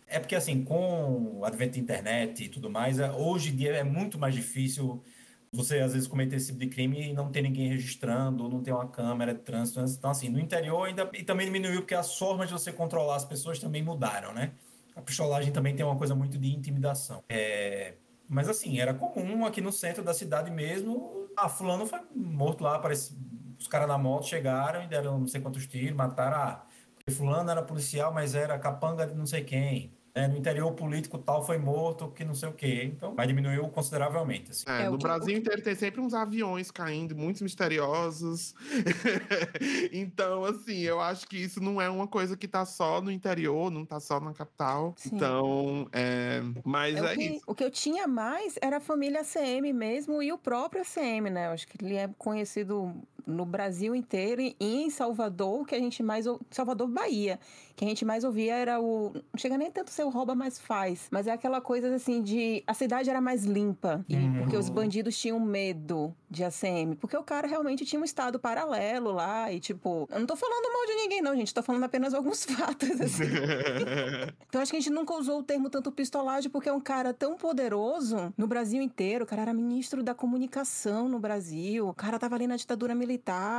É 0.05 0.19
porque, 0.19 0.35
assim, 0.35 0.63
com 0.63 1.39
o 1.39 1.45
advento 1.45 1.73
da 1.73 1.79
internet 1.79 2.43
e 2.43 2.49
tudo 2.49 2.69
mais, 2.69 2.99
é- 2.99 3.11
hoje 3.11 3.49
em 3.51 3.55
dia 3.55 3.71
é 3.71 3.83
muito 3.83 4.19
mais 4.19 4.35
difícil 4.35 5.01
você, 5.53 5.79
às 5.79 5.93
vezes, 5.93 6.07
cometer 6.07 6.37
esse 6.37 6.47
tipo 6.47 6.59
de 6.59 6.67
crime 6.67 7.09
e 7.09 7.13
não 7.13 7.29
ter 7.29 7.41
ninguém 7.41 7.67
registrando, 7.67 8.43
ou 8.43 8.49
não 8.49 8.61
ter 8.61 8.71
uma 8.71 8.87
câmera 8.87 9.33
de 9.33 9.41
trânsito. 9.41 9.79
Então, 9.81 10.09
assim, 10.11 10.29
no 10.29 10.39
interior 10.39 10.87
ainda 10.87 11.09
e 11.13 11.23
também 11.23 11.45
diminuiu, 11.45 11.81
porque 11.81 11.95
as 11.95 12.17
formas 12.17 12.47
de 12.47 12.53
você 12.53 12.71
controlar 12.71 13.17
as 13.17 13.25
pessoas 13.25 13.59
também 13.59 13.83
mudaram, 13.83 14.33
né? 14.33 14.51
A 14.95 15.01
pistolagem 15.01 15.51
também 15.51 15.75
tem 15.75 15.85
uma 15.85 15.97
coisa 15.97 16.15
muito 16.15 16.37
de 16.37 16.53
intimidação. 16.53 17.23
É... 17.29 17.95
Mas, 18.29 18.47
assim, 18.47 18.79
era 18.79 18.93
comum 18.93 19.45
aqui 19.45 19.59
no 19.59 19.71
centro 19.73 20.03
da 20.03 20.13
cidade 20.13 20.49
mesmo. 20.49 21.20
Ah, 21.43 21.49
fulano 21.49 21.87
foi 21.87 21.99
morto 22.15 22.63
lá, 22.63 22.77
parece... 22.79 23.17
os 23.59 23.67
caras 23.67 23.87
na 23.87 23.97
moto 23.97 24.25
chegaram 24.27 24.83
e 24.83 24.87
deram 24.87 25.19
não 25.19 25.27
sei 25.27 25.41
quantos 25.41 25.65
tiros, 25.67 25.95
mataram. 25.97 26.37
Ah, 26.37 26.67
fulano 27.11 27.49
era 27.49 27.63
policial, 27.63 28.13
mas 28.13 28.35
era 28.35 28.59
capanga 28.59 29.07
de 29.07 29.15
não 29.15 29.25
sei 29.25 29.43
quem. 29.43 29.97
É, 30.13 30.27
no 30.27 30.37
interior 30.37 30.67
o 30.71 30.73
político 30.75 31.17
tal 31.17 31.45
foi 31.45 31.57
morto, 31.57 32.09
que 32.11 32.25
não 32.25 32.35
sei 32.35 32.49
o 32.49 32.53
quê. 32.53 32.83
Então, 32.83 33.13
mas 33.15 33.27
diminuiu 33.27 33.67
consideravelmente. 33.69 34.51
Assim. 34.51 34.63
É, 34.67 34.83
É, 34.83 34.89
o 34.89 34.93
no 34.93 34.97
que- 34.97 35.03
Brasil 35.03 35.37
inteiro 35.37 35.61
tem 35.61 35.73
sempre 35.75 36.01
uns 36.01 36.13
aviões 36.13 36.69
caindo, 36.69 37.15
muitos 37.15 37.41
misteriosos. 37.41 38.53
então, 39.91 40.43
assim, 40.45 40.79
eu 40.79 40.99
acho 40.99 41.27
que 41.27 41.37
isso 41.37 41.61
não 41.61 41.81
é 41.81 41.89
uma 41.89 42.07
coisa 42.07 42.35
que 42.35 42.47
tá 42.47 42.65
só 42.65 43.01
no 43.01 43.11
interior, 43.11 43.71
não 43.71 43.85
tá 43.85 43.99
só 43.99 44.19
na 44.19 44.33
capital. 44.33 44.93
Sim. 44.97 45.11
Então, 45.15 45.87
é... 45.91 46.41
mas 46.63 46.95
É, 46.95 46.99
é, 46.99 47.13
o, 47.13 47.17
que, 47.17 47.23
isso. 47.23 47.43
o 47.47 47.55
que 47.55 47.63
eu 47.63 47.71
tinha 47.71 48.07
mais 48.07 48.55
era 48.61 48.77
a 48.77 48.81
família 48.81 49.21
ACM 49.21 49.71
mesmo 49.73 50.21
e 50.21 50.31
o 50.31 50.37
próprio 50.37 50.81
ACM, 50.81 51.29
né? 51.29 51.47
Eu 51.47 51.51
acho 51.51 51.67
que 51.67 51.83
ele 51.83 51.95
é 51.95 52.09
conhecido 52.17 52.93
no 53.25 53.45
Brasil 53.45 53.95
inteiro 53.95 54.41
e 54.41 54.55
em 54.59 54.89
Salvador, 54.89 55.65
que 55.65 55.75
a 55.75 55.79
gente 55.79 56.01
mais. 56.03 56.25
Salvador, 56.49 56.87
Bahia. 56.87 57.39
Que 57.75 57.85
a 57.85 57.87
gente 57.87 58.03
mais 58.05 58.23
ouvia 58.23 58.53
era 58.55 58.79
o. 58.79 59.11
Não 59.13 59.37
chega 59.37 59.57
nem 59.57 59.71
tanto 59.71 59.89
ser 59.89 60.03
o 60.03 60.09
rouba, 60.09 60.35
mas 60.35 60.59
faz. 60.59 61.07
Mas 61.09 61.25
é 61.27 61.31
aquela 61.31 61.59
coisa 61.61 61.93
assim 61.95 62.21
de. 62.21 62.63
A 62.67 62.73
cidade 62.73 63.09
era 63.09 63.19
mais 63.21 63.43
limpa. 63.45 64.05
E 64.07 64.15
Uhum. 64.15 64.39
porque 64.39 64.55
os 64.57 64.69
bandidos 64.69 65.17
tinham 65.17 65.39
medo 65.39 66.13
de 66.29 66.43
ACM. 66.43 66.95
Porque 66.99 67.17
o 67.17 67.23
cara 67.23 67.47
realmente 67.47 67.83
tinha 67.85 67.99
um 67.99 68.05
estado 68.05 68.37
paralelo 68.39 69.11
lá. 69.11 69.51
E 69.51 69.59
tipo. 69.59 70.07
Eu 70.11 70.19
não 70.19 70.27
tô 70.27 70.35
falando 70.35 70.71
mal 70.71 70.85
de 70.85 70.93
ninguém, 70.95 71.21
não, 71.21 71.35
gente. 71.35 71.53
Tô 71.53 71.63
falando 71.63 71.83
apenas 71.83 72.13
alguns 72.13 72.43
fatos, 72.45 73.01
assim. 73.01 73.23
Então 74.47 74.61
acho 74.61 74.71
que 74.71 74.77
a 74.77 74.79
gente 74.81 74.91
nunca 74.91 75.13
usou 75.15 75.39
o 75.39 75.43
termo 75.43 75.69
tanto 75.69 75.91
pistolagem 75.91 76.49
porque 76.51 76.67
é 76.67 76.73
um 76.73 76.79
cara 76.81 77.13
tão 77.13 77.35
poderoso 77.37 78.33
no 78.37 78.47
Brasil 78.47 78.81
inteiro. 78.81 79.23
O 79.23 79.27
cara 79.27 79.43
era 79.43 79.53
ministro 79.53 80.03
da 80.03 80.13
comunicação 80.13 81.07
no 81.07 81.19
Brasil. 81.19 81.87
O 81.87 81.93
cara 81.93 82.19
tava 82.19 82.35
ali 82.35 82.47
na 82.47 82.55
ditadura 82.57 82.93
militar, 82.93 83.10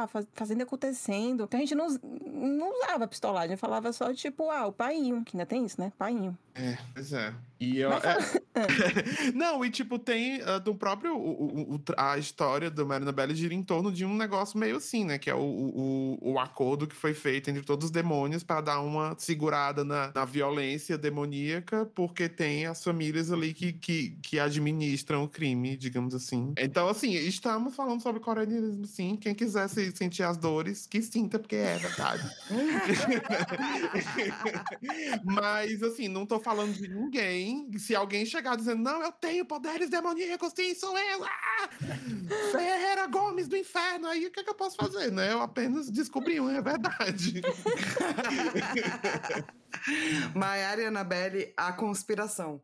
faz- 0.09 0.27
fazendo 0.35 0.63
acontecendo. 0.63 1.45
Então 1.45 1.59
a 1.59 1.61
gente 1.63 1.75
não, 1.75 1.89
não 2.25 2.71
usava 2.81 3.07
pistolagem, 3.07 3.57
falava 3.57 3.93
só 3.93 4.13
tipo, 4.15 4.51
ah, 4.51 4.67
o 4.67 4.73
painho, 4.73 5.25
que 5.25 5.37
ainda 5.37 5.47
tem 5.47 5.65
isso, 5.65 5.81
né? 5.81 5.93
Painho. 5.99 6.37
É, 6.55 6.77
pois 6.95 7.13
é. 7.13 7.33
E 7.63 7.79
eu, 7.79 7.91
Mas 7.91 8.03
é- 8.05 8.43
Não, 9.35 9.65
e 9.65 9.71
tipo, 9.71 9.97
tem 9.99 10.43
ah, 10.43 10.59
do 10.59 10.75
próprio. 10.75 11.17
o- 11.17 11.75
o- 11.77 11.81
a 11.97 12.19
história 12.19 12.69
do 12.69 12.85
Marina 12.85 13.13
Belli 13.13 13.37
gira 13.37 13.55
em 13.55 13.63
torno 13.63 13.93
de 13.93 14.05
um 14.05 14.17
negócio 14.17 14.59
meio 14.59 14.77
assim, 14.77 15.05
né? 15.05 15.17
Que 15.17 15.31
é 15.31 15.35
o, 15.35 15.39
o, 15.39 16.19
o- 16.33 16.39
acordo 16.41 16.89
que 16.89 16.95
foi 16.97 17.15
feito 17.15 17.49
entre 17.51 17.63
todos 17.63 17.85
os 17.87 17.91
demônios 17.93 18.43
para 18.43 18.61
dar 18.61 18.81
uma 18.81 19.15
segurada 19.17 19.85
na, 19.85 20.11
na 20.13 20.25
violência 20.25 20.99
demoníaca, 20.99 21.87
porque 21.95 22.29
tem 22.29 22.67
as 22.67 22.83
famílias 22.83 23.31
ali 23.31 23.55
que, 23.55 23.73
que, 23.73 24.17
que 24.23 24.41
administram 24.41 25.23
o 25.23 25.29
crime, 25.29 25.77
digamos 25.77 26.15
assim. 26.15 26.53
Então, 26.59 26.89
assim, 26.89 27.13
estamos 27.13 27.77
falando 27.77 28.03
sobre 28.03 28.21
coreanismo, 28.21 28.85
sim. 28.87 29.17
Quem 29.17 29.35
quiser 29.35 29.69
se 29.69 29.93
sentir 29.93 30.25
as 30.25 30.37
dores, 30.37 30.87
que 30.87 31.01
sinta, 31.01 31.39
porque 31.39 31.57
é 31.57 31.79
verdade. 31.79 32.29
Mas, 35.25 35.83
assim, 35.83 36.09
não 36.09 36.27
tô 36.27 36.41
falando 36.41 36.73
de 36.73 36.89
ninguém. 36.89 37.52
Se 37.79 37.95
alguém 37.95 38.27
chegar 38.27 38.57
dizendo, 38.57 38.83
não, 38.83 39.03
eu 39.03 39.13
tenho 39.13 39.45
poderes 39.45 39.91
demoníacos, 39.91 40.53
sim, 40.55 40.75
sou 40.75 40.99
eu! 40.99 41.25
Ah! 41.25 41.69
Ferreira 42.53 43.07
Gomes 43.07 43.49
do 43.49 43.57
inferno, 43.57 44.09
aí 44.09 44.27
o 44.27 44.31
que, 44.31 44.43
que 44.43 44.51
eu 44.51 44.55
posso 44.55 44.77
fazer, 44.77 45.11
né? 45.11 45.33
Eu 45.33 45.41
apenas 45.41 45.91
descobri 45.91 46.41
um, 46.41 46.51
é 46.51 46.61
verdade. 46.61 47.41
Maiara 50.35 50.83
e 50.83 50.87
Annabelle, 50.87 51.53
a 51.57 51.73
conspiração. 51.73 52.63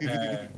É, 0.00 0.50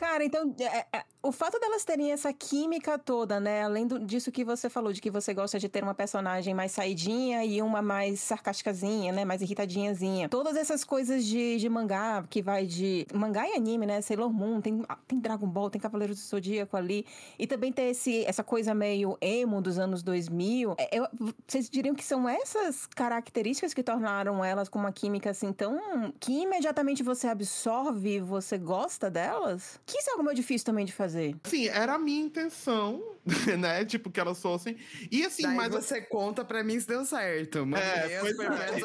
Cara, 0.00 0.24
então, 0.24 0.56
é, 0.58 0.86
é, 0.96 1.04
o 1.22 1.30
fato 1.32 1.58
delas 1.60 1.84
terem 1.84 2.12
essa 2.12 2.32
química 2.32 2.98
toda, 2.98 3.38
né? 3.38 3.62
Além 3.62 3.86
do- 3.86 3.98
disso 3.98 4.32
que 4.32 4.42
você 4.44 4.70
falou, 4.70 4.92
de 4.92 5.00
que 5.02 5.10
você 5.10 5.34
gosta 5.34 5.58
de 5.58 5.68
ter 5.68 5.82
uma 5.82 5.94
personagem 5.94 6.54
mais 6.54 6.72
saidinha 6.72 7.44
e 7.44 7.60
uma 7.60 7.82
mais 7.82 8.20
sarcasticazinha, 8.20 9.12
né? 9.12 9.24
Mais 9.24 9.42
irritadinhazinha. 9.42 10.28
Todas 10.30 10.56
essas 10.56 10.82
coisas 10.82 11.24
de, 11.26 11.58
de 11.58 11.68
mangá, 11.68 12.24
que 12.30 12.40
vai 12.40 12.64
de. 12.64 13.06
Mangá 13.12 13.46
e 13.46 13.52
anime, 13.54 13.84
né? 13.84 14.00
Sailor 14.00 14.32
Moon, 14.32 14.60
tem, 14.62 14.82
ah, 14.88 14.96
tem 15.06 15.18
Dragon 15.18 15.46
Ball, 15.46 15.68
tem 15.68 15.80
Cavaleiros 15.80 16.16
do 16.16 16.22
Zodíaco 16.22 16.76
ali. 16.76 17.04
E 17.38 17.46
também 17.46 17.70
tem 17.70 17.90
esse, 17.90 18.24
essa 18.24 18.42
coisa 18.42 18.72
meio 18.74 19.18
emo 19.20 19.60
dos 19.60 19.78
anos 19.78 20.02
2000. 20.02 20.74
É, 20.78 20.98
eu- 20.98 21.06
vocês 21.46 21.68
diriam 21.68 21.94
que 21.94 22.04
são 22.04 22.26
essas 22.28 22.86
características 22.86 23.74
que 23.74 23.82
tornaram 23.82 24.42
elas 24.44 24.68
com 24.70 24.78
uma 24.78 24.92
química 24.92 25.30
assim 25.30 25.52
tão. 25.52 25.78
que 26.18 26.32
imediatamente 26.32 27.02
você 27.02 27.26
absorve 27.28 28.16
e 28.16 28.20
você 28.20 28.56
gosta 28.56 29.10
delas? 29.10 29.78
Que 29.84 29.98
isso 29.98 30.08
é 30.08 30.12
algo 30.12 30.24
meio 30.24 30.34
difícil 30.34 30.64
também 30.64 30.86
de 30.86 30.92
fazer. 30.92 31.09
Assim, 31.44 31.66
era 31.68 31.94
a 31.94 31.98
minha 31.98 32.24
intenção, 32.24 33.02
né? 33.58 33.84
Tipo, 33.84 34.10
que 34.10 34.20
elas 34.20 34.40
fossem. 34.40 34.76
E 35.10 35.24
assim, 35.24 35.42
Daí 35.42 35.56
mas. 35.56 35.68
você 35.72 36.00
conta 36.00 36.44
pra 36.44 36.62
mim 36.64 36.78
se 36.78 36.86
deu 36.86 37.04
certo. 37.04 37.58
É, 37.76 38.20
pois 38.20 38.38
é. 38.38 38.78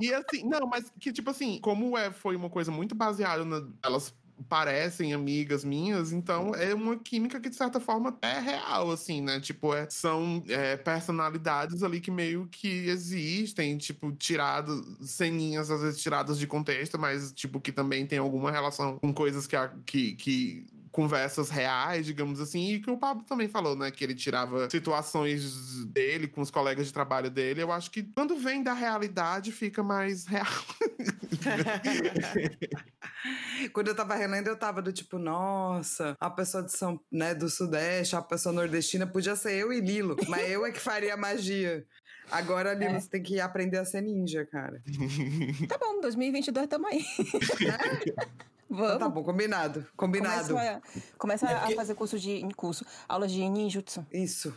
E 0.00 0.14
assim, 0.14 0.44
não, 0.48 0.66
mas 0.66 0.90
que 1.00 1.12
tipo 1.12 1.30
assim, 1.30 1.58
como 1.60 1.96
é, 1.96 2.10
foi 2.12 2.36
uma 2.36 2.50
coisa 2.50 2.70
muito 2.70 2.94
baseada 2.94 3.44
na. 3.44 3.66
Elas 3.82 4.14
parecem 4.48 5.14
amigas 5.14 5.64
minhas, 5.64 6.12
então 6.12 6.52
é 6.56 6.74
uma 6.74 6.98
química 6.98 7.40
que 7.40 7.48
de 7.48 7.54
certa 7.54 7.78
forma 7.78 8.18
é 8.20 8.40
real, 8.40 8.90
assim, 8.90 9.22
né? 9.22 9.38
Tipo, 9.40 9.72
é, 9.72 9.88
são 9.88 10.42
é, 10.48 10.76
personalidades 10.76 11.84
ali 11.84 12.00
que 12.00 12.10
meio 12.10 12.48
que 12.50 12.88
existem, 12.88 13.78
tipo, 13.78 14.10
tiradas, 14.12 14.76
ceninhas 15.02 15.70
às 15.70 15.80
vezes 15.80 16.02
tiradas 16.02 16.36
de 16.36 16.48
contexto, 16.48 16.98
mas 16.98 17.32
tipo, 17.32 17.60
que 17.60 17.70
também 17.70 18.06
tem 18.06 18.18
alguma 18.18 18.50
relação 18.50 18.98
com 18.98 19.14
coisas 19.14 19.46
que, 19.46 19.54
a- 19.54 19.72
que, 19.86 20.14
que 20.16 20.66
conversas 20.94 21.50
reais, 21.50 22.06
digamos 22.06 22.40
assim, 22.40 22.74
e 22.74 22.80
que 22.80 22.88
o 22.88 22.96
Pablo 22.96 23.24
também 23.24 23.48
falou, 23.48 23.74
né? 23.74 23.90
Que 23.90 24.04
ele 24.04 24.14
tirava 24.14 24.70
situações 24.70 25.84
dele 25.86 26.28
com 26.28 26.40
os 26.40 26.52
colegas 26.52 26.86
de 26.86 26.92
trabalho 26.92 27.28
dele. 27.28 27.60
Eu 27.60 27.72
acho 27.72 27.90
que 27.90 28.04
quando 28.04 28.36
vem 28.36 28.62
da 28.62 28.72
realidade 28.72 29.50
fica 29.50 29.82
mais 29.82 30.24
real. 30.24 30.46
Quando 33.72 33.88
eu 33.88 33.94
tava 33.94 34.14
relendo, 34.14 34.46
eu 34.46 34.56
tava 34.56 34.80
do 34.80 34.92
tipo, 34.92 35.18
nossa, 35.18 36.14
a 36.20 36.30
pessoa 36.30 36.62
de 36.62 36.70
São, 36.70 37.00
né, 37.10 37.34
do 37.34 37.48
Sudeste, 37.48 38.14
a 38.14 38.22
pessoa 38.22 38.54
nordestina, 38.54 39.04
podia 39.04 39.34
ser 39.34 39.54
eu 39.54 39.72
e 39.72 39.80
Lilo, 39.80 40.14
mas 40.28 40.48
eu 40.48 40.64
é 40.64 40.70
que 40.70 40.78
faria 40.78 41.16
magia. 41.16 41.84
Agora, 42.30 42.72
Lilo, 42.72 43.00
você 43.00 43.08
tem 43.08 43.22
que 43.22 43.40
aprender 43.40 43.78
a 43.78 43.84
ser 43.84 44.02
ninja, 44.02 44.46
cara. 44.46 44.80
Tá 45.68 45.76
bom, 45.76 46.00
2022 46.00 46.68
tamo 46.68 46.86
aí. 46.86 47.04
Vamos. 48.68 48.98
Tá 48.98 49.08
bom, 49.08 49.22
combinado. 49.22 49.86
Combinado. 49.96 50.48
Começa, 50.48 50.76
a, 50.76 51.18
começa 51.18 51.46
É 51.46 51.54
porque- 51.58 51.72
a 51.72 51.76
fazer 51.76 51.94
curso 51.94 52.18
de 52.18 52.42
curso, 52.56 52.84
aulas 53.08 53.30
de 53.30 53.46
ninjutsu. 53.48 54.04
Isso. 54.12 54.54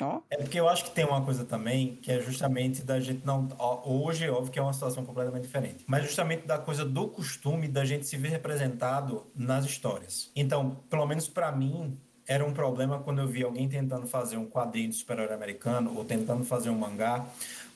Ó, 0.00 0.20
é 0.30 0.36
porque 0.36 0.60
eu 0.60 0.68
acho 0.68 0.84
que 0.84 0.90
tem 0.90 1.04
uma 1.04 1.22
coisa 1.24 1.44
também 1.44 1.96
que 1.96 2.12
é 2.12 2.20
justamente 2.20 2.82
da 2.82 3.00
gente 3.00 3.24
não. 3.26 3.48
Hoje, 3.84 4.28
óbvio 4.30 4.52
que 4.52 4.58
é 4.58 4.62
uma 4.62 4.72
situação 4.72 5.04
completamente 5.04 5.42
diferente. 5.42 5.84
Mas 5.86 6.04
justamente 6.04 6.46
da 6.46 6.58
coisa 6.58 6.84
do 6.84 7.08
costume 7.08 7.66
da 7.68 7.84
gente 7.84 8.06
se 8.06 8.16
ver 8.16 8.28
representado 8.28 9.26
nas 9.34 9.64
histórias. 9.64 10.30
Então, 10.36 10.76
pelo 10.88 11.06
menos 11.06 11.28
pra 11.28 11.50
mim, 11.50 11.98
era 12.26 12.44
um 12.44 12.52
problema 12.52 12.98
quando 13.00 13.20
eu 13.22 13.26
vi 13.26 13.42
alguém 13.42 13.68
tentando 13.68 14.06
fazer 14.06 14.36
um 14.36 14.44
quadrinho 14.46 14.90
de 14.90 14.96
super-herói 14.96 15.34
americano 15.34 15.94
ou 15.96 16.04
tentando 16.04 16.44
fazer 16.44 16.68
um 16.70 16.76
mangá. 16.78 17.26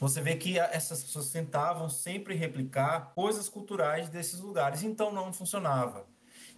Você 0.02 0.20
vê 0.20 0.34
que 0.34 0.58
essas 0.58 1.00
pessoas 1.04 1.30
tentavam 1.30 1.88
sempre 1.88 2.34
replicar 2.34 3.12
coisas 3.14 3.48
culturais 3.48 4.08
desses 4.08 4.40
lugares, 4.40 4.82
então 4.82 5.12
não 5.12 5.32
funcionava. 5.32 6.04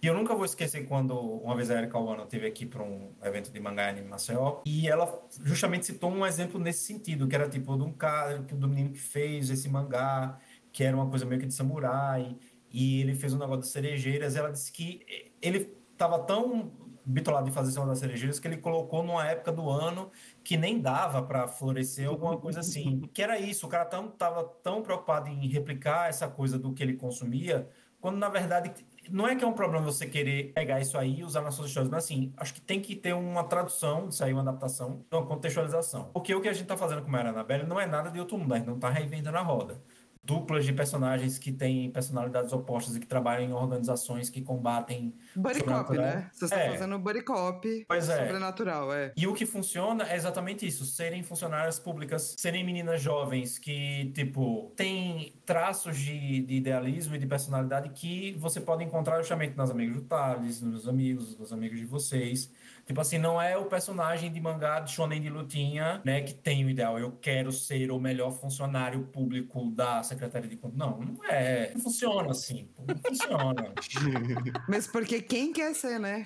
E 0.01 0.07
eu 0.07 0.15
nunca 0.15 0.33
vou 0.33 0.45
esquecer 0.45 0.87
quando 0.87 1.15
uma 1.15 1.55
vez 1.55 1.69
a 1.69 1.77
Erika 1.77 1.99
Wano 1.99 2.23
esteve 2.23 2.47
aqui 2.47 2.65
para 2.65 2.81
um 2.81 3.13
evento 3.21 3.51
de 3.51 3.59
mangá 3.59 3.87
anime 3.87 4.07
Maceió, 4.07 4.61
e 4.65 4.87
ela 4.87 5.23
justamente 5.43 5.85
citou 5.85 6.09
um 6.09 6.25
exemplo 6.25 6.59
nesse 6.59 6.85
sentido, 6.85 7.27
que 7.27 7.35
era 7.35 7.47
tipo 7.47 7.77
de 7.77 7.83
um 7.83 7.93
cara, 7.93 8.39
do 8.39 8.67
menino 8.67 8.89
que 8.89 8.99
fez 8.99 9.51
esse 9.51 9.69
mangá, 9.69 10.39
que 10.71 10.83
era 10.83 10.97
uma 10.97 11.07
coisa 11.07 11.23
meio 11.23 11.39
que 11.39 11.45
de 11.45 11.53
samurai, 11.53 12.35
e 12.71 13.01
ele 13.01 13.13
fez 13.13 13.31
um 13.31 13.37
negócio 13.37 13.61
de 13.61 13.67
cerejeiras, 13.67 14.35
ela 14.35 14.51
disse 14.51 14.71
que 14.71 15.05
ele 15.39 15.71
estava 15.93 16.17
tão 16.17 16.71
bitolado 17.05 17.45
de 17.45 17.51
fazer 17.51 17.69
esse 17.69 17.77
negócio 17.77 17.91
das 17.91 17.99
cerejeiras 17.99 18.39
que 18.39 18.47
ele 18.47 18.57
colocou 18.57 19.03
numa 19.03 19.23
época 19.27 19.51
do 19.51 19.69
ano 19.69 20.09
que 20.45 20.55
nem 20.55 20.79
dava 20.79 21.23
para 21.23 21.47
florescer 21.47 22.07
alguma 22.07 22.37
coisa 22.37 22.61
assim. 22.61 23.01
Que 23.13 23.21
era 23.23 23.39
isso, 23.39 23.65
o 23.65 23.69
cara 23.69 23.85
tão, 23.85 24.09
tava 24.09 24.43
tão 24.63 24.81
preocupado 24.81 25.27
em 25.27 25.47
replicar 25.47 26.07
essa 26.07 26.27
coisa 26.27 26.59
do 26.59 26.71
que 26.71 26.83
ele 26.83 26.93
consumia 26.93 27.67
quando 28.05 28.17
na 28.17 28.29
verdade 28.29 28.71
não 29.09 29.27
é 29.27 29.35
que 29.35 29.43
é 29.43 29.47
um 29.47 29.53
problema 29.53 29.83
você 29.83 30.05
querer 30.05 30.53
pegar 30.53 30.79
isso 30.79 30.95
aí 30.95 31.21
e 31.21 31.23
usar 31.23 31.41
nas 31.41 31.55
suas 31.55 31.69
histórias, 31.69 31.89
mas 31.89 32.03
assim, 32.03 32.31
acho 32.37 32.53
que 32.53 32.61
tem 32.61 32.79
que 32.79 32.95
ter 32.95 33.13
uma 33.13 33.43
tradução, 33.43 34.09
isso 34.09 34.23
aí, 34.23 34.31
uma 34.31 34.43
adaptação, 34.43 35.03
uma 35.11 35.25
contextualização. 35.25 36.11
Porque 36.13 36.33
o 36.35 36.39
que 36.39 36.47
a 36.47 36.53
gente 36.53 36.67
tá 36.67 36.77
fazendo 36.77 37.01
com 37.01 37.09
Mara 37.09 37.29
Annabelle 37.29 37.65
não 37.65 37.79
é 37.79 37.87
nada 37.87 38.11
de 38.11 38.19
outro 38.19 38.37
mundo, 38.37 38.53
a 38.53 38.57
gente 38.57 38.67
não 38.67 38.77
tá 38.77 38.91
reinventando 38.91 39.37
a 39.37 39.41
roda 39.41 39.81
duplas 40.25 40.65
de 40.65 40.73
personagens 40.73 41.37
que 41.37 41.51
têm 41.51 41.89
personalidades 41.91 42.51
opostas 42.51 42.95
e 42.95 42.99
que 42.99 43.05
trabalham 43.05 43.49
em 43.49 43.53
organizações 43.53 44.29
que 44.29 44.41
combatem 44.41 45.13
Buddy 45.35 45.63
cop, 45.63 45.97
né? 45.97 46.29
Você 46.33 46.45
está 46.45 46.57
É. 46.59 46.71
fazendo 46.71 46.97
buddy 46.99 47.21
cop 47.21 47.85
Pois 47.87 48.09
é. 48.09 48.17
sobrenatural, 48.17 48.93
é. 48.93 49.13
E 49.15 49.27
o 49.27 49.33
que 49.33 49.45
funciona 49.45 50.03
é 50.09 50.15
exatamente 50.15 50.65
isso: 50.65 50.85
serem 50.85 51.23
funcionárias 51.23 51.77
públicas, 51.79 52.35
serem 52.37 52.63
meninas 52.63 53.01
jovens 53.01 53.57
que, 53.59 54.11
tipo, 54.15 54.71
têm 54.75 55.33
traços 55.45 55.97
de, 55.97 56.41
de 56.41 56.55
idealismo 56.55 57.15
e 57.15 57.19
de 57.19 57.27
personalidade 57.27 57.89
que 57.89 58.33
você 58.39 58.59
pode 58.59 58.83
encontrar 58.83 59.17
justamente 59.19 59.55
nas 59.55 59.69
amigas 59.69 59.95
do 59.95 60.01
Thales, 60.01 60.61
nos 60.61 60.71
meus 60.71 60.87
amigos, 60.87 61.37
nos 61.37 61.53
amigos 61.53 61.77
de 61.79 61.85
vocês. 61.85 62.51
Tipo 62.85 63.01
assim, 63.01 63.17
não 63.17 63.41
é 63.41 63.57
o 63.57 63.65
personagem 63.65 64.31
de 64.31 64.39
mangá 64.39 64.79
de 64.79 64.91
shonen 64.91 65.19
de 65.19 65.29
lutinha, 65.29 66.01
né, 66.05 66.21
que 66.21 66.33
tem 66.33 66.63
o 66.63 66.69
ideal, 66.69 66.99
eu 66.99 67.11
quero 67.13 67.51
ser 67.51 67.91
o 67.91 67.99
melhor 67.99 68.31
funcionário 68.31 69.03
público 69.05 69.71
da 69.71 70.03
Secretaria 70.03 70.49
de 70.49 70.55
Contas. 70.55 70.77
Não, 70.77 70.99
não 70.99 71.25
é. 71.25 71.71
Não 71.73 71.81
funciona 71.81 72.31
assim. 72.31 72.69
Não 72.87 72.95
funciona. 72.97 73.73
Mas 74.69 74.87
porque 74.87 75.21
quem 75.21 75.51
quer 75.51 75.73
ser, 75.73 75.99
né? 75.99 76.23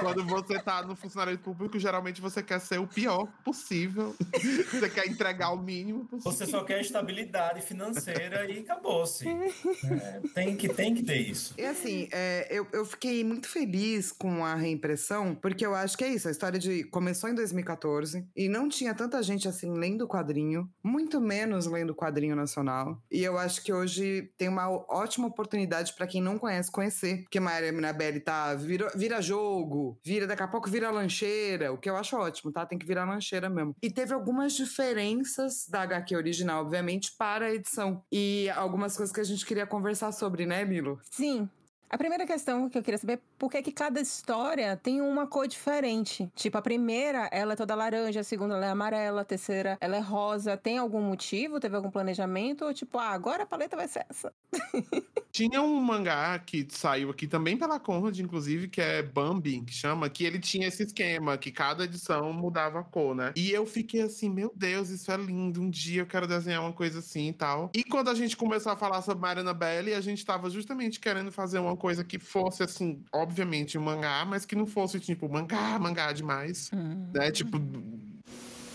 Quando 0.00 0.24
você 0.26 0.60
tá 0.60 0.82
no 0.82 0.94
funcionário 0.94 1.38
público, 1.38 1.78
geralmente 1.78 2.20
você 2.20 2.42
quer 2.42 2.60
ser 2.60 2.78
o 2.78 2.86
pior 2.86 3.26
possível. 3.44 4.14
você 4.70 4.90
quer 4.90 5.06
entregar 5.08 5.52
o 5.52 5.56
mínimo 5.56 6.04
possível. 6.04 6.32
Você 6.32 6.46
só 6.46 6.64
quer 6.64 6.80
estabilidade 6.80 7.62
financeira 7.62 8.50
e 8.50 8.60
acabou-se. 8.60 9.26
É, 9.28 10.20
tem, 10.34 10.56
que, 10.56 10.68
tem 10.68 10.94
que 10.94 11.02
ter 11.02 11.18
isso. 11.18 11.54
E 11.56 11.64
assim, 11.64 12.08
é, 12.12 12.46
eu, 12.50 12.66
eu 12.72 12.84
fiquei 12.84 13.24
muito 13.24 13.48
feliz 13.48 14.12
com 14.12 14.44
a 14.44 14.54
reimpressão, 14.54 15.34
porque 15.48 15.64
eu 15.64 15.76
acho 15.76 15.96
que 15.96 16.02
é 16.02 16.08
isso. 16.08 16.26
A 16.26 16.30
história 16.32 16.58
de 16.58 16.82
começou 16.84 17.30
em 17.30 17.34
2014 17.34 18.26
e 18.34 18.48
não 18.48 18.68
tinha 18.68 18.92
tanta 18.92 19.22
gente 19.22 19.46
assim 19.46 19.72
lendo 19.72 20.02
o 20.02 20.08
quadrinho, 20.08 20.68
muito 20.82 21.20
menos 21.20 21.66
lendo 21.66 21.90
o 21.90 21.94
quadrinho 21.94 22.34
nacional. 22.34 23.00
E 23.08 23.22
eu 23.22 23.38
acho 23.38 23.62
que 23.62 23.72
hoje 23.72 24.28
tem 24.36 24.48
uma 24.48 24.68
ótima 24.68 25.28
oportunidade 25.28 25.92
pra 25.92 26.06
quem 26.06 26.20
não 26.20 26.36
conhece 26.36 26.68
conhecer, 26.70 27.22
porque 27.22 27.38
Maria 27.38 27.72
Minabelli 27.72 28.18
tá 28.18 28.54
vira, 28.54 28.90
vira 28.96 29.22
jogo, 29.22 29.96
vira 30.04 30.26
daqui 30.26 30.42
a 30.42 30.48
pouco 30.48 30.68
vira 30.68 30.90
lancheira, 30.90 31.72
o 31.72 31.78
que 31.78 31.88
eu 31.88 31.96
acho 31.96 32.16
ótimo, 32.16 32.50
tá? 32.50 32.66
Tem 32.66 32.76
que 32.76 32.86
virar 32.86 33.04
lancheira 33.04 33.48
mesmo. 33.48 33.76
E 33.80 33.88
teve 33.88 34.12
algumas 34.12 34.52
diferenças 34.52 35.66
da 35.68 35.82
HQ 35.82 36.16
original, 36.16 36.62
obviamente, 36.62 37.12
para 37.16 37.46
a 37.46 37.54
edição. 37.54 38.02
E 38.10 38.50
algumas 38.56 38.96
coisas 38.96 39.14
que 39.14 39.20
a 39.20 39.24
gente 39.24 39.46
queria 39.46 39.66
conversar 39.66 40.10
sobre, 40.10 40.44
né, 40.44 40.64
Milo? 40.64 40.98
Sim. 41.12 41.48
A 41.88 41.96
primeira 41.96 42.26
questão 42.26 42.68
que 42.68 42.76
eu 42.76 42.82
queria 42.82 42.98
saber 42.98 43.12
é 43.14 43.20
por 43.38 43.50
que, 43.50 43.62
que 43.62 43.70
cada 43.70 44.00
história 44.00 44.76
tem 44.76 45.00
uma 45.00 45.26
cor 45.26 45.46
diferente. 45.46 46.28
Tipo, 46.34 46.58
a 46.58 46.62
primeira, 46.62 47.28
ela 47.30 47.52
é 47.52 47.56
toda 47.56 47.76
laranja, 47.76 48.20
a 48.20 48.24
segunda, 48.24 48.56
ela 48.56 48.66
é 48.66 48.70
amarela, 48.70 49.20
a 49.20 49.24
terceira, 49.24 49.78
ela 49.80 49.96
é 49.96 50.00
rosa. 50.00 50.56
Tem 50.56 50.78
algum 50.78 51.00
motivo? 51.00 51.60
Teve 51.60 51.76
algum 51.76 51.90
planejamento? 51.90 52.64
Ou 52.64 52.74
tipo, 52.74 52.98
ah, 52.98 53.10
agora 53.10 53.44
a 53.44 53.46
paleta 53.46 53.76
vai 53.76 53.86
ser 53.86 54.04
essa? 54.10 54.32
Tinha 55.30 55.60
um 55.60 55.78
mangá 55.78 56.38
que 56.38 56.66
saiu 56.70 57.10
aqui 57.10 57.28
também 57.28 57.58
pela 57.58 57.78
Conrad, 57.78 58.18
inclusive, 58.18 58.68
que 58.68 58.80
é 58.80 59.02
Bambi, 59.02 59.60
que 59.60 59.74
chama, 59.74 60.08
que 60.08 60.24
ele 60.24 60.38
tinha 60.38 60.66
esse 60.66 60.82
esquema, 60.82 61.36
que 61.36 61.52
cada 61.52 61.84
edição 61.84 62.32
mudava 62.32 62.80
a 62.80 62.82
cor, 62.82 63.14
né? 63.14 63.34
E 63.36 63.50
eu 63.50 63.66
fiquei 63.66 64.00
assim, 64.00 64.30
meu 64.30 64.50
Deus, 64.56 64.88
isso 64.88 65.12
é 65.12 65.16
lindo, 65.18 65.60
um 65.60 65.68
dia 65.68 66.00
eu 66.00 66.06
quero 66.06 66.26
desenhar 66.26 66.62
uma 66.62 66.72
coisa 66.72 67.00
assim 67.00 67.28
e 67.28 67.32
tal. 67.34 67.70
E 67.74 67.84
quando 67.84 68.08
a 68.08 68.14
gente 68.14 68.34
começou 68.34 68.72
a 68.72 68.76
falar 68.76 69.02
sobre 69.02 69.20
Mariana 69.20 69.52
Belli, 69.52 69.92
a 69.92 70.00
gente 70.00 70.24
tava 70.24 70.48
justamente 70.48 70.98
querendo 70.98 71.30
fazer 71.30 71.58
uma 71.58 71.75
coisa 71.76 72.02
que 72.02 72.18
fosse, 72.18 72.62
assim, 72.62 73.02
obviamente 73.12 73.76
um 73.78 73.82
mangá, 73.82 74.24
mas 74.24 74.44
que 74.44 74.54
não 74.56 74.66
fosse, 74.66 74.98
tipo, 75.00 75.28
mangá, 75.28 75.78
mangá 75.78 76.12
demais, 76.12 76.70
né? 77.12 77.30
Tipo, 77.30 77.58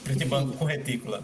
Preto 0.03 0.21
e 0.23 0.25
branco 0.25 0.57
com 0.57 0.65
retícula. 0.65 1.23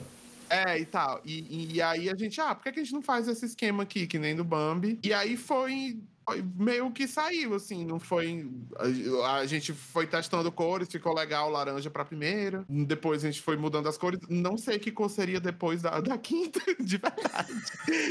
é, 0.49 0.79
e 0.79 0.85
tal. 0.85 1.21
E, 1.25 1.73
e 1.75 1.81
aí 1.81 2.09
a 2.09 2.15
gente, 2.15 2.39
ah, 2.39 2.53
por 2.55 2.63
que 2.71 2.79
a 2.79 2.83
gente 2.83 2.93
não 2.93 3.01
faz 3.01 3.27
esse 3.27 3.45
esquema 3.45 3.83
aqui, 3.83 4.05
que 4.07 4.17
nem 4.19 4.35
do 4.35 4.43
Bambi? 4.43 4.99
E 5.03 5.13
aí 5.13 5.35
foi, 5.35 5.99
foi 6.27 6.43
meio 6.57 6.91
que 6.91 7.07
saiu, 7.07 7.53
assim, 7.53 7.85
não 7.85 7.99
foi. 8.01 8.51
A, 9.25 9.45
gente 9.45 9.71
foi 9.71 10.05
testando 10.05 10.51
cores, 10.51 10.89
ficou 10.91 11.15
legal 11.15 11.49
laranja 11.49 11.89
pra 11.89 12.03
primeira. 12.03 12.65
Depois 12.67 13.23
a 13.23 13.31
gente 13.31 13.41
foi 13.41 13.55
mudando 13.55 13.87
as 13.87 13.97
cores. 13.97 14.19
Não 14.29 14.57
sei 14.57 14.77
que 14.77 14.91
cor 14.91 15.09
seria 15.09 15.39
depois 15.39 15.81
da, 15.81 16.01
da 16.01 16.17
quinta, 16.17 16.59
de 16.83 16.97
verdade. 16.97 17.53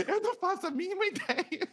Eu 0.09 0.23
não 0.23 0.35
faço 0.37 0.67
a 0.67 0.71
mínima 0.71 1.05
ideia. 1.05 1.69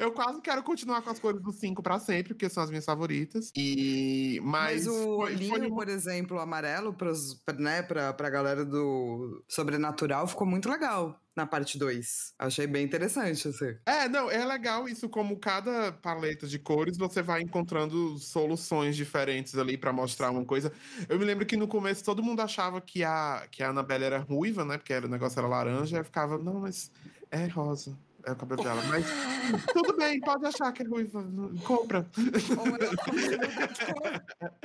Eu 0.00 0.10
quase 0.10 0.40
quero 0.40 0.64
continuar 0.64 1.00
com 1.02 1.10
as 1.10 1.20
cores 1.20 1.40
do 1.40 1.52
5 1.52 1.80
pra 1.80 2.00
sempre, 2.00 2.34
porque 2.34 2.48
são 2.48 2.64
as 2.64 2.70
minhas 2.70 2.84
favoritas. 2.84 3.52
E. 3.56 4.40
Mas. 4.42 4.70
Mas, 4.70 4.86
o 4.88 5.16
foi- 5.16 5.32
olhinho, 5.34 5.58
foi 5.58 5.68
por 5.68 5.88
exemplo, 5.88 6.40
amarelo 6.40 6.92
pros, 6.92 7.40
né, 7.58 7.82
pra, 7.82 8.12
pra 8.12 8.30
galera 8.30 8.64
do 8.64 9.44
Sobrenatural 9.48 10.26
ficou 10.26 10.46
muito 10.46 10.68
legal 10.68 11.20
na 11.40 11.46
parte 11.46 11.78
2. 11.78 12.34
Achei 12.38 12.66
bem 12.66 12.84
interessante, 12.84 13.48
assim. 13.48 13.74
É, 13.86 14.08
não, 14.08 14.30
é 14.30 14.44
legal 14.44 14.88
isso, 14.88 15.08
como 15.08 15.38
cada 15.38 15.92
paleta 15.92 16.46
de 16.46 16.58
cores 16.58 16.96
você 16.98 17.22
vai 17.22 17.40
encontrando 17.40 18.18
soluções 18.18 18.94
diferentes 18.94 19.56
ali 19.56 19.76
pra 19.78 19.92
mostrar 19.92 20.30
uma 20.30 20.44
coisa. 20.44 20.72
Eu 21.08 21.18
me 21.18 21.24
lembro 21.24 21.46
que 21.46 21.56
no 21.56 21.66
começo 21.66 22.04
todo 22.04 22.22
mundo 22.22 22.40
achava 22.40 22.80
que 22.80 23.02
a, 23.02 23.46
que 23.50 23.62
a 23.62 23.70
Annabelle 23.70 24.04
era 24.04 24.18
ruiva, 24.18 24.64
né? 24.64 24.76
Porque 24.76 24.92
era, 24.92 25.06
o 25.06 25.10
negócio 25.10 25.38
era 25.38 25.48
laranja, 25.48 25.98
eu 25.98 26.04
ficava, 26.04 26.38
não, 26.38 26.60
mas 26.60 26.90
é 27.30 27.46
rosa. 27.46 27.96
É 28.24 28.32
o 28.32 28.36
cabelo 28.36 28.62
dela. 28.62 28.82
Mas 28.88 29.06
tudo 29.72 29.96
bem, 29.96 30.20
pode 30.20 30.46
achar 30.46 30.72
que 30.72 30.82
é 30.82 30.86
ruiva. 30.86 31.24
Compra. 31.64 32.06
Ou 32.58 32.66
ela 32.66 32.70
muda 32.70 32.86
de 32.88 32.96
cor. 32.96 34.22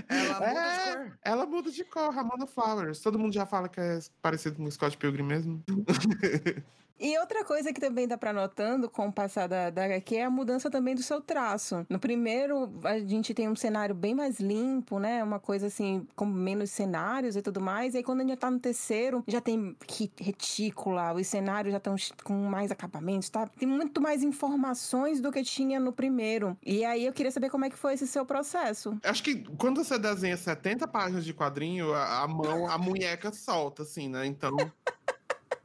Ela 0.10 0.34
muda 0.40 0.46
É. 0.50 0.94
de 0.94 0.96
cor. 0.98 1.18
Ela 1.24 1.46
muda 1.46 1.72
de 1.72 1.84
cor, 1.86 2.10
Ramona 2.14 2.46
Flowers. 2.48 3.00
Todo 3.00 3.18
mundo 3.20 3.34
já 3.34 3.46
fala 3.46 3.68
que 3.70 3.80
é 3.80 4.00
parecido 4.22 4.56
com 4.58 4.64
o 4.64 4.72
Scott 4.72 4.98
Pilgrim 4.98 5.24
mesmo. 5.24 5.64
E 7.00 7.18
outra 7.20 7.44
coisa 7.44 7.74
que 7.74 7.80
também 7.80 8.08
dá 8.08 8.18
pra 8.18 8.32
notando 8.32 8.90
com 8.90 9.08
o 9.08 9.12
passar 9.12 9.48
da, 9.48 9.70
da 9.70 9.86
HQ 9.86 10.16
é 10.16 10.24
a 10.24 10.30
mudança 10.30 10.70
também 10.70 10.96
do 10.96 11.04
seu 11.04 11.20
traço. 11.22 11.86
No 11.90 12.00
primeiro, 12.00 12.72
a 12.84 13.00
gente 13.00 13.34
tem 13.34 13.50
um 13.50 13.56
cenário 13.56 13.94
bem 13.94 14.16
mais 14.16 14.40
limpo, 14.40 14.98
né? 14.98 15.24
Uma 15.24 15.40
coisa 15.40 15.68
assim, 15.68 16.08
com 16.16 16.26
menos 16.26 16.72
cenários 16.72 17.36
e 17.36 17.42
tudo 17.42 17.60
mais. 17.60 17.94
E 17.94 17.98
aí, 17.98 18.04
quando 18.04 18.20
a 18.20 18.24
gente 18.24 18.32
já 18.32 18.38
tá 18.38 18.50
no 18.50 18.60
terceiro, 18.60 19.24
já 19.28 19.42
tem 19.42 19.76
retícula, 20.18 21.14
os 21.14 21.28
cenários 21.28 21.74
já 21.74 21.78
estão 21.78 21.96
com 22.24 22.34
mais 22.34 22.72
acabamentos, 22.72 23.30
tá? 23.30 23.46
Tem 23.48 23.68
muito 23.68 24.02
mais 24.02 24.24
informações 24.24 25.20
do 25.20 25.32
que 25.32 25.44
tinha 25.44 25.80
no 25.80 25.92
primeiro. 25.92 26.58
E 26.66 26.86
aí, 26.86 27.06
eu 27.06 27.14
queria 27.14 27.32
saber 27.32 27.50
como 27.50 27.66
é 27.66 27.70
que 27.70 27.78
foi 27.78 27.94
esse 27.94 28.08
seu 28.08 28.26
processo. 28.26 28.98
Acho 29.04 29.22
que 29.22 29.44
quando 29.58 29.84
você 29.84 30.00
desenha 30.00 30.38
70 30.38 30.88
páginas 30.88 31.26
de 31.26 31.34
quadrinho, 31.34 31.94
a, 31.94 32.24
a 32.24 32.28
mão, 32.28 32.70
a 32.70 32.78
munheca 32.78 33.32
solta, 33.34 33.84
assim, 33.84 34.08
né? 34.08 34.26
Então. 34.26 34.56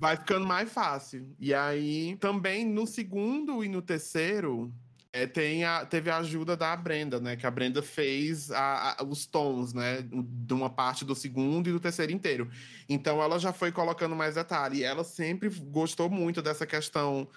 Vai 0.01 0.17
ficando 0.17 0.47
mais 0.47 0.73
fácil. 0.73 1.37
E 1.39 1.53
aí, 1.53 2.17
também 2.17 2.65
no 2.65 2.87
segundo 2.87 3.63
e 3.63 3.69
no 3.69 3.83
terceiro, 3.83 4.73
é, 5.13 5.27
tem 5.27 5.65
a, 5.65 5.85
teve 5.85 6.09
a 6.11 6.17
ajuda 6.19 6.57
da 6.57 6.75
Brenda, 6.75 7.21
né? 7.21 7.37
Que 7.37 7.47
a 7.47 7.51
Brenda 7.51 7.83
fez 7.83 8.51
a- 8.51 8.97
a- 8.99 9.05
os 9.05 9.27
tons, 9.27 9.75
né? 9.75 9.99
De 10.03 10.55
uma 10.55 10.71
parte 10.71 11.05
do 11.05 11.15
segundo 11.15 11.69
e 11.69 11.73
do 11.73 11.81
terceiro 11.81 12.13
inteiro. 12.13 12.51
Então 12.89 13.21
ela 13.23 13.39
já 13.39 13.53
foi 13.53 13.71
colocando 13.73 14.17
mais 14.17 14.37
detalhe. 14.37 14.79
E 14.79 14.85
ela 14.85 15.05
sempre 15.05 15.51
gostou 15.51 16.09
muito 16.09 16.41
dessa 16.41 16.67
questão 16.67 17.29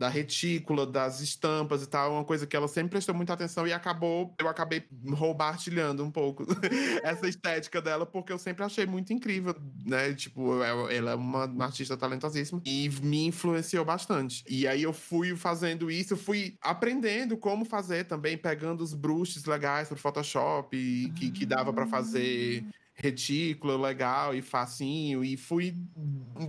da 0.00 0.08
retícula, 0.08 0.86
das 0.86 1.20
estampas 1.20 1.82
e 1.82 1.86
tal, 1.86 2.12
é 2.12 2.14
uma 2.14 2.24
coisa 2.24 2.46
que 2.46 2.56
ela 2.56 2.66
sempre 2.66 2.92
prestou 2.92 3.14
muita 3.14 3.34
atenção 3.34 3.66
e 3.66 3.72
acabou, 3.74 4.34
eu 4.40 4.48
acabei 4.48 4.82
roubartilhando 5.10 6.02
um 6.02 6.10
pouco 6.10 6.46
essa 7.04 7.28
estética 7.28 7.82
dela, 7.82 8.06
porque 8.06 8.32
eu 8.32 8.38
sempre 8.38 8.64
achei 8.64 8.86
muito 8.86 9.12
incrível, 9.12 9.54
né? 9.84 10.14
Tipo, 10.14 10.62
ela 10.62 10.90
ela 10.90 11.10
é 11.10 11.14
uma, 11.14 11.44
uma 11.44 11.66
artista 11.66 11.98
talentosíssima 11.98 12.62
e 12.64 12.88
me 13.02 13.26
influenciou 13.26 13.84
bastante. 13.84 14.42
E 14.48 14.66
aí 14.66 14.82
eu 14.82 14.94
fui 14.94 15.36
fazendo 15.36 15.90
isso, 15.90 16.16
fui 16.16 16.56
aprendendo 16.62 17.36
como 17.36 17.66
fazer 17.66 18.04
também, 18.04 18.38
pegando 18.38 18.82
os 18.82 18.94
brushes 18.94 19.44
legais 19.44 19.88
pro 19.88 19.98
Photoshop, 19.98 20.74
e 20.74 21.10
que, 21.10 21.30
que 21.30 21.44
dava 21.44 21.74
pra 21.74 21.86
fazer 21.86 22.64
retícula 23.02 23.76
legal 23.76 24.32
e 24.34 24.42
facinho 24.42 25.24
e 25.24 25.36
fui 25.36 25.76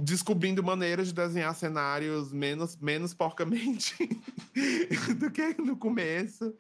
descobrindo 0.01 0.63
maneiras 0.63 1.07
de 1.07 1.13
desenhar 1.13 1.53
cenários 1.55 2.31
menos, 2.31 2.77
menos 2.77 3.13
porcamente 3.13 3.95
do 5.17 5.29
que 5.31 5.55
no 5.61 5.75
começo. 5.77 6.53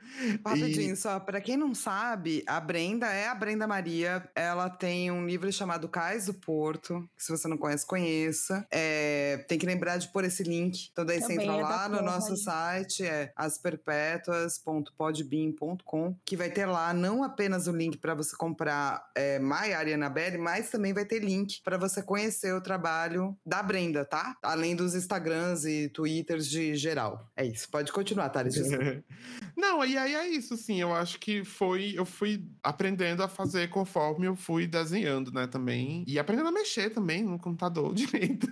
Rapidinho, 0.45 0.95
só 0.95 1.19
pra 1.19 1.41
quem 1.41 1.57
não 1.57 1.73
sabe, 1.75 2.43
a 2.47 2.59
Brenda 2.59 3.07
é 3.07 3.27
a 3.27 3.35
Brenda 3.35 3.67
Maria. 3.67 4.27
Ela 4.35 4.69
tem 4.69 5.11
um 5.11 5.25
livro 5.25 5.51
chamado 5.51 5.89
Cais 5.89 6.27
do 6.27 6.33
Porto, 6.33 7.05
que 7.17 7.23
se 7.23 7.31
você 7.31 7.47
não 7.47 7.57
conhece, 7.57 7.85
conheça. 7.85 8.65
É, 8.71 9.43
tem 9.47 9.59
que 9.59 9.65
lembrar 9.65 9.97
de 9.97 10.11
pôr 10.11 10.23
esse 10.23 10.43
link. 10.43 10.89
Então 10.91 11.05
daí 11.05 11.19
você 11.19 11.35
Também 11.35 11.49
entra 11.49 11.59
é 11.59 11.63
lá 11.63 11.89
no 11.89 12.01
nosso 12.01 12.37
site, 12.37 13.03
é 13.03 13.33
asperpetuas.podbean.com, 13.35 16.15
que 16.25 16.37
vai 16.37 16.49
ter 16.49 16.65
lá 16.65 16.93
não 16.93 17.23
apenas 17.23 17.67
o 17.67 17.71
link 17.71 17.97
pra 17.97 18.13
você 18.13 18.37
comprar 18.37 19.03
é, 19.15 19.39
My 19.39 19.73
Mayara 19.81 19.89
e 19.89 19.93
Annabelle, 19.93 20.37
mas 20.37 20.69
também 20.69 20.93
vai 20.93 21.05
ter 21.05 21.19
link 21.19 21.61
para 21.63 21.77
você 21.77 22.01
conhecer 22.03 22.53
o 22.53 22.61
trabalho 22.61 23.35
da 23.45 23.61
Brenda, 23.63 24.05
tá? 24.05 24.35
Além 24.43 24.75
dos 24.75 24.93
Instagrams 24.95 25.65
e 25.65 25.89
Twitters 25.89 26.47
de 26.47 26.75
geral. 26.75 27.27
É 27.35 27.45
isso. 27.45 27.69
Pode 27.69 27.91
continuar, 27.91 28.29
Thales. 28.29 28.55
Não, 29.57 29.83
e 29.83 29.97
aí 29.97 30.13
é 30.13 30.27
isso, 30.27 30.55
sim. 30.55 30.79
Eu 30.79 30.93
acho 30.93 31.19
que 31.19 31.43
foi. 31.43 31.93
Eu 31.95 32.05
fui 32.05 32.45
aprendendo 32.63 33.21
a 33.23 33.27
fazer 33.27 33.69
conforme 33.69 34.27
eu 34.27 34.35
fui 34.35 34.65
desenhando, 34.67 35.31
né, 35.31 35.47
também. 35.47 36.03
E 36.07 36.17
aprendendo 36.17 36.49
a 36.49 36.51
mexer 36.51 36.89
também 36.89 37.23
no 37.23 37.37
computador 37.39 37.93
direito. 37.95 38.47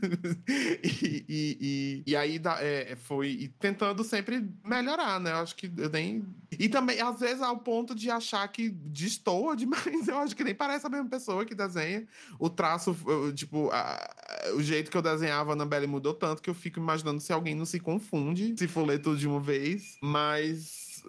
e, 0.83 1.25
e, 1.27 1.57
e, 1.61 2.03
e 2.07 2.15
aí 2.15 2.39
dá- 2.39 2.61
é, 2.61 2.95
foi 2.95 3.29
e 3.29 3.47
tentando 3.47 4.03
sempre 4.03 4.49
melhorar, 4.63 5.19
né? 5.19 5.31
Eu 5.31 5.37
acho 5.37 5.55
que 5.55 5.71
eu 5.77 5.89
nem. 5.89 6.25
E 6.57 6.67
também, 6.67 6.99
às 7.01 7.19
vezes, 7.19 7.41
ao 7.41 7.59
ponto 7.59 7.93
de 7.95 8.09
achar 8.09 8.47
que 8.47 8.69
destoa 8.69 9.55
demais. 9.55 9.79
Eu 10.07 10.17
acho 10.17 10.35
que 10.35 10.43
nem 10.43 10.55
parece 10.55 10.85
a 10.85 10.89
mesma 10.89 11.07
pessoa 11.07 11.18
que 11.45 11.55
desenha. 11.55 12.07
O 12.39 12.49
traço, 12.49 12.95
eu, 13.07 13.33
tipo, 13.33 13.69
a- 13.71 14.15
o 14.55 14.61
jeito 14.61 14.89
que 14.91 14.97
eu 14.97 15.01
desenhava 15.01 15.51
a 15.51 15.53
Annabelle 15.53 15.87
mudou 15.87 16.13
tanto 16.13 16.41
que 16.41 16.49
eu 16.49 16.53
fico 16.53 16.79
imaginando 16.79 17.19
se 17.19 17.31
alguém 17.33 17.55
não 17.55 17.65
se 17.65 17.79
confunde, 17.79 18.55
se 18.57 18.67
for 18.67 18.85
ler 18.87 18.99
tudo 19.01 19.17
de 19.17 19.27
uma 19.27 19.39
vez. 19.39 19.97
Mas. 20.01 21.03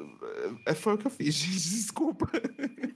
é, 0.67 0.75
Foi 0.75 0.95
o 0.95 0.99
que 0.99 1.07
eu 1.07 1.11
fiz, 1.11 1.35
gente. 1.35 1.53
Desculpa. 1.71 2.31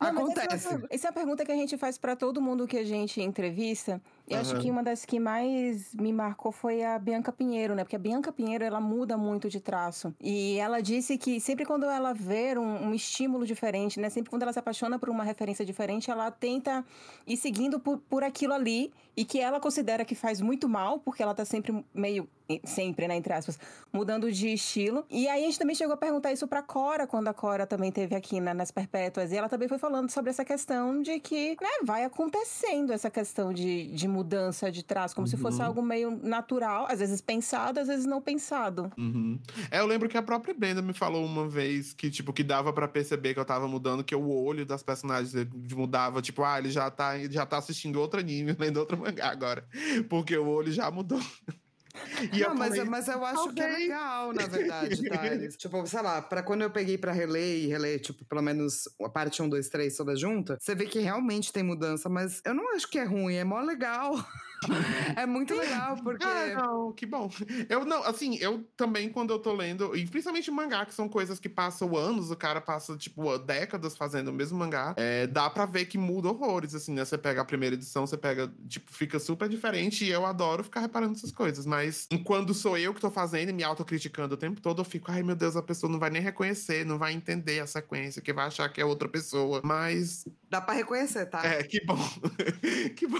Não, 0.01 0.12
mas 0.12 0.31
essa 0.31 0.41
é 0.41 0.45
Acontece. 0.45 0.69
uma 0.69 0.87
Essa 0.91 1.07
é 1.09 1.11
a 1.11 1.12
pergunta 1.12 1.45
que 1.45 1.53
a 1.53 1.57
gente 1.57 1.77
faz 1.77 1.99
pra 1.99 2.15
todo 2.17 2.41
mundo 2.41 2.67
que 2.67 2.77
a 2.77 2.85
gente 2.85 3.21
entrevista. 3.21 4.01
Eu 4.27 4.39
acho 4.39 4.53
Aham. 4.53 4.61
que 4.62 4.70
uma 4.70 4.83
das 4.83 5.05
que 5.05 5.20
mais 5.20 5.95
me 5.95 6.12
marcou 6.12 6.51
foi 6.51 6.83
a 6.83 6.99
Bianca 6.99 7.31
Pinheiro, 7.31 7.75
né? 7.75 7.85
Porque 7.85 7.97
a 7.97 7.99
Bianca 7.99 8.33
Pinheiro, 8.33 8.64
ela 8.64 8.81
muda 8.81 9.16
muito 9.18 9.51
de 9.51 9.61
traço. 9.61 10.14
E 10.20 10.57
ela 10.59 10.81
disse 10.81 11.18
que 11.18 11.39
sempre 11.41 11.66
quando 11.66 11.85
ela 11.85 12.14
vê 12.14 12.59
um, 12.59 12.87
um 12.89 12.95
estímulo 12.95 13.45
diferente, 13.47 14.01
né? 14.01 14.09
Sempre 14.09 14.31
quando 14.31 14.43
ela 14.43 14.53
se 14.53 14.59
apaixona 14.59 14.99
por 14.99 15.11
uma 15.11 15.25
referência 15.25 15.64
diferente, 15.64 16.11
ela 16.11 16.31
tenta 16.31 16.85
ir 17.27 17.37
seguindo 17.37 17.79
por, 17.79 17.99
por 17.99 18.25
aquilo 18.25 18.55
ali. 18.55 18.93
E 19.16 19.25
que 19.25 19.39
ela 19.39 19.61
considera 19.61 20.05
que 20.05 20.16
faz 20.16 20.41
muito 20.41 20.68
mal, 20.68 20.99
porque 20.99 21.22
ela 21.22 21.35
tá 21.35 21.45
sempre 21.45 21.85
meio... 21.95 22.29
Sempre, 22.64 23.09
né? 23.09 23.16
Entre 23.16 23.33
aspas. 23.33 23.59
Mudando 23.93 24.31
de 24.31 24.49
estilo. 24.53 25.07
E 25.09 25.29
aí 25.29 25.45
a 25.45 25.47
gente 25.47 25.59
também 25.59 25.75
chegou 25.75 25.95
a 25.95 25.97
perguntar 25.97 26.31
isso 26.33 26.47
pra 26.49 26.61
Cora, 26.62 27.07
quando 27.07 27.29
a 27.29 27.33
Cora 27.33 27.64
também 27.66 27.91
teve 27.93 28.14
aqui 28.14 28.39
na- 28.41 28.53
nas 28.53 28.70
Perpétuas. 28.70 29.31
E 29.33 29.37
ela 29.37 29.49
também 29.49 29.66
foi 29.68 29.79
falando 29.79 30.11
sobre 30.11 30.31
essa 30.31 30.45
questão 30.45 31.01
de 31.01 31.20
que 31.20 31.51
né, 31.61 31.68
vai 31.85 32.05
acontecendo 32.05 32.93
essa 32.93 33.09
questão 33.09 33.53
de, 33.53 33.87
de 33.87 34.09
mudança 34.15 34.71
de 34.71 34.83
traço, 34.83 35.15
como 35.15 35.27
se 35.27 35.37
fosse 35.37 35.59
Uhum. 35.59 35.67
algo 35.67 35.83
meio 35.83 36.11
natural, 36.23 36.87
às 36.89 37.01
vezes 37.01 37.21
pensado, 37.21 37.81
às 37.81 37.89
vezes 37.89 38.07
não 38.07 38.23
pensado. 38.23 38.91
Uhum. 38.97 39.39
É, 39.71 39.81
eu 39.81 39.87
lembro 39.87 40.09
que 40.09 40.17
a 40.17 40.23
própria 40.23 40.55
Brenda 40.55 40.81
me 40.81 40.93
falou 40.93 41.25
uma 41.25 41.49
vez 41.49 41.93
que, 41.93 42.11
tipo, 42.11 42.33
que 42.33 42.43
dava 42.45 42.73
pra 42.73 42.87
perceber 42.89 43.35
que 43.35 43.41
eu 43.41 43.45
tava 43.45 43.67
mudando, 43.69 44.05
que 44.05 44.15
o 44.15 44.31
olho 44.31 44.65
das 44.65 44.83
personagens 44.83 45.35
ele 45.35 45.51
mudava, 45.75 46.23
tipo, 46.23 46.43
ah, 46.45 46.59
ele 46.59 46.71
já 46.71 46.91
tá, 46.91 47.19
ele 47.19 47.33
já 47.33 47.45
tá 47.45 47.59
assistindo 47.59 48.01
outro 48.01 48.21
anime, 48.21 48.55
lendo 48.59 48.77
outro 48.79 48.97
mangá 48.97 49.29
agora. 49.31 49.67
Porque 50.09 50.37
o 50.37 50.47
olho 50.47 50.73
já 50.73 50.91
mudou. 50.91 51.21
E 52.32 52.40
não, 52.40 52.55
mas, 52.55 52.70
falei, 52.70 52.84
mas 52.84 53.09
eu 53.09 53.24
acho 53.24 53.53
que 53.53 53.62
é 53.62 53.68
legal, 53.68 54.32
na 54.32 54.47
verdade, 54.47 55.09
Thales. 55.09 55.57
tipo, 55.57 55.86
sei 55.86 56.03
lá, 56.03 56.20
pra 56.20 56.42
quando 56.42 56.62
eu 56.62 56.70
peguei 56.70 56.99
pra 56.99 57.12
reler 57.12 57.59
e 57.64 57.66
reler, 57.66 58.01
tipo, 58.01 58.24
pelo 58.24 58.42
menos 58.42 58.88
a 59.01 59.09
parte 59.09 59.40
1, 59.40 59.49
2, 59.49 59.68
3 59.68 59.97
toda 59.97 60.16
junta, 60.16 60.59
você 60.61 60.74
vê 60.74 60.86
que 60.86 60.99
realmente 60.99 61.53
tem 61.53 61.62
mudança, 61.62 62.09
mas 62.09 62.42
eu 62.45 62.55
não 62.55 62.74
acho 62.74 62.88
que 62.90 62.99
é 62.99 63.05
ruim, 63.05 63.34
é 63.34 63.45
mó 63.45 63.61
legal. 63.61 64.14
é 65.17 65.27
muito 65.27 65.55
legal, 65.55 65.97
porque. 66.03 66.25
Ah, 66.25 66.55
não, 66.62 66.93
que 66.93 67.07
bom. 67.07 67.31
Eu 67.69 67.85
não, 67.85 68.03
assim, 68.05 68.37
eu 68.37 68.65
também, 68.77 69.09
quando 69.09 69.33
eu 69.33 69.39
tô 69.39 69.53
lendo, 69.53 69.97
e 69.97 70.07
principalmente 70.07 70.51
mangá, 70.51 70.85
que 70.85 70.95
são 70.95 71.09
coisas 71.09 71.39
que 71.39 71.49
passam 71.49 71.97
anos, 71.97 72.31
o 72.31 72.37
cara 72.37 72.61
passa, 72.61 72.97
tipo, 72.97 73.37
décadas 73.39 73.97
fazendo 73.97 74.29
o 74.29 74.33
mesmo 74.33 74.59
mangá, 74.59 74.95
é, 74.97 75.27
dá 75.27 75.49
pra 75.51 75.67
ver 75.67 75.87
que 75.87 75.99
muda 75.99 76.29
horrores, 76.29 76.75
assim, 76.75 76.93
né? 76.93 77.05
Você 77.05 77.19
pega 77.19 77.41
a 77.41 77.45
primeira 77.45 77.75
edição, 77.75 78.07
você 78.07 78.17
pega, 78.17 78.53
tipo, 78.69 78.93
fica 78.93 79.19
super 79.19 79.49
diferente, 79.49 80.05
e 80.05 80.11
eu 80.11 80.27
adoro 80.27 80.65
ficar 80.65 80.81
reparando 80.81 81.15
essas 81.15 81.33
coisas, 81.33 81.67
mas 81.67 82.09
quando 82.25 82.55
sou 82.55 82.77
eu 82.79 82.95
que 82.95 83.01
tô 83.01 83.11
fazendo 83.11 83.51
e 83.51 83.53
me 83.53 83.65
autocriticando 83.65 84.35
o 84.35 84.39
tempo 84.39 84.61
todo, 84.61 84.81
eu 84.81 84.85
fico, 84.85 85.11
ai 85.11 85.23
meu 85.23 85.37
Deus, 85.37 85.57
a 85.57 85.62
pessoa 85.62 85.91
não 85.91 85.99
vai 85.99 86.11
nem 86.11 86.23
reconhecer, 86.23 86.85
não 86.85 86.99
vai 86.99 87.12
entender 87.12 87.61
a 87.61 87.67
sequência, 87.67 88.23
que 88.23 88.33
vai 88.33 88.47
achar 88.47 88.69
que 88.69 88.81
é 88.81 88.85
outra 88.85 89.09
pessoa. 89.09 89.61
Mas, 89.65 90.27
Dá 90.55 90.61
pra 90.61 90.75
reconhecer, 90.75 91.27
tá? 91.27 91.45
é, 91.45 91.65
que 91.65 91.85
bom. 91.85 91.99
que 92.95 93.09
bom. 93.09 93.19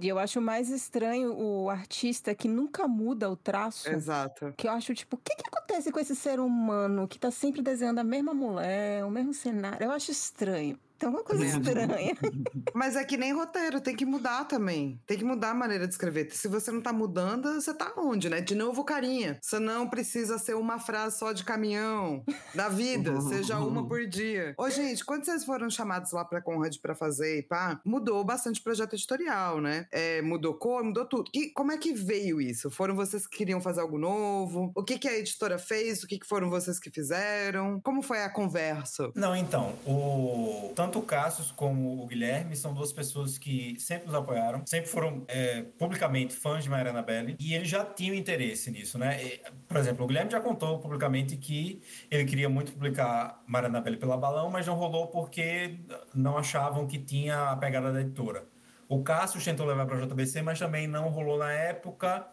E 0.00 0.08
eu 0.08 0.18
acho 0.18 0.40
mais 0.40 0.70
estranho 0.70 1.34
o 1.34 1.68
artista 1.68 2.34
que 2.34 2.48
nunca 2.48 2.88
muda 2.88 3.28
o 3.28 3.36
traço. 3.36 3.86
Exato. 3.90 4.54
Que 4.56 4.66
eu 4.66 4.72
acho, 4.72 4.94
tipo, 4.94 5.16
o 5.16 5.20
que, 5.22 5.36
que 5.36 5.44
acontece 5.46 5.92
com 5.92 6.00
esse 6.00 6.16
ser 6.16 6.40
humano 6.40 7.06
que 7.06 7.18
tá 7.18 7.30
sempre 7.30 7.60
desenhando 7.60 7.98
a 7.98 8.04
mesma 8.04 8.32
mulher, 8.32 9.04
o 9.04 9.10
mesmo 9.10 9.34
cenário? 9.34 9.84
Eu 9.84 9.92
acho 9.92 10.10
estranho. 10.10 10.78
Tem 11.00 11.06
alguma 11.06 11.24
coisa 11.24 11.46
estranha. 11.46 12.14
Mas 12.74 12.94
é 12.94 13.02
que 13.02 13.16
nem 13.16 13.32
roteiro, 13.32 13.80
tem 13.80 13.96
que 13.96 14.04
mudar 14.04 14.44
também. 14.44 15.00
Tem 15.06 15.16
que 15.16 15.24
mudar 15.24 15.52
a 15.52 15.54
maneira 15.54 15.86
de 15.86 15.94
escrever. 15.94 16.30
Se 16.30 16.46
você 16.46 16.70
não 16.70 16.82
tá 16.82 16.92
mudando, 16.92 17.54
você 17.54 17.72
tá 17.72 17.94
onde, 17.96 18.28
né? 18.28 18.42
De 18.42 18.54
novo, 18.54 18.84
carinha. 18.84 19.38
Você 19.40 19.58
não 19.58 19.88
precisa 19.88 20.38
ser 20.38 20.54
uma 20.54 20.78
frase 20.78 21.18
só 21.18 21.32
de 21.32 21.42
caminhão 21.42 22.22
da 22.54 22.68
vida, 22.68 23.18
seja 23.22 23.58
uma 23.58 23.88
por 23.88 24.06
dia. 24.06 24.54
Ô, 24.58 24.68
gente, 24.68 25.02
quando 25.02 25.24
vocês 25.24 25.42
foram 25.42 25.70
chamados 25.70 26.12
lá 26.12 26.22
pra 26.22 26.42
Conrad 26.42 26.76
pra 26.82 26.94
fazer 26.94 27.38
e 27.38 27.42
pá, 27.44 27.80
mudou 27.82 28.22
bastante 28.22 28.60
o 28.60 28.62
projeto 28.62 28.92
editorial, 28.92 29.58
né? 29.58 29.86
É, 29.90 30.20
mudou 30.20 30.52
cor, 30.52 30.84
mudou 30.84 31.06
tudo. 31.06 31.30
Que, 31.32 31.48
como 31.48 31.72
é 31.72 31.78
que 31.78 31.94
veio 31.94 32.42
isso? 32.42 32.70
Foram 32.70 32.94
vocês 32.94 33.26
que 33.26 33.38
queriam 33.38 33.58
fazer 33.58 33.80
algo 33.80 33.96
novo? 33.96 34.70
O 34.76 34.84
que, 34.84 34.98
que 34.98 35.08
a 35.08 35.16
editora 35.16 35.58
fez? 35.58 36.02
O 36.02 36.06
que, 36.06 36.18
que 36.18 36.26
foram 36.26 36.50
vocês 36.50 36.78
que 36.78 36.90
fizeram? 36.90 37.80
Como 37.80 38.02
foi 38.02 38.22
a 38.22 38.28
conversa? 38.28 39.10
Não, 39.14 39.34
então, 39.34 39.74
o... 39.86 40.74
tanto 40.76 40.89
o 40.98 41.02
Cassius 41.02 41.50
como 41.50 42.02
o 42.02 42.06
Guilherme 42.06 42.56
são 42.56 42.74
duas 42.74 42.92
pessoas 42.92 43.38
que 43.38 43.76
sempre 43.78 44.06
nos 44.06 44.14
apoiaram, 44.14 44.62
sempre 44.66 44.88
foram 44.88 45.24
é, 45.28 45.62
publicamente 45.78 46.34
fãs 46.34 46.64
de 46.64 46.70
Maria 46.70 46.90
Annabelle 46.90 47.36
e 47.38 47.54
eles 47.54 47.68
já 47.68 47.84
tinham 47.84 48.14
interesse 48.14 48.70
nisso, 48.70 48.98
né? 48.98 49.22
E, 49.22 49.40
por 49.68 49.76
exemplo, 49.76 50.04
o 50.04 50.08
Guilherme 50.08 50.30
já 50.30 50.40
contou 50.40 50.78
publicamente 50.78 51.36
que 51.36 51.80
ele 52.10 52.24
queria 52.24 52.48
muito 52.48 52.72
publicar 52.72 53.42
Maria 53.46 53.68
Annabelle 53.68 53.96
pela 53.96 54.16
Balão, 54.16 54.50
mas 54.50 54.66
não 54.66 54.74
rolou 54.74 55.08
porque 55.08 55.78
não 56.14 56.36
achavam 56.36 56.86
que 56.86 56.98
tinha 56.98 57.50
a 57.50 57.56
pegada 57.56 57.92
da 57.92 58.00
editora. 58.00 58.44
O 58.88 59.02
Cassius 59.02 59.44
tentou 59.44 59.66
levar 59.66 59.86
para 59.86 59.98
a 59.98 60.06
JBC, 60.06 60.42
mas 60.42 60.58
também 60.58 60.88
não 60.88 61.10
rolou 61.10 61.38
na 61.38 61.52
época. 61.52 62.26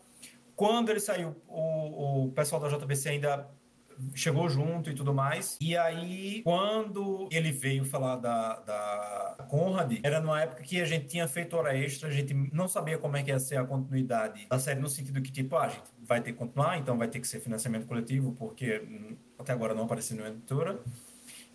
Quando 0.56 0.90
ele 0.90 1.00
saiu, 1.00 1.36
o, 1.48 2.26
o 2.26 2.32
pessoal 2.32 2.60
da 2.60 2.68
JBC 2.68 3.10
ainda 3.10 3.48
chegou 4.14 4.50
junto 4.50 4.90
e 4.90 4.94
tudo 4.94 5.14
mais. 5.14 5.58
E 5.62 5.78
aí, 5.78 6.42
quando 6.44 7.28
ele 7.32 7.52
veio 7.52 7.86
falar 7.86 8.18
da, 8.18 8.60
da 8.60 9.46
Conrad, 9.50 10.00
era 10.04 10.20
numa 10.20 10.42
época 10.42 10.64
que 10.64 10.82
a 10.82 10.86
gente 10.86 11.08
tinha 11.08 11.28
feito 11.28 11.56
hora 11.56 11.76
extra, 11.78 12.10
a 12.10 12.12
gente 12.12 12.34
não 12.52 12.68
sabia 12.68 12.98
como 12.98 13.18
é 13.18 13.24
que 13.24 13.32
ia 13.32 13.40
ser 13.40 13.58
a 13.58 13.64
continuidade 13.64 14.48
da 14.50 14.60
série, 14.60 14.80
no 14.80 14.90
sentido 14.90 15.22
que, 15.22 15.32
tipo, 15.32 15.56
ah, 15.56 15.64
a 15.64 15.70
gente 15.70 15.84
vai 16.02 16.22
ter 16.22 16.32
que 16.32 16.38
continuar, 16.38 16.78
então 16.78 16.98
vai 16.98 17.08
ter 17.08 17.20
que 17.20 17.28
ser 17.28 17.40
financiamento 17.40 17.86
coletivo, 17.86 18.32
porque 18.34 18.80
hum, 18.80 19.16
até 19.38 19.54
agora 19.54 19.74
não 19.74 19.84
apareceu 19.84 20.16
nenhuma 20.16 20.36
editora. 20.36 20.80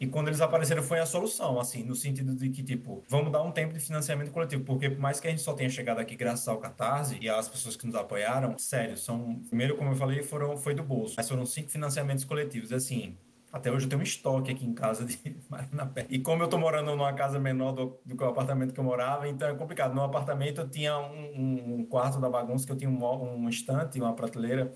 E 0.03 0.07
quando 0.09 0.27
eles 0.27 0.41
apareceram 0.41 0.83
foi 0.83 0.99
a 0.99 1.07
solução, 1.07 1.61
assim, 1.61 1.85
no 1.85 1.95
sentido 1.95 2.35
de 2.35 2.51
que, 2.51 2.61
tipo, 2.61 3.05
vamos 3.09 3.31
dar 3.31 3.41
um 3.43 3.53
tempo 3.53 3.73
de 3.73 3.79
financiamento 3.79 4.33
coletivo, 4.33 4.65
porque 4.65 4.91
por 4.91 4.99
mais 4.99 5.21
que 5.21 5.29
a 5.29 5.31
gente 5.31 5.43
só 5.43 5.55
tenha 5.55 5.71
chegado 5.71 6.01
aqui 6.01 6.17
graças 6.17 6.49
ao 6.49 6.59
Catarse 6.59 7.19
e 7.21 7.29
às 7.31 7.49
pessoas 7.49 7.77
que 7.77 7.87
nos 7.87 7.95
apoiaram, 7.95 8.59
sério, 8.59 8.97
são, 8.97 9.37
primeiro, 9.49 9.77
como 9.77 9.91
eu 9.93 9.95
falei, 9.95 10.21
foram, 10.25 10.57
foi 10.57 10.75
do 10.75 10.83
bolso, 10.83 11.15
mas 11.17 11.29
foram 11.29 11.47
cinco 11.47 11.71
financiamentos 11.71 12.25
coletivos, 12.25 12.73
assim, 12.73 13.17
até 13.53 13.71
hoje 13.71 13.85
eu 13.87 13.91
tenho 13.91 14.01
um 14.01 14.03
estoque 14.03 14.51
aqui 14.51 14.67
em 14.67 14.75
casa 14.75 15.05
de 15.05 15.17
Marina 15.49 15.87
Pé. 15.87 16.05
E 16.11 16.19
como 16.19 16.43
eu 16.43 16.49
tô 16.49 16.59
morando 16.59 16.91
numa 16.97 17.13
casa 17.13 17.39
menor 17.39 17.71
do, 17.71 17.97
do 18.05 18.17
que 18.17 18.25
o 18.25 18.27
apartamento 18.27 18.75
que 18.75 18.81
eu 18.81 18.85
morava, 18.85 19.29
então 19.29 19.47
é 19.49 19.55
complicado. 19.55 19.95
No 19.95 20.03
apartamento 20.03 20.63
eu 20.63 20.69
tinha 20.69 20.99
um, 20.99 21.81
um- 21.81 21.85
quarto 21.87 22.19
da 22.19 22.29
bagunça 22.29 22.67
que 22.67 22.73
eu 22.73 22.77
tinha 22.77 22.91
um, 22.91 23.45
um 23.45 23.49
estante, 23.49 24.01
uma 24.01 24.15
prateleira, 24.15 24.73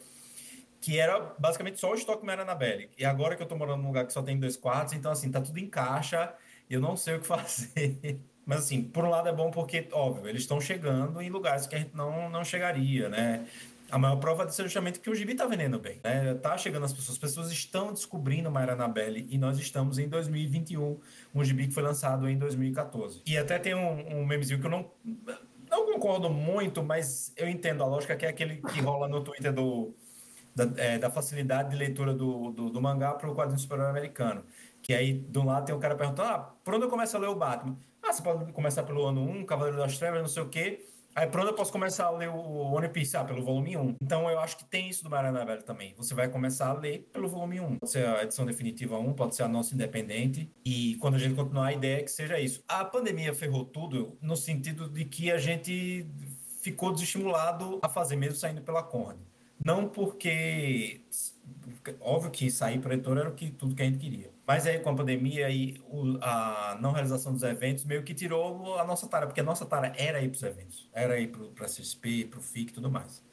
que 0.80 0.98
era 0.98 1.34
basicamente 1.38 1.80
só 1.80 1.90
o 1.90 1.94
estoque 1.94 2.24
Mary 2.24 2.42
Annabelle. 2.42 2.90
E 2.96 3.04
agora 3.04 3.36
que 3.36 3.42
eu 3.42 3.46
tô 3.46 3.56
morando 3.56 3.82
num 3.82 3.88
lugar 3.88 4.06
que 4.06 4.12
só 4.12 4.22
tem 4.22 4.38
dois 4.38 4.56
quartos, 4.56 4.94
então 4.94 5.10
assim, 5.10 5.30
tá 5.30 5.40
tudo 5.40 5.58
em 5.58 5.68
caixa 5.68 6.32
e 6.68 6.74
eu 6.74 6.80
não 6.80 6.96
sei 6.96 7.16
o 7.16 7.20
que 7.20 7.26
fazer. 7.26 8.20
Mas 8.44 8.60
assim, 8.60 8.82
por 8.82 9.04
um 9.04 9.10
lado 9.10 9.28
é 9.28 9.32
bom 9.32 9.50
porque, 9.50 9.88
óbvio, 9.90 10.28
eles 10.28 10.42
estão 10.42 10.60
chegando 10.60 11.20
em 11.20 11.28
lugares 11.28 11.66
que 11.66 11.74
a 11.74 11.78
gente 11.78 11.94
não, 11.96 12.30
não 12.30 12.44
chegaria, 12.44 13.08
né? 13.08 13.46
A 13.90 13.98
maior 13.98 14.16
prova 14.16 14.44
disso 14.44 14.62
é 14.62 14.64
justamente 14.64 14.98
que 14.98 15.08
o 15.08 15.14
Gibi 15.14 15.34
tá 15.34 15.46
vendendo 15.46 15.78
bem, 15.78 16.00
né? 16.02 16.34
Tá 16.34 16.56
chegando 16.56 16.84
as 16.84 16.92
pessoas, 16.92 17.16
as 17.16 17.18
pessoas 17.18 17.50
estão 17.52 17.92
descobrindo 17.92 18.50
Mayra 18.50 18.72
Annabelle 18.72 19.26
e 19.30 19.38
nós 19.38 19.58
estamos 19.58 19.98
em 19.98 20.08
2021, 20.08 20.98
um 21.34 21.44
Gibi 21.44 21.68
que 21.68 21.74
foi 21.74 21.82
lançado 21.82 22.28
em 22.28 22.36
2014. 22.36 23.22
E 23.26 23.36
até 23.36 23.58
tem 23.58 23.74
um, 23.74 24.20
um 24.20 24.26
memezinho 24.26 24.60
que 24.60 24.66
eu 24.66 24.70
não, 24.70 24.90
não 25.70 25.92
concordo 25.92 26.28
muito, 26.30 26.82
mas 26.82 27.32
eu 27.36 27.48
entendo 27.48 27.82
a 27.82 27.86
lógica, 27.86 28.16
que 28.16 28.26
é 28.26 28.28
aquele 28.28 28.56
que 28.56 28.80
rola 28.80 29.08
no 29.08 29.22
Twitter 29.22 29.52
do, 29.52 29.94
da, 30.56 30.82
é, 30.82 30.98
da 30.98 31.10
facilidade 31.10 31.70
de 31.70 31.76
leitura 31.76 32.14
do, 32.14 32.50
do, 32.50 32.70
do 32.70 32.80
mangá 32.80 33.12
para 33.12 33.30
o 33.30 33.34
quadrinho 33.34 33.60
superior 33.60 33.90
americano. 33.90 34.42
Que 34.82 34.94
aí, 34.94 35.12
de 35.12 35.38
um 35.38 35.44
lado, 35.44 35.66
tem 35.66 35.74
um 35.74 35.78
cara 35.78 35.94
perguntando: 35.94 36.28
ah, 36.30 36.38
por 36.64 36.74
onde 36.74 36.84
eu 36.84 36.88
começo 36.88 37.14
a 37.16 37.20
ler 37.20 37.28
o 37.28 37.34
Batman? 37.34 37.76
Ah, 38.02 38.12
você 38.12 38.22
pode 38.22 38.52
começar 38.52 38.82
pelo 38.84 39.04
ano 39.04 39.20
1, 39.20 39.44
Cavaleiro 39.44 39.76
das 39.76 39.98
Trevas, 39.98 40.20
não 40.20 40.28
sei 40.28 40.42
o 40.42 40.48
quê. 40.48 40.86
Aí 41.14 41.26
pronto, 41.26 41.48
eu 41.48 41.54
posso 41.54 41.72
começar 41.72 42.04
a 42.04 42.10
ler 42.10 42.28
o 42.28 42.74
One 42.74 42.88
Piece 42.90 43.16
ah, 43.16 43.24
pelo 43.24 43.42
volume 43.42 43.76
1. 43.76 43.96
Então 44.02 44.30
eu 44.30 44.38
acho 44.38 44.58
que 44.58 44.64
tem 44.66 44.88
isso 44.88 45.02
do 45.02 45.08
Maranabelle 45.08 45.62
também. 45.62 45.94
Você 45.96 46.14
vai 46.14 46.28
começar 46.28 46.68
a 46.68 46.74
ler 46.74 47.08
pelo 47.10 47.26
volume 47.26 47.58
1. 47.58 47.78
Pode 47.78 47.90
ser 47.90 48.06
a 48.06 48.22
edição 48.22 48.44
definitiva 48.44 48.98
1, 48.98 49.14
pode 49.14 49.34
ser 49.34 49.42
a 49.42 49.48
nossa 49.48 49.74
independente. 49.74 50.50
E 50.62 50.96
quando 50.96 51.14
a 51.14 51.18
gente 51.18 51.34
continuar, 51.34 51.68
a 51.68 51.72
ideia 51.72 52.00
é 52.00 52.02
que 52.02 52.10
seja 52.10 52.38
isso. 52.38 52.62
A 52.68 52.84
pandemia 52.84 53.34
ferrou 53.34 53.64
tudo 53.64 54.18
no 54.20 54.36
sentido 54.36 54.90
de 54.90 55.06
que 55.06 55.32
a 55.32 55.38
gente 55.38 56.06
ficou 56.60 56.92
desestimulado 56.92 57.78
a 57.82 57.88
fazer, 57.88 58.16
mesmo 58.16 58.36
saindo 58.36 58.60
pela 58.60 58.82
Conrad. 58.82 59.16
Não 59.64 59.88
porque. 59.88 61.06
Óbvio 62.00 62.30
que 62.30 62.50
sair 62.50 62.80
para 62.80 62.94
editor 62.94 63.18
era 63.18 63.28
o 63.30 63.34
que, 63.34 63.50
tudo 63.50 63.74
que 63.74 63.82
a 63.82 63.84
gente 63.86 63.98
queria. 63.98 64.32
Mas 64.46 64.66
aí 64.66 64.78
com 64.80 64.90
a 64.90 64.94
pandemia 64.96 65.50
e 65.50 65.78
o- 65.88 66.18
a 66.22 66.78
não 66.80 66.92
realização 66.92 67.32
dos 67.32 67.42
eventos 67.42 67.84
meio 67.84 68.04
que 68.04 68.14
tirou 68.14 68.78
a 68.78 68.84
nossa 68.84 69.08
tara, 69.08 69.26
porque 69.26 69.40
a 69.40 69.44
nossa 69.44 69.66
tara 69.66 69.92
era 69.96 70.20
ir 70.22 70.28
para 70.28 70.36
os 70.36 70.42
eventos, 70.42 70.88
era 70.92 71.18
ir 71.20 71.28
para 71.54 71.66
a 71.66 71.68
CSP, 71.68 72.24
para 72.26 72.38
o 72.38 72.42
FIC 72.42 72.70
e 72.70 72.74
tudo 72.74 72.90
mais. 72.90 73.24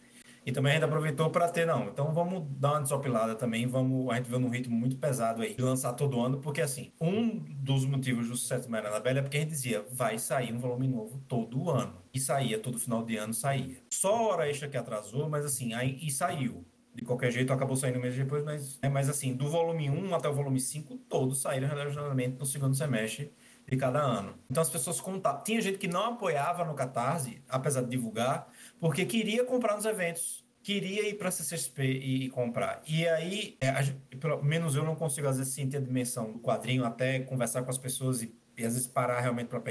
E 0.45 0.51
também 0.51 0.71
a 0.71 0.75
gente 0.75 0.83
aproveitou 0.85 1.29
para 1.29 1.47
ter, 1.47 1.65
não, 1.65 1.87
então 1.87 2.13
vamos 2.13 2.45
dar 2.59 2.71
uma 2.71 2.81
desopilada 2.81 3.33
também, 3.33 3.65
vamos, 3.65 4.11
a 4.11 4.15
gente 4.15 4.29
veio 4.29 4.41
num 4.41 4.49
ritmo 4.49 4.75
muito 4.75 4.97
pesado 4.97 5.41
aí, 5.41 5.55
de 5.55 5.61
lançar 5.61 5.93
todo 5.93 6.19
ano, 6.19 6.39
porque 6.39 6.61
assim, 6.61 6.91
um 6.99 7.39
dos 7.39 7.85
motivos 7.85 8.27
do 8.27 8.35
sucesso 8.35 8.69
Mariana 8.69 8.99
Bela 8.99 9.19
é 9.19 9.21
porque 9.21 9.37
a 9.37 9.39
gente 9.39 9.51
dizia, 9.51 9.85
vai 9.91 10.19
sair 10.19 10.53
um 10.53 10.59
volume 10.59 10.87
novo 10.87 11.23
todo 11.27 11.69
ano. 11.69 12.03
E 12.13 12.19
saía, 12.19 12.59
todo 12.59 12.77
final 12.77 13.03
de 13.03 13.15
ano 13.15 13.33
saía. 13.33 13.77
Só 13.89 14.15
a 14.15 14.21
hora 14.21 14.49
extra 14.49 14.67
que 14.67 14.77
atrasou, 14.77 15.29
mas 15.29 15.45
assim, 15.45 15.73
aí, 15.73 15.97
e 16.01 16.11
saiu. 16.11 16.65
De 16.93 17.03
qualquer 17.03 17.31
jeito, 17.31 17.51
acabou 17.51 17.75
saindo 17.75 17.99
mês 17.99 18.15
depois, 18.15 18.43
mas, 18.43 18.77
é, 18.81 18.87
mas 18.87 19.09
assim, 19.09 19.35
do 19.35 19.49
volume 19.49 19.89
1 19.89 20.13
até 20.13 20.29
o 20.29 20.33
volume 20.33 20.59
5, 20.59 20.95
todos 21.09 21.41
saíram 21.41 21.67
relativamente 21.67 22.37
no 22.37 22.45
segundo 22.45 22.75
semestre 22.75 23.33
de 23.67 23.77
cada 23.77 23.99
ano. 23.99 24.35
Então 24.49 24.61
as 24.61 24.69
pessoas 24.69 25.01
contavam. 25.01 25.43
Tinha 25.43 25.59
gente 25.61 25.77
que 25.77 25.87
não 25.87 26.13
apoiava 26.13 26.63
no 26.63 26.75
Catarse, 26.75 27.41
apesar 27.49 27.81
de 27.81 27.89
divulgar, 27.89 28.47
porque 28.79 29.05
queria 29.05 29.43
comprar 29.43 29.75
nos 29.75 29.85
eventos, 29.85 30.43
queria 30.61 31.07
ir 31.07 31.15
para 31.15 31.29
a 31.29 31.31
CCXP 31.31 31.83
e, 31.83 32.25
e 32.25 32.29
comprar. 32.29 32.81
E 32.87 33.07
aí, 33.07 33.57
é, 33.59 33.69
a 33.69 33.83
pelo 34.19 34.41
menos 34.41 34.75
eu 34.75 34.83
não 34.83 34.95
consigo 34.95 35.27
às 35.27 35.37
vezes 35.37 35.53
sentir 35.53 35.77
a 35.77 35.81
dimensão 35.81 36.31
do 36.31 36.39
quadrinho, 36.39 36.85
até 36.85 37.19
conversar 37.19 37.63
com 37.63 37.69
as 37.69 37.77
pessoas 37.77 38.21
e, 38.21 38.33
e 38.57 38.65
às 38.65 38.73
vezes 38.73 38.87
parar 38.87 39.19
realmente 39.19 39.47
para 39.47 39.61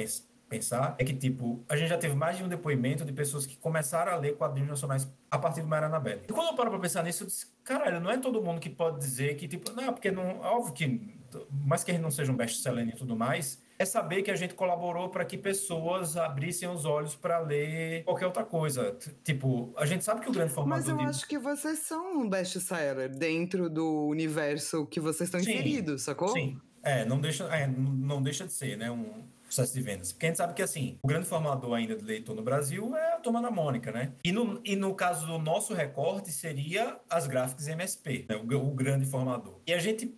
pensar, 0.49 0.95
é 0.99 1.05
que 1.05 1.15
tipo, 1.15 1.65
a 1.67 1.77
gente 1.77 1.89
já 1.89 1.97
teve 1.97 2.15
mais 2.15 2.37
de 2.37 2.45
um 2.45 2.49
depoimento 2.49 3.07
de 3.07 3.13
pessoas 3.13 3.47
que 3.47 3.57
começaram 3.57 4.13
a 4.13 4.17
ler 4.17 4.37
quadrinhos 4.37 4.69
nacionais 4.69 5.11
a 5.31 5.39
partir 5.39 5.63
do 5.63 5.67
Mariana 5.67 5.99
Bela. 5.99 6.21
E 6.29 6.33
quando 6.33 6.49
eu 6.49 6.55
paro 6.55 6.71
para 6.71 6.79
pensar 6.79 7.03
nisso, 7.03 7.23
eu 7.23 7.27
disse, 7.27 7.47
caralho, 7.65 8.01
não 8.01 8.11
é 8.11 8.19
todo 8.19 8.43
mundo 8.43 8.61
que 8.61 8.69
pode 8.69 8.99
dizer 8.99 9.35
que 9.37 9.49
tipo, 9.49 9.73
não, 9.73 9.95
porque 9.95 10.11
não, 10.11 10.41
óbvio 10.41 10.75
que 10.75 11.23
mais 11.51 11.83
que 11.83 11.93
gente 11.93 12.03
não 12.03 12.11
seja 12.11 12.31
um 12.31 12.37
best-seller 12.37 12.87
e 12.87 12.93
tudo 12.93 13.17
mais, 13.17 13.63
é 13.83 13.85
saber 13.85 14.23
que 14.23 14.31
a 14.31 14.37
gente 14.37 14.55
colaborou 14.55 15.09
para 15.09 15.25
que 15.25 15.37
pessoas 15.37 16.17
abrissem 16.17 16.69
os 16.69 16.85
olhos 16.85 17.15
para 17.15 17.41
ler 17.41 18.05
qualquer 18.05 18.27
outra 18.27 18.45
coisa. 18.45 18.97
Tipo, 19.25 19.75
a 19.77 19.85
gente 19.85 20.05
sabe 20.05 20.21
que 20.21 20.29
o 20.29 20.33
grande 20.33 20.53
formato 20.53 20.81
Mas 20.81 20.89
eu 20.89 20.97
de... 20.97 21.05
acho 21.05 21.27
que 21.27 21.39
vocês 21.39 21.81
são 21.81 22.21
um 22.21 22.29
best-seller 22.29 23.09
dentro 23.09 23.69
do 23.69 24.07
universo 24.07 24.87
que 24.87 25.01
vocês 25.01 25.29
estão 25.29 25.41
Sim, 25.41 25.53
inseridos, 25.53 26.03
sacou? 26.03 26.29
Sim, 26.29 26.61
é, 26.83 27.05
não 27.05 27.21
deixa, 27.21 27.45
é, 27.45 27.67
não 27.67 28.23
deixa 28.23 28.47
de 28.47 28.53
ser, 28.53 28.77
né, 28.77 28.91
um 28.91 29.25
sucesso 29.49 29.75
de 29.75 29.83
vendas. 29.83 30.13
Porque 30.13 30.27
a 30.27 30.29
gente 30.31 30.39
sabe 30.39 30.55
que, 30.55 30.63
assim, 30.63 30.99
o 31.03 31.07
grande 31.07 31.27
formador 31.27 31.75
ainda 31.75 31.95
de 31.95 32.05
leitor 32.05 32.35
no 32.35 32.43
Brasil 32.43 32.97
é 32.97 33.15
a 33.15 33.17
Turma 33.17 33.43
da 33.43 33.51
Mônica, 33.51 33.93
né? 33.93 34.13
E 34.25 34.33
no, 34.33 34.61
e 34.65 34.75
no 34.75 34.95
caso 34.95 35.27
do 35.27 35.39
nosso 35.39 35.75
recorte, 35.75 36.31
seria 36.31 36.99
as 37.11 37.27
gráficas 37.27 37.69
MSP, 37.69 38.27
né, 38.29 38.37
o, 38.37 38.57
o 38.57 38.75
grande 38.75 39.07
formador. 39.07 39.61
E 39.67 39.75
a 39.75 39.79
gente 39.79 40.15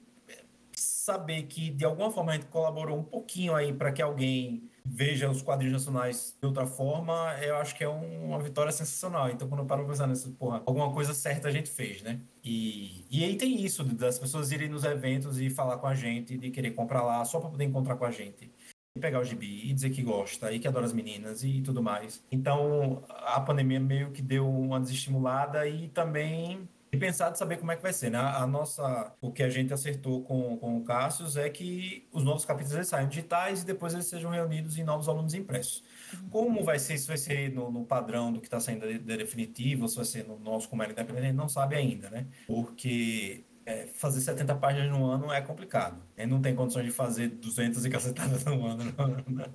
saber 1.04 1.42
que, 1.44 1.70
de 1.70 1.84
alguma 1.84 2.10
forma, 2.10 2.32
a 2.32 2.34
gente 2.34 2.46
colaborou 2.46 2.98
um 2.98 3.04
pouquinho 3.04 3.54
aí 3.54 3.72
para 3.72 3.92
que 3.92 4.00
alguém 4.00 4.70
veja 4.86 5.30
os 5.30 5.42
quadrinhos 5.42 5.72
nacionais 5.72 6.36
de 6.40 6.46
outra 6.46 6.66
forma, 6.66 7.34
eu 7.42 7.56
acho 7.56 7.74
que 7.74 7.84
é 7.84 7.88
um- 7.88 8.26
uma 8.28 8.38
vitória 8.38 8.72
sensacional. 8.72 9.30
Então, 9.30 9.48
quando 9.48 9.60
eu 9.60 9.66
paro 9.66 9.82
pra 9.82 9.92
pensar 9.92 10.06
nisso, 10.06 10.32
porra, 10.32 10.62
alguma 10.66 10.92
coisa 10.92 11.14
certa 11.14 11.48
a 11.48 11.50
gente 11.50 11.70
fez, 11.70 12.02
né? 12.02 12.20
E, 12.42 13.04
e 13.10 13.24
aí 13.24 13.36
tem 13.36 13.62
isso, 13.62 13.84
das 13.84 14.18
pessoas 14.18 14.50
irem 14.50 14.68
nos 14.68 14.84
eventos 14.84 15.40
e 15.40 15.48
falar 15.50 15.78
com 15.78 15.86
a 15.86 15.94
gente, 15.94 16.36
de 16.36 16.50
querer 16.50 16.72
comprar 16.72 17.02
lá 17.02 17.24
só 17.24 17.38
para 17.40 17.50
poder 17.50 17.64
encontrar 17.64 17.96
com 17.96 18.04
a 18.04 18.10
gente. 18.10 18.50
E 18.96 19.00
pegar 19.00 19.20
o 19.20 19.24
gibi 19.24 19.68
e 19.68 19.72
dizer 19.72 19.90
que 19.90 20.02
gosta 20.02 20.52
e 20.52 20.58
que 20.60 20.68
adora 20.68 20.86
as 20.86 20.92
meninas 20.92 21.42
e 21.42 21.60
tudo 21.62 21.82
mais. 21.82 22.22
Então, 22.30 23.02
a 23.08 23.40
pandemia 23.40 23.80
meio 23.80 24.12
que 24.12 24.22
deu 24.22 24.48
uma 24.48 24.78
desestimulada 24.80 25.66
e 25.66 25.88
também 25.88 26.68
e 26.94 26.96
pensar 26.96 27.30
de 27.30 27.38
saber 27.38 27.58
como 27.58 27.72
é 27.72 27.76
que 27.76 27.82
vai 27.82 27.92
ser, 27.92 28.10
né? 28.10 28.18
A 28.18 28.46
nossa, 28.46 29.12
o 29.20 29.32
que 29.32 29.42
a 29.42 29.50
gente 29.50 29.72
acertou 29.72 30.22
com, 30.22 30.56
com 30.56 30.78
o 30.78 30.84
Cassius 30.84 31.36
é 31.36 31.50
que 31.50 32.08
os 32.12 32.22
novos 32.22 32.44
capítulos 32.44 32.74
eles 32.76 32.88
saiam 32.88 33.08
digitais 33.08 33.62
e 33.62 33.66
depois 33.66 33.92
eles 33.92 34.06
sejam 34.06 34.30
reunidos 34.30 34.78
em 34.78 34.84
novos 34.84 35.06
volumes 35.06 35.34
impressos. 35.34 35.82
Como 36.30 36.62
vai 36.62 36.78
ser, 36.78 36.96
se 36.96 37.08
vai 37.08 37.16
ser 37.16 37.52
no, 37.52 37.70
no 37.70 37.84
padrão 37.84 38.32
do 38.32 38.40
que 38.40 38.46
está 38.46 38.60
saindo 38.60 38.86
da, 39.00 39.16
definitiva, 39.16 39.82
ou 39.82 39.88
se 39.88 39.96
vai 39.96 40.04
ser 40.04 40.24
no 40.24 40.38
nosso 40.38 40.68
como 40.68 40.82
era 40.82 40.92
independente, 40.92 41.24
a 41.24 41.26
gente 41.26 41.36
não 41.36 41.48
sabe 41.48 41.74
ainda, 41.74 42.08
né? 42.10 42.28
Porque 42.46 43.44
é, 43.66 43.86
fazer 43.86 44.20
70 44.20 44.54
páginas 44.56 44.90
no 44.90 45.04
ano 45.06 45.32
é 45.32 45.40
complicado. 45.40 46.00
A 46.16 46.20
gente 46.20 46.30
não 46.30 46.40
tem 46.40 46.54
condições 46.54 46.84
de 46.84 46.92
fazer 46.92 47.28
200 47.28 47.84
e 47.84 47.90
cacetadas 47.90 48.44
no 48.46 48.64
ano, 48.66 48.84
não, 48.84 49.54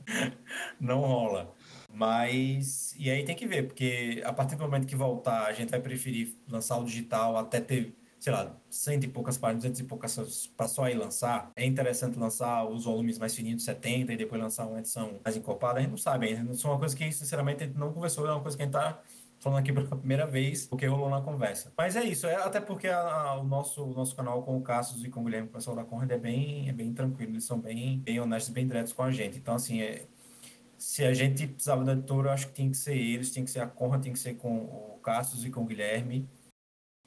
não 0.79 0.99
rola. 0.99 1.55
Mas, 1.99 2.95
e 2.97 3.09
aí 3.11 3.25
tem 3.25 3.35
que 3.35 3.45
ver, 3.45 3.67
porque 3.67 4.21
a 4.25 4.31
partir 4.31 4.55
do 4.55 4.63
momento 4.63 4.87
que 4.87 4.95
voltar, 4.95 5.45
a 5.47 5.51
gente 5.53 5.69
vai 5.69 5.81
preferir 5.81 6.33
lançar 6.47 6.77
o 6.77 6.83
digital 6.85 7.35
até 7.37 7.59
ter, 7.59 7.93
sei 8.17 8.31
lá, 8.31 8.55
cento 8.69 9.03
e 9.03 9.07
poucas 9.09 9.37
páginas, 9.37 9.63
duzentas 9.63 9.79
e 9.81 9.83
poucas 9.83 10.47
para 10.55 10.67
só 10.69 10.85
aí 10.85 10.95
lançar. 10.95 11.51
É 11.57 11.65
interessante 11.65 12.17
lançar 12.17 12.65
os 12.65 12.85
volumes 12.85 13.17
mais 13.19 13.35
fininhos, 13.35 13.63
70, 13.63 14.13
e 14.13 14.17
depois 14.17 14.41
lançar 14.41 14.65
uma 14.65 14.79
edição 14.79 15.19
mais 15.23 15.35
encopada. 15.35 15.79
A 15.79 15.81
gente 15.81 15.91
não 15.91 15.97
sabe 15.97 16.27
ainda. 16.27 16.51
Isso 16.53 16.65
é 16.67 16.69
uma 16.69 16.79
coisa 16.79 16.95
que, 16.95 17.11
sinceramente, 17.11 17.63
a 17.63 17.67
gente 17.67 17.77
não 17.77 17.91
conversou, 17.91 18.25
é 18.27 18.31
uma 18.31 18.41
coisa 18.41 18.55
que 18.55 18.63
a 18.63 18.65
gente 18.65 18.73
tá 18.73 19.01
falando 19.39 19.59
aqui 19.59 19.71
pela 19.73 19.87
primeira 19.97 20.25
vez, 20.25 20.65
porque 20.65 20.85
rolou 20.85 21.09
na 21.09 21.21
conversa. 21.21 21.73
Mas 21.77 21.95
é 21.97 22.03
isso, 22.05 22.27
é 22.27 22.35
até 22.35 22.61
porque 22.61 22.87
a- 22.87 22.99
a- 23.01 23.39
o, 23.41 23.43
nosso, 23.43 23.83
o 23.83 23.93
nosso 23.93 24.15
canal 24.15 24.41
com 24.43 24.57
o 24.57 24.61
Cassius 24.61 25.03
e 25.03 25.09
com 25.09 25.19
o 25.21 25.23
Guilherme, 25.25 25.47
com 25.47 25.53
o 25.53 25.57
pessoal 25.57 25.75
da 25.75 25.83
Conrad, 25.83 26.11
é 26.11 26.17
bem, 26.17 26.69
é 26.69 26.73
bem 26.73 26.93
tranquilo, 26.93 27.33
eles 27.33 27.43
são 27.43 27.59
bem, 27.59 27.99
bem 27.99 28.19
honestos, 28.21 28.53
bem 28.53 28.65
diretos 28.65 28.93
com 28.93 29.03
a 29.03 29.11
gente. 29.11 29.37
Então, 29.37 29.53
assim, 29.55 29.81
é, 29.81 30.05
se 30.79 31.03
a 31.03 31.13
gente 31.13 31.45
precisava 31.45 31.83
da 31.83 31.93
editora, 31.93 32.29
eu 32.29 32.33
acho 32.33 32.47
que 32.47 32.53
tinha 32.53 32.69
que 32.71 32.77
ser 32.77 32.95
eles, 32.97 33.31
tinha 33.31 33.43
que 33.45 33.51
ser 33.51 33.59
a 33.59 33.67
Conrad, 33.67 34.01
tem 34.01 34.13
que 34.13 34.19
ser 34.19 34.35
com 34.35 34.57
o 34.63 34.99
Cassius 35.03 35.43
e 35.45 35.49
com 35.51 35.61
o 35.61 35.65
Guilherme. 35.65 36.27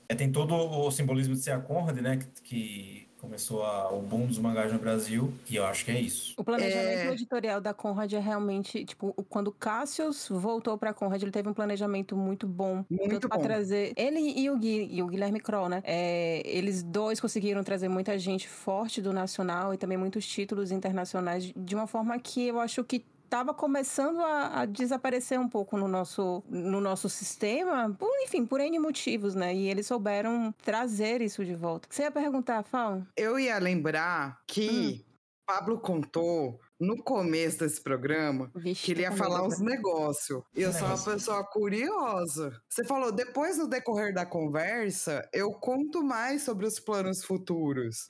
É, 0.08 0.14
tem 0.14 0.30
todo 0.30 0.54
o 0.54 0.90
simbolismo 0.90 1.34
de 1.34 1.40
ser 1.40 1.52
a 1.52 1.58
Conrad, 1.60 1.96
né, 1.98 2.18
que, 2.18 2.42
que 2.42 3.08
começou 3.18 3.62
a- 3.64 3.88
o 3.92 4.02
boom 4.02 4.26
dos 4.26 4.36
mangás 4.36 4.72
no 4.72 4.80
Brasil, 4.80 5.32
e 5.48 5.54
eu 5.54 5.64
acho 5.64 5.84
que 5.84 5.92
é 5.92 6.00
isso. 6.00 6.34
O 6.36 6.42
planejamento 6.42 6.98
É. 7.08 7.12
editorial 7.12 7.60
da 7.60 7.72
Conrad 7.72 8.12
é 8.12 8.18
realmente, 8.18 8.84
tipo, 8.84 9.14
quando 9.28 9.46
o 9.46 9.52
Cassius 9.52 10.26
voltou 10.28 10.76
pra 10.76 10.92
Conrad, 10.92 11.22
ele 11.22 11.30
teve 11.30 11.48
um 11.48 11.54
planejamento 11.54 12.16
muito 12.16 12.48
bom. 12.48 12.84
Muito 12.90 13.28
bom. 13.28 13.38
trazer. 13.40 13.92
Ele 13.96 14.18
e 14.18 14.50
o, 14.50 14.58
Gui, 14.58 14.88
e 14.90 15.00
o 15.02 15.06
Guilherme 15.06 15.38
Kroll, 15.40 15.68
né? 15.68 15.82
É, 15.84 16.42
eles 16.44 16.82
dois 16.82 17.20
conseguiram 17.20 17.62
trazer 17.62 17.88
muita 17.88 18.18
gente 18.18 18.48
forte 18.48 19.00
do 19.00 19.12
nacional 19.12 19.72
e 19.72 19.76
também 19.78 19.96
muitos 19.96 20.26
títulos 20.26 20.72
internacionais 20.72 21.52
de 21.56 21.74
uma 21.76 21.86
forma 21.86 22.18
que 22.18 22.48
eu 22.48 22.58
acho 22.58 22.82
que 22.82 23.04
estava 23.32 23.54
começando 23.54 24.20
a, 24.20 24.60
a 24.60 24.66
desaparecer 24.66 25.40
um 25.40 25.48
pouco 25.48 25.78
no 25.78 25.88
nosso, 25.88 26.44
no 26.50 26.82
nosso 26.82 27.08
sistema, 27.08 27.90
por, 27.98 28.10
enfim, 28.22 28.44
por 28.44 28.60
N 28.60 28.78
motivos, 28.78 29.34
né? 29.34 29.54
E 29.54 29.70
eles 29.70 29.86
souberam 29.86 30.54
trazer 30.62 31.22
isso 31.22 31.42
de 31.42 31.54
volta. 31.54 31.88
Você 31.90 32.02
ia 32.02 32.10
perguntar, 32.10 32.62
Fal? 32.62 33.02
Eu 33.16 33.38
ia 33.38 33.58
lembrar 33.58 34.42
que 34.46 35.02
Pablo 35.46 35.80
contou 35.80 36.60
no 36.78 36.96
começo 37.02 37.60
desse 37.60 37.80
programa 37.80 38.50
Vixe, 38.54 38.84
que 38.84 38.92
ele 38.92 39.02
ia 39.02 39.10
tô 39.10 39.16
com 39.16 39.22
falar 39.22 39.46
uns 39.46 39.60
negócios. 39.60 40.42
E 40.54 40.62
eu 40.62 40.72
sou 40.72 40.86
uma 40.88 40.98
pessoa 41.02 41.44
curiosa. 41.44 42.52
Você 42.68 42.84
falou, 42.84 43.12
depois 43.12 43.56
no 43.56 43.68
decorrer 43.68 44.12
da 44.12 44.26
conversa, 44.26 45.26
eu 45.32 45.52
conto 45.52 46.02
mais 46.02 46.42
sobre 46.42 46.66
os 46.66 46.80
planos 46.80 47.24
futuros. 47.24 48.08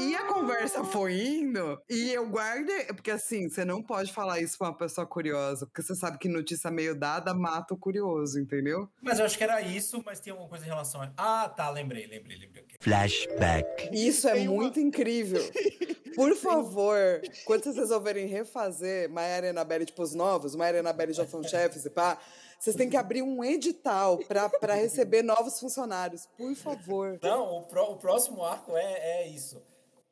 E 0.00 0.14
a 0.14 0.24
conversa 0.24 0.84
foi 0.84 1.14
indo, 1.20 1.80
e 1.88 2.12
eu 2.12 2.26
guardei. 2.28 2.84
Porque 2.86 3.10
assim, 3.10 3.48
você 3.48 3.64
não 3.64 3.82
pode 3.82 4.12
falar 4.12 4.40
isso 4.40 4.56
pra 4.58 4.68
uma 4.68 4.76
pessoa 4.76 5.06
curiosa, 5.06 5.66
porque 5.66 5.82
você 5.82 5.94
sabe 5.94 6.18
que 6.18 6.28
notícia 6.28 6.70
meio 6.70 6.94
dada 6.94 7.34
mata 7.34 7.74
o 7.74 7.76
curioso, 7.76 8.38
entendeu? 8.40 8.88
Mas 9.02 9.18
eu 9.18 9.24
acho 9.24 9.36
que 9.36 9.44
era 9.44 9.60
isso, 9.60 10.02
mas 10.04 10.20
tem 10.20 10.30
alguma 10.30 10.48
coisa 10.48 10.64
em 10.64 10.68
relação 10.68 11.02
a... 11.02 11.10
Ah, 11.16 11.48
tá, 11.48 11.68
lembrei, 11.70 12.06
lembrei, 12.06 12.38
lembrei. 12.38 12.64
Flashback. 12.80 13.90
Isso 13.92 14.28
é 14.28 14.32
Tem 14.34 14.48
uma- 14.48 14.56
muito 14.62 14.80
incrível. 14.80 15.40
Por 16.14 16.34
favor, 16.34 16.96
quando 17.44 17.64
vocês 17.64 17.76
resolverem 17.76 18.26
refazer 18.26 19.10
Maiara 19.10 19.46
e 19.46 19.50
Anabelle, 19.50 19.84
tipo, 19.84 20.02
os 20.02 20.14
novos, 20.14 20.54
Maiara 20.56 20.78
e 20.78 20.80
Anabelle 20.80 21.12
já 21.12 21.26
são 21.26 21.42
chefes 21.42 21.84
e 21.84 21.90
pá, 21.90 22.16
vocês 22.58 22.74
têm 22.76 22.88
que 22.90 22.96
abrir 22.96 23.22
um 23.22 23.44
edital 23.44 24.18
pra 24.60 24.74
receber 24.74 25.22
novos 25.22 25.58
funcionários. 25.60 26.26
Por 26.36 26.54
favor. 26.54 27.18
Não, 27.22 27.58
o, 27.58 27.62
pró- 27.62 27.90
o 27.92 27.96
próximo 27.96 28.42
arco 28.44 28.76
é, 28.76 29.22
é 29.22 29.28
isso. 29.28 29.62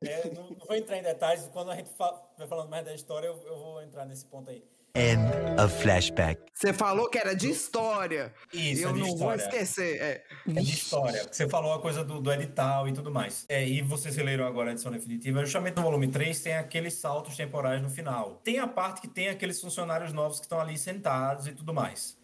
É, 0.02 0.30
não, 0.34 0.50
não 0.50 0.66
vou 0.66 0.76
entrar 0.76 0.98
em 0.98 1.02
detalhes, 1.02 1.48
quando 1.52 1.70
a 1.70 1.76
gente 1.76 1.88
fa- 1.96 2.20
vai 2.36 2.46
falando 2.46 2.68
mais 2.68 2.84
da 2.84 2.94
história, 2.94 3.26
eu, 3.26 3.40
eu 3.46 3.56
vou 3.58 3.82
entrar 3.82 4.04
nesse 4.04 4.24
ponto 4.26 4.50
aí. 4.50 4.62
End 4.96 5.20
of 5.60 5.74
flashback. 5.82 6.40
Você 6.52 6.72
falou 6.72 7.10
que 7.10 7.18
era 7.18 7.34
de 7.34 7.50
história. 7.50 8.32
Isso, 8.52 8.82
eu 8.84 8.90
é 8.90 8.92
de 8.92 8.98
não 9.00 9.06
vou 9.16 9.34
história. 9.34 9.42
esquecer. 9.42 10.00
É. 10.00 10.24
É 10.46 10.52
de 10.60 10.70
história. 10.72 11.26
Você 11.28 11.48
falou 11.48 11.72
a 11.72 11.80
coisa 11.80 12.04
do, 12.04 12.20
do 12.20 12.32
edital 12.32 12.86
e 12.86 12.92
tudo 12.92 13.10
mais. 13.10 13.44
É, 13.48 13.66
e 13.66 13.82
vocês 13.82 14.14
releram 14.14 14.46
agora 14.46 14.70
a 14.70 14.72
edição 14.72 14.92
definitiva. 14.92 15.40
Justamente 15.44 15.74
no 15.76 15.82
volume 15.82 16.06
3 16.06 16.40
tem 16.40 16.54
aqueles 16.54 16.94
saltos 16.94 17.36
temporais 17.36 17.82
no 17.82 17.90
final. 17.90 18.40
Tem 18.44 18.60
a 18.60 18.68
parte 18.68 19.00
que 19.00 19.08
tem 19.08 19.28
aqueles 19.30 19.60
funcionários 19.60 20.12
novos 20.12 20.38
que 20.38 20.46
estão 20.46 20.60
ali 20.60 20.78
sentados 20.78 21.48
e 21.48 21.52
tudo 21.52 21.74
mais. 21.74 22.16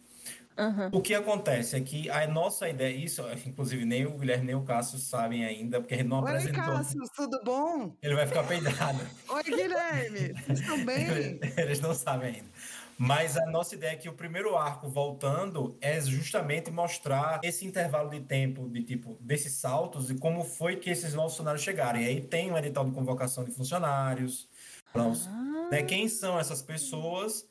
O 0.91 1.01
que 1.01 1.13
acontece 1.13 1.75
é 1.75 1.81
que 1.81 2.09
a 2.09 2.27
nossa 2.27 2.69
ideia, 2.69 2.95
isso, 2.95 3.23
inclusive 3.45 3.85
nem 3.85 4.05
o 4.05 4.17
Guilherme 4.17 4.45
nem 4.45 4.55
o 4.55 4.63
Cássio 4.63 4.99
sabem 4.99 5.45
ainda, 5.45 5.79
porque 5.79 5.95
ele 5.95 6.03
não 6.03 6.21
Oi, 6.21 6.29
apresentou. 6.29 6.63
Cássio, 6.63 7.01
tudo 7.15 7.41
bom? 7.43 7.95
Ele 8.01 8.15
vai 8.15 8.27
ficar 8.27 8.43
peidado. 8.43 8.99
Oi, 9.29 9.43
Guilherme. 9.43 10.33
Vocês 10.45 10.59
estão 10.59 10.85
bem? 10.85 11.39
Eles 11.57 11.79
não 11.79 11.93
sabem 11.93 12.35
ainda. 12.35 12.49
Mas 12.97 13.35
a 13.35 13.45
nossa 13.47 13.73
ideia 13.73 13.93
é 13.93 13.95
que 13.95 14.07
o 14.07 14.13
primeiro 14.13 14.55
arco 14.55 14.87
voltando 14.87 15.75
é 15.81 15.99
justamente 16.01 16.69
mostrar 16.69 17.39
esse 17.43 17.65
intervalo 17.65 18.11
de 18.11 18.19
tempo, 18.19 18.69
de 18.69 18.83
tipo, 18.83 19.17
desses 19.19 19.53
saltos 19.53 20.11
e 20.11 20.15
como 20.15 20.43
foi 20.43 20.75
que 20.75 20.89
esses 20.91 21.15
novos 21.15 21.31
funcionários 21.33 21.63
chegaram. 21.63 21.99
E 21.99 22.05
aí 22.05 22.21
tem 22.21 22.51
um 22.51 22.57
edital 22.57 22.85
de 22.85 22.91
convocação 22.91 23.43
de 23.43 23.51
funcionários, 23.51 24.47
pra 24.93 25.03
os- 25.07 25.27
né? 25.71 25.81
Quem 25.81 26.07
são 26.07 26.39
essas 26.39 26.61
pessoas? 26.61 27.49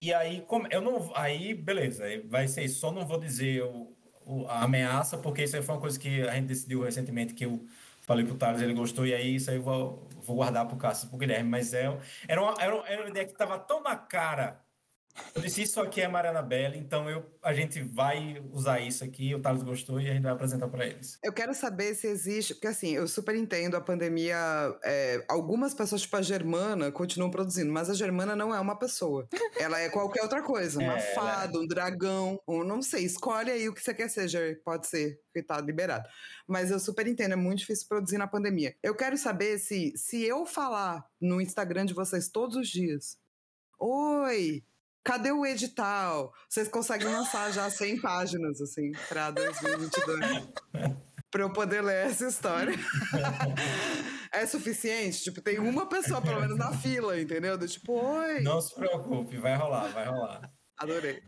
E 0.00 0.12
aí, 0.14 0.42
como, 0.46 0.68
eu 0.70 0.80
não, 0.80 1.12
aí, 1.16 1.54
beleza, 1.54 2.04
vai 2.26 2.46
ser 2.46 2.64
isso. 2.64 2.78
Só 2.80 2.92
não 2.92 3.06
vou 3.06 3.18
dizer 3.18 3.62
o, 3.64 3.96
o- 4.24 4.46
a 4.48 4.62
ameaça, 4.62 5.18
porque 5.18 5.42
isso 5.42 5.56
aí 5.56 5.62
foi 5.62 5.74
uma 5.74 5.80
coisa 5.80 5.98
que 5.98 6.22
a 6.22 6.34
gente 6.34 6.46
decidiu 6.46 6.82
recentemente 6.82 7.34
que 7.34 7.44
eu 7.44 7.66
falei 8.02 8.24
pro 8.24 8.36
Thales, 8.36 8.62
ele 8.62 8.74
gostou, 8.74 9.04
e 9.06 9.12
aí 9.14 9.34
isso 9.34 9.50
aí 9.50 9.56
eu 9.56 9.62
vou, 9.62 10.08
vou 10.22 10.36
guardar 10.36 10.66
pro 10.68 10.76
Cássio 10.76 11.08
pro 11.08 11.18
Guilherme. 11.18 11.50
Mas 11.50 11.74
é, 11.74 11.86
era, 12.28 12.40
uma- 12.42 12.54
era 12.60 13.02
uma 13.02 13.10
ideia 13.10 13.26
que 13.26 13.34
tava 13.34 13.58
tão 13.58 13.82
na 13.82 13.96
cara. 13.96 14.64
Eu 15.34 15.42
disse, 15.42 15.62
isso 15.62 15.80
aqui 15.80 16.00
é 16.00 16.08
Mariana 16.08 16.42
Belli, 16.42 16.78
então 16.78 17.08
eu, 17.08 17.24
a 17.42 17.52
gente 17.52 17.80
vai 17.82 18.42
usar 18.52 18.80
isso 18.80 19.04
aqui, 19.04 19.34
o 19.34 19.40
Thales 19.40 19.62
gostou 19.62 20.00
e 20.00 20.08
a 20.08 20.12
gente 20.12 20.22
vai 20.22 20.32
apresentar 20.32 20.68
para 20.68 20.86
eles. 20.86 21.18
Eu 21.22 21.32
quero 21.32 21.54
saber 21.54 21.94
se 21.94 22.06
existe, 22.06 22.54
porque 22.54 22.66
assim, 22.66 22.90
eu 22.90 23.06
super 23.06 23.34
entendo 23.36 23.76
a 23.76 23.80
pandemia. 23.80 24.36
é, 24.82 25.24
algumas 25.28 25.74
pessoas, 25.74 26.02
tipo 26.02 26.16
a 26.16 26.22
Germana, 26.22 26.90
continuam 26.90 27.30
produzindo, 27.30 27.72
mas 27.72 27.88
a 27.88 27.94
Germana 27.94 28.34
não 28.34 28.54
é 28.54 28.60
uma 28.60 28.76
pessoa. 28.78 29.28
Ela 29.58 29.80
é 29.80 29.88
qualquer 29.88 30.22
outra 30.22 30.42
coisa. 30.42 30.80
Uma 30.80 30.96
É, 30.96 31.14
fada, 31.14 31.58
um 31.58 31.66
dragão, 31.66 32.40
um 32.46 32.64
não 32.64 32.82
sei. 32.82 33.04
Escolhe 33.04 33.50
aí 33.50 33.68
o 33.68 33.74
que 33.74 33.82
você 33.82 33.94
quer 33.94 34.08
ser, 34.08 34.28
Ger, 34.28 34.60
pode 34.64 34.86
ser, 34.86 35.20
que 35.32 35.42
tá 35.42 35.60
liberado. 35.60 36.08
Mas 36.46 36.70
eu 36.70 36.78
super 36.80 37.06
entendo, 37.06 37.32
é 37.32 37.36
muito 37.36 37.60
difícil 37.60 37.86
produzir 37.88 38.18
na 38.18 38.26
pandemia. 38.26 38.74
Eu 38.82 38.94
quero 38.94 39.16
saber 39.16 39.58
se, 39.58 39.92
se 39.96 40.24
eu 40.24 40.46
falar 40.46 41.06
no 41.20 41.40
Instagram 41.40 41.86
de 41.86 41.94
vocês 41.94 42.28
todos 42.28 42.56
os 42.56 42.68
dias: 42.68 43.18
Oi! 43.78 44.64
Cadê 45.08 45.32
o 45.32 45.46
edital? 45.46 46.34
Vocês 46.46 46.68
conseguem 46.68 47.08
lançar 47.08 47.50
já 47.50 47.70
100 47.70 47.98
páginas, 48.02 48.60
assim, 48.60 48.92
pra 49.08 49.30
2022. 49.30 50.20
pra 51.30 51.42
eu 51.44 51.50
poder 51.50 51.80
ler 51.80 52.08
essa 52.08 52.26
história. 52.26 52.74
é 54.30 54.44
suficiente? 54.44 55.22
Tipo, 55.22 55.40
tem 55.40 55.58
uma 55.60 55.88
pessoa, 55.88 56.20
pelo 56.20 56.42
menos, 56.42 56.58
na 56.58 56.74
fila, 56.74 57.18
entendeu? 57.18 57.56
Do 57.56 57.66
tipo, 57.66 57.94
oi! 57.94 58.42
Não 58.42 58.60
se 58.60 58.74
preocupe, 58.74 59.38
vai 59.38 59.56
rolar, 59.56 59.88
vai 59.94 60.04
rolar. 60.04 60.52
Adorei. 60.76 61.22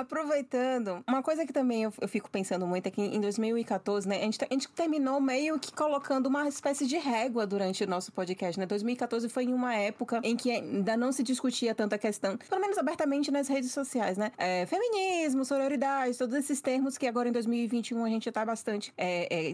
Aproveitando, 0.00 1.04
uma 1.06 1.22
coisa 1.22 1.44
que 1.44 1.52
também 1.52 1.84
eu, 1.84 1.92
eu 2.00 2.08
fico 2.08 2.30
pensando 2.30 2.66
muito 2.66 2.86
é 2.86 2.90
que 2.90 3.00
em 3.02 3.20
2014, 3.20 4.08
né, 4.08 4.18
a 4.18 4.22
gente, 4.22 4.38
a 4.42 4.52
gente 4.52 4.68
terminou 4.68 5.20
meio 5.20 5.58
que 5.58 5.72
colocando 5.72 6.26
uma 6.26 6.48
espécie 6.48 6.86
de 6.86 6.96
régua 6.96 7.46
durante 7.46 7.84
o 7.84 7.86
nosso 7.86 8.10
podcast, 8.12 8.58
né? 8.58 8.66
2014 8.66 9.28
foi 9.28 9.44
em 9.44 9.52
uma 9.52 9.74
época 9.74 10.20
em 10.22 10.36
que 10.36 10.50
ainda 10.50 10.96
não 10.96 11.12
se 11.12 11.22
discutia 11.22 11.74
tanta 11.74 11.98
questão, 11.98 12.36
pelo 12.36 12.60
menos 12.60 12.78
abertamente 12.78 13.30
nas 13.30 13.48
redes 13.48 13.72
sociais, 13.72 14.16
né? 14.16 14.32
É, 14.38 14.64
feminismo, 14.66 15.44
sororidade, 15.44 16.16
todos 16.16 16.34
esses 16.34 16.60
termos 16.60 16.96
que 16.96 17.06
agora 17.06 17.28
em 17.28 17.32
2021 17.32 18.04
a 18.04 18.08
gente 18.08 18.30
tá 18.30 18.44
bastante 18.44 18.92
é, 18.96 19.28
é. 19.30 19.52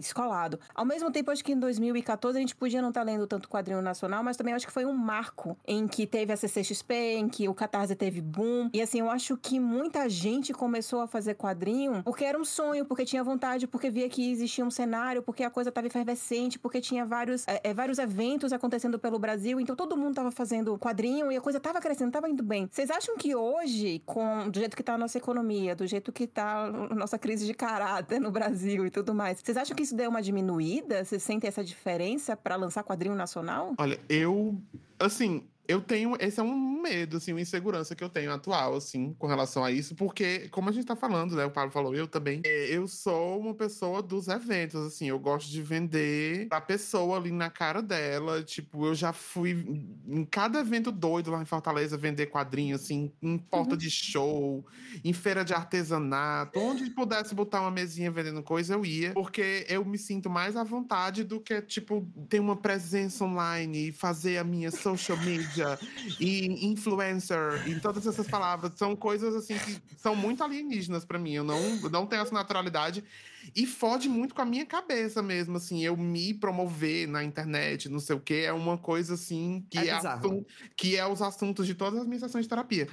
Ao 0.75 0.85
mesmo 0.85 1.11
tempo, 1.11 1.31
acho 1.31 1.43
que 1.43 1.51
em 1.51 1.59
2014 1.59 2.37
a 2.37 2.41
gente 2.41 2.55
podia 2.55 2.81
não 2.81 2.89
estar 2.89 3.03
lendo 3.03 3.25
tanto 3.27 3.49
quadrinho 3.49 3.81
nacional, 3.81 4.23
mas 4.23 4.37
também 4.37 4.53
acho 4.53 4.65
que 4.65 4.71
foi 4.71 4.85
um 4.85 4.93
marco 4.93 5.57
em 5.65 5.87
que 5.87 6.05
teve 6.05 6.33
a 6.33 6.37
CCXP, 6.37 6.93
em 6.93 7.29
que 7.29 7.47
o 7.47 7.53
Catarse 7.53 7.95
teve 7.95 8.21
boom. 8.21 8.69
E 8.73 8.81
assim, 8.81 8.99
eu 8.99 9.09
acho 9.09 9.37
que 9.37 9.59
muita 9.59 10.09
gente 10.09 10.36
começou 10.53 11.01
a 11.01 11.07
fazer 11.07 11.35
quadrinho 11.35 12.03
porque 12.03 12.23
era 12.23 12.39
um 12.39 12.45
sonho, 12.45 12.85
porque 12.85 13.05
tinha 13.05 13.23
vontade, 13.23 13.67
porque 13.67 13.89
via 13.89 14.09
que 14.09 14.31
existia 14.31 14.65
um 14.65 14.71
cenário, 14.71 15.21
porque 15.21 15.43
a 15.43 15.49
coisa 15.49 15.69
estava 15.69 15.87
efervescente, 15.87 16.57
porque 16.59 16.79
tinha 16.81 17.05
vários, 17.05 17.47
é, 17.47 17.61
é, 17.63 17.73
vários 17.73 17.99
eventos 17.99 18.53
acontecendo 18.53 18.97
pelo 18.99 19.19
Brasil, 19.19 19.59
então 19.59 19.75
todo 19.75 19.97
mundo 19.97 20.15
tava 20.15 20.31
fazendo 20.31 20.77
quadrinho 20.77 21.31
e 21.31 21.37
a 21.37 21.41
coisa 21.41 21.59
tava 21.59 21.79
crescendo, 21.79 22.11
tava 22.11 22.29
indo 22.29 22.43
bem. 22.43 22.67
Vocês 22.71 22.89
acham 22.89 23.17
que 23.17 23.35
hoje, 23.35 24.01
com 24.05 24.49
do 24.49 24.59
jeito 24.59 24.75
que 24.75 24.83
tá 24.83 24.93
a 24.93 24.97
nossa 24.97 25.17
economia, 25.17 25.75
do 25.75 25.85
jeito 25.85 26.11
que 26.11 26.27
tá 26.27 26.65
a 26.65 26.95
nossa 26.95 27.17
crise 27.17 27.45
de 27.45 27.53
caráter 27.53 28.19
no 28.19 28.31
Brasil 28.31 28.85
e 28.85 28.89
tudo 28.89 29.13
mais, 29.13 29.41
vocês 29.41 29.57
acham 29.57 29.75
que 29.75 29.83
isso 29.83 29.95
deu 29.95 30.09
uma 30.09 30.21
diminuída? 30.21 31.03
Vocês 31.03 31.23
sentem 31.23 31.47
essa 31.47 31.63
diferença 31.63 32.35
para 32.35 32.55
lançar 32.55 32.83
quadrinho 32.83 33.15
nacional? 33.15 33.73
Olha, 33.77 33.99
eu. 34.09 34.55
Assim, 34.99 35.43
eu 35.67 35.81
tenho. 35.81 36.15
Esse 36.19 36.39
é 36.39 36.43
um 36.43 36.81
medo, 36.81 37.17
assim, 37.17 37.33
uma 37.33 37.41
insegurança 37.41 37.95
que 37.95 38.03
eu 38.03 38.09
tenho 38.09 38.31
atual, 38.31 38.75
assim, 38.75 39.13
com 39.19 39.27
relação 39.27 39.63
a 39.63 39.71
isso, 39.71 39.95
porque, 39.95 40.47
como 40.49 40.69
a 40.69 40.71
gente 40.71 40.85
tá 40.85 40.95
falando, 40.95 41.35
né? 41.35 41.45
O 41.45 41.51
Pablo 41.51 41.71
falou, 41.71 41.93
eu 41.95 42.07
também. 42.07 42.41
é, 42.45 42.67
Eu 42.69 42.87
sou 42.87 43.39
uma 43.39 43.53
pessoa 43.53 44.01
dos 44.01 44.27
eventos, 44.27 44.75
assim, 44.85 45.09
eu 45.09 45.19
gosto 45.19 45.49
de 45.49 45.61
vender 45.61 46.47
a 46.49 46.61
pessoa 46.61 47.17
ali 47.17 47.31
na 47.31 47.49
cara 47.49 47.81
dela. 47.81 48.43
Tipo, 48.43 48.85
eu 48.87 48.95
já 48.95 49.11
fui 49.11 49.51
em 50.07 50.23
cada 50.25 50.59
evento 50.59 50.91
doido 50.91 51.31
lá 51.31 51.41
em 51.41 51.45
Fortaleza 51.45 51.97
vender 51.97 52.27
quadrinho, 52.27 52.75
assim, 52.75 53.11
em 53.21 53.37
porta 53.37 53.75
de 53.75 53.89
show, 53.89 54.65
em 55.03 55.13
feira 55.13 55.43
de 55.43 55.53
artesanato, 55.53 56.59
onde 56.59 56.89
pudesse 56.91 57.33
botar 57.35 57.61
uma 57.61 57.71
mesinha 57.71 58.11
vendendo 58.11 58.41
coisa, 58.43 58.73
eu 58.73 58.85
ia, 58.85 59.13
porque 59.13 59.65
eu 59.67 59.83
me 59.83 59.97
sinto 59.97 60.29
mais 60.29 60.55
à 60.55 60.63
vontade 60.63 61.23
do 61.23 61.39
que, 61.39 61.61
tipo, 61.61 62.07
ter 62.29 62.39
uma 62.39 62.55
presença 62.55 63.23
online 63.25 63.89
e 63.89 63.91
fazer 63.91 64.37
a 64.37 64.43
minha 64.43 64.71
social 64.71 65.17
media 65.17 65.56
e 66.19 66.65
influencer 66.65 67.67
e 67.67 67.79
todas 67.79 68.05
essas 68.05 68.27
palavras. 68.27 68.73
São 68.75 68.95
coisas, 68.95 69.35
assim, 69.35 69.57
que 69.57 69.81
são 69.97 70.15
muito 70.15 70.43
alienígenas 70.43 71.05
pra 71.05 71.19
mim. 71.19 71.33
Eu 71.33 71.43
não, 71.43 71.59
eu 71.59 71.89
não 71.89 72.05
tenho 72.05 72.21
essa 72.21 72.33
naturalidade 72.33 73.03
e 73.55 73.65
fode 73.65 74.09
muito 74.09 74.33
com 74.35 74.41
a 74.41 74.45
minha 74.45 74.65
cabeça 74.65 75.21
mesmo, 75.21 75.57
assim, 75.57 75.83
eu 75.83 75.95
me 75.95 76.33
promover 76.33 77.07
na 77.07 77.23
internet, 77.23 77.89
não 77.89 77.99
sei 77.99 78.15
o 78.15 78.19
quê, 78.19 78.43
é 78.45 78.53
uma 78.53 78.77
coisa, 78.77 79.13
assim, 79.13 79.65
que 79.69 79.77
É 79.77 79.87
é, 79.87 79.99
que 80.75 80.95
é 80.97 81.05
os 81.07 81.21
assuntos 81.21 81.65
de 81.65 81.73
todas 81.73 81.99
as 82.01 82.05
minhas 82.05 82.21
sessões 82.21 82.45
de 82.45 82.49
terapia. 82.49 82.87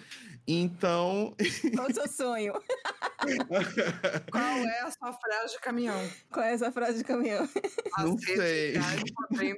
Então, 0.46 1.34
Qual 1.74 1.88
é 1.88 1.90
o 1.90 1.94
seu 1.94 2.08
sonho? 2.08 2.52
Qual 4.30 4.44
é 4.44 4.80
a 4.80 4.90
sua 4.90 5.12
frase 5.12 5.54
de 5.54 5.60
caminhão? 5.60 6.10
Qual 6.30 6.44
é 6.44 6.52
essa 6.52 6.70
frase 6.70 6.98
de 6.98 7.04
caminhão? 7.04 7.48
As 7.96 8.04
Não 8.04 8.18
sei. 8.18 8.74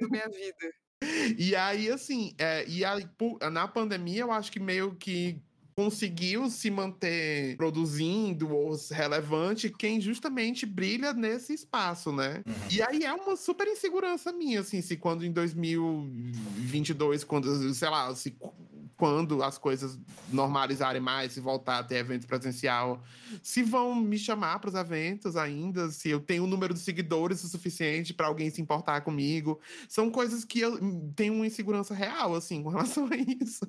minha 0.09 0.29
vida. 0.29 0.86
E 1.37 1.55
aí, 1.55 1.89
assim, 1.89 2.33
é, 2.37 2.67
e 2.67 2.83
aí, 2.85 3.05
na 3.51 3.67
pandemia, 3.67 4.21
eu 4.21 4.31
acho 4.31 4.51
que 4.51 4.59
meio 4.59 4.95
que 4.95 5.39
conseguiu 5.75 6.49
se 6.49 6.71
manter 6.71 7.55
produzindo 7.55 8.51
ou 8.51 8.75
relevante 8.89 9.69
quem 9.69 10.01
justamente 10.01 10.65
brilha 10.65 11.13
nesse 11.13 11.53
espaço, 11.53 12.11
né? 12.11 12.41
E 12.71 12.81
aí 12.81 13.03
é 13.03 13.13
uma 13.13 13.35
super 13.35 13.67
insegurança 13.67 14.33
minha, 14.33 14.61
assim, 14.61 14.81
se 14.81 14.97
quando 14.97 15.23
em 15.23 15.31
2022, 15.31 17.23
quando, 17.23 17.73
sei 17.75 17.89
lá, 17.89 18.15
se 18.15 18.35
quando 18.97 19.43
as 19.43 19.59
coisas 19.59 19.97
normalizarem 20.29 20.99
mais, 20.99 21.31
se 21.31 21.39
voltar 21.39 21.77
a 21.77 21.83
ter 21.83 21.97
evento 21.97 22.25
presencial, 22.25 23.03
se 23.43 23.61
vão 23.61 23.93
me 23.95 24.17
chamar 24.17 24.57
para 24.59 24.69
os 24.69 24.75
eventos 24.75 25.37
ainda, 25.37 25.89
se 25.91 26.09
eu 26.09 26.19
tenho 26.19 26.43
um 26.43 26.47
número 26.47 26.73
de 26.73 26.79
seguidores 26.79 27.43
o 27.43 27.47
suficiente 27.47 28.11
para 28.13 28.25
alguém 28.25 28.49
se 28.49 28.59
importar 28.59 29.01
comigo, 29.01 29.61
são 29.87 30.09
coisas 30.09 30.43
que 30.43 30.59
eu 30.59 30.79
tenho 31.15 31.35
uma 31.35 31.45
insegurança 31.45 31.93
real, 31.93 32.33
assim, 32.33 32.63
com 32.63 32.69
relação 32.73 33.05
a 33.05 33.15
isso. 33.15 33.65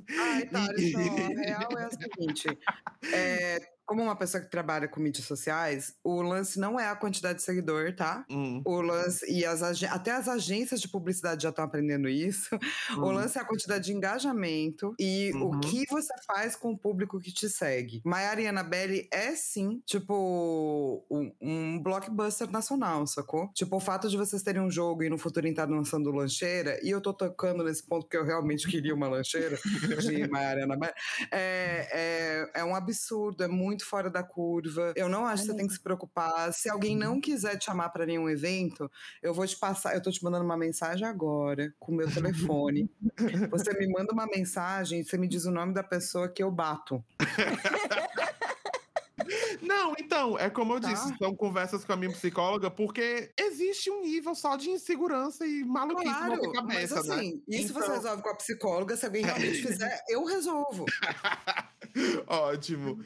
Thales, 0.50 0.80
E- 0.80 1.34
real 1.36 1.68
é 1.78 1.84
a 1.84 1.90
seguinte. 1.90 2.48
é, 3.12 3.77
como 3.88 4.02
uma 4.02 4.14
pessoa 4.14 4.42
que 4.42 4.50
trabalha 4.50 4.86
com 4.86 5.00
mídias 5.00 5.24
sociais, 5.24 5.94
o 6.04 6.20
lance 6.20 6.60
não 6.60 6.78
é 6.78 6.86
a 6.88 6.94
quantidade 6.94 7.38
de 7.38 7.42
seguidor, 7.44 7.96
tá? 7.96 8.22
Hum, 8.30 8.60
O 8.66 8.82
lance, 8.82 9.24
e 9.32 9.46
as, 9.46 9.62
até 9.84 10.10
as 10.10 10.28
agências 10.28 10.78
de 10.78 10.88
publicidade 10.88 11.42
já 11.42 11.48
estão 11.48 11.64
aprendendo 11.64 12.06
isso. 12.06 12.54
O 12.98 13.06
hum. 13.06 13.12
lance 13.12 13.38
é 13.38 13.40
a 13.40 13.44
quantidade 13.46 13.86
de 13.86 13.94
engajamento 13.94 14.94
e 15.00 15.32
Uhum. 15.34 15.48
o 15.48 15.60
que 15.60 15.86
você 15.90 16.12
faz 16.26 16.54
com 16.54 16.72
o 16.72 16.78
público 16.78 17.18
que 17.18 17.32
te 17.32 17.48
segue. 17.48 18.02
Maiara 18.04 18.42
e 18.42 18.46
Annabelle 18.46 19.08
é 19.10 19.34
sim, 19.34 19.80
tipo, 19.86 21.02
um, 21.10 21.32
um 21.40 21.82
blockbuster 21.82 22.50
nacional, 22.50 23.06
sacou? 23.06 23.48
Tipo, 23.54 23.76
o 23.76 23.80
fato 23.80 24.08
de 24.10 24.18
vocês 24.18 24.42
terem 24.42 24.60
um 24.60 24.70
jogo 24.70 25.02
e 25.02 25.08
no 25.08 25.16
futuro 25.16 25.46
estar 25.48 25.68
lançando 25.68 26.10
lancheira, 26.10 26.78
e 26.82 26.90
eu 26.90 27.00
tô 27.00 27.14
tocando 27.14 27.64
nesse 27.64 27.82
ponto 27.86 28.02
porque 28.02 28.18
eu 28.18 28.24
realmente 28.24 28.68
queria 28.68 28.94
uma 28.94 29.08
lancheira 29.08 29.58
de 30.02 30.28
Maiara 30.28 30.60
e 30.60 30.62
Annabelle, 30.64 30.92
é, 31.32 32.50
é, 32.54 32.60
é 32.60 32.64
um 32.64 32.74
absurdo, 32.74 33.42
é 33.42 33.48
muito 33.48 33.77
muito 33.78 33.86
fora 33.86 34.10
da 34.10 34.24
curva. 34.24 34.92
Eu 34.96 35.08
não 35.08 35.24
acho 35.24 35.44
que 35.44 35.50
você 35.50 35.56
tem 35.56 35.66
que 35.66 35.72
se 35.72 35.80
preocupar. 35.80 36.52
Se 36.52 36.68
alguém 36.68 36.96
não 36.96 37.20
quiser 37.20 37.56
te 37.56 37.66
chamar 37.66 37.90
para 37.90 38.04
nenhum 38.04 38.28
evento, 38.28 38.90
eu 39.22 39.32
vou 39.32 39.46
te 39.46 39.56
passar. 39.56 39.94
Eu 39.94 40.02
tô 40.02 40.10
te 40.10 40.22
mandando 40.24 40.44
uma 40.44 40.56
mensagem 40.56 41.06
agora 41.06 41.72
com 41.78 41.92
o 41.92 41.94
meu 41.94 42.12
telefone. 42.12 42.90
você 43.50 43.72
me 43.78 43.86
manda 43.88 44.12
uma 44.12 44.26
mensagem, 44.26 45.04
você 45.04 45.16
me 45.16 45.28
diz 45.28 45.44
o 45.44 45.52
nome 45.52 45.72
da 45.72 45.84
pessoa 45.84 46.28
que 46.28 46.42
eu 46.42 46.50
bato. 46.50 47.04
Não, 49.62 49.94
então, 49.98 50.38
é 50.38 50.48
como 50.50 50.74
eu 50.74 50.80
Tá. 50.80 50.92
disse, 50.92 51.16
são 51.18 51.34
conversas 51.34 51.84
com 51.84 51.92
a 51.92 51.96
minha 51.96 52.10
psicóloga, 52.12 52.70
porque 52.70 53.30
existe 53.38 53.90
um 53.90 54.02
nível 54.02 54.34
só 54.34 54.56
de 54.56 54.70
insegurança 54.70 55.46
e 55.46 55.64
maluquice 55.64 56.10
na 56.10 56.26
Claro, 56.26 56.40
tua 56.42 56.52
cabeça, 56.52 56.94
mas 56.96 57.06
né? 57.06 57.14
assim, 57.14 57.42
isso 57.48 57.72
você 57.72 57.84
Então- 57.86 57.94
resolve 57.96 58.22
com 58.22 58.28
a 58.30 58.34
psicóloga. 58.36 58.96
Se 58.96 59.06
alguém 59.06 59.24
realmente 59.24 59.62
fizer, 59.82 60.02
eu 60.08 60.24
resolvo. 60.24 60.84
Ótimo. 62.26 62.98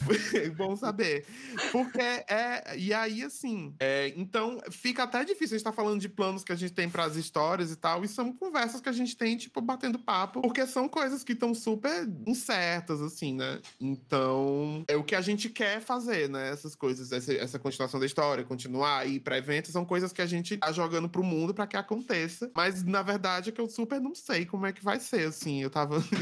Bom 0.56 0.76
saber. 0.76 1.24
Porque 1.72 1.98
é. 2.00 2.76
E 2.76 2.92
aí, 2.92 3.22
assim. 3.22 3.74
é, 3.80 4.12
então, 4.16 4.60
fica 4.70 5.02
até 5.04 5.24
difícil. 5.24 5.54
A 5.56 5.58
gente 5.58 5.64
tá 5.64 5.72
falando 5.72 6.00
de 6.00 6.08
planos 6.08 6.44
que 6.44 6.52
a 6.52 6.56
gente 6.56 6.72
tem 6.72 6.88
pras 6.88 7.16
histórias 7.16 7.70
e 7.72 7.76
tal. 7.76 8.04
E 8.04 8.08
são 8.08 8.32
conversas 8.32 8.80
que 8.80 8.88
a 8.88 8.92
gente 8.92 9.16
tem, 9.16 9.36
tipo, 9.36 9.60
batendo 9.60 9.98
papo. 9.98 10.40
Porque 10.42 10.66
são 10.66 10.88
coisas 10.88 11.24
que 11.24 11.32
estão 11.32 11.54
super 11.54 12.06
incertas, 12.26 13.00
assim, 13.00 13.34
né? 13.34 13.60
Então, 13.80 14.84
é 14.86 14.96
o 14.96 15.02
que 15.04 15.14
a 15.14 15.20
gente 15.20 15.48
quer 15.48 15.80
fazer, 15.80 15.95
né? 16.04 16.50
Essas 16.50 16.74
coisas, 16.74 17.12
essa, 17.12 17.32
essa 17.32 17.58
continuação 17.58 17.98
da 17.98 18.06
história, 18.06 18.44
continuar 18.44 18.98
a 18.98 19.04
ir 19.06 19.20
pra 19.20 19.38
eventos, 19.38 19.72
são 19.72 19.84
coisas 19.84 20.12
que 20.12 20.22
a 20.22 20.26
gente 20.26 20.56
tá 20.56 20.72
jogando 20.72 21.08
pro 21.08 21.22
mundo 21.22 21.54
pra 21.54 21.66
que 21.66 21.76
aconteça. 21.76 22.50
Mas, 22.54 22.84
na 22.84 23.02
verdade, 23.02 23.50
é 23.50 23.52
que 23.52 23.60
eu 23.60 23.68
super 23.68 24.00
não 24.00 24.14
sei 24.14 24.44
como 24.44 24.66
é 24.66 24.72
que 24.72 24.84
vai 24.84 25.00
ser, 25.00 25.28
assim. 25.28 25.62
Eu 25.62 25.70
tava. 25.70 25.96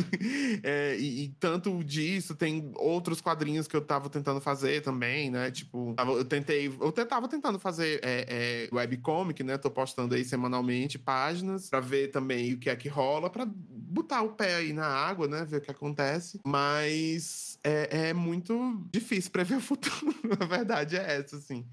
É, 0.63 0.97
e, 0.99 1.25
e 1.25 1.29
tanto 1.41 1.83
disso, 1.85 2.35
tem 2.35 2.73
outros 2.77 3.21
quadrinhos 3.21 3.67
que 3.67 3.77
eu 3.77 3.81
tava 3.81 4.09
tentando 4.09 4.41
fazer 4.41 4.83
também, 4.83 5.31
né? 5.31 5.51
Tipo, 5.51 5.95
eu 5.99 6.25
tentei. 6.25 6.67
Eu 6.67 6.93
tava 6.93 7.29
tentando 7.29 7.59
fazer 7.59 8.01
é, 8.03 8.69
é, 8.71 8.75
webcomic, 8.75 9.43
né? 9.43 9.59
Tô 9.59 9.71
postando 9.71 10.15
aí 10.15 10.25
semanalmente 10.25 10.99
páginas 10.99 11.69
pra 11.69 11.81
ver 11.81 12.09
também 12.09 12.55
o 12.55 12.59
que 12.59 12.71
é 12.71 12.77
que 12.77 12.89
rola, 12.89 13.29
pra 13.29 13.47
botar 13.47 14.23
o 14.23 14.31
pé 14.31 14.57
aí 14.57 14.73
na 14.73 14.87
água, 14.87 15.29
né? 15.29 15.45
Ver 15.45 15.59
o 15.59 15.61
que 15.61 15.71
acontece. 15.71 16.41
Mas 16.47 17.54
é, 17.65 18.09
é 18.11 18.13
muito 18.15 18.87
difícil 18.93 19.31
prever 19.33 19.57
o 19.57 19.61
futuro. 19.61 20.15
A 20.41 20.45
verdade 20.45 20.97
é 20.97 21.17
essa, 21.19 21.37
assim. 21.37 21.67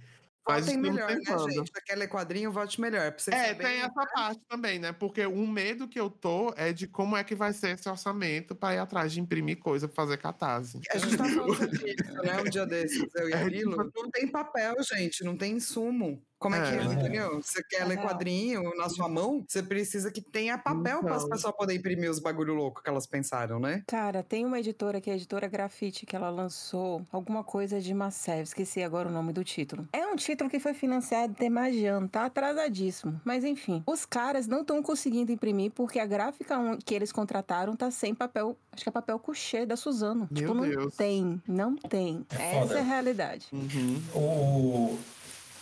Mas 0.47 0.65
Votem 0.65 0.81
melhor, 0.81 1.07
tentando. 1.07 1.45
né, 1.45 1.53
gente? 1.53 1.72
Quer 1.85 1.95
ler 1.95 2.07
quadrinho, 2.07 2.51
vote 2.51 2.81
melhor. 2.81 3.13
É, 3.31 3.53
tem 3.53 3.81
essa 3.81 4.05
parte 4.11 4.41
também, 4.49 4.80
né? 4.80 4.91
Porque 4.91 5.23
o 5.23 5.45
medo 5.47 5.88
que 5.88 5.99
eu 5.99 6.09
tô 6.09 6.51
é 6.57 6.73
de 6.73 6.88
como 6.88 7.15
é 7.15 7.23
que 7.23 7.35
vai 7.35 7.53
ser 7.53 7.76
esse 7.77 7.88
orçamento 7.88 8.55
pra 8.55 8.73
ir 8.73 8.80
atrás 8.80 9.13
de 9.13 9.19
imprimir 9.22 9.59
coisa 9.59 9.88
pra 9.88 9.95
fazer 9.95 10.18
catarse. 10.18 10.80
A 10.91 10.97
gente 10.97 11.15
tá 11.15 11.26
falando 11.26 11.53
sobre 11.55 11.91
isso, 11.93 12.13
né? 12.23 12.41
Um 12.41 12.49
dia 12.49 12.65
desses, 12.65 13.07
eu 13.15 13.30
e 13.30 13.34
É, 13.34 13.49
tipo- 13.51 13.91
Não 13.95 14.09
tem 14.09 14.27
papel, 14.27 14.76
gente, 14.81 15.23
não 15.23 15.38
tem 15.38 15.53
insumo. 15.57 16.19
Como 16.41 16.55
é 16.55 16.59
que 16.61 16.76
É. 16.76 16.80
é, 16.80 16.84
entendeu? 16.85 17.39
Você 17.41 17.61
quer 17.63 17.85
ler 17.85 17.99
Real. 17.99 18.07
quadrinho 18.09 18.76
na 18.76 18.89
sua 18.89 19.07
mão, 19.07 19.45
você 19.47 19.61
precisa 19.61 20.09
que 20.11 20.19
tenha 20.22 20.57
papel 20.57 21.01
para 21.03 21.15
as 21.15 21.22
Então. 21.23 21.30
pessoas 21.35 21.55
poderem 21.55 21.80
imprimir 21.80 22.09
os 22.09 22.18
bagulho 22.18 22.55
louco 22.55 22.81
que 22.81 22.89
elas 22.89 23.05
pensaram, 23.05 23.59
né? 23.59 23.84
Cara, 23.85 24.23
tem 24.23 24.43
uma 24.43 24.59
editora 24.59 24.99
que 24.99 25.11
é 25.11 25.13
a 25.13 25.15
editora 25.15 25.47
Grafite, 25.47 26.03
que 26.03 26.15
ela 26.15 26.31
lançou 26.31 27.03
alguma 27.11 27.43
coisa 27.43 27.80
de 27.80 27.93
Massev, 27.93 28.41
esqueci 28.41 28.81
agora 28.81 29.07
o 29.07 29.11
nome 29.11 29.31
do 29.31 29.43
título. 29.43 29.88
É 29.93 30.05
um 30.07 30.15
título 30.15 30.49
que 30.49 30.59
foi 30.59 30.73
financiado 30.73 31.35
de 31.39 31.47
Magiano, 31.47 32.07
tá 32.09 32.26
atrasadíssimo. 32.26 33.22
Mas 33.23 33.43
enfim, 33.43 33.84
os 33.85 34.03
caras 34.03 34.47
não 34.47 34.61
estão 34.61 34.81
conseguindo 34.81 35.31
imprimir 35.31 35.72
porque 35.72 35.99
a 35.99 36.05
gráfica 36.07 36.57
que 36.84 36.95
eles 36.95 37.11
contrataram 37.11 37.76
tá 37.76 37.91
sem 37.91 38.15
papel, 38.15 38.57
acho 38.72 38.81
que 38.84 38.89
é 38.89 38.91
papel 38.91 39.19
couché 39.19 39.63
da 39.63 39.76
Suzano. 39.77 40.27
Meu 40.31 40.41
tipo, 40.41 40.53
não 40.55 40.68
Deus. 40.68 40.95
tem, 40.95 41.39
não 41.47 41.76
tem. 41.76 42.26
É 42.31 42.57
Essa 42.57 42.61
foda. 42.68 42.80
é 42.80 42.81
a 42.81 42.84
realidade. 42.84 43.45
Uhum. 43.53 44.01
O, 44.15 44.97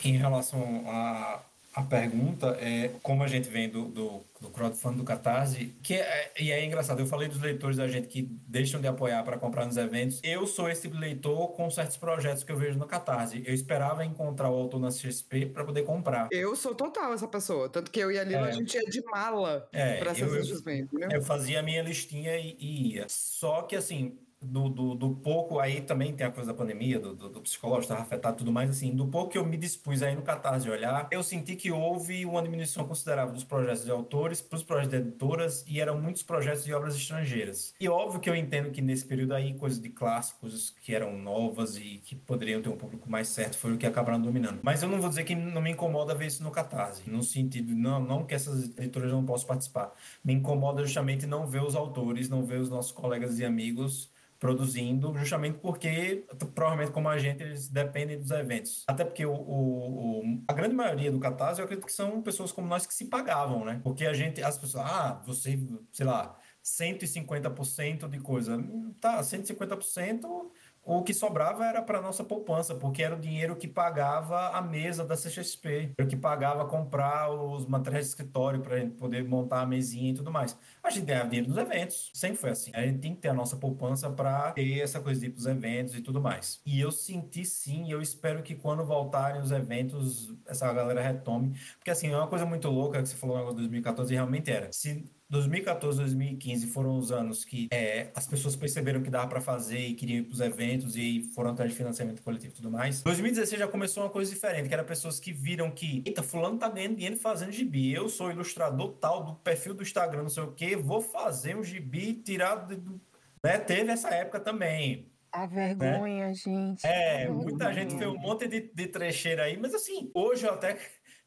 em 0.04 0.18
relação 0.18 0.84
à, 0.88 1.42
à 1.76 1.84
pergunta, 1.84 2.58
é, 2.60 2.92
como 3.04 3.24
a 3.24 3.28
gente 3.28 3.48
vem 3.50 3.70
do, 3.70 3.86
do, 3.86 4.24
do 4.42 4.50
crowdfunding 4.50 4.98
do 4.98 5.04
Catarse, 5.04 5.74
que 5.84 5.94
é, 5.96 6.32
e 6.40 6.52
é 6.52 6.66
engraçado, 6.66 7.00
eu 7.00 7.06
falei 7.06 7.28
dos 7.28 7.40
leitores 7.40 7.78
da 7.78 7.88
gente 7.88 8.08
que 8.08 8.24
deixam 8.48 8.82
de 8.82 8.88
apoiar 8.88 9.24
para 9.24 9.38
comprar 9.38 9.66
nos 9.66 9.78
eventos. 9.78 10.20
Eu 10.24 10.48
sou 10.48 10.70
esse 10.70 10.88
leitor 10.88 11.50
com 11.50 11.70
certos 11.70 11.98
projetos 11.98 12.44
que 12.44 12.52
eu 12.52 12.58
vejo 12.58 12.78
no 12.80 12.86
Catarse. 12.88 13.44
Eu 13.46 13.54
esperava 13.54 14.04
encontrar 14.06 14.50
o 14.50 14.56
autor 14.56 14.80
na 14.80 14.90
XP 14.92 15.46
para 15.48 15.64
poder 15.64 15.84
comprar. 15.84 16.28
Eu 16.32 16.56
sou 16.56 16.74
total 16.74 17.14
essa 17.14 17.28
pessoa. 17.28 17.70
Tanto 17.70 17.92
que 17.92 18.00
eu 18.00 18.12
e 18.12 18.18
a 18.18 18.24
Lila, 18.24 18.48
É. 18.48 18.50
a 18.50 18.52
gente 18.52 18.74
ia 18.76 18.86
de 18.86 19.02
mala 19.06 19.68
É, 19.72 20.02
eu- 20.02 20.10
essas 20.10 20.48
XP, 20.48 20.74
entendeu? 20.80 21.10
Eu 21.12 21.22
fazia 21.22 21.60
a 21.60 21.64
minha 21.64 21.84
listinha 21.84 22.38
e, 22.38 22.56
e 22.60 22.94
ia. 22.96 23.06
Só 23.10 23.62
que, 23.64 23.76
assim, 23.76 24.18
do, 24.42 24.70
do, 24.70 24.96
do 24.96 25.10
pouco, 25.16 25.60
aí 25.60 25.82
também 25.82 26.14
tem 26.14 26.26
a 26.26 26.32
coisa 26.32 26.52
da 26.52 26.58
pandemia, 26.58 27.00
do, 27.00 27.14
do, 27.14 27.30
do 27.30 27.42
psicológico, 27.42 27.84
estava 27.84 28.02
afetado 28.02 28.38
tudo 28.38 28.52
mais, 28.52 28.70
assim, 28.70 28.96
do 28.96 29.08
pouco 29.08 29.32
que 29.32 29.38
eu 29.38 29.46
me 29.46 29.58
dispus 29.58 30.02
aí 30.02 30.16
no 30.16 30.22
Catarse 30.22 30.70
olhar, 30.70 31.08
eu 31.12 31.22
senti 31.22 31.56
que 31.56 31.72
houve 31.72 32.26
uma 32.26 32.42
diminuição 32.42 32.88
considerável 32.88 33.34
dos 33.34 33.44
projetos 33.44 33.84
de 33.84 33.92
autores 33.92 34.42
para 34.42 34.56
os 34.56 34.64
projetos 34.64 34.92
de 34.92 34.98
editoras 34.98 35.66
e 35.68 35.82
eram 35.82 36.00
muitos 36.00 36.24
projetos 36.24 36.64
de 36.64 36.74
obras 36.74 36.96
estrangeiras. 36.96 37.74
E 37.80 37.90
óbvio 37.90 38.20
que 38.20 38.30
eu 38.30 38.36
entendo 38.36 38.72
que 38.72 38.82
nesse 38.82 39.06
período 39.06 39.34
aí, 39.34 39.54
coisas 39.56 39.80
de 39.80 39.90
clássicos 39.90 40.74
que 40.82 40.96
eram 40.96 41.18
novas 41.18 41.76
e 41.76 42.02
que 42.06 42.16
poderiam 42.16 42.62
ter 42.62 42.70
um 42.70 42.78
público 42.78 43.10
mais 43.10 43.28
certo 43.28 43.58
foi 43.58 43.74
o 43.74 43.78
que 43.78 43.86
acabaram 43.86 44.22
dominando. 44.22 44.60
Mas 44.64 44.82
eu 44.82 44.90
não 44.90 45.02
vou 45.02 45.10
dizer 45.10 45.26
que 45.26 45.36
não 45.36 45.62
me 45.62 45.72
incomoda 45.72 46.16
ver 46.16 46.28
isso 46.28 46.44
no 46.44 46.52
Catarse, 46.52 47.10
no 47.10 47.24
sentido, 47.24 47.76
não, 47.76 48.00
não 48.00 48.26
que 48.26 48.34
essas 48.34 48.64
editoras 48.78 49.12
não 49.12 49.26
possam 49.26 49.48
participar. 49.48 49.94
Me 50.24 50.34
incomoda 50.34 50.84
justamente 50.84 51.26
não 51.26 51.46
ver 51.46 51.62
os 51.62 51.76
autores, 51.76 52.30
não 52.30 52.46
ver 52.46 52.60
os 52.60 52.70
nossos 52.70 52.92
colegas 52.92 53.38
e 53.40 53.46
amigos 53.46 54.10
produzindo, 54.40 55.14
justamente 55.18 55.60
porque, 55.60 56.26
provavelmente 56.56 56.92
como 56.94 57.10
a 57.10 57.18
gente, 57.18 57.44
eles 57.44 57.68
dependem 57.70 58.18
dos 58.18 58.32
eventos. 58.32 58.84
Até 58.88 59.04
porque 59.04 59.26
o, 59.26 59.34
o- 59.34 60.22
o- 60.22 60.44
a 60.48 60.54
grande 60.54 60.74
maioria 60.76 61.12
do 61.12 61.20
Catarse, 61.20 61.60
eu 61.60 61.66
acredito 61.66 61.86
que 61.86 61.92
são 61.92 62.22
pessoas 62.22 62.52
como 62.52 62.68
nós 62.68 62.86
que 62.88 62.94
se 62.94 63.06
pagavam, 63.06 63.66
né? 63.66 63.82
Porque 63.84 64.06
a 64.06 64.14
gente, 64.14 64.42
as 64.42 64.58
pessoas, 64.58 64.86
ah, 64.86 65.22
você, 65.26 65.60
sei 65.92 66.06
lá, 66.06 66.38
150% 66.64 68.08
de 68.08 68.20
coisa. 68.20 68.58
Tá, 69.00 69.22
150%, 69.24 70.52
o 70.98 71.04
que 71.04 71.14
sobrava 71.14 71.66
era 71.66 71.84
para 71.84 72.02
nossa 72.02 72.24
poupança, 72.24 72.74
porque 72.74 73.04
era 73.04 73.16
o 73.16 73.20
dinheiro 73.20 73.56
que 73.56 73.68
pagava 73.68 74.50
a 74.50 74.62
mesa 74.62 75.06
da 75.06 75.16
CXP, 75.16 75.94
o 76.02 76.08
que 76.08 76.16
pagava 76.16 76.66
comprar 76.66 77.30
os 77.32 77.68
materiais 77.68 78.06
de 78.06 78.10
escritório 78.10 78.60
para 78.60 78.76
a 78.76 78.80
gente 78.80 78.96
poder 78.96 79.24
montar 79.24 79.62
a 79.62 79.66
mesinha 79.68 80.12
e 80.12 80.14
tudo 80.16 80.32
mais. 80.32 80.58
A 80.84 80.90
gente 80.90 81.06
ganhava 81.06 81.30
dinheiro 81.30 81.48
dos 81.48 81.58
eventos, 81.58 82.10
sempre 82.14 82.38
foi 82.38 82.50
assim. 82.50 82.72
A 82.74 82.82
gente 82.82 83.00
tem 83.00 83.14
que 83.14 83.22
ter 83.22 83.30
a 83.30 83.34
nossa 83.34 83.56
poupança 83.56 84.10
para 84.10 84.52
ter 84.54 84.80
essa 84.80 85.00
coisa 85.00 85.20
de 85.20 85.28
ir 85.28 85.30
pros 85.30 85.46
eventos 85.46 85.96
e 85.96 86.02
tudo 86.02 86.20
mais. 86.20 86.60
E 86.66 86.80
eu 86.80 86.92
senti 86.92 87.46
sim, 87.46 87.92
eu 87.92 88.02
espero 88.02 88.42
que 88.42 88.56
quando 88.56 88.84
voltarem 88.84 89.40
os 89.40 89.52
eventos, 89.52 90.34
essa 90.48 90.74
galera 90.74 91.02
retome. 91.02 91.56
Porque 91.78 91.92
assim, 91.92 92.08
é 92.08 92.18
uma 92.18 92.28
coisa 92.28 92.48
muito 92.48 92.68
louca 92.68 93.00
que 93.00 93.10
você 93.10 93.16
falou 93.16 93.50
de 93.50 93.58
2014 93.58 94.12
e 94.12 94.16
realmente 94.16 94.50
era. 94.50 94.72
Se 94.74 95.06
2014, 95.30 96.00
2015 96.00 96.68
foram 96.68 96.98
os 96.98 97.12
anos 97.12 97.46
que 97.46 97.68
é, 97.72 98.10
as 98.16 98.26
pessoas 98.26 98.56
perceberam 98.56 99.02
que 99.04 99.12
dava 99.12 99.28
para 99.28 99.40
fazer 99.40 99.78
e 99.78 99.94
queriam 99.94 100.20
ir 100.20 100.24
para 100.24 100.34
os 100.34 100.40
eventos 100.40 100.96
e 100.96 101.30
foram 101.36 101.52
atrás 101.52 101.70
de 101.70 101.78
financiamento 101.78 102.24
coletivo 102.24 102.52
e 102.52 102.56
tudo 102.56 102.72
mais. 102.72 103.04
2016 103.04 103.60
já 103.60 103.68
começou 103.68 104.04
uma 104.04 104.10
coisa 104.10 104.32
diferente, 104.32 104.68
que 104.68 104.74
era 104.74 104.84
pessoas 104.84 105.20
que 105.20 105.32
viram 105.32 105.70
que, 105.70 106.02
eita, 106.04 106.24
fulano 106.24 106.58
tá 106.58 106.68
ganhando 106.68 106.96
dinheiro 106.96 107.16
fazendo 107.16 107.52
gibi. 107.52 107.94
Eu 107.94 108.10
sou 108.10 108.32
ilustrador 108.32 108.94
tal 108.94 109.24
do 109.24 109.36
perfil 109.36 109.76
do 109.76 109.84
Instagram, 109.84 110.24
não 110.24 110.30
sei 110.30 110.44
o 110.44 110.52
quê, 110.52 110.76
vou 110.76 111.00
fazer 111.00 111.56
um 111.56 111.64
gibi 111.64 112.14
tirado 112.14 112.76
do. 112.76 113.00
Né? 113.44 113.60
Teve 113.60 113.92
essa 113.92 114.10
época 114.10 114.40
também. 114.40 115.12
A 115.32 115.46
vergonha, 115.46 116.34
gente. 116.34 116.84
É, 116.88 117.28
A 117.28 117.32
muita 117.32 117.66
vergonha. 117.66 117.74
gente 117.74 118.00
fez 118.00 118.10
um 118.10 118.18
monte 118.18 118.48
de, 118.48 118.62
de 118.74 118.88
trecheira 118.88 119.44
aí, 119.44 119.58
mas 119.58 119.76
assim, 119.76 120.10
hoje 120.12 120.48
eu 120.48 120.54
até, 120.56 120.76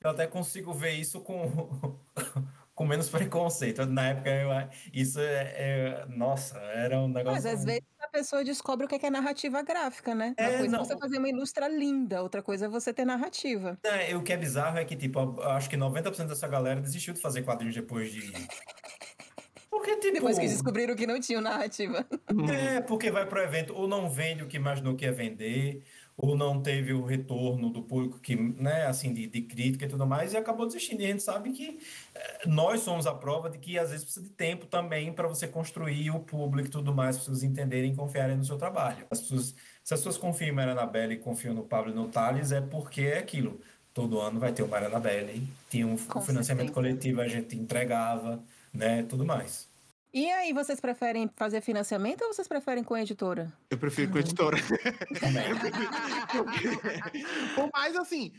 eu 0.03 0.11
até 0.11 0.27
consigo 0.27 0.73
ver 0.73 0.95
isso 0.95 1.21
com, 1.21 1.97
com 2.75 2.87
menos 2.87 3.09
preconceito. 3.11 3.85
Na 3.87 4.09
época, 4.09 4.31
eu, 4.31 4.49
isso 4.93 5.21
é, 5.21 5.55
é- 5.57 6.07
Nossa, 6.09 6.59
era 6.59 6.99
um 7.01 7.09
negócio. 7.09 7.33
Mas 7.43 7.47
às 7.47 7.65
vezes 7.65 7.83
a 8.01 8.09
pessoa 8.09 8.45
descobre 8.45 8.87
o 8.87 8.89
que 8.89 8.95
é 8.97 9.07
é 9.07 9.11
narrativa 9.11 9.63
gráfica, 9.63 10.15
né? 10.15 10.35
Uma 10.39 10.49
É, 10.49 10.59
coisa 10.59 10.73
não. 10.77 10.83
é 10.83 10.85
você 10.85 10.99
fazer 10.99 11.19
uma 11.19 11.29
ilustra 11.29 11.69
linda, 11.69 12.23
outra 12.23 12.43
coisa 12.43 12.67
é 12.67 12.69
você 12.69 12.93
ter 12.93 13.05
narrativa. 13.05 13.79
É, 13.83 14.15
o 14.17 14.23
que 14.23 14.33
é 14.33 14.37
bizarro 14.37 14.79
é 14.79 14.85
que, 14.85 14.97
tipo, 14.97 15.41
acho 15.43 15.69
que 15.69 15.77
90% 15.77 16.27
dessa 16.29 16.49
galera 16.49 16.81
desistiu 16.81 17.15
de 17.15 17.21
fazer 17.21 17.43
quadrinhos 17.43 17.75
depois 17.75 18.13
de. 18.13 18.33
Porque, 19.71 19.97
tipo. 19.97 20.13
Depois 20.23 20.39
que 20.39 20.47
descobriram 20.47 20.95
que 20.95 21.07
não 21.07 21.19
tinha 21.19 21.41
narrativa. 21.41 22.07
É, 22.53 22.81
porque 22.83 23.11
vai 23.11 23.27
pro 23.27 23.41
evento 23.41 23.75
ou 23.75 23.89
não 23.89 24.09
vende 24.09 24.43
o 24.43 24.47
que 24.47 24.57
imaginou 24.57 24.95
que 24.95 25.05
ia 25.05 25.13
vender, 25.13 25.83
ou 26.17 26.37
não 26.37 26.61
teve 26.63 26.93
o 26.93 27.05
retorno 27.05 27.71
do 27.71 27.83
público 27.83 28.21
que, 28.21 28.37
né, 28.37 28.87
assim, 28.87 29.13
de, 29.13 29.27
de 29.27 29.43
crítica 29.43 29.87
e 29.87 29.89
tudo 29.89 30.07
mais, 30.07 30.33
e 30.33 30.37
acabou 30.37 30.67
desistindo. 30.67 31.03
E 31.03 31.07
a 31.07 31.09
gente 31.09 31.23
sabe 31.23 31.53
que 31.53 31.79
eh, 32.15 32.43
nós 32.47 32.81
somos 32.81 33.07
a 33.07 33.15
prova 33.15 33.49
de 33.51 33.59
que 33.59 33.79
às 33.79 33.91
vezes 33.91 34.05
precisa 34.05 34.27
de 34.27 34.33
tempo 34.33 34.67
também 34.67 35.13
para 35.13 35.27
você 35.27 35.49
construir 35.49 36.11
o 36.11 36.21
público 36.21 36.69
e 36.69 36.71
tudo 36.71 36.95
mais, 36.95 37.17
para 37.17 37.23
as 37.23 37.27
pessoas 37.29 37.43
entenderem 37.43 37.93
e 37.93 37.97
confiarem 37.97 38.37
no 38.37 38.45
seu 38.45 38.59
trabalho. 38.59 39.07
As 39.11 39.21
pessoas, 39.21 39.55
se 39.83 39.95
as 39.95 40.01
pessoas 40.01 40.19
confiam 40.19 40.49
em 40.51 40.53
Mariana 40.53 40.87
Belli 40.87 41.15
e 41.15 41.19
confiam 41.19 41.55
no 41.55 41.65
Pablo 41.65 41.91
e 41.93 41.95
no 41.95 42.09
Thales, 42.09 42.53
é 42.53 42.61
porque 42.61 43.03
é 43.03 43.19
aquilo. 43.19 43.61
Todo 43.95 44.21
ano 44.21 44.39
vai 44.41 44.53
ter 44.53 44.63
o 44.63 44.69
Mariana 44.69 45.01
Belli, 45.01 45.47
tinha 45.69 45.87
um 45.87 45.97
Com 45.97 46.21
financiamento 46.23 46.69
certeza. 46.69 46.73
coletivo, 46.75 47.21
a 47.21 47.29
gente 47.29 47.57
entregava, 47.57 48.43
né, 48.73 49.03
tudo 49.03 49.25
mais. 49.25 49.72
E 50.15 50.31
aí, 50.31 50.53
vocês 50.53 50.79
preferem 50.79 51.31
fazer 51.37 51.63
financiamento 51.63 52.21
ou 52.23 52.35
vocês 52.35 52.47
preferem 52.47 52.85
com 52.85 52.93
a 52.93 53.01
editora? 53.01 53.51
Eu 53.71 53.79
prefiro 53.79 54.13
com 54.13 54.19
a 54.19 54.21
editora. 54.21 54.59
Por 57.55 57.71
mais 57.73 57.97
assim, 57.97 58.31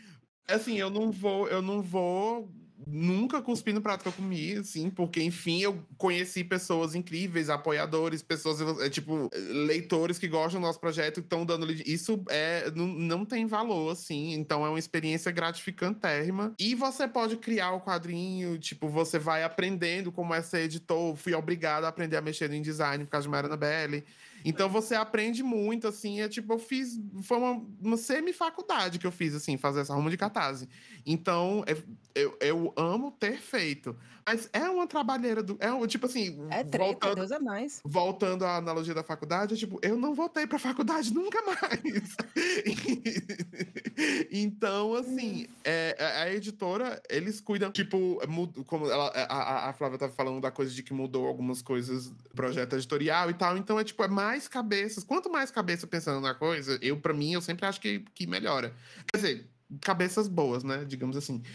assim, 0.48 0.78
eu 0.78 0.92
não 0.92 1.12
vou, 1.12 1.48
eu 1.48 1.64
não 1.64 1.82
vou 1.82 2.48
nunca 2.88 3.42
cuspi 3.42 3.74
no 3.74 3.82
prato 3.82 4.04
que 4.04 4.10
eu 4.10 4.14
comi, 4.14 4.54
assim, 4.54 4.90
porque, 4.90 5.22
enfim, 5.22 5.62
eu 5.62 5.84
conheci 5.98 6.44
pessoas 6.44 6.96
incríveis, 6.96 7.50
apoiadores, 7.50 8.22
pessoas, 8.22 8.60
é, 8.82 8.90
tipo, 8.90 9.30
leitores 9.34 10.18
que 10.18 10.28
gostam 10.28 10.60
do 10.60 10.68
nosso 10.68 10.80
projeto 10.80 11.18
e 11.18 11.22
estão 11.22 11.46
dando. 11.46 11.72
Isso 11.72 12.24
é, 12.30 12.72
não, 12.72 12.88
não 12.88 13.26
tem 13.26 13.46
valor, 13.46 13.92
assim, 13.92 14.34
então 14.34 14.66
é 14.66 14.70
uma 14.70 14.80
experiência 14.80 15.32
gratificantérrima. 15.32 16.54
E 16.60 16.76
você 16.76 17.08
pode 17.08 17.38
criar 17.38 17.72
o 17.72 17.82
quadrinho, 17.82 18.58
tipo, 18.58 18.88
você 18.88 19.20
vai 19.20 19.44
aprendendo 19.44 20.12
como 20.12 20.34
é 20.34 20.42
ser 20.42 20.62
editor. 20.62 21.16
Fui 21.16 21.34
obrigado 21.34 21.86
a 21.86 21.88
aprender 21.88 22.18
a 22.18 22.22
mexer 22.22 22.52
em 22.52 22.62
design 22.62 23.04
por 23.06 23.12
causa 23.12 23.26
de 23.26 23.32
Mariana 23.32 23.58
Belli. 23.58 24.04
Então 24.44 24.70
você 24.70 24.96
aprende 24.96 25.42
muito, 25.42 25.88
assim, 25.88 26.22
é 26.22 26.28
tipo, 26.28 26.54
eu 26.54 26.60
fiz. 26.60 27.00
Foi 27.24 27.38
uma, 27.38 27.66
uma 27.82 27.98
semi-faculdade 27.98 29.00
que 29.00 29.08
eu 29.08 29.12
fiz, 29.12 29.34
assim, 29.34 29.58
fazer 29.58 29.82
essa 29.82 29.94
ruma 29.94 30.10
de 30.10 30.18
catarse. 30.18 30.68
Então, 31.06 31.64
é, 31.68 31.78
eu, 32.16 32.38
eu 32.40 32.74
amo 32.76 33.12
ter 33.12 33.40
feito. 33.40 33.96
Mas 34.26 34.50
é 34.54 34.70
uma 34.70 34.88
trabalheira 34.88 35.44
do. 35.44 35.58
É 35.60 35.72
um, 35.72 35.86
tipo 35.86 36.06
assim. 36.06 36.46
É 36.50 36.64
treta, 36.64 36.86
voltando, 36.86 37.16
Deus 37.16 37.32
é 37.32 37.40
mais. 37.40 37.82
voltando 37.84 38.46
à 38.46 38.56
analogia 38.58 38.94
da 38.94 39.04
faculdade, 39.04 39.54
é 39.54 39.58
tipo, 39.58 39.80
eu 39.82 39.98
não 39.98 40.14
voltei 40.14 40.48
pra 40.48 40.58
faculdade 40.58 41.12
nunca 41.16 41.40
mais. 41.42 42.16
então, 44.32 44.96
assim, 44.96 45.48
é, 45.64 45.96
a- 46.00 46.22
a 46.24 46.34
editora, 46.34 47.02
eles 47.10 47.40
cuidam, 47.42 47.72
tipo, 47.72 48.20
como 48.66 48.90
ela, 48.90 49.08
a, 49.10 49.34
a- 49.66 49.70
a 49.70 49.74
Flávia 49.74 49.98
tava 49.98 50.14
falando 50.14 50.40
da 50.42 50.52
coisa 50.52 50.74
de 50.74 50.84
que 50.84 50.94
mudou 50.94 51.28
algumas 51.28 51.62
coisas 51.62 52.10
do 52.10 52.30
projeto 52.36 52.74
editorial 52.76 53.30
e 53.30 53.34
tal. 53.34 53.58
Então, 53.58 53.80
é 53.80 53.84
tipo, 53.84 54.04
é 54.04 54.08
mais 54.08 54.48
cabeças. 54.48 55.04
Quanto 55.04 55.30
mais 55.32 55.52
cabeça 55.52 55.86
pensando 55.88 56.22
na 56.22 56.34
coisa, 56.34 56.78
eu, 56.82 57.00
pra 57.00 57.14
mim, 57.14 57.34
eu 57.34 57.42
sempre 57.42 57.66
acho 57.66 57.80
que, 57.82 58.00
que 58.14 58.26
melhora. 58.28 58.74
Quer 59.12 59.18
dizer. 59.18 59.53
Cabeças 59.82 60.28
boas, 60.28 60.64
né? 60.64 60.86
Digamos 60.86 61.18
assim. 61.18 61.42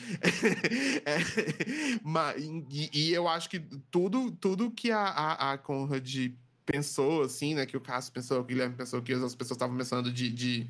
É, 1.04 1.18
mas, 2.02 2.42
e, 2.70 2.90
e 2.92 3.12
eu 3.14 3.28
acho 3.28 3.48
que 3.48 3.60
tudo, 3.90 4.30
tudo 4.32 4.70
que 4.70 4.90
a, 4.90 5.00
a, 5.00 5.52
a 5.52 5.58
Conrad 5.58 6.30
pensou, 6.68 7.22
assim, 7.22 7.54
né? 7.54 7.64
Que 7.64 7.76
o 7.76 7.80
Cássio 7.80 8.12
pensou, 8.12 8.40
o 8.40 8.44
Guilherme 8.44 8.74
pensou, 8.74 9.00
que 9.00 9.12
as 9.12 9.34
pessoas 9.34 9.56
estavam 9.56 9.76
pensando 9.76 10.12
de, 10.12 10.30
de 10.30 10.66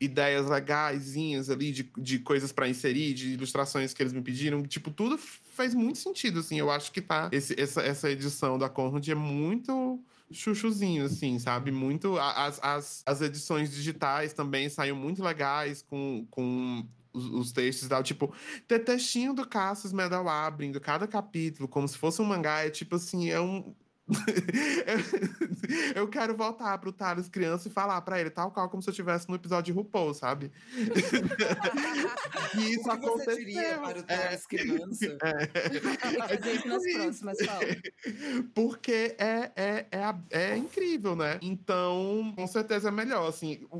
ideias 0.00 0.46
legaisinhas 0.48 1.50
ali, 1.50 1.72
de, 1.72 1.90
de 1.98 2.20
coisas 2.20 2.52
para 2.52 2.68
inserir, 2.68 3.14
de 3.14 3.32
ilustrações 3.32 3.92
que 3.92 4.00
eles 4.00 4.12
me 4.12 4.22
pediram. 4.22 4.62
Tipo, 4.62 4.92
tudo 4.92 5.18
fez 5.18 5.74
muito 5.74 5.98
sentido, 5.98 6.38
assim. 6.38 6.58
Eu 6.58 6.70
acho 6.70 6.92
que 6.92 7.00
tá. 7.00 7.28
Esse, 7.32 7.60
essa, 7.60 7.82
essa 7.82 8.08
edição 8.08 8.56
da 8.56 8.68
Conrad 8.68 9.08
é 9.08 9.14
muito 9.14 10.00
chuchuzinho, 10.32 11.04
assim, 11.04 11.38
sabe? 11.38 11.70
Muito. 11.70 12.18
As, 12.18 12.58
as, 12.62 13.02
as 13.06 13.20
edições 13.20 13.70
digitais 13.70 14.32
também 14.32 14.68
saíram 14.68 14.96
muito 14.96 15.22
legais 15.22 15.82
com. 15.82 16.26
com 16.30 16.86
os, 17.12 17.24
os 17.26 17.52
textos 17.52 17.86
e 17.86 17.88
tal, 17.88 18.04
tipo, 18.04 18.32
textinho 18.68 19.34
do 19.34 19.44
Cassius 19.44 19.92
Medal 19.92 20.28
abrindo 20.28 20.80
cada 20.80 21.08
capítulo, 21.08 21.66
como 21.66 21.88
se 21.88 21.98
fosse 21.98 22.22
um 22.22 22.24
mangá, 22.24 22.64
é 22.64 22.70
tipo 22.70 22.94
assim, 22.94 23.28
é 23.30 23.40
um. 23.40 23.74
eu 25.94 26.08
quero 26.08 26.36
voltar 26.36 26.76
pro 26.78 26.92
Thales 26.92 27.28
criança 27.28 27.68
e 27.68 27.70
falar 27.70 28.00
pra 28.02 28.20
ele, 28.20 28.30
tal 28.30 28.50
qual 28.50 28.68
como 28.68 28.82
se 28.82 28.88
eu 28.88 28.92
estivesse 28.92 29.28
no 29.28 29.34
episódio 29.34 29.72
de 29.72 29.78
RuPaul, 29.78 30.14
sabe? 30.14 30.50
e 32.58 32.74
isso 32.74 32.88
O 32.90 32.98
que 32.98 33.06
você 33.06 33.36
diria 33.36 33.76
aconteceu. 33.76 33.80
para 33.80 33.98
o 33.98 34.04
É. 34.08 34.16
Thales 34.26 34.46
criança? 34.46 35.18
Que 35.70 35.80
fazer 35.80 36.52
isso 36.54 36.68
nas 36.68 36.82
próximas, 36.92 37.38
fala. 37.44 37.60
Porque 38.54 39.14
é, 39.18 39.50
é, 39.56 39.86
é, 39.90 40.14
é 40.30 40.56
incrível, 40.56 41.14
né? 41.14 41.38
Então, 41.42 42.32
com 42.36 42.46
certeza 42.46 42.88
é 42.88 42.90
melhor. 42.90 43.28
Assim, 43.28 43.66
o, 43.70 43.78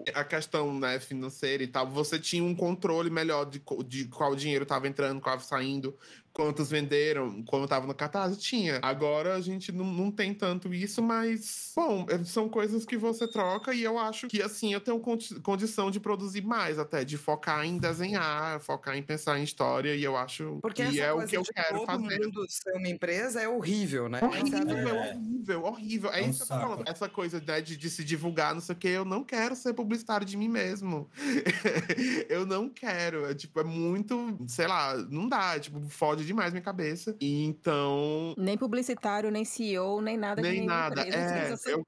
o- 0.00 0.04
a 0.14 0.24
questão 0.24 0.78
né, 0.78 0.98
financeira 1.00 1.62
e 1.62 1.66
tal, 1.66 1.88
você 1.88 2.18
tinha 2.18 2.42
um 2.42 2.54
controle 2.54 3.10
melhor 3.10 3.44
de, 3.46 3.62
de 3.86 4.04
qual 4.06 4.34
dinheiro 4.34 4.62
estava 4.64 4.88
entrando, 4.88 5.20
qual 5.20 5.36
estava 5.36 5.48
saindo, 5.62 5.96
quantos 6.32 6.70
venderam, 6.70 7.42
como 7.44 7.64
estava 7.64 7.86
no 7.86 7.94
catarse. 7.94 8.38
Tinha. 8.38 8.78
Agora 8.82 9.34
a 9.34 9.40
gente 9.40 9.70
não, 9.72 9.84
não 9.84 10.10
tem 10.10 10.32
tanto 10.34 10.72
isso, 10.72 11.02
mas, 11.02 11.72
bom, 11.76 12.06
é- 12.08 12.24
são 12.24 12.48
coisas 12.48 12.84
que 12.86 12.96
você 12.96 13.26
troca 13.28 13.74
e 13.74 13.82
eu 13.82 13.98
acho 13.98 14.28
que, 14.28 14.40
assim, 14.42 14.72
eu 14.72 14.80
tenho 14.80 14.98
condi- 15.00 15.38
condição 15.40 15.90
de 15.90 16.00
produzir 16.00 16.42
mais 16.42 16.78
até, 16.78 17.04
de 17.04 17.16
focar 17.18 17.64
em 17.64 17.78
desenhar, 17.78 18.60
focar 18.60 18.96
em 18.96 19.02
pensar 19.02 19.38
em 19.38 19.42
história 19.44 19.94
e 19.94 20.02
eu 20.02 20.16
acho 20.16 20.58
Porque 20.62 20.84
que 20.86 21.00
é 21.00 21.12
o 21.12 21.26
que 21.26 21.36
eu 21.36 21.42
quero 21.44 21.78
todo 21.80 21.86
fazer. 21.86 22.24
mundo 22.24 22.46
ser 22.48 22.72
uma 22.72 22.88
empresa 22.88 23.40
é 23.40 23.48
horrível, 23.48 24.08
né? 24.08 24.20
É 24.20 24.24
Horrível, 24.24 24.64
verdade. 24.66 25.18
horrível, 25.18 25.64
horrível. 25.64 26.10
É 26.12 26.20
É 26.20 26.24
um 26.26 26.30
isso 26.30 26.46
que 26.46 26.52
eu 26.52 26.56
tô 26.56 26.62
falando. 26.62 26.88
Essa 26.88 27.08
coisa 27.08 27.42
né, 27.46 27.60
de, 27.60 27.76
de 27.76 27.90
se 27.90 28.02
divulgar, 28.04 28.54
não 28.54 28.60
sei 28.60 28.74
o 28.74 28.78
quê. 28.78 28.88
Eu 28.88 29.04
não 29.04 29.22
quero 29.24 29.54
ser 29.54 29.74
publicitário 29.74 30.26
de 30.26 30.36
mim 30.36 30.48
mesmo. 30.48 31.08
eu 32.28 32.46
não 32.46 32.68
quero. 32.68 33.26
É, 33.26 33.34
tipo, 33.34 33.60
é 33.60 33.64
muito, 33.64 34.38
sei 34.46 34.66
lá, 34.66 34.96
não 34.96 35.28
dá. 35.28 35.58
Tipo, 35.58 35.80
fode 35.88 36.21
demais 36.26 36.52
minha 36.52 36.62
cabeça. 36.62 37.16
E 37.20 37.44
então, 37.44 38.34
Nem 38.36 38.56
publicitário, 38.58 39.30
nem 39.30 39.44
CEO, 39.44 40.00
nem 40.00 40.16
nada 40.16 40.42
de 40.42 40.48
Nem 40.48 40.58
nenhuma 40.60 40.74
nada, 40.74 41.00
empresa. 41.06 41.70
é, 41.70 41.72
eu- 41.72 41.84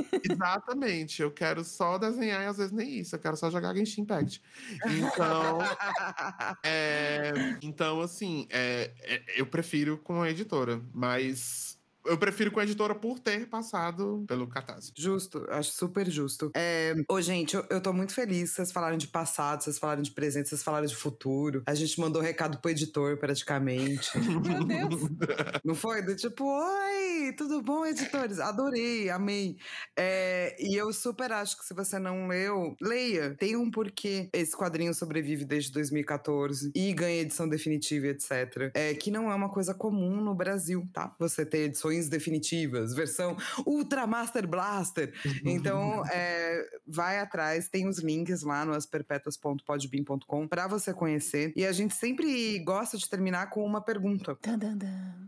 exatamente. 0.24 1.22
Eu 1.22 1.30
quero 1.30 1.64
só 1.64 1.98
desenhar 1.98 2.42
e 2.42 2.46
às 2.46 2.56
vezes 2.56 2.72
nem 2.72 2.98
isso. 3.00 3.14
Eu 3.14 3.20
quero 3.20 3.36
só 3.36 3.50
jogar 3.50 3.74
Genshin 3.74 4.02
Impact. 4.02 4.42
Então. 4.86 5.58
É, 6.64 7.32
então, 7.62 8.00
assim, 8.00 8.46
é, 8.50 8.92
é, 9.02 9.22
eu 9.36 9.46
prefiro 9.46 9.98
com 9.98 10.22
a 10.22 10.30
editora, 10.30 10.80
mas 10.92 11.78
eu 12.06 12.16
prefiro 12.18 12.50
com 12.50 12.60
a 12.60 12.64
editora 12.64 12.94
por 12.94 13.18
ter 13.18 13.48
passado 13.48 14.24
pelo 14.26 14.48
Catarse. 14.48 14.92
Justo, 14.96 15.46
acho 15.50 15.72
super 15.72 16.10
justo. 16.10 16.50
É, 16.56 16.94
ô, 17.08 17.20
gente, 17.20 17.54
eu, 17.54 17.64
eu 17.70 17.80
tô 17.80 17.92
muito 17.92 18.14
feliz. 18.14 18.50
Vocês 18.50 18.72
falaram 18.72 18.96
de 18.96 19.06
passado, 19.06 19.62
vocês 19.62 19.78
falaram 19.78 20.02
de 20.02 20.10
presente, 20.10 20.48
vocês 20.48 20.62
falaram 20.62 20.86
de 20.86 20.96
futuro. 20.96 21.62
A 21.66 21.74
gente 21.74 22.00
mandou 22.00 22.22
recado 22.22 22.58
pro 22.58 22.70
editor, 22.70 23.18
praticamente. 23.18 24.10
Meu 24.18 24.64
Deus. 24.64 25.00
Não 25.64 25.74
foi? 25.74 26.02
Do 26.02 26.16
tipo, 26.16 26.44
oi, 26.44 27.32
tudo 27.36 27.62
bom, 27.62 27.84
editores? 27.84 28.38
Adorei, 28.38 29.10
amei. 29.10 29.56
É, 29.96 30.56
e 30.58 30.74
eu 30.76 30.92
super 30.92 31.30
acho 31.32 31.58
que 31.58 31.64
se 31.64 31.74
você 31.74 31.98
não 31.98 32.28
leu, 32.28 32.74
leia. 32.80 33.34
Tem 33.38 33.56
um 33.56 33.70
porquê 33.70 34.28
esse 34.32 34.56
quadrinho 34.56 34.94
sobrevive 34.94 35.44
desde 35.44 35.72
2014 35.72 36.72
e 36.74 36.92
ganha 36.92 37.20
edição 37.20 37.48
definitiva, 37.48 38.06
e 38.06 38.10
etc. 38.10 38.70
É, 38.74 38.94
que 38.94 39.10
não 39.10 39.30
é 39.30 39.34
uma 39.34 39.50
coisa 39.50 39.74
comum 39.74 40.20
no 40.20 40.34
Brasil, 40.34 40.88
tá? 40.92 41.14
Você 41.18 41.44
ter 41.44 41.64
edições 41.64 41.89
definitivas, 42.08 42.94
versão 42.94 43.36
Ultra 43.66 44.06
Master 44.06 44.46
Blaster. 44.46 45.12
Então, 45.44 46.04
é, 46.06 46.64
vai 46.86 47.18
atrás, 47.18 47.68
tem 47.68 47.88
os 47.88 47.98
links 47.98 48.42
lá 48.42 48.64
no 48.64 48.72
asperpetuas.podbean.com 48.72 50.48
pra 50.48 50.66
você 50.66 50.92
conhecer. 50.92 51.52
E 51.56 51.66
a 51.66 51.72
gente 51.72 51.94
sempre 51.94 52.58
gosta 52.60 52.96
de 52.96 53.08
terminar 53.08 53.50
com 53.50 53.64
uma 53.64 53.80
pergunta. 53.80 54.36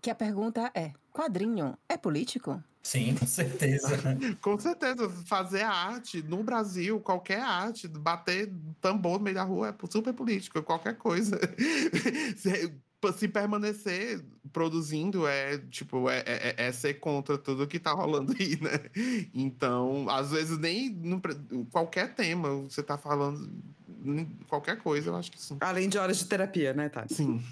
Que 0.00 0.10
a 0.10 0.14
pergunta 0.14 0.70
é: 0.74 0.92
quadrinho 1.12 1.76
é 1.88 1.96
político? 1.96 2.62
Sim, 2.82 3.14
com 3.14 3.26
certeza. 3.26 3.88
Com 4.42 4.58
certeza, 4.58 5.08
fazer 5.24 5.62
arte 5.62 6.20
no 6.22 6.42
Brasil, 6.42 6.98
qualquer 7.00 7.40
arte, 7.40 7.86
bater 7.86 8.52
tambor 8.80 9.18
no 9.18 9.24
meio 9.24 9.36
da 9.36 9.44
rua 9.44 9.68
é 9.68 9.86
super 9.86 10.12
político, 10.12 10.60
qualquer 10.62 10.96
coisa. 10.96 11.38
se, 13.10 13.18
se 13.18 13.28
permanecer 13.28 14.22
produzindo 14.52 15.26
é, 15.26 15.58
tipo, 15.58 16.10
é, 16.10 16.22
é, 16.26 16.54
é 16.56 16.72
ser 16.72 16.94
contra 16.94 17.38
tudo 17.38 17.66
que 17.66 17.78
tá 17.78 17.92
rolando 17.92 18.34
aí, 18.38 18.60
né? 18.60 19.28
Então, 19.34 20.08
às 20.08 20.30
vezes 20.30 20.58
nem 20.58 20.90
no 20.90 21.20
qualquer 21.70 22.14
tema 22.14 22.50
você 22.54 22.82
tá 22.82 22.98
falando, 22.98 23.50
qualquer 24.48 24.78
coisa, 24.78 25.10
eu 25.10 25.16
acho 25.16 25.30
que 25.30 25.40
sim. 25.40 25.56
Além 25.60 25.88
de 25.88 25.98
horas 25.98 26.18
de 26.18 26.26
terapia, 26.26 26.72
né, 26.72 26.88
Tati? 26.88 27.14
Sim. 27.14 27.42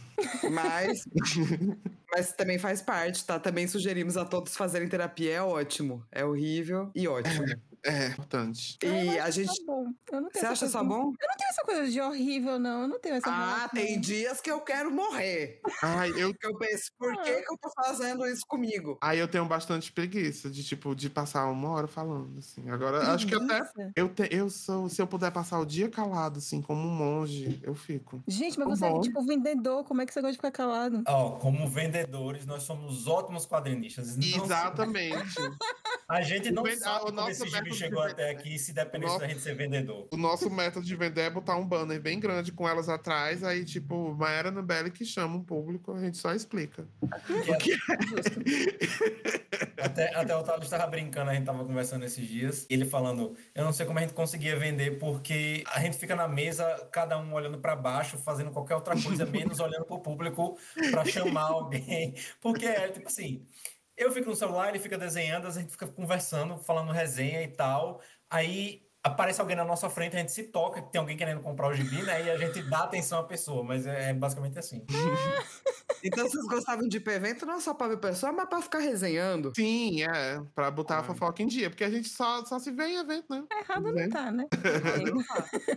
Mas, 0.50 1.04
mas 2.12 2.32
também 2.32 2.58
faz 2.58 2.82
parte, 2.82 3.24
tá? 3.24 3.38
Também 3.38 3.66
sugerimos 3.66 4.16
a 4.16 4.24
todos 4.24 4.56
fazerem 4.56 4.88
terapia. 4.88 5.32
É 5.32 5.42
ótimo. 5.42 6.04
É 6.10 6.24
horrível 6.24 6.90
e 6.94 7.06
ótimo. 7.08 7.44
É 7.84 8.08
importante. 8.08 8.76
E 8.82 9.08
acho 9.18 9.20
a 9.22 9.30
gente. 9.30 9.56
Só 9.56 9.64
bom. 9.66 9.86
Eu 10.12 10.20
não 10.20 10.28
tenho 10.30 10.44
Você 10.44 10.46
acha 10.52 10.68
só 10.68 10.82
de- 10.82 10.88
bom? 10.88 10.96
Eu 10.98 11.28
não 11.28 11.36
tenho 11.38 11.48
essa 11.50 11.62
coisa 11.62 11.88
de 11.90 12.00
horrível, 12.00 12.58
não. 12.58 12.82
Eu 12.82 12.88
não 12.88 13.00
tenho 13.00 13.14
essa 13.14 13.30
Ah, 13.30 13.46
relação. 13.54 13.68
tem 13.70 14.00
dias 14.00 14.40
que 14.40 14.50
eu 14.50 14.60
quero 14.60 14.90
morrer. 14.90 15.60
Ai, 15.82 16.10
eu 16.16 16.34
Que 16.34 16.46
eu 16.46 16.56
penso, 16.58 16.90
por 16.98 17.14
que, 17.22 17.42
que 17.42 17.52
eu 17.52 17.56
tô 17.58 17.70
fazendo 17.74 18.26
isso 18.26 18.42
comigo? 18.46 18.98
Aí 19.00 19.18
eu 19.18 19.28
tenho 19.28 19.44
bastante 19.46 19.92
preguiça 19.92 20.48
de, 20.50 20.62
tipo, 20.64 20.94
de 20.94 21.08
passar 21.10 21.46
uma 21.50 21.68
hora 21.70 21.86
falando, 21.86 22.38
assim. 22.38 22.68
Agora, 22.70 23.12
acho 23.12 23.26
que 23.26 23.34
até 23.34 23.62
eu, 23.96 24.08
te, 24.08 24.28
eu 24.30 24.48
sou, 24.50 24.88
se 24.88 25.00
eu 25.00 25.06
puder 25.06 25.30
passar 25.30 25.58
o 25.58 25.66
dia 25.66 25.88
calado, 25.88 26.38
assim, 26.38 26.60
como 26.62 26.80
um 26.86 26.90
monge, 26.90 27.60
eu 27.62 27.74
fico. 27.74 28.22
Gente, 28.26 28.58
mas 28.58 28.68
Tá 28.68 28.74
você 28.76 28.86
é 28.86 29.00
tipo 29.00 29.24
vendedor. 29.24 29.84
Como 29.84 30.00
é 30.02 30.06
que 30.06 30.12
você 30.12 30.20
gosta 30.20 30.32
de 30.32 30.38
ficar 30.38 30.50
calado? 30.50 31.02
Ó, 31.06 31.32
como 31.38 31.68
vendedores, 31.68 32.44
nós 32.46 32.62
somos 32.62 33.06
ótimos 33.06 33.46
quadrinistas. 33.46 34.16
Não- 34.16 34.44
Exatamente. 34.44 35.34
A 36.08 36.22
gente 36.22 36.50
não 36.50 36.64
O 36.64 36.76
sabe 36.78 36.96
o 36.96 37.04
como 37.06 37.12
nosso 37.16 37.30
esse 37.30 37.50
chegou 37.74 38.00
vender- 38.02 38.12
até 38.12 38.30
aqui, 38.30 38.58
se 38.58 38.72
dependesse 38.72 39.12
Nosso- 39.12 39.20
da 39.20 39.28
gente 39.28 39.40
ser 39.40 39.54
vendedor. 39.54 40.08
O 40.10 40.16
nosso 40.16 40.50
método 40.50 40.84
de 40.84 40.96
vender 40.96 41.22
é 41.22 41.30
botar 41.30 41.56
um 41.56 41.66
banner 41.66 42.00
bem 42.00 42.18
grande 42.20 42.52
com 42.52 42.68
elas 42.68 42.88
atrás, 42.88 43.42
aí, 43.44 43.64
tipo, 43.64 44.14
Maera 44.14 44.50
Nubelli 44.50 44.90
que 44.90 45.04
chama 45.04 45.36
um 45.36 45.44
público, 45.44 45.92
a 45.94 46.00
gente 46.00 46.18
só 46.18 46.34
explica. 46.34 46.86
Até, 49.82 50.14
até 50.14 50.36
o 50.36 50.42
Thales 50.42 50.64
estava 50.64 50.86
brincando, 50.86 51.30
a 51.30 51.34
gente 51.34 51.46
tava 51.46 51.64
conversando 51.64 52.04
esses 52.04 52.26
dias, 52.28 52.66
ele 52.68 52.84
falando, 52.84 53.34
eu 53.54 53.64
não 53.64 53.72
sei 53.72 53.86
como 53.86 53.98
a 53.98 54.02
gente 54.02 54.12
conseguia 54.12 54.56
vender, 54.58 54.98
porque 54.98 55.64
a 55.72 55.80
gente 55.80 55.96
fica 55.96 56.14
na 56.14 56.28
mesa, 56.28 56.64
cada 56.92 57.18
um 57.18 57.32
olhando 57.32 57.58
para 57.58 57.74
baixo, 57.74 58.18
fazendo 58.18 58.50
qualquer 58.50 58.74
outra 58.74 58.94
coisa, 59.00 59.24
menos 59.24 59.58
olhando 59.58 59.84
pro 59.86 59.98
público 59.98 60.58
para 60.90 61.04
chamar 61.04 61.48
alguém. 61.50 62.14
Porque 62.40 62.66
é 62.66 62.88
tipo 62.88 63.08
assim, 63.08 63.42
eu 64.00 64.10
fico 64.10 64.30
no 64.30 64.36
celular, 64.36 64.70
ele 64.70 64.78
fica 64.78 64.96
desenhando, 64.96 65.46
a 65.46 65.50
gente 65.50 65.70
fica 65.70 65.86
conversando, 65.86 66.56
falando 66.58 66.90
resenha 66.90 67.42
e 67.42 67.48
tal, 67.48 68.00
aí 68.30 68.82
aparece 69.02 69.40
alguém 69.40 69.56
na 69.56 69.64
nossa 69.64 69.90
frente, 69.90 70.16
a 70.16 70.18
gente 70.18 70.32
se 70.32 70.44
toca, 70.44 70.80
tem 70.80 70.98
alguém 70.98 71.16
querendo 71.16 71.42
comprar 71.42 71.68
o 71.68 71.74
gibi, 71.74 72.02
né? 72.02 72.24
E 72.24 72.30
a 72.30 72.36
gente 72.38 72.62
dá 72.62 72.84
atenção 72.84 73.20
à 73.20 73.24
pessoa, 73.24 73.62
mas 73.62 73.86
é, 73.86 74.10
é 74.10 74.14
basicamente 74.14 74.58
assim. 74.58 74.84
Então 76.02 76.28
vocês 76.28 76.44
gostavam 76.46 76.88
de 76.88 76.96
ir 76.96 77.00
pra 77.00 77.14
evento 77.14 77.44
não 77.46 77.60
só 77.60 77.74
pra 77.74 77.88
ver 77.88 77.98
pessoa, 77.98 78.32
mas 78.32 78.48
pra 78.48 78.60
ficar 78.62 78.78
resenhando. 78.78 79.52
Sim, 79.54 80.02
é, 80.02 80.40
pra 80.54 80.70
botar 80.70 80.98
a 80.98 81.02
fofoca 81.02 81.42
em 81.42 81.46
dia, 81.46 81.68
porque 81.70 81.84
a 81.84 81.90
gente 81.90 82.08
só, 82.08 82.44
só 82.44 82.58
se 82.58 82.70
vê 82.70 82.84
em 82.86 82.96
evento, 82.98 83.26
né? 83.30 83.44
Errado 83.60 83.92
não 83.92 84.08
tá, 84.08 84.30
né? 84.30 84.46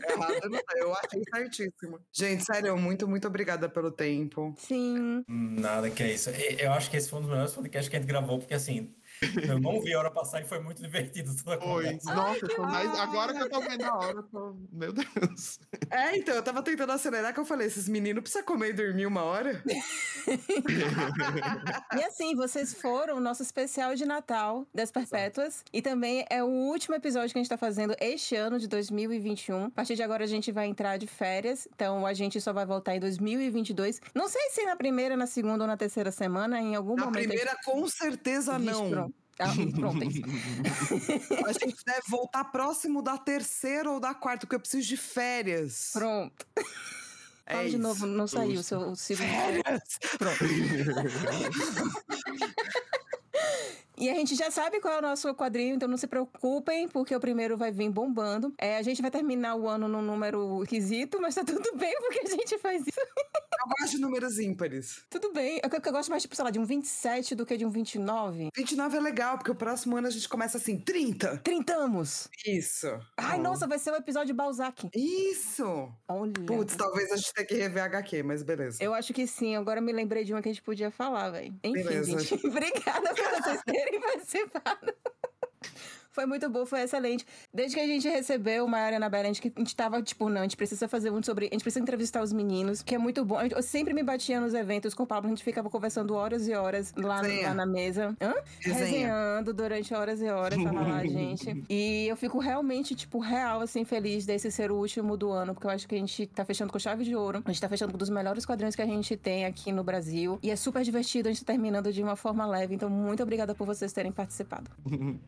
Errado 0.09 0.49
não 0.49 0.59
tá, 0.63 0.77
eu 0.77 0.93
achei 0.93 1.21
certíssimo. 1.33 1.99
Gente, 2.11 2.43
sério, 2.45 2.77
muito, 2.77 3.07
muito 3.07 3.27
obrigada 3.27 3.67
pelo 3.69 3.91
tempo. 3.91 4.53
Sim. 4.57 5.23
Nada 5.27 5.89
que 5.89 6.03
é 6.03 6.13
isso. 6.13 6.29
E- 6.29 6.57
Eu 6.59 6.71
acho 6.73 6.89
que 6.89 6.97
esse 6.97 7.09
foi 7.09 7.19
um 7.19 7.21
dos 7.23 7.31
melhores 7.31 7.53
podcasts 7.53 7.89
que 7.89 7.95
a 7.95 7.99
gente 7.99 8.07
gravou, 8.07 8.39
porque 8.39 8.53
assim, 8.53 8.93
eu 9.47 9.59
não 9.59 9.79
vi 9.81 9.93
a 9.93 9.99
hora 9.99 10.11
passar 10.11 10.41
e 10.41 10.45
foi 10.45 10.59
muito 10.59 10.81
divertido 10.81 11.33
toda 11.43 11.57
a 11.57 11.61
Foi. 11.61 11.99
Nossa, 12.03 12.45
foi 12.47 12.65
mais... 12.65 12.99
agora 12.99 13.33
que 13.33 13.41
eu 13.41 13.49
tô 13.49 13.59
vendo 13.61 13.83
a 13.83 13.95
hora, 13.97 14.17
eu 14.17 14.23
tô... 14.23 14.55
meu 14.71 14.93
Deus. 14.93 15.59
É, 15.89 16.17
então, 16.17 16.35
eu 16.35 16.43
tava 16.43 16.61
tentando 16.63 16.91
acelerar 16.91 17.33
que 17.33 17.39
eu 17.39 17.45
falei, 17.45 17.67
esses 17.67 17.87
meninos 17.87 18.21
precisam 18.23 18.45
comer 18.45 18.69
e 18.69 18.73
dormir 18.73 19.05
uma 19.05 19.23
hora? 19.23 19.63
E 21.95 22.03
assim, 22.03 22.35
vocês 22.35 22.73
foram 22.73 23.17
o 23.17 23.19
nosso 23.19 23.41
especial 23.43 23.95
de 23.95 24.05
Natal 24.05 24.65
das 24.73 24.91
Perpétuas. 24.91 25.63
E 25.71 25.81
também 25.81 26.25
é 26.29 26.43
o 26.43 26.47
último 26.47 26.95
episódio 26.95 27.31
que 27.31 27.37
a 27.39 27.41
gente 27.41 27.49
tá 27.49 27.57
fazendo 27.57 27.95
este 27.99 28.35
ano 28.35 28.59
de 28.59 28.67
2021. 28.67 29.65
A 29.65 29.69
partir 29.71 29.95
de 29.95 30.03
agora 30.03 30.23
a 30.23 30.27
gente 30.27 30.51
vai 30.51 30.67
entrar 30.67 30.97
de 30.97 31.07
férias. 31.07 31.67
Então 31.75 32.05
a 32.05 32.13
gente 32.13 32.39
só 32.41 32.51
vai 32.53 32.65
voltar 32.65 32.95
em 32.95 32.99
2022. 32.99 34.01
Não 34.15 34.27
sei 34.27 34.49
se 34.49 34.65
na 34.65 34.75
primeira, 34.75 35.15
na 35.17 35.27
segunda 35.27 35.63
ou 35.63 35.67
na 35.67 35.77
terceira 35.77 36.11
semana, 36.11 36.59
em 36.59 36.75
algum 36.75 36.95
Na 36.95 37.05
momento. 37.05 37.17
a 37.17 37.21
gente- 37.21 37.29
primeira, 37.29 37.57
com 37.65 37.87
certeza 37.87 38.57
não. 38.57 38.89
Pronto. 38.89 39.12
Ah, 39.39 39.51
pronto, 39.75 40.03
é 40.03 40.07
isso. 40.07 40.21
A 41.47 41.53
gente 41.53 41.83
deve 41.85 42.03
voltar 42.07 42.43
próximo 42.45 43.01
da 43.01 43.17
terceira 43.17 43.89
ou 43.89 43.99
da 43.99 44.13
quarta, 44.13 44.45
porque 44.45 44.55
eu 44.55 44.59
preciso 44.59 44.87
de 44.87 44.97
férias. 44.97 45.89
Pronto. 45.93 46.45
É 47.45 47.55
Fala 47.55 47.69
de 47.69 47.77
novo, 47.77 48.05
não 48.05 48.25
saiu 48.25 48.61
o 48.61 48.63
seu 48.63 48.95
segundo. 48.95 49.27
Pronto. 50.17 50.39
E 53.97 54.09
a 54.09 54.13
gente 54.13 54.35
já 54.35 54.49
sabe 54.51 54.79
qual 54.79 54.93
é 54.95 54.99
o 54.99 55.01
nosso 55.01 55.33
quadrinho, 55.35 55.75
então 55.75 55.87
não 55.87 55.97
se 55.97 56.07
preocupem, 56.07 56.87
porque 56.87 57.15
o 57.15 57.19
primeiro 57.19 57.55
vai 57.57 57.71
vir 57.71 57.89
bombando. 57.89 58.53
É, 58.57 58.77
a 58.77 58.81
gente 58.81 59.01
vai 59.01 59.11
terminar 59.11 59.55
o 59.55 59.67
ano 59.67 59.87
num 59.87 60.01
número 60.01 60.61
esquisito, 60.63 61.19
mas 61.21 61.35
tá 61.35 61.43
tudo 61.45 61.75
bem, 61.77 61.93
porque 61.99 62.21
a 62.25 62.29
gente 62.29 62.57
faz 62.59 62.81
isso. 62.87 62.99
Eu 62.99 63.69
gosto 63.79 63.95
de 63.95 64.01
números 64.01 64.39
ímpares. 64.39 65.03
Tudo 65.09 65.31
bem. 65.31 65.61
Eu, 65.63 65.69
eu 65.71 65.91
gosto 65.91 66.09
mais, 66.09 66.21
tipo, 66.23 66.35
sei 66.35 66.43
lá, 66.43 66.51
de 66.51 66.59
um 66.59 66.65
27 66.65 67.35
do 67.35 67.45
que 67.45 67.55
de 67.55 67.65
um 67.65 67.69
29. 67.69 68.49
29 68.55 68.97
é 68.97 68.99
legal, 68.99 69.37
porque 69.37 69.51
o 69.51 69.55
próximo 69.55 69.95
ano 69.95 70.07
a 70.07 70.09
gente 70.09 70.27
começa 70.27 70.57
assim, 70.57 70.77
30. 70.79 71.37
Trintamos! 71.43 72.27
Isso. 72.45 72.87
Ai, 73.17 73.37
Oh. 73.39 73.41
nossa, 73.43 73.67
vai 73.67 73.79
ser 73.79 73.91
o 73.91 73.95
episódio 73.95 74.27
de 74.27 74.33
Balzac. 74.33 74.89
Isso. 74.95 75.63
Olha. 76.07 76.33
Putz, 76.45 76.75
talvez 76.75 77.11
a 77.11 77.15
gente 77.15 77.33
tenha 77.33 77.47
que 77.47 77.55
rever 77.55 77.83
HQ, 77.83 78.23
mas 78.23 78.43
beleza. 78.43 78.83
Eu 78.83 78.93
acho 78.93 79.13
que 79.13 79.25
sim. 79.27 79.55
Agora 79.55 79.79
me 79.81 79.91
lembrei 79.91 80.23
de 80.23 80.33
uma 80.33 80.41
que 80.41 80.49
a 80.49 80.51
gente 80.51 80.61
podia 80.63 80.91
falar, 80.91 81.29
velho. 81.31 81.53
Enfim, 81.63 81.83
Beleza. 81.83 82.19
gente. 82.19 82.33
Obrigada 82.47 83.13
por 83.13 83.41
vocês 83.41 83.61
terem 83.65 83.82
participado. 84.01 84.95
Foi 86.13 86.27
muito 86.27 86.47
bom, 86.47 86.63
foi 86.63 86.81
excelente. 86.81 87.25
Desde 87.51 87.75
que 87.75 87.81
a 87.81 87.87
gente 87.87 88.07
recebeu 88.07 88.65
uma 88.65 88.77
área 88.77 88.99
na 88.99 89.09
Bela, 89.09 89.23
a 89.23 89.33
gente, 89.33 89.51
a 89.53 89.59
gente 89.59 89.75
tava, 89.75 89.99
tipo, 90.01 90.29
não, 90.29 90.41
a 90.41 90.43
gente 90.43 90.55
precisa 90.55 90.87
fazer 90.87 91.09
muito 91.09 91.25
sobre. 91.25 91.47
A 91.47 91.49
gente 91.49 91.63
precisa 91.63 91.81
entrevistar 91.81 92.21
os 92.21 92.31
meninos, 92.31 92.83
que 92.83 92.93
é 92.93 92.99
muito 92.99 93.25
bom. 93.25 93.41
Eu 93.41 93.63
sempre 93.63 93.95
me 93.95 94.03
batia 94.03 94.39
nos 94.39 94.53
eventos 94.53 94.93
com 94.93 95.03
o 95.03 95.07
Pablo, 95.07 95.27
a 95.27 95.29
gente 95.31 95.43
ficava 95.43 95.71
conversando 95.71 96.13
horas 96.13 96.47
e 96.47 96.53
horas 96.53 96.93
lá, 96.95 97.19
Resenha. 97.21 97.47
lá 97.47 97.53
na 97.55 97.65
mesa. 97.65 98.15
Hã? 98.21 98.33
Resenha. 98.59 98.85
Resenhando 98.85 99.53
durante 99.55 99.91
horas 99.91 100.21
e 100.21 100.29
horas, 100.29 100.63
tava 100.63 100.81
lá, 100.81 101.01
gente. 101.07 101.63
E 101.67 102.05
eu 102.07 102.15
fico 102.15 102.37
realmente, 102.37 102.93
tipo, 102.93 103.17
real, 103.17 103.61
assim, 103.61 103.83
feliz 103.83 104.23
desse 104.23 104.51
ser 104.51 104.71
o 104.71 104.75
último 104.75 105.17
do 105.17 105.31
ano, 105.31 105.55
porque 105.55 105.65
eu 105.65 105.71
acho 105.71 105.87
que 105.87 105.95
a 105.95 105.97
gente 105.97 106.27
tá 106.27 106.45
fechando 106.45 106.71
com 106.71 106.77
chave 106.77 107.03
de 107.03 107.15
ouro. 107.15 107.41
A 107.43 107.51
gente 107.51 107.59
tá 107.59 107.67
fechando 107.67 107.91
com 107.91 107.97
um 107.97 107.99
dos 107.99 108.09
melhores 108.09 108.45
quadrinhos 108.45 108.75
que 108.75 108.83
a 108.83 108.85
gente 108.85 109.17
tem 109.17 109.45
aqui 109.45 109.71
no 109.71 109.83
Brasil. 109.83 110.37
E 110.43 110.51
é 110.51 110.55
super 110.55 110.83
divertido, 110.83 111.27
a 111.27 111.31
gente 111.31 111.43
tá 111.43 111.53
terminando 111.53 111.91
de 111.91 112.03
uma 112.03 112.15
forma 112.15 112.45
leve. 112.45 112.75
Então, 112.75 112.87
muito 112.87 113.23
obrigada 113.23 113.55
por 113.55 113.65
vocês 113.65 113.91
terem 113.91 114.11
participado. 114.11 114.69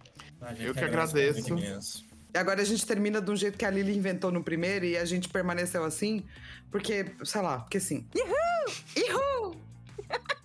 Eu 0.59 0.74
que 0.77 0.83
agradeço. 0.83 1.53
agradeço. 1.53 2.05
Agora 2.33 2.61
a 2.61 2.65
gente 2.65 2.85
termina 2.85 3.21
de 3.21 3.31
um 3.31 3.35
jeito 3.35 3.57
que 3.57 3.65
a 3.65 3.69
Lily 3.69 3.95
inventou 3.95 4.31
no 4.31 4.43
primeiro 4.43 4.85
e 4.85 4.97
a 4.97 5.05
gente 5.05 5.29
permaneceu 5.29 5.83
assim, 5.85 6.23
porque, 6.69 7.05
sei 7.23 7.41
lá, 7.41 7.59
porque 7.59 7.79
sim. 7.79 8.05
Uhul! 8.13 9.15
Uhul! 9.15 9.55